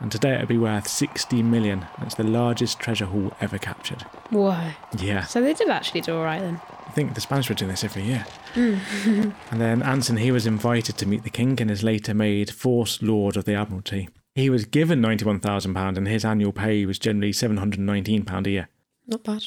And 0.00 0.12
today 0.12 0.34
it 0.34 0.40
would 0.40 0.48
be 0.48 0.58
worth 0.58 0.86
60 0.86 1.42
million. 1.42 1.86
It's 2.02 2.14
the 2.14 2.22
largest 2.22 2.78
treasure 2.78 3.06
haul 3.06 3.32
ever 3.40 3.58
captured. 3.58 4.02
Whoa. 4.30 4.70
Yeah. 4.96 5.24
So 5.24 5.40
they 5.40 5.54
did 5.54 5.68
actually 5.68 6.02
do 6.02 6.16
all 6.16 6.24
right 6.24 6.40
then. 6.40 6.60
I 6.86 6.90
think 6.92 7.14
the 7.14 7.20
Spanish 7.20 7.48
were 7.48 7.54
doing 7.54 7.70
this 7.70 7.84
every 7.84 8.02
year. 8.02 8.24
Mm. 8.54 9.32
And 9.50 9.60
then 9.60 9.82
Anson, 9.82 10.18
he 10.18 10.30
was 10.30 10.46
invited 10.46 10.96
to 10.98 11.06
meet 11.06 11.24
the 11.24 11.30
king 11.30 11.60
and 11.60 11.70
is 11.70 11.82
later 11.82 12.14
made 12.14 12.50
First 12.50 13.02
Lord 13.02 13.36
of 13.36 13.44
the 13.44 13.54
Admiralty. 13.54 14.08
He 14.34 14.50
was 14.50 14.66
given 14.66 15.02
£91,000 15.02 15.96
and 15.96 16.06
his 16.06 16.24
annual 16.24 16.52
pay 16.52 16.86
was 16.86 16.98
generally 16.98 17.32
£719 17.32 18.46
a 18.46 18.50
year. 18.50 18.68
Not 19.06 19.24
bad. 19.24 19.44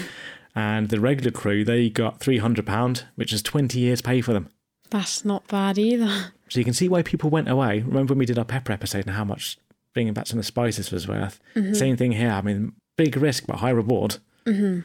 And 0.58 0.88
the 0.88 0.98
regular 0.98 1.30
crew, 1.30 1.66
they 1.66 1.90
got 1.90 2.20
£300, 2.20 3.04
which 3.14 3.30
is 3.30 3.42
20 3.42 3.78
years' 3.78 4.00
pay 4.00 4.22
for 4.22 4.32
them. 4.32 4.48
That's 4.88 5.22
not 5.22 5.46
bad 5.48 5.76
either. 5.76 6.32
So 6.48 6.58
you 6.58 6.64
can 6.64 6.72
see 6.72 6.88
why 6.88 7.02
people 7.02 7.28
went 7.28 7.50
away. 7.50 7.80
Remember 7.80 8.14
when 8.14 8.20
we 8.20 8.24
did 8.24 8.38
our 8.38 8.44
pepper 8.46 8.72
episode 8.72 9.06
and 9.06 9.16
how 9.16 9.24
much 9.24 9.58
bringing 9.96 10.12
back 10.14 10.26
some 10.26 10.38
of 10.38 10.44
the 10.44 10.46
spices 10.46 10.90
was 10.92 11.08
worth? 11.08 11.40
Mhm. 11.54 11.74
Same 11.74 11.96
thing 11.96 12.12
here. 12.12 12.30
I 12.30 12.42
mean, 12.42 12.72
big 12.98 13.16
risk, 13.16 13.46
but 13.46 13.56
high 13.56 13.70
reward. 13.70 14.18
hmm 14.46 14.80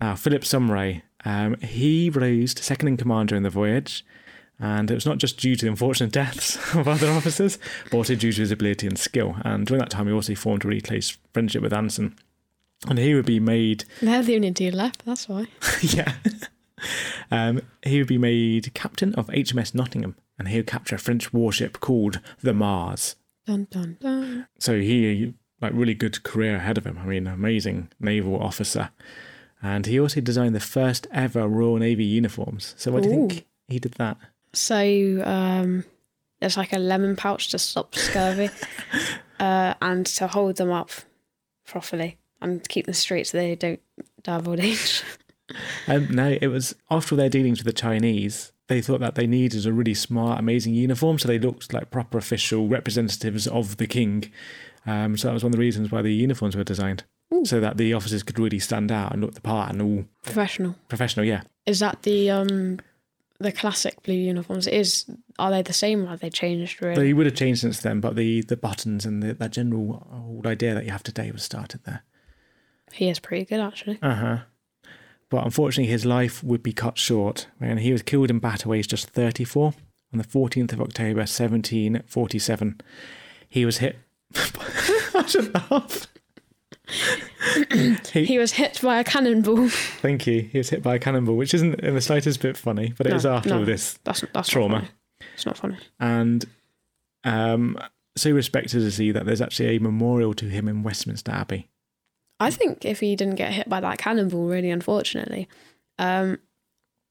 Now, 0.00 0.14
Philip 0.14 0.44
Saumarez, 0.44 1.00
um, 1.24 1.56
he 1.60 2.10
rose 2.10 2.52
to 2.54 2.62
second 2.62 2.88
in 2.88 2.96
command 2.98 3.30
during 3.30 3.42
the 3.42 3.50
voyage, 3.50 4.04
and 4.60 4.90
it 4.90 4.94
was 4.94 5.06
not 5.06 5.18
just 5.18 5.38
due 5.40 5.56
to 5.56 5.64
the 5.64 5.70
unfortunate 5.70 6.12
deaths 6.20 6.56
of 6.74 6.86
other 6.86 7.10
officers, 7.10 7.58
but 7.90 7.96
also 7.96 8.14
due 8.14 8.32
to 8.32 8.40
his 8.42 8.50
ability 8.52 8.86
and 8.86 8.98
skill. 8.98 9.36
And 9.44 9.66
during 9.66 9.80
that 9.80 9.90
time, 9.90 10.06
he 10.06 10.12
also 10.12 10.34
formed 10.34 10.64
a 10.64 10.68
really 10.68 10.80
close 10.82 11.16
friendship 11.32 11.62
with 11.62 11.72
Anson. 11.72 12.14
And 12.88 12.98
he 12.98 13.14
would 13.14 13.26
be 13.26 13.40
made, 13.40 13.84
They're 14.02 14.22
the 14.22 14.36
only 14.36 14.52
two 14.52 14.70
left, 14.70 15.04
that's 15.04 15.28
why. 15.28 15.46
yeah, 15.82 16.12
um, 17.30 17.60
he 17.82 17.98
would 17.98 18.06
be 18.06 18.18
made 18.18 18.72
captain 18.74 19.14
of 19.16 19.26
HMS 19.28 19.74
Nottingham, 19.74 20.14
and 20.38 20.48
he 20.48 20.56
would 20.58 20.66
capture 20.68 20.94
a 20.94 20.98
French 20.98 21.32
warship 21.32 21.80
called 21.80 22.20
the 22.40 22.54
Mars. 22.54 23.16
Dun 23.48 23.66
dun 23.70 23.96
dun. 23.98 24.46
So 24.58 24.78
he 24.78 25.32
like 25.62 25.72
really 25.74 25.94
good 25.94 26.22
career 26.22 26.56
ahead 26.56 26.76
of 26.76 26.84
him. 26.84 26.98
I 26.98 27.06
mean, 27.06 27.26
amazing 27.26 27.88
naval 27.98 28.38
officer, 28.38 28.90
and 29.62 29.86
he 29.86 29.98
also 29.98 30.20
designed 30.20 30.54
the 30.54 30.60
first 30.60 31.06
ever 31.12 31.48
Royal 31.48 31.78
Navy 31.78 32.04
uniforms. 32.04 32.74
So 32.76 32.92
why 32.92 33.00
do 33.00 33.08
you 33.08 33.14
think 33.14 33.46
he 33.66 33.78
did 33.78 33.94
that? 33.94 34.18
So 34.52 35.22
um, 35.24 35.86
there's 36.40 36.58
like 36.58 36.74
a 36.74 36.78
lemon 36.78 37.16
pouch 37.16 37.48
to 37.52 37.58
stop 37.58 37.94
scurvy 37.94 38.50
uh, 39.40 39.72
and 39.80 40.04
to 40.04 40.26
hold 40.26 40.56
them 40.56 40.70
up 40.70 40.90
properly 41.66 42.18
and 42.42 42.68
keep 42.68 42.84
them 42.84 42.92
straight 42.92 43.28
so 43.28 43.38
they 43.38 43.54
don't 43.54 43.80
die 44.24 44.36
of 44.36 44.46
old 44.46 44.60
age. 44.60 45.02
Um, 45.86 46.08
no, 46.10 46.36
it 46.38 46.48
was 46.48 46.74
after 46.90 47.16
their 47.16 47.30
dealings 47.30 47.60
with 47.60 47.66
the 47.66 47.80
Chinese. 47.80 48.52
They 48.68 48.80
thought 48.82 49.00
that 49.00 49.14
they 49.14 49.26
needed 49.26 49.66
a 49.66 49.72
really 49.72 49.94
smart, 49.94 50.38
amazing 50.38 50.74
uniform, 50.74 51.18
so 51.18 51.26
they 51.26 51.38
looked 51.38 51.72
like 51.72 51.90
proper 51.90 52.18
official 52.18 52.68
representatives 52.68 53.46
of 53.46 53.78
the 53.78 53.86
king. 53.86 54.30
Um, 54.86 55.16
so 55.16 55.28
that 55.28 55.34
was 55.34 55.42
one 55.42 55.48
of 55.50 55.56
the 55.56 55.60
reasons 55.60 55.90
why 55.90 56.02
the 56.02 56.12
uniforms 56.12 56.54
were 56.54 56.64
designed, 56.64 57.04
so 57.44 57.60
that 57.60 57.76
the 57.78 57.94
officers 57.94 58.22
could 58.22 58.38
really 58.38 58.58
stand 58.58 58.92
out 58.92 59.12
and 59.12 59.22
look 59.22 59.34
the 59.34 59.40
part 59.40 59.70
and 59.72 59.80
all 59.82 60.04
Professional. 60.22 60.76
professional. 60.88 61.24
Yeah, 61.26 61.42
Is 61.66 61.80
that 61.80 62.02
the 62.02 62.30
um 62.30 62.78
the 63.40 63.52
classic 63.52 64.02
blue 64.02 64.14
uniforms? 64.14 64.66
Is 64.66 65.06
are 65.38 65.50
they 65.50 65.62
the 65.62 65.72
same 65.72 66.04
or 66.04 66.08
have 66.08 66.20
they 66.20 66.30
changed 66.30 66.82
really? 66.82 67.02
they 67.06 67.12
would 67.12 67.26
have 67.26 67.34
changed 67.36 67.60
since 67.62 67.80
then, 67.80 68.00
but 68.00 68.16
the 68.16 68.42
the 68.42 68.56
buttons 68.56 69.06
and 69.06 69.22
the, 69.22 69.32
that 69.34 69.52
general 69.52 70.06
old 70.12 70.46
idea 70.46 70.74
that 70.74 70.84
you 70.84 70.90
have 70.90 71.02
today 71.02 71.30
was 71.30 71.42
started 71.42 71.84
there. 71.84 72.02
He 72.92 73.08
is 73.08 73.18
pretty 73.18 73.44
good 73.46 73.60
actually. 73.60 73.98
Uh 74.02 74.14
huh. 74.14 74.38
But 75.30 75.44
unfortunately, 75.44 75.90
his 75.92 76.06
life 76.06 76.42
would 76.42 76.62
be 76.62 76.72
cut 76.72 76.96
short 76.98 77.48
when 77.58 77.78
he 77.78 77.92
was 77.92 78.02
killed 78.02 78.30
in 78.30 78.38
battle 78.38 78.72
aged 78.72 78.90
just 78.90 79.10
34 79.10 79.74
on 80.12 80.18
the 80.18 80.24
14th 80.24 80.72
of 80.72 80.80
October 80.80 81.20
1747. 81.20 82.80
He 83.48 83.64
was 83.66 83.78
hit. 83.78 83.98
I 85.14 85.24
should 85.26 85.52
laugh. 85.54 86.06
he, 88.12 88.24
He 88.24 88.38
was 88.38 88.52
hit 88.52 88.80
by 88.82 88.98
a 89.00 89.04
cannonball. 89.04 89.68
thank 89.68 90.26
you. 90.26 90.42
He 90.42 90.58
was 90.58 90.70
hit 90.70 90.82
by 90.82 90.94
a 90.94 90.98
cannonball, 90.98 91.36
which 91.36 91.52
isn't 91.54 91.80
in 91.80 91.94
the 91.94 92.00
slightest 92.00 92.40
bit 92.40 92.56
funny, 92.56 92.94
but 92.96 93.06
it 93.06 93.10
No, 93.10 93.16
is 93.16 93.26
after 93.26 93.50
no, 93.50 93.58
all 93.58 93.64
this 93.64 93.98
That's 94.04 94.24
that's 94.32 94.48
trauma. 94.48 94.80
Not. 94.80 94.90
It's 95.34 95.46
not 95.46 95.58
funny. 95.58 95.76
and 96.00 96.44
um, 97.24 97.78
so 98.16 98.30
respected 98.30 98.82
is 98.82 98.96
he 98.96 99.10
that 99.12 99.26
there's 99.26 99.42
actually 99.42 99.76
a 99.76 99.80
memorial 99.80 100.32
to 100.34 100.46
him 100.46 100.68
in 100.68 100.82
Westminster 100.82 101.32
Abbey. 101.32 101.68
I 102.40 102.50
think 102.50 102.84
if 102.84 103.00
he 103.00 103.16
didn't 103.16 103.34
get 103.34 103.52
hit 103.52 103.68
by 103.68 103.80
that 103.80 103.98
cannonball, 103.98 104.46
really 104.46 104.70
unfortunately, 104.70 105.48
um, 105.98 106.38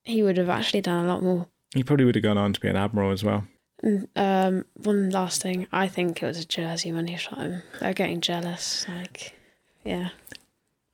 he 0.04 0.24
would 0.24 0.38
have 0.38 0.50
actually 0.50 0.82
done 0.82 1.06
a 1.06 1.08
lot 1.08 1.22
more. 1.24 1.48
He 1.74 1.84
probably 1.84 2.06
would 2.06 2.16
have 2.16 2.24
gone 2.24 2.38
on 2.38 2.54
to 2.54 2.60
be 2.60 2.70
an 2.70 2.78
admiral 2.78 3.12
as 3.12 3.24
well. 3.24 3.46
Um, 4.16 4.66
one 4.76 5.10
last 5.10 5.42
thing, 5.42 5.68
I 5.72 5.88
think 5.88 6.24
it 6.24 6.26
was 6.26 6.40
a 6.40 6.46
Jersey 6.48 6.92
when 6.92 7.08
he 7.08 7.18
shot 7.18 7.40
him. 7.40 7.62
They're 7.80 7.94
getting 7.94 8.22
jealous. 8.22 8.86
Like, 8.88 9.34
yeah, 9.84 10.10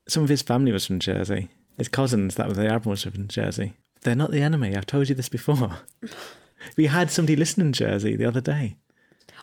Some 0.08 0.24
of 0.24 0.30
his 0.30 0.42
family 0.42 0.72
was 0.72 0.86
from 0.86 1.00
Jersey. 1.00 1.50
His 1.78 1.88
cousins, 1.88 2.36
that 2.36 2.48
were 2.48 2.54
the 2.54 2.68
admirals, 2.68 3.06
were 3.06 3.12
from 3.12 3.28
Jersey. 3.28 3.74
They're 4.02 4.16
not 4.16 4.32
the 4.32 4.42
enemy. 4.42 4.76
I've 4.76 4.86
told 4.86 5.10
you 5.10 5.16
this 5.16 5.30
before. 5.30 5.78
we 6.78 6.88
had 6.88 7.10
somebody 7.10 7.36
listen 7.36 7.62
in 7.62 7.74
Jersey 7.74 8.16
the 8.16 8.26
other 8.26 8.42
day. 8.42 8.76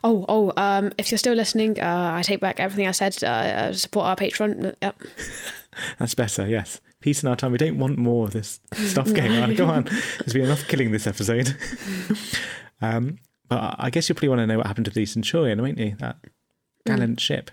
Oh, 0.03 0.25
oh, 0.27 0.51
um, 0.57 0.91
if 0.97 1.11
you're 1.11 1.17
still 1.19 1.35
listening, 1.35 1.79
uh, 1.79 2.11
I 2.15 2.21
take 2.23 2.39
back 2.39 2.59
everything 2.59 2.87
I 2.87 2.91
said. 2.91 3.23
Uh, 3.23 3.27
Uh, 3.27 3.73
support 3.73 4.05
our 4.07 4.15
Patreon. 4.15 4.75
Yep. 4.81 5.01
That's 5.99 6.15
better, 6.15 6.47
yes. 6.47 6.81
Peace 7.01 7.21
in 7.23 7.29
our 7.29 7.35
time. 7.35 7.51
We 7.51 7.57
don't 7.57 7.77
want 7.77 7.97
more 7.97 8.25
of 8.25 8.31
this 8.33 8.59
stuff 8.73 9.13
going 9.13 9.31
on. 9.37 9.53
Go 9.55 9.67
on. 9.67 9.83
There's 10.19 10.33
been 10.33 10.45
enough 10.45 10.67
killing 10.67 10.91
this 10.91 11.07
episode. 11.07 11.55
um, 12.81 13.17
but 13.47 13.75
I 13.77 13.89
guess 13.89 14.09
you 14.09 14.15
probably 14.15 14.29
want 14.29 14.39
to 14.39 14.47
know 14.47 14.57
what 14.57 14.67
happened 14.67 14.85
to 14.85 14.91
the 14.91 15.05
Centurion, 15.05 15.61
won't 15.61 15.77
you? 15.77 15.95
That 15.99 16.17
gallant 16.85 17.19
ship. 17.19 17.51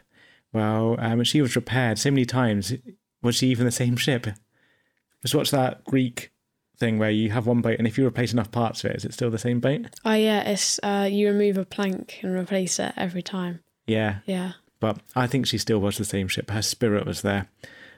Well, 0.52 0.96
um, 0.98 1.22
she 1.24 1.42
was 1.42 1.54
repaired 1.56 1.98
so 1.98 2.10
many 2.10 2.24
times. 2.24 2.72
Was 3.22 3.36
she 3.36 3.48
even 3.48 3.66
the 3.66 3.70
same 3.72 3.96
ship? 3.96 4.26
Just 5.22 5.34
watch 5.34 5.50
that 5.50 5.84
Greek 5.84 6.30
thing 6.78 6.98
where 6.98 7.10
you 7.10 7.30
have 7.30 7.46
one 7.46 7.60
boat, 7.60 7.78
and 7.78 7.86
if 7.86 7.98
you 7.98 8.06
replace 8.06 8.32
enough 8.32 8.50
parts 8.50 8.84
of 8.84 8.90
it, 8.90 8.96
is 8.96 9.04
it 9.04 9.12
still 9.14 9.30
the 9.30 9.38
same 9.38 9.60
boat? 9.60 9.86
Oh, 10.04 10.12
yeah, 10.14 10.40
it's 10.48 10.78
uh, 10.82 11.08
you 11.10 11.28
remove 11.28 11.58
a 11.58 11.64
plank 11.64 12.20
and 12.22 12.34
replace 12.34 12.78
it 12.78 12.92
every 12.96 13.22
time. 13.22 13.60
Yeah. 13.86 14.18
Yeah. 14.26 14.52
But 14.80 15.00
I 15.16 15.26
think 15.26 15.46
she 15.46 15.58
still 15.58 15.80
was 15.80 15.98
the 15.98 16.04
same 16.04 16.28
ship. 16.28 16.50
Her 16.50 16.62
spirit 16.62 17.04
was 17.06 17.22
there. 17.22 17.48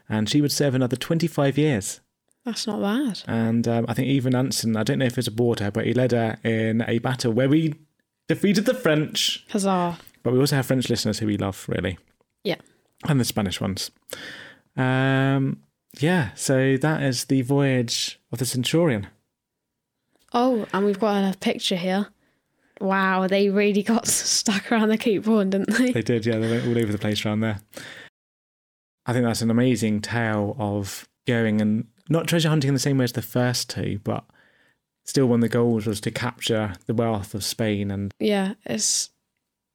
And 0.09 0.29
she 0.29 0.41
would 0.41 0.53
serve 0.53 0.75
another 0.75 0.97
25 0.97 1.59
years. 1.59 2.01
That's 2.45 2.67
not 2.67 2.81
bad. 2.81 3.23
And 3.27 3.69
um, 3.69 3.85
I 3.87 3.95
think 3.95 4.09
even 4.09 4.35
Anson, 4.35 4.77
I 4.77 4.83
don't 4.83 4.99
know 4.99 5.05
if 5.05 5.19
it's 5.19 5.29
aboard 5.29 5.61
her, 5.61 5.71
but 5.71 5.85
he 5.85 5.93
led 5.93 6.13
her 6.13 6.39
in 6.43 6.83
a 6.89 6.99
battle 6.99 7.33
where 7.33 7.49
we 7.49 7.75
defeated 8.29 8.65
the 8.65 8.75
French. 8.75 9.45
Huzzah. 9.51 9.99
But 10.23 10.33
we 10.33 10.39
also 10.39 10.57
have 10.57 10.67
French 10.67 10.89
listeners 10.89 11.19
who 11.19 11.27
we 11.27 11.37
love, 11.37 11.67
really. 11.69 11.99
Yeah. 12.45 12.57
And 13.09 13.21
the 13.21 13.25
Spanish 13.25 13.61
ones. 13.61 13.91
Um, 14.77 15.61
yeah, 15.99 16.31
so 16.35 16.77
that 16.77 17.03
is 17.03 17.25
the 17.25 17.43
voyage 17.43 18.21
of 18.33 18.39
the 18.39 18.47
Centurion. 18.47 19.09
Oh, 20.33 20.67
and 20.73 20.85
we've 20.87 21.01
got 21.01 21.35
a 21.35 21.37
picture 21.37 21.77
here. 21.77 22.09
Wow, 22.81 23.27
they 23.27 23.49
really 23.51 23.83
got 23.83 24.07
stuck 24.07 24.71
around 24.71 24.89
the 24.89 24.99
Cape 24.99 25.25
Horn, 25.25 25.51
didn't 25.51 25.77
they? 25.77 25.93
They 25.93 26.03
did, 26.03 26.25
yeah, 26.27 26.39
they 26.39 26.51
went 26.51 26.67
all 26.67 26.79
over 26.79 26.93
the 26.93 26.99
place 26.99 27.25
around 27.27 27.41
there. 27.41 27.61
I 29.07 29.13
think 29.13 29.25
that's 29.25 29.43
an 29.43 29.51
amazing 29.51 30.03
tale 30.03 30.57
of 30.59 31.09
going 31.27 31.61
and 31.61 31.87
not 32.09 32.27
treasure 32.27 32.49
hunting 32.49 32.69
in 32.69 32.75
the 32.75 32.81
same 32.81 32.99
way 32.99 33.05
as 33.05 33.13
the 33.13 33.23
first 33.23 33.69
two, 33.71 34.01
but 34.05 34.25
still 35.05 35.27
one 35.27 35.39
of 35.39 35.43
the 35.43 35.49
goals 35.49 35.87
was 35.87 36.01
to 36.03 36.11
capture 36.11 36.75
the 36.87 36.95
wealth 36.95 37.35
of 37.35 37.45
Spain 37.45 37.91
and 37.91 38.15
Yeah, 38.19 38.55
it's 38.65 39.11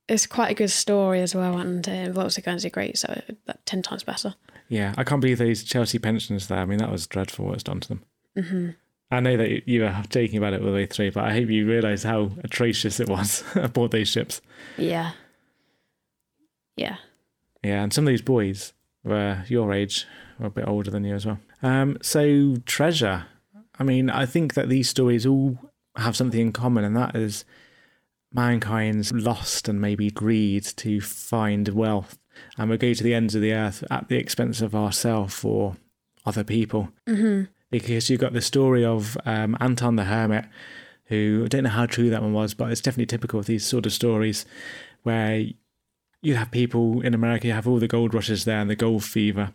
it's 0.07 0.27
quite 0.27 0.51
a 0.51 0.55
good 0.55 0.69
story 0.69 1.21
as 1.21 1.33
well, 1.33 1.57
and 1.57 1.87
uh, 1.87 1.91
it 1.91 2.07
involves 2.07 2.35
the 2.35 2.41
Guernsey 2.41 2.69
Great, 2.69 2.97
so 2.97 3.21
that 3.45 3.65
ten 3.65 3.81
times 3.81 4.03
better. 4.03 4.35
Yeah, 4.69 4.93
I 4.97 5.03
can't 5.03 5.21
believe 5.21 5.37
those 5.37 5.63
Chelsea 5.63 5.99
pensions 5.99 6.47
there. 6.47 6.59
I 6.59 6.65
mean, 6.65 6.79
that 6.79 6.91
was 6.91 7.07
dreadful 7.07 7.45
what 7.45 7.53
was 7.55 7.63
done 7.63 7.79
to 7.81 7.87
them. 7.87 8.03
hmm 8.37 8.69
I 9.11 9.19
know 9.19 9.37
that 9.37 9.67
you 9.67 9.83
were 9.83 9.95
joking 10.09 10.37
about 10.37 10.53
it 10.53 10.61
all 10.61 10.65
the 10.67 10.73
way 10.73 10.87
through, 10.87 11.11
but 11.11 11.25
I 11.25 11.31
hope 11.33 11.47
you 11.49 11.67
realise 11.67 12.01
how 12.01 12.31
atrocious 12.43 12.99
it 12.99 13.07
was 13.07 13.43
aboard 13.55 13.91
those 13.91 14.09
ships. 14.09 14.41
Yeah. 14.77 15.11
Yeah. 16.75 16.97
Yeah, 17.63 17.83
and 17.83 17.93
some 17.93 18.05
of 18.05 18.09
these 18.09 18.23
boys 18.23 18.73
were 19.03 19.43
your 19.47 19.71
age, 19.71 20.07
or 20.39 20.47
a 20.47 20.49
bit 20.49 20.67
older 20.67 20.89
than 20.89 21.03
you 21.03 21.13
as 21.13 21.25
well. 21.25 21.39
Um, 21.61 21.97
so 22.01 22.55
treasure. 22.65 23.27
I 23.77 23.83
mean, 23.83 24.09
I 24.09 24.25
think 24.25 24.55
that 24.55 24.69
these 24.69 24.89
stories 24.89 25.25
all 25.25 25.59
have 25.95 26.15
something 26.17 26.39
in 26.39 26.51
common, 26.51 26.83
and 26.83 26.95
that 26.97 27.15
is 27.15 27.45
mankind's 28.33 29.11
lust 29.13 29.69
and 29.69 29.79
maybe 29.79 30.09
greed 30.11 30.63
to 30.77 30.99
find 30.99 31.69
wealth, 31.69 32.17
and 32.57 32.69
we 32.69 32.77
go 32.77 32.93
to 32.93 33.03
the 33.03 33.13
ends 33.13 33.35
of 33.35 33.41
the 33.41 33.53
earth 33.53 33.83
at 33.89 34.07
the 34.09 34.17
expense 34.17 34.61
of 34.61 34.75
ourselves 34.75 35.43
or 35.43 35.77
other 36.25 36.43
people. 36.43 36.89
hmm 37.07 37.43
Because 37.71 38.09
you've 38.09 38.21
got 38.21 38.33
the 38.33 38.41
story 38.41 38.83
of 38.85 39.17
um, 39.25 39.57
Anton 39.59 39.95
the 39.95 40.05
Hermit, 40.05 40.45
who 41.05 41.43
I 41.45 41.47
don't 41.47 41.63
know 41.63 41.69
how 41.69 41.85
true 41.85 42.09
that 42.09 42.21
one 42.21 42.33
was, 42.33 42.53
but 42.53 42.71
it's 42.71 42.81
definitely 42.81 43.07
typical 43.07 43.39
of 43.39 43.45
these 43.45 43.65
sort 43.65 43.85
of 43.85 43.93
stories 43.93 44.45
where 45.03 45.45
you 46.21 46.35
have 46.35 46.51
people 46.51 47.01
in 47.01 47.13
America, 47.13 47.47
you 47.47 47.53
have 47.53 47.67
all 47.67 47.77
the 47.77 47.87
gold 47.87 48.13
rushes 48.13 48.45
there 48.45 48.59
and 48.59 48.69
the 48.69 48.75
gold 48.75 49.03
fever, 49.03 49.51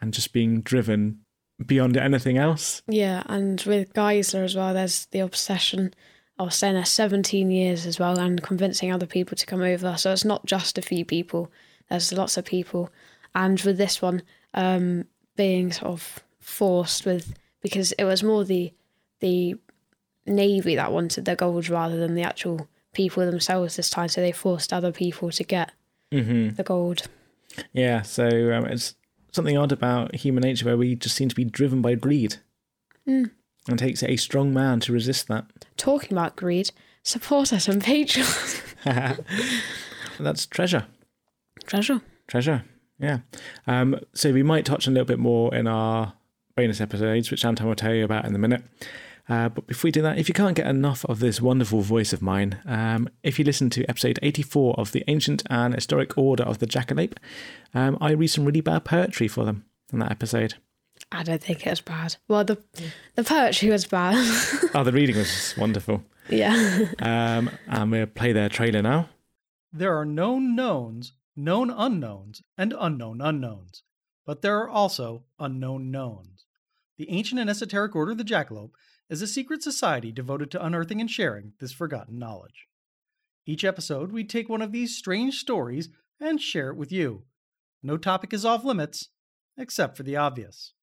and 0.00 0.14
just 0.14 0.32
being 0.32 0.62
driven 0.62 1.20
beyond 1.64 1.96
anything 1.96 2.38
else. 2.38 2.82
Yeah, 2.88 3.22
and 3.26 3.60
with 3.62 3.92
Gissler 3.92 4.44
as 4.44 4.56
well, 4.56 4.72
there's 4.72 5.06
the 5.06 5.20
obsession 5.20 5.92
of 6.38 6.54
staying 6.54 6.74
there 6.74 6.86
17 6.86 7.50
years 7.50 7.84
as 7.84 7.98
well 7.98 8.18
and 8.18 8.42
convincing 8.42 8.90
other 8.90 9.04
people 9.04 9.36
to 9.36 9.44
come 9.44 9.60
over. 9.60 9.96
So 9.98 10.10
it's 10.10 10.24
not 10.24 10.46
just 10.46 10.78
a 10.78 10.82
few 10.82 11.04
people, 11.04 11.52
there's 11.90 12.12
lots 12.12 12.36
of 12.36 12.44
people. 12.44 12.90
And 13.34 13.60
with 13.60 13.76
this 13.78 14.00
one, 14.00 14.22
um, 14.54 15.04
being 15.36 15.72
sort 15.72 15.92
of 15.92 16.20
forced 16.38 17.04
with, 17.04 17.34
because 17.60 17.92
it 17.92 18.04
was 18.04 18.22
more 18.22 18.44
the 18.44 18.72
the 19.20 19.56
navy 20.26 20.76
that 20.76 20.92
wanted 20.92 21.24
the 21.26 21.36
gold 21.36 21.68
rather 21.68 21.98
than 21.98 22.14
the 22.14 22.22
actual 22.22 22.68
people 22.92 23.24
themselves 23.26 23.76
this 23.76 23.90
time. 23.90 24.08
So 24.08 24.20
they 24.20 24.32
forced 24.32 24.72
other 24.72 24.92
people 24.92 25.30
to 25.30 25.44
get 25.44 25.72
Mm-hmm. 26.12 26.56
the 26.56 26.64
gold. 26.64 27.02
Yeah, 27.72 28.02
so 28.02 28.26
um, 28.52 28.64
it's 28.66 28.96
something 29.30 29.56
odd 29.56 29.70
about 29.70 30.12
human 30.16 30.42
nature 30.42 30.64
where 30.66 30.76
we 30.76 30.96
just 30.96 31.14
seem 31.14 31.28
to 31.28 31.36
be 31.36 31.44
driven 31.44 31.80
by 31.80 31.94
greed. 31.94 32.36
Mm. 33.06 33.30
And 33.68 33.80
it 33.80 33.84
takes 33.84 34.02
a 34.02 34.16
strong 34.16 34.52
man 34.52 34.80
to 34.80 34.92
resist 34.92 35.28
that. 35.28 35.46
Talking 35.76 36.12
about 36.18 36.34
greed, 36.34 36.72
support 37.04 37.52
us 37.52 37.68
on 37.68 37.80
Patreon. 37.80 38.64
That's 40.18 40.46
treasure. 40.46 40.86
Treasure. 41.70 42.00
Treasure. 42.26 42.64
Yeah. 42.98 43.18
Um, 43.68 44.00
so 44.12 44.32
we 44.32 44.42
might 44.42 44.64
touch 44.64 44.88
on 44.88 44.92
a 44.92 44.94
little 44.94 45.06
bit 45.06 45.20
more 45.20 45.54
in 45.54 45.68
our 45.68 46.14
bonus 46.56 46.80
episodes, 46.80 47.30
which 47.30 47.44
Anton 47.44 47.68
will 47.68 47.76
tell 47.76 47.94
you 47.94 48.04
about 48.04 48.24
in 48.24 48.34
a 48.34 48.38
minute. 48.38 48.64
Uh, 49.28 49.48
but 49.48 49.68
before 49.68 49.86
we 49.86 49.92
do 49.92 50.02
that, 50.02 50.18
if 50.18 50.28
you 50.28 50.34
can't 50.34 50.56
get 50.56 50.66
enough 50.66 51.04
of 51.04 51.20
this 51.20 51.40
wonderful 51.40 51.80
voice 51.80 52.12
of 52.12 52.20
mine, 52.20 52.60
um, 52.66 53.08
if 53.22 53.38
you 53.38 53.44
listen 53.44 53.70
to 53.70 53.84
episode 53.88 54.18
84 54.20 54.74
of 54.78 54.90
the 54.90 55.04
Ancient 55.06 55.44
and 55.48 55.72
Esoteric 55.72 56.18
Order 56.18 56.42
of 56.42 56.58
the 56.58 56.66
Jackalope, 56.66 57.16
um, 57.72 57.96
I 58.00 58.10
read 58.10 58.26
some 58.26 58.44
really 58.44 58.60
bad 58.60 58.84
poetry 58.84 59.28
for 59.28 59.44
them 59.44 59.64
in 59.92 60.00
that 60.00 60.10
episode. 60.10 60.54
I 61.12 61.22
don't 61.22 61.40
think 61.40 61.64
it 61.64 61.70
was 61.70 61.80
bad. 61.80 62.16
Well, 62.26 62.42
the 62.42 62.58
the 63.14 63.22
poetry 63.22 63.70
was 63.70 63.86
bad. 63.86 64.16
oh, 64.74 64.82
the 64.82 64.92
reading 64.92 65.16
was 65.16 65.54
wonderful. 65.56 66.02
Yeah. 66.28 66.86
um, 66.98 67.50
and 67.68 67.90
we'll 67.92 68.06
play 68.06 68.32
their 68.32 68.48
trailer 68.48 68.82
now. 68.82 69.08
There 69.72 69.96
are 69.96 70.04
known 70.04 70.56
knowns, 70.56 71.12
known 71.36 71.70
unknowns, 71.70 72.42
and 72.58 72.74
unknown 72.78 73.20
unknowns. 73.20 73.82
But 74.26 74.42
there 74.42 74.58
are 74.58 74.68
also 74.68 75.24
unknown 75.38 75.90
knowns. 75.90 76.46
The 76.98 77.10
ancient 77.10 77.40
and 77.40 77.48
esoteric 77.48 77.96
order 77.96 78.12
of 78.12 78.18
the 78.18 78.24
Jackalope 78.24 78.72
is 79.08 79.22
a 79.22 79.26
secret 79.26 79.62
society 79.62 80.12
devoted 80.12 80.50
to 80.50 80.64
unearthing 80.64 81.00
and 81.00 81.10
sharing 81.10 81.54
this 81.58 81.72
forgotten 81.72 82.18
knowledge. 82.18 82.66
Each 83.46 83.64
episode, 83.64 84.12
we 84.12 84.22
take 84.22 84.48
one 84.48 84.62
of 84.62 84.72
these 84.72 84.96
strange 84.96 85.38
stories 85.38 85.88
and 86.20 86.40
share 86.40 86.68
it 86.68 86.76
with 86.76 86.92
you. 86.92 87.24
No 87.82 87.96
topic 87.96 88.32
is 88.32 88.44
off 88.44 88.64
limits, 88.64 89.08
except 89.56 89.96
for 89.96 90.02
the 90.02 90.16
obvious. 90.16 90.74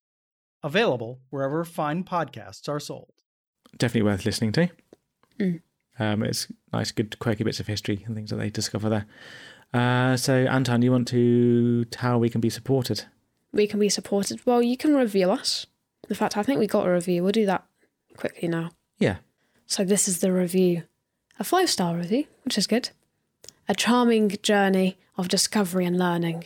Available 0.64 1.22
wherever 1.30 1.64
fine 1.64 2.04
podcasts 2.04 2.68
are 2.68 2.80
sold. 2.80 3.14
Definitely 3.78 4.10
worth 4.10 4.26
listening 4.26 4.52
to. 4.54 4.70
Mm. 5.40 5.62
Um, 6.00 6.24
it's 6.24 6.48
nice, 6.74 6.92
good, 6.92 7.18
quirky 7.20 7.44
bits 7.44 7.60
of 7.60 7.68
history 7.68 8.04
and 8.06 8.16
things 8.16 8.32
that 8.32 8.38
they 8.38 8.50
discover 8.50 8.90
there. 8.90 9.06
Uh, 9.74 10.16
so, 10.18 10.34
Anton, 10.34 10.82
you 10.82 10.92
want 10.92 11.08
to 11.10 11.86
how 11.98 12.18
we 12.18 12.30
can 12.30 12.42
be 12.42 12.50
supported? 12.50 13.06
We 13.52 13.68
can 13.68 13.80
be 13.80 13.90
supported. 13.90 14.40
Well, 14.46 14.62
you 14.62 14.78
can 14.78 14.96
review 14.96 15.32
us. 15.32 15.66
In 16.10 16.16
fact, 16.16 16.38
I 16.38 16.44
think 16.44 16.60
we 16.60 16.68
got 16.68 16.88
a 16.88 16.92
review. 16.92 17.24
We'll 17.24 17.32
do 17.32 17.46
that 17.46 17.66
quickly 18.16 18.48
now. 18.48 18.72
Yeah. 18.98 19.18
So 19.66 19.84
this 19.84 20.08
is 20.08 20.20
the 20.20 20.32
review. 20.32 20.84
A 21.40 21.44
five 21.44 21.70
star 21.70 21.96
review, 21.96 22.26
which 22.44 22.58
is 22.58 22.68
good. 22.68 22.90
A 23.68 23.76
charming 23.76 24.30
journey 24.42 24.98
of 25.18 25.28
discovery 25.28 25.86
and 25.86 25.98
learning. 25.98 26.46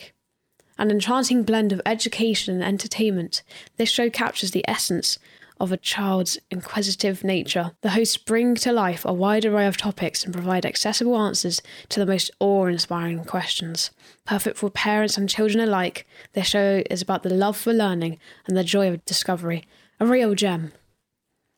An 0.78 0.90
enchanting 0.90 1.44
blend 1.44 1.72
of 1.72 1.80
education 1.86 2.54
and 2.54 2.64
entertainment. 2.64 3.42
This 3.76 3.90
show 3.90 4.10
captures 4.10 4.50
the 4.50 4.64
essence 4.68 5.18
of 5.62 5.70
a 5.70 5.76
child's 5.76 6.38
inquisitive 6.50 7.22
nature. 7.22 7.70
The 7.82 7.90
hosts 7.90 8.16
bring 8.16 8.56
to 8.56 8.72
life 8.72 9.04
a 9.04 9.12
wide 9.12 9.44
array 9.44 9.68
of 9.68 9.76
topics 9.76 10.24
and 10.24 10.34
provide 10.34 10.66
accessible 10.66 11.16
answers 11.16 11.62
to 11.88 12.00
the 12.00 12.06
most 12.06 12.32
awe 12.40 12.66
inspiring 12.66 13.24
questions. 13.24 13.92
Perfect 14.26 14.58
for 14.58 14.70
parents 14.70 15.16
and 15.16 15.28
children 15.28 15.62
alike, 15.62 16.04
this 16.32 16.48
show 16.48 16.82
is 16.90 17.00
about 17.00 17.22
the 17.22 17.30
love 17.30 17.56
for 17.56 17.72
learning 17.72 18.18
and 18.46 18.56
the 18.56 18.64
joy 18.64 18.88
of 18.88 19.04
discovery. 19.04 19.62
A 20.00 20.06
real 20.06 20.34
gem. 20.34 20.72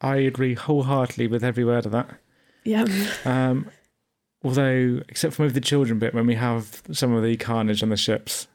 I 0.03 0.17
agree 0.17 0.53
wholeheartedly 0.53 1.27
with 1.29 1.43
every 1.43 1.65
word 1.65 1.87
of 1.87 1.93
that. 1.93 2.11
Yeah. 2.63 2.85
Um, 3.25 3.71
although, 4.45 5.01
except 5.09 5.35
for 5.35 5.43
maybe 5.43 5.55
the 5.55 5.61
children 5.63 5.99
bit, 5.99 6.13
when 6.13 6.27
we 6.27 6.35
have 6.35 6.83
some 6.93 7.15
of 7.15 7.23
the 7.23 7.39
carnage 7.39 7.83
on 7.83 7.89
the 7.89 7.97
ships, 7.97 8.49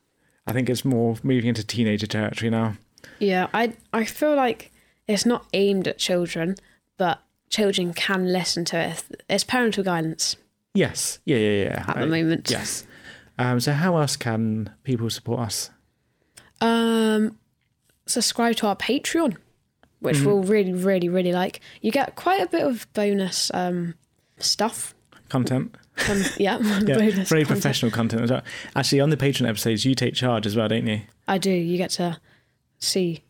I 0.45 0.53
think 0.53 0.69
it's 0.69 0.85
more 0.85 1.15
moving 1.23 1.49
into 1.49 1.63
teenager 1.63 2.05
territory 2.05 2.51
now. 2.51 2.75
Yeah, 3.17 3.47
I 3.53 3.73
I 3.93 4.05
feel 4.05 4.35
like 4.35 4.71
it's 5.09 5.25
not 5.25 5.45
aimed 5.53 5.87
at 5.89 5.97
children, 5.97 6.55
but 6.97 7.21
children 7.49 7.93
can 7.93 8.31
listen 8.31 8.63
to 8.65 8.77
it. 8.79 9.03
It's 9.29 9.43
parental 9.43 9.83
guidance. 9.83 10.37
Yes. 10.73 11.19
Yeah, 11.25 11.37
yeah, 11.37 11.63
yeah. 11.63 11.85
At 11.87 11.99
the 11.99 12.07
moment. 12.07 12.49
Yes. 12.49 12.85
Um, 13.37 13.59
so, 13.59 13.73
how 13.73 13.97
else 13.97 14.15
can 14.15 14.69
people 14.83 15.09
support 15.09 15.39
us? 15.41 15.69
Um, 16.61 17.37
subscribe 18.05 18.55
to 18.57 18.67
our 18.67 18.75
Patreon, 18.75 19.37
which 19.99 20.17
Mhm. 20.17 20.25
we'll 20.25 20.43
really, 20.43 20.73
really, 20.73 21.09
really 21.09 21.31
like. 21.31 21.61
You 21.81 21.91
get 21.91 22.15
quite 22.15 22.41
a 22.41 22.47
bit 22.47 22.63
of 22.65 22.91
bonus 22.93 23.49
um 23.53 23.95
stuff. 24.37 24.93
Content. 25.29 25.75
Yeah, 26.07 26.17
Yeah, 26.37 26.57
bonus 26.57 27.29
very 27.29 27.43
content. 27.43 27.47
professional 27.47 27.91
content 27.91 28.21
as 28.23 28.31
well. 28.31 28.41
Actually, 28.75 29.01
on 29.01 29.09
the 29.09 29.17
Patreon 29.17 29.47
episodes, 29.47 29.85
you 29.85 29.95
take 29.95 30.13
charge 30.15 30.45
as 30.47 30.55
well, 30.55 30.67
don't 30.67 30.87
you? 30.87 31.01
I 31.27 31.37
do. 31.37 31.51
You 31.51 31.77
get 31.77 31.91
to 31.91 32.19
see 32.79 33.23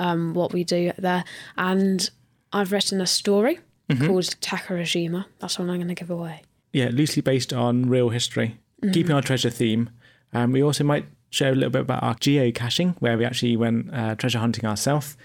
um, 0.00 0.34
what 0.34 0.52
we 0.52 0.64
do 0.64 0.90
there. 0.98 1.22
And 1.56 2.10
I've 2.52 2.72
written 2.72 3.00
a 3.00 3.06
story 3.06 3.60
Mhm. 3.88 4.06
called 4.06 4.24
Takarajima. 4.40 5.26
That's 5.38 5.58
one 5.58 5.70
I'm 5.70 5.76
going 5.76 5.88
to 5.88 5.94
give 5.94 6.10
away. 6.10 6.42
Yeah, 6.72 6.88
loosely 6.92 7.22
based 7.22 7.52
on 7.52 7.88
real 7.88 8.08
history, 8.10 8.58
Mhm. 8.82 8.92
keeping 8.94 9.12
our 9.12 9.22
treasure 9.22 9.50
theme. 9.50 9.90
Um, 10.32 10.52
we 10.52 10.62
also 10.62 10.84
might 10.84 11.06
share 11.30 11.52
a 11.52 11.54
little 11.54 11.70
bit 11.70 11.82
about 11.82 12.02
our 12.02 12.14
geocaching, 12.16 12.96
where 13.00 13.16
we 13.18 13.24
actually 13.24 13.56
went 13.56 13.92
uh, 13.92 14.14
treasure 14.16 14.38
hunting 14.38 14.64
ourselves 14.64 15.16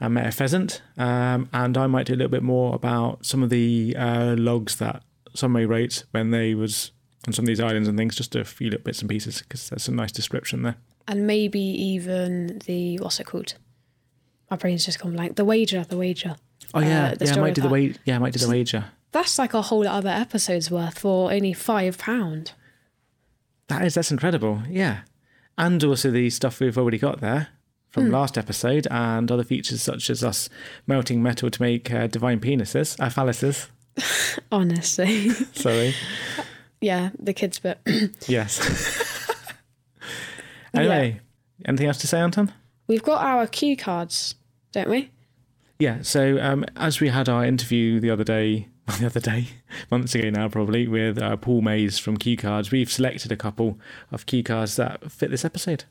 and 0.00 0.14
met 0.14 0.26
a 0.26 0.32
pheasant. 0.32 0.80
Um, 0.96 1.48
and 1.52 1.76
I 1.76 1.86
might 1.86 2.06
do 2.06 2.14
a 2.14 2.16
little 2.16 2.30
bit 2.30 2.42
more 2.42 2.74
about 2.74 3.24
some 3.26 3.42
of 3.42 3.50
the 3.50 3.94
uh, 3.96 4.34
logs 4.38 4.76
that 4.76 5.02
somebody 5.34 5.66
wrote 5.66 6.04
when 6.12 6.30
they 6.30 6.54
was 6.54 6.92
on 7.26 7.32
some 7.32 7.44
of 7.44 7.46
these 7.48 7.60
islands 7.60 7.88
and 7.88 7.96
things, 7.98 8.14
just 8.16 8.34
a 8.36 8.44
few 8.44 8.70
little 8.70 8.84
bits 8.84 9.00
and 9.00 9.08
pieces, 9.08 9.42
because 9.42 9.68
there's 9.70 9.82
some 9.82 9.96
nice 9.96 10.12
description 10.12 10.62
there. 10.62 10.76
And 11.08 11.26
maybe 11.26 11.60
even 11.60 12.60
the, 12.66 12.98
what's 12.98 13.18
it 13.20 13.26
called? 13.26 13.54
My 14.54 14.56
brain's 14.58 14.84
just 14.84 15.00
gone 15.00 15.14
blank. 15.14 15.34
The 15.34 15.44
wager, 15.44 15.82
the 15.82 15.96
wager. 15.96 16.36
Oh 16.72 16.78
yeah, 16.78 17.08
Uh, 17.08 17.14
yeah, 17.20 17.32
I 17.34 17.40
might 17.40 17.54
do 17.56 17.62
the 17.62 17.66
that. 17.68 17.72
wa- 17.72 17.94
Yeah, 18.04 18.14
I 18.14 18.18
might 18.20 18.32
do 18.32 18.38
the 18.38 18.48
wager. 18.48 18.84
That's 19.10 19.36
like 19.36 19.52
a 19.52 19.62
whole 19.62 19.84
other 19.88 20.08
episode's 20.10 20.70
worth 20.70 21.00
for 21.00 21.32
only 21.32 21.52
five 21.52 21.98
pound. 21.98 22.52
That 23.66 23.84
is 23.84 23.94
that's 23.94 24.12
incredible. 24.12 24.62
Yeah, 24.70 25.00
and 25.58 25.82
also 25.82 26.12
the 26.12 26.30
stuff 26.30 26.60
we've 26.60 26.78
already 26.78 26.98
got 26.98 27.20
there 27.20 27.48
from 27.90 28.06
Hmm. 28.06 28.12
last 28.12 28.38
episode, 28.38 28.86
and 28.92 29.28
other 29.32 29.42
features 29.42 29.82
such 29.82 30.08
as 30.08 30.22
us 30.22 30.48
melting 30.86 31.20
metal 31.20 31.50
to 31.50 31.60
make 31.60 31.90
uh, 31.92 32.06
divine 32.06 32.38
penises, 32.38 32.96
uh, 33.00 33.08
phalluses. 33.08 33.66
Honestly. 34.52 35.30
Sorry. 35.52 35.94
yeah, 36.80 37.10
the 37.18 37.32
kids 37.34 37.58
bit. 37.58 37.80
yes. 38.28 38.60
anyway, 40.72 41.20
anything 41.64 41.88
else 41.88 41.98
to 41.98 42.06
say, 42.06 42.20
Anton? 42.20 42.52
We've 42.86 43.02
got 43.02 43.24
our 43.24 43.46
cue 43.46 43.76
cards, 43.76 44.34
don't 44.74 44.90
we? 44.90 45.10
Yeah. 45.78 46.02
So 46.02 46.38
um, 46.40 46.64
as 46.76 47.00
we 47.00 47.08
had 47.08 47.28
our 47.28 47.44
interview 47.44 47.98
the 48.00 48.10
other 48.10 48.24
day, 48.24 48.68
the 49.00 49.06
other 49.06 49.20
day, 49.20 49.48
months 49.90 50.14
ago 50.14 50.28
now 50.30 50.48
probably, 50.48 50.86
with 50.86 51.18
uh, 51.20 51.36
Paul 51.36 51.62
Mays 51.62 51.98
from 51.98 52.16
Q 52.16 52.36
Cards, 52.36 52.70
we've 52.70 52.92
selected 52.92 53.32
a 53.32 53.36
couple 53.36 53.78
of 54.12 54.26
Q 54.26 54.42
cards 54.42 54.76
that 54.76 55.10
fit 55.10 55.30
this 55.30 55.44
episode. 55.44 55.84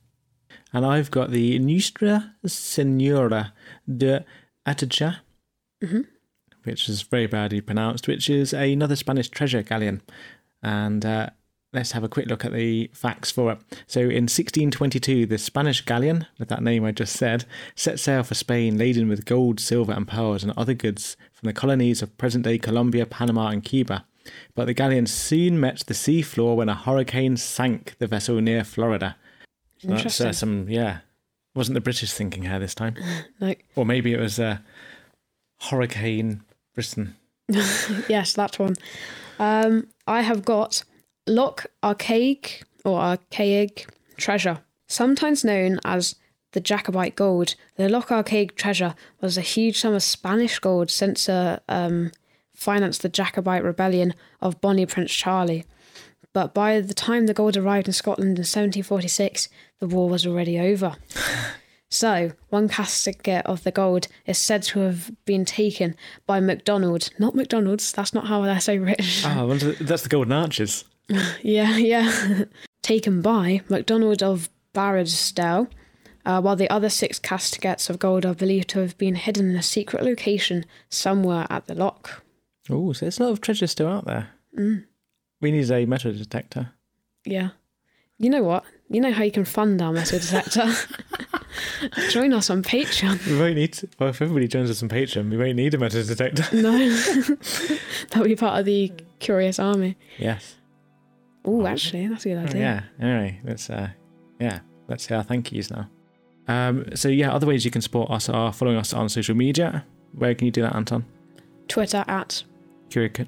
And 0.71 0.85
I've 0.85 1.11
got 1.11 1.31
the 1.31 1.57
Nuestra 1.59 2.35
Senora 2.45 3.53
de 3.87 4.23
Atacha, 4.67 5.17
Mhm. 5.83 6.05
which 6.63 6.87
is 6.87 7.01
very 7.01 7.27
badly 7.27 7.61
pronounced, 7.61 8.07
which 8.07 8.29
is 8.29 8.53
another 8.53 8.95
Spanish 8.95 9.29
treasure 9.29 9.61
galleon. 9.63 10.01
And 10.61 11.05
uh, 11.05 11.29
let's 11.73 11.91
have 11.91 12.03
a 12.03 12.09
quick 12.09 12.27
look 12.27 12.45
at 12.45 12.53
the 12.53 12.89
facts 12.93 13.31
for 13.31 13.51
it. 13.51 13.57
So 13.87 14.01
in 14.01 14.25
1622, 14.29 15.25
the 15.25 15.37
Spanish 15.37 15.81
galleon, 15.81 16.27
with 16.37 16.49
that 16.49 16.63
name 16.63 16.85
I 16.85 16.91
just 16.91 17.15
said, 17.15 17.45
set 17.75 17.99
sail 17.99 18.23
for 18.23 18.35
Spain 18.35 18.77
laden 18.77 19.09
with 19.09 19.25
gold, 19.25 19.59
silver, 19.59 19.91
and 19.91 20.07
pearls 20.07 20.43
and 20.43 20.53
other 20.55 20.73
goods 20.73 21.17
from 21.33 21.47
the 21.47 21.53
colonies 21.53 22.01
of 22.01 22.17
present 22.17 22.45
day 22.45 22.57
Colombia, 22.57 23.05
Panama, 23.05 23.47
and 23.47 23.63
Cuba. 23.63 24.05
But 24.55 24.65
the 24.65 24.73
galleon 24.73 25.07
soon 25.07 25.59
met 25.59 25.83
the 25.87 25.93
sea 25.93 26.21
floor 26.21 26.55
when 26.55 26.69
a 26.69 26.75
hurricane 26.75 27.35
sank 27.37 27.95
the 27.99 28.07
vessel 28.07 28.39
near 28.39 28.63
Florida. 28.63 29.17
So 29.79 29.89
that's 29.89 29.99
Interesting. 29.99 30.27
uh, 30.27 30.33
some, 30.33 30.69
yeah. 30.69 30.99
Wasn't 31.55 31.73
the 31.75 31.81
British 31.81 32.13
thinking 32.13 32.43
here 32.43 32.59
this 32.59 32.75
time? 32.75 32.95
No. 33.39 33.53
Or 33.75 33.85
maybe 33.85 34.13
it 34.13 34.19
was 34.19 34.39
uh, 34.39 34.59
Hurricane 35.59 36.43
Britain. 36.73 37.15
yes, 38.07 38.33
that 38.33 38.57
one. 38.59 38.75
Um, 39.39 39.87
I 40.07 40.21
have 40.21 40.45
got 40.45 40.83
Loch 41.27 41.65
Arkaig 41.81 42.63
or 42.83 42.99
Arkaig 42.99 43.87
Treasure, 44.17 44.59
sometimes 44.87 45.43
known 45.43 45.79
as 45.85 46.15
the 46.51 46.59
Jacobite 46.59 47.15
gold. 47.15 47.55
The 47.75 47.89
Loch 47.89 48.09
Arkaig 48.09 48.55
treasure 48.55 48.95
was 49.21 49.37
a 49.37 49.41
huge 49.41 49.79
sum 49.79 49.93
of 49.93 50.03
Spanish 50.03 50.59
gold 50.59 50.89
sent 50.89 51.17
to 51.17 51.61
um, 51.67 52.11
finance 52.53 52.97
the 52.99 53.09
Jacobite 53.09 53.63
rebellion 53.63 54.13
of 54.41 54.61
Bonnie 54.61 54.85
Prince 54.85 55.11
Charlie. 55.13 55.65
But 56.31 56.53
by 56.53 56.79
the 56.81 56.93
time 56.93 57.25
the 57.25 57.33
gold 57.33 57.57
arrived 57.57 57.87
in 57.87 57.93
Scotland 57.93 58.37
in 58.37 58.43
1746, 58.43 59.49
the 59.79 59.87
war 59.87 60.09
was 60.09 60.25
already 60.25 60.59
over. 60.59 60.95
So, 61.93 62.31
one 62.49 62.69
casket 62.69 63.45
of 63.45 63.63
the 63.63 63.71
gold 63.71 64.07
is 64.25 64.39
said 64.39 64.63
to 64.63 64.79
have 64.79 65.11
been 65.25 65.45
taken 65.45 65.95
by 66.25 66.39
MacDonald. 66.39 67.11
Not 67.19 67.35
McDonald's, 67.35 67.91
that's 67.91 68.15
not 68.15 68.25
how 68.25 68.41
they're 68.41 68.59
so 68.59 68.75
rich. 68.75 69.23
I 69.23 69.45
that's 69.79 70.01
the 70.01 70.09
Golden 70.09 70.31
Arches. 70.31 70.85
yeah, 71.41 71.77
yeah. 71.77 72.43
taken 72.81 73.21
by 73.21 73.61
MacDonald 73.69 74.21
of 74.21 74.49
Barrisdale 74.73 75.69
uh, 76.25 76.41
while 76.41 76.55
the 76.55 76.69
other 76.69 76.89
six 76.89 77.19
caskets 77.19 77.89
of 77.89 77.99
gold 77.99 78.25
are 78.25 78.33
believed 78.33 78.69
to 78.69 78.79
have 78.79 78.97
been 78.97 79.15
hidden 79.15 79.51
in 79.51 79.55
a 79.55 79.63
secret 79.63 80.03
location 80.03 80.65
somewhere 80.89 81.47
at 81.49 81.67
the 81.67 81.75
lock. 81.75 82.23
Oh, 82.69 82.93
so 82.93 83.05
there's 83.05 83.19
a 83.19 83.23
lot 83.23 83.31
of 83.31 83.41
treasure 83.41 83.67
still 83.67 83.87
out 83.87 84.05
there. 84.05 84.29
Mm. 84.57 84.85
We 85.41 85.51
need 85.51 85.69
a 85.69 85.85
metal 85.85 86.13
detector. 86.13 86.71
Yeah. 87.25 87.49
You 88.17 88.29
know 88.29 88.43
what? 88.43 88.63
You 88.89 89.01
know 89.01 89.11
how 89.11 89.23
you 89.23 89.31
can 89.31 89.43
fund 89.43 89.81
our 89.81 89.91
metal 89.91 90.19
detector? 90.19 90.71
Join 92.09 92.31
us 92.31 92.49
on 92.49 92.63
Patreon. 92.63 93.25
We 93.27 93.37
won't 93.37 93.55
need. 93.55 93.73
To, 93.73 93.89
well, 93.99 94.09
if 94.09 94.21
everybody 94.21 94.47
joins 94.47 94.69
us 94.69 94.81
on 94.81 94.89
Patreon, 94.89 95.29
we 95.29 95.37
won't 95.37 95.55
need 95.55 95.73
a 95.73 95.77
metal 95.77 96.03
detector. 96.03 96.45
No. 96.55 96.77
That'll 98.09 98.23
be 98.23 98.35
part 98.35 98.59
of 98.59 98.65
the 98.65 98.93
Curious 99.19 99.59
Army. 99.59 99.97
yes. 100.17 100.55
Oh, 101.45 101.65
actually, 101.67 102.07
that's 102.07 102.25
a 102.25 102.29
good 102.29 102.37
Oh, 102.37 102.41
idea. 102.43 102.61
yeah. 102.99 103.05
Anyway, 103.05 103.39
let's. 103.43 103.69
Uh, 103.69 103.89
yeah. 104.39 104.59
Let's 104.87 105.05
say 105.07 105.15
our 105.15 105.23
thank 105.23 105.51
yous 105.51 105.71
now. 105.71 105.89
Um, 106.47 106.85
so 106.95 107.07
yeah, 107.09 107.33
other 107.33 107.47
ways 107.47 107.63
you 107.65 107.71
can 107.71 107.81
support 107.81 108.11
us 108.11 108.27
are 108.29 108.51
following 108.51 108.77
us 108.77 108.93
on 108.93 109.07
social 109.09 109.35
media. 109.35 109.85
Where 110.13 110.35
can 110.35 110.45
you 110.45 110.51
do 110.51 110.61
that, 110.61 110.75
Anton? 110.75 111.05
Twitter 111.67 112.03
at 112.07 112.43
Curi. 112.89 113.27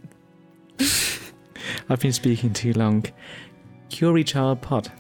I've 1.89 1.99
been 1.99 2.11
speaking 2.13 2.53
too 2.53 2.73
long. 2.73 3.05
Curi 3.89 4.25
Child 4.25 4.61
Pod. 4.61 4.91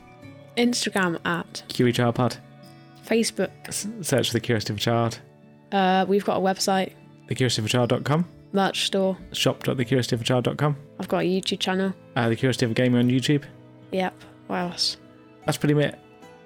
Instagram 0.57 1.19
at 1.25 1.63
Curi 1.67 1.93
Child 1.93 2.15
Pod. 2.15 2.37
Facebook. 3.05 3.51
Search 4.03 4.27
for 4.27 4.33
the 4.33 4.39
Curiosity 4.39 4.73
of 4.73 4.77
a 4.77 4.81
Child. 4.81 5.19
Uh, 5.71 6.05
we've 6.07 6.23
got 6.25 6.37
a 6.37 6.39
website, 6.39 6.93
TheCuriosityOfAChild.com. 7.27 8.27
merch 8.55 8.85
store. 8.85 9.17
Shop.thecuriosityofachild.com. 9.33 10.75
I've 10.99 11.07
got 11.07 11.19
a 11.19 11.27
YouTube 11.27 11.59
channel. 11.59 11.93
Uh, 12.15 12.29
the 12.29 12.35
Curiosity 12.35 12.65
of 12.65 12.71
a 12.71 12.73
Gamer 12.73 12.99
on 12.99 13.09
YouTube. 13.09 13.43
Yep. 13.91 14.13
What 14.47 14.57
else? 14.57 14.97
That's 15.45 15.57
pretty 15.57 15.75
much. 15.75 15.95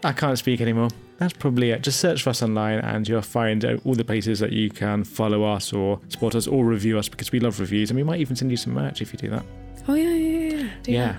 I 0.04 0.14
can't 0.14 0.38
speak 0.38 0.62
anymore. 0.62 0.90
That's 1.18 1.34
probably 1.34 1.72
it. 1.72 1.82
Just 1.82 2.00
search 2.00 2.24
for 2.24 2.30
us 2.30 2.42
online 2.42 2.80
and 2.80 3.08
you'll 3.08 3.22
find 3.22 3.64
uh, 3.66 3.78
all 3.84 3.94
the 3.94 4.06
places 4.06 4.40
that 4.40 4.54
you 4.54 4.70
can 4.70 5.04
follow 5.04 5.44
us 5.44 5.74
or 5.74 6.00
support 6.08 6.36
us 6.36 6.48
or 6.48 6.64
review 6.64 6.98
us 6.98 7.10
because 7.10 7.32
we 7.32 7.42
love 7.42 7.60
reviews 7.60 7.90
and 7.90 7.98
we 7.98 8.04
might 8.04 8.22
even 8.22 8.36
send 8.36 8.52
you 8.52 8.58
some 8.58 8.74
merch 8.74 9.02
if 9.02 9.12
you 9.12 9.20
do 9.20 9.30
that. 9.30 9.44
Oh 9.88 9.96
yeah, 9.96 10.10
yeah, 10.10 10.40
yeah. 10.40 10.56
yeah. 10.56 10.74
Do 10.84 10.92
yeah. 10.92 11.18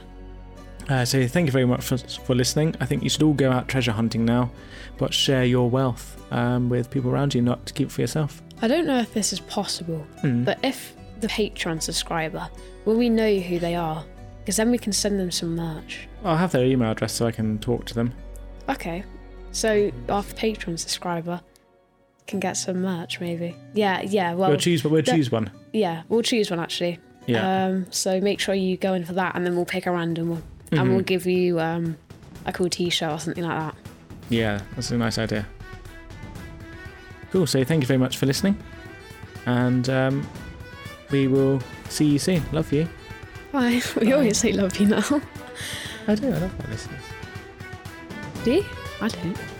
Uh, 0.88 1.04
so 1.04 1.26
thank 1.26 1.46
you 1.46 1.52
very 1.52 1.66
much 1.66 1.84
for, 1.84 1.98
for 1.98 2.34
listening. 2.34 2.74
I 2.80 2.86
think 2.86 3.02
you 3.02 3.10
should 3.10 3.22
all 3.22 3.34
go 3.34 3.52
out 3.52 3.68
treasure 3.68 3.92
hunting 3.92 4.24
now, 4.24 4.50
but 4.96 5.12
share 5.12 5.44
your 5.44 5.68
wealth 5.68 6.20
um, 6.32 6.68
with 6.68 6.90
people 6.90 7.10
around 7.10 7.34
you, 7.34 7.42
not 7.42 7.64
to 7.66 7.74
keep 7.74 7.88
it 7.88 7.92
for 7.92 8.00
yourself. 8.00 8.42
I 8.62 8.68
don't 8.68 8.86
know 8.86 8.98
if 8.98 9.12
this 9.14 9.32
is 9.32 9.40
possible, 9.40 10.06
Mm. 10.22 10.44
but 10.44 10.58
if 10.62 10.94
the 11.20 11.28
Patreon 11.28 11.82
subscriber, 11.82 12.48
will 12.84 12.96
we 12.96 13.08
know 13.08 13.34
who 13.38 13.58
they 13.58 13.74
are? 13.74 14.04
Because 14.40 14.56
then 14.56 14.70
we 14.70 14.78
can 14.78 14.92
send 14.92 15.18
them 15.20 15.30
some 15.30 15.54
merch. 15.56 16.08
I'll 16.24 16.36
have 16.36 16.52
their 16.52 16.64
email 16.64 16.90
address 16.90 17.12
so 17.12 17.26
I 17.26 17.30
can 17.32 17.58
talk 17.58 17.84
to 17.86 17.94
them. 17.94 18.12
Okay. 18.68 19.04
So 19.52 19.90
our 20.08 20.22
Patreon 20.22 20.78
subscriber 20.78 21.40
can 22.26 22.40
get 22.40 22.56
some 22.56 22.80
merch, 22.82 23.20
maybe. 23.20 23.56
Yeah, 23.74 24.02
yeah. 24.02 24.34
Well, 24.34 24.50
we'll 24.50 24.58
choose, 24.58 24.82
but 24.82 24.92
we'll 24.92 25.02
the- 25.02 25.12
choose 25.12 25.30
one. 25.32 25.50
Yeah, 25.72 26.02
we'll 26.08 26.22
choose 26.22 26.50
one 26.50 26.60
actually. 26.60 26.98
Yeah. 27.26 27.66
Um, 27.66 27.86
so 27.90 28.20
make 28.20 28.40
sure 28.40 28.54
you 28.54 28.76
go 28.76 28.94
in 28.94 29.04
for 29.04 29.12
that, 29.14 29.34
and 29.36 29.44
then 29.46 29.56
we'll 29.56 29.64
pick 29.64 29.86
a 29.86 29.90
random 29.92 30.30
one, 30.30 30.42
Mhm. 30.70 30.80
and 30.80 30.90
we'll 30.90 31.00
give 31.04 31.26
you 31.26 31.60
um, 31.60 31.96
a 32.46 32.52
cool 32.52 32.68
T-shirt 32.68 33.10
or 33.10 33.18
something 33.18 33.44
like 33.44 33.58
that. 33.58 33.74
Yeah, 34.30 34.60
that's 34.74 34.90
a 34.90 34.96
nice 34.96 35.18
idea. 35.18 35.46
Cool. 37.32 37.46
So 37.46 37.64
thank 37.64 37.82
you 37.82 37.86
very 37.86 37.98
much 37.98 38.18
for 38.18 38.26
listening, 38.26 38.56
and 39.46 39.88
um, 39.88 40.28
we 41.10 41.28
will 41.28 41.60
see 41.88 42.06
you 42.06 42.18
soon. 42.18 42.42
Love 42.52 42.72
you. 42.72 42.88
Bye. 43.52 43.80
We 44.00 44.12
always 44.12 44.38
say 44.38 44.52
love 44.52 44.76
you 44.78 44.86
now. 44.86 45.04
I 46.06 46.14
do. 46.14 46.28
I 46.28 46.38
love 46.38 46.58
my 46.58 46.70
listeners. 46.70 47.02
Do 48.44 48.52
you? 48.52 48.64
I 49.00 49.08
don't. 49.08 49.59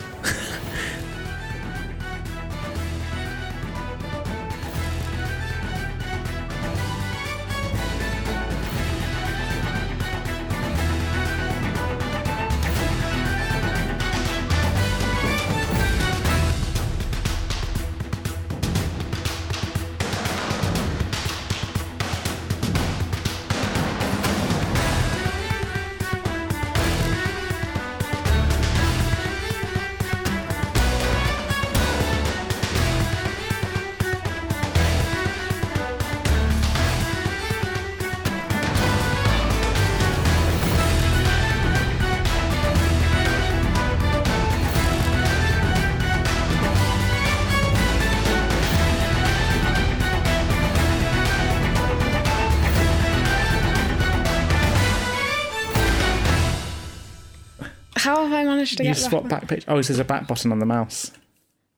How 58.79 58.83
I 58.85 58.87
managed 58.87 59.01
to 59.01 59.09
you 59.11 59.11
get 59.11 59.11
swap 59.11 59.29
back 59.29 59.49
page. 59.49 59.65
Oh, 59.69 59.75
there's 59.81 59.99
a 59.99 60.05
back 60.05 60.27
button 60.27 60.53
on 60.53 60.59
the 60.59 60.67
mouse. 60.67 61.13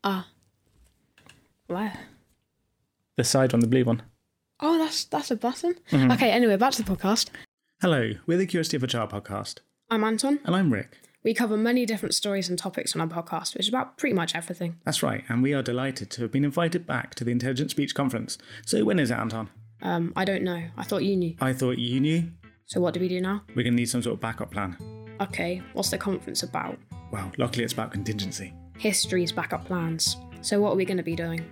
Ah. 0.05 0.28
Where? 1.66 1.93
The 3.16 3.24
side 3.24 3.52
one, 3.52 3.60
the 3.60 3.66
blue 3.66 3.85
one. 3.85 4.02
Oh, 4.60 4.78
that's 4.78 5.05
that's 5.05 5.31
a 5.31 5.36
button. 5.36 5.74
Mhm. 5.90 6.12
Okay. 6.14 6.31
Anyway, 6.31 6.56
back 6.56 6.73
to 6.74 6.82
the 6.82 6.90
podcast. 6.97 7.28
Hello, 7.81 8.12
we're 8.27 8.39
the 8.39 8.47
Curiosity 8.47 8.77
of 8.77 8.85
a 8.85 8.86
Child 8.86 9.10
podcast, 9.10 9.59
I'm 9.90 10.05
Anton. 10.05 10.39
and 10.44 10.55
I'm 10.55 10.73
Rick. 10.73 10.98
We 11.24 11.35
cover 11.35 11.56
many 11.56 11.85
different 11.86 12.14
stories 12.14 12.48
and 12.48 12.59
topics 12.59 12.94
on 12.97 13.01
our 13.01 13.06
podcast, 13.09 13.55
which 13.55 13.64
is 13.64 13.69
about 13.69 13.97
pretty 13.97 14.14
much 14.14 14.35
everything. 14.35 14.77
That's 14.85 15.02
right, 15.02 15.24
and 15.28 15.43
we 15.43 15.52
are 15.55 15.62
delighted 15.62 16.10
to 16.12 16.23
have 16.23 16.32
been 16.32 16.44
invited 16.44 16.86
back 16.86 17.14
to 17.16 17.24
the 17.24 17.31
Intelligent 17.32 17.70
Speech 17.70 17.94
Conference. 17.94 18.39
So 18.66 18.85
when 18.85 18.98
is 18.98 19.10
it, 19.10 19.14
Anton? 19.19 19.51
Um, 19.82 20.12
I 20.16 20.24
don't 20.24 20.43
know. 20.44 20.62
I 20.77 20.85
thought 20.85 21.02
you 21.05 21.16
knew. 21.16 21.35
I 21.40 21.52
thought 21.52 21.78
you 21.78 22.01
knew. 22.01 22.31
So 22.66 22.81
what 22.81 22.94
do 22.94 23.01
we 23.01 23.09
do 23.09 23.20
now? 23.20 23.43
We're 23.48 23.64
going 23.64 23.74
to 23.74 23.81
need 23.82 23.89
some 23.89 24.02
sort 24.02 24.14
of 24.14 24.20
backup 24.20 24.51
plan. 24.52 24.77
Okay, 25.23 25.62
what's 25.73 25.90
the 25.90 25.99
conference 25.99 26.43
about? 26.43 26.77
Well, 27.12 27.31
luckily 27.39 27.62
it's 27.62 27.73
about 27.73 27.93
contingency. 27.93 28.53
History's 28.77 29.31
backup 29.31 29.65
plans. 29.65 30.16
So 30.40 30.61
what 30.61 30.73
are 30.73 30.74
we 30.74 30.85
going 30.85 30.97
to 30.97 31.05
be 31.05 31.15
doing? 31.15 31.49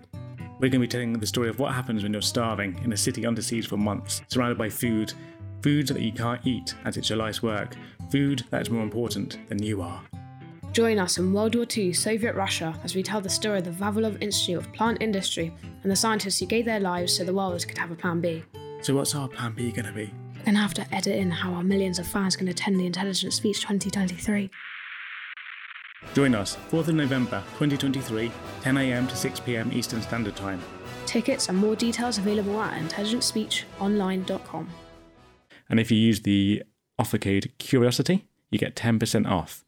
We're 0.59 0.70
going 0.70 0.72
to 0.72 0.78
be 0.80 0.88
telling 0.88 1.12
the 1.12 1.26
story 1.26 1.48
of 1.48 1.60
what 1.60 1.72
happens 1.72 2.02
when 2.02 2.12
you're 2.12 2.20
starving 2.20 2.80
in 2.82 2.92
a 2.92 2.97
city 2.97 3.24
under 3.24 3.40
siege 3.40 3.68
for 3.68 3.76
months, 3.76 4.22
surrounded 4.26 4.59
by 4.59 4.70
food, 4.70 5.12
food 5.62 5.86
that 5.86 6.01
you 6.01 6.10
can't 6.10 6.44
eat 6.44 6.74
as 6.84 6.97
it's 6.97 7.09
your 7.09 7.18
life's 7.18 7.44
work, 7.44 7.76
food 8.10 8.44
that's 8.51 8.70
more 8.70 8.82
important 8.82 9.38
than 9.48 9.62
you 9.62 9.82
are. 9.82 10.02
Join 10.72 10.98
us 10.98 11.18
in 11.18 11.32
World 11.32 11.55
War 11.55 11.66
II 11.76 11.92
Soviet 11.92 12.34
Russia 12.34 12.76
as 12.82 12.97
we 12.97 13.05
tell 13.05 13.20
the 13.20 13.30
story 13.30 13.59
of 13.59 13.64
the 13.64 13.70
Vavilov 13.70 14.20
Institute 14.20 14.59
of 14.59 14.72
Plant 14.72 14.98
Industry 15.01 15.55
and 15.84 15.92
the 15.92 15.97
scientists 15.97 16.40
who 16.40 16.47
gave 16.47 16.64
their 16.64 16.80
lives 16.80 17.16
so 17.16 17.22
the 17.22 17.32
world 17.32 17.64
could 17.68 17.78
have 17.78 17.92
a 17.92 17.94
plan 17.94 18.20
B. 18.20 18.42
So 18.82 18.97
what's 18.97 19.14
our 19.14 19.28
plan 19.28 19.52
B 19.52 19.70
going 19.70 19.86
to 19.86 19.92
be? 19.92 20.12
We're 20.40 20.46
going 20.46 20.54
to 20.54 20.62
have 20.62 20.74
to 20.74 20.94
edit 20.94 21.16
in 21.16 21.30
how 21.30 21.52
our 21.52 21.62
millions 21.62 21.98
of 21.98 22.06
fans 22.06 22.34
can 22.34 22.48
attend 22.48 22.80
the 22.80 22.86
Intelligent 22.86 23.34
Speech 23.34 23.60
2023. 23.60 24.48
Join 26.14 26.34
us, 26.34 26.56
4th 26.70 26.88
of 26.88 26.94
November 26.94 27.42
2023, 27.58 28.32
10am 28.62 29.06
to 29.06 29.14
6pm 29.14 29.70
Eastern 29.74 30.00
Standard 30.00 30.34
Time. 30.36 30.58
Tickets 31.04 31.50
and 31.50 31.58
more 31.58 31.76
details 31.76 32.16
available 32.16 32.58
at 32.58 32.80
intelligentspeechonline.com. 32.80 34.70
And 35.68 35.78
if 35.78 35.90
you 35.90 35.98
use 35.98 36.22
the 36.22 36.62
offer 36.98 37.18
code 37.18 37.52
CURIOSITY, 37.58 38.24
you 38.50 38.58
get 38.58 38.74
10% 38.74 39.30
off. 39.30 39.66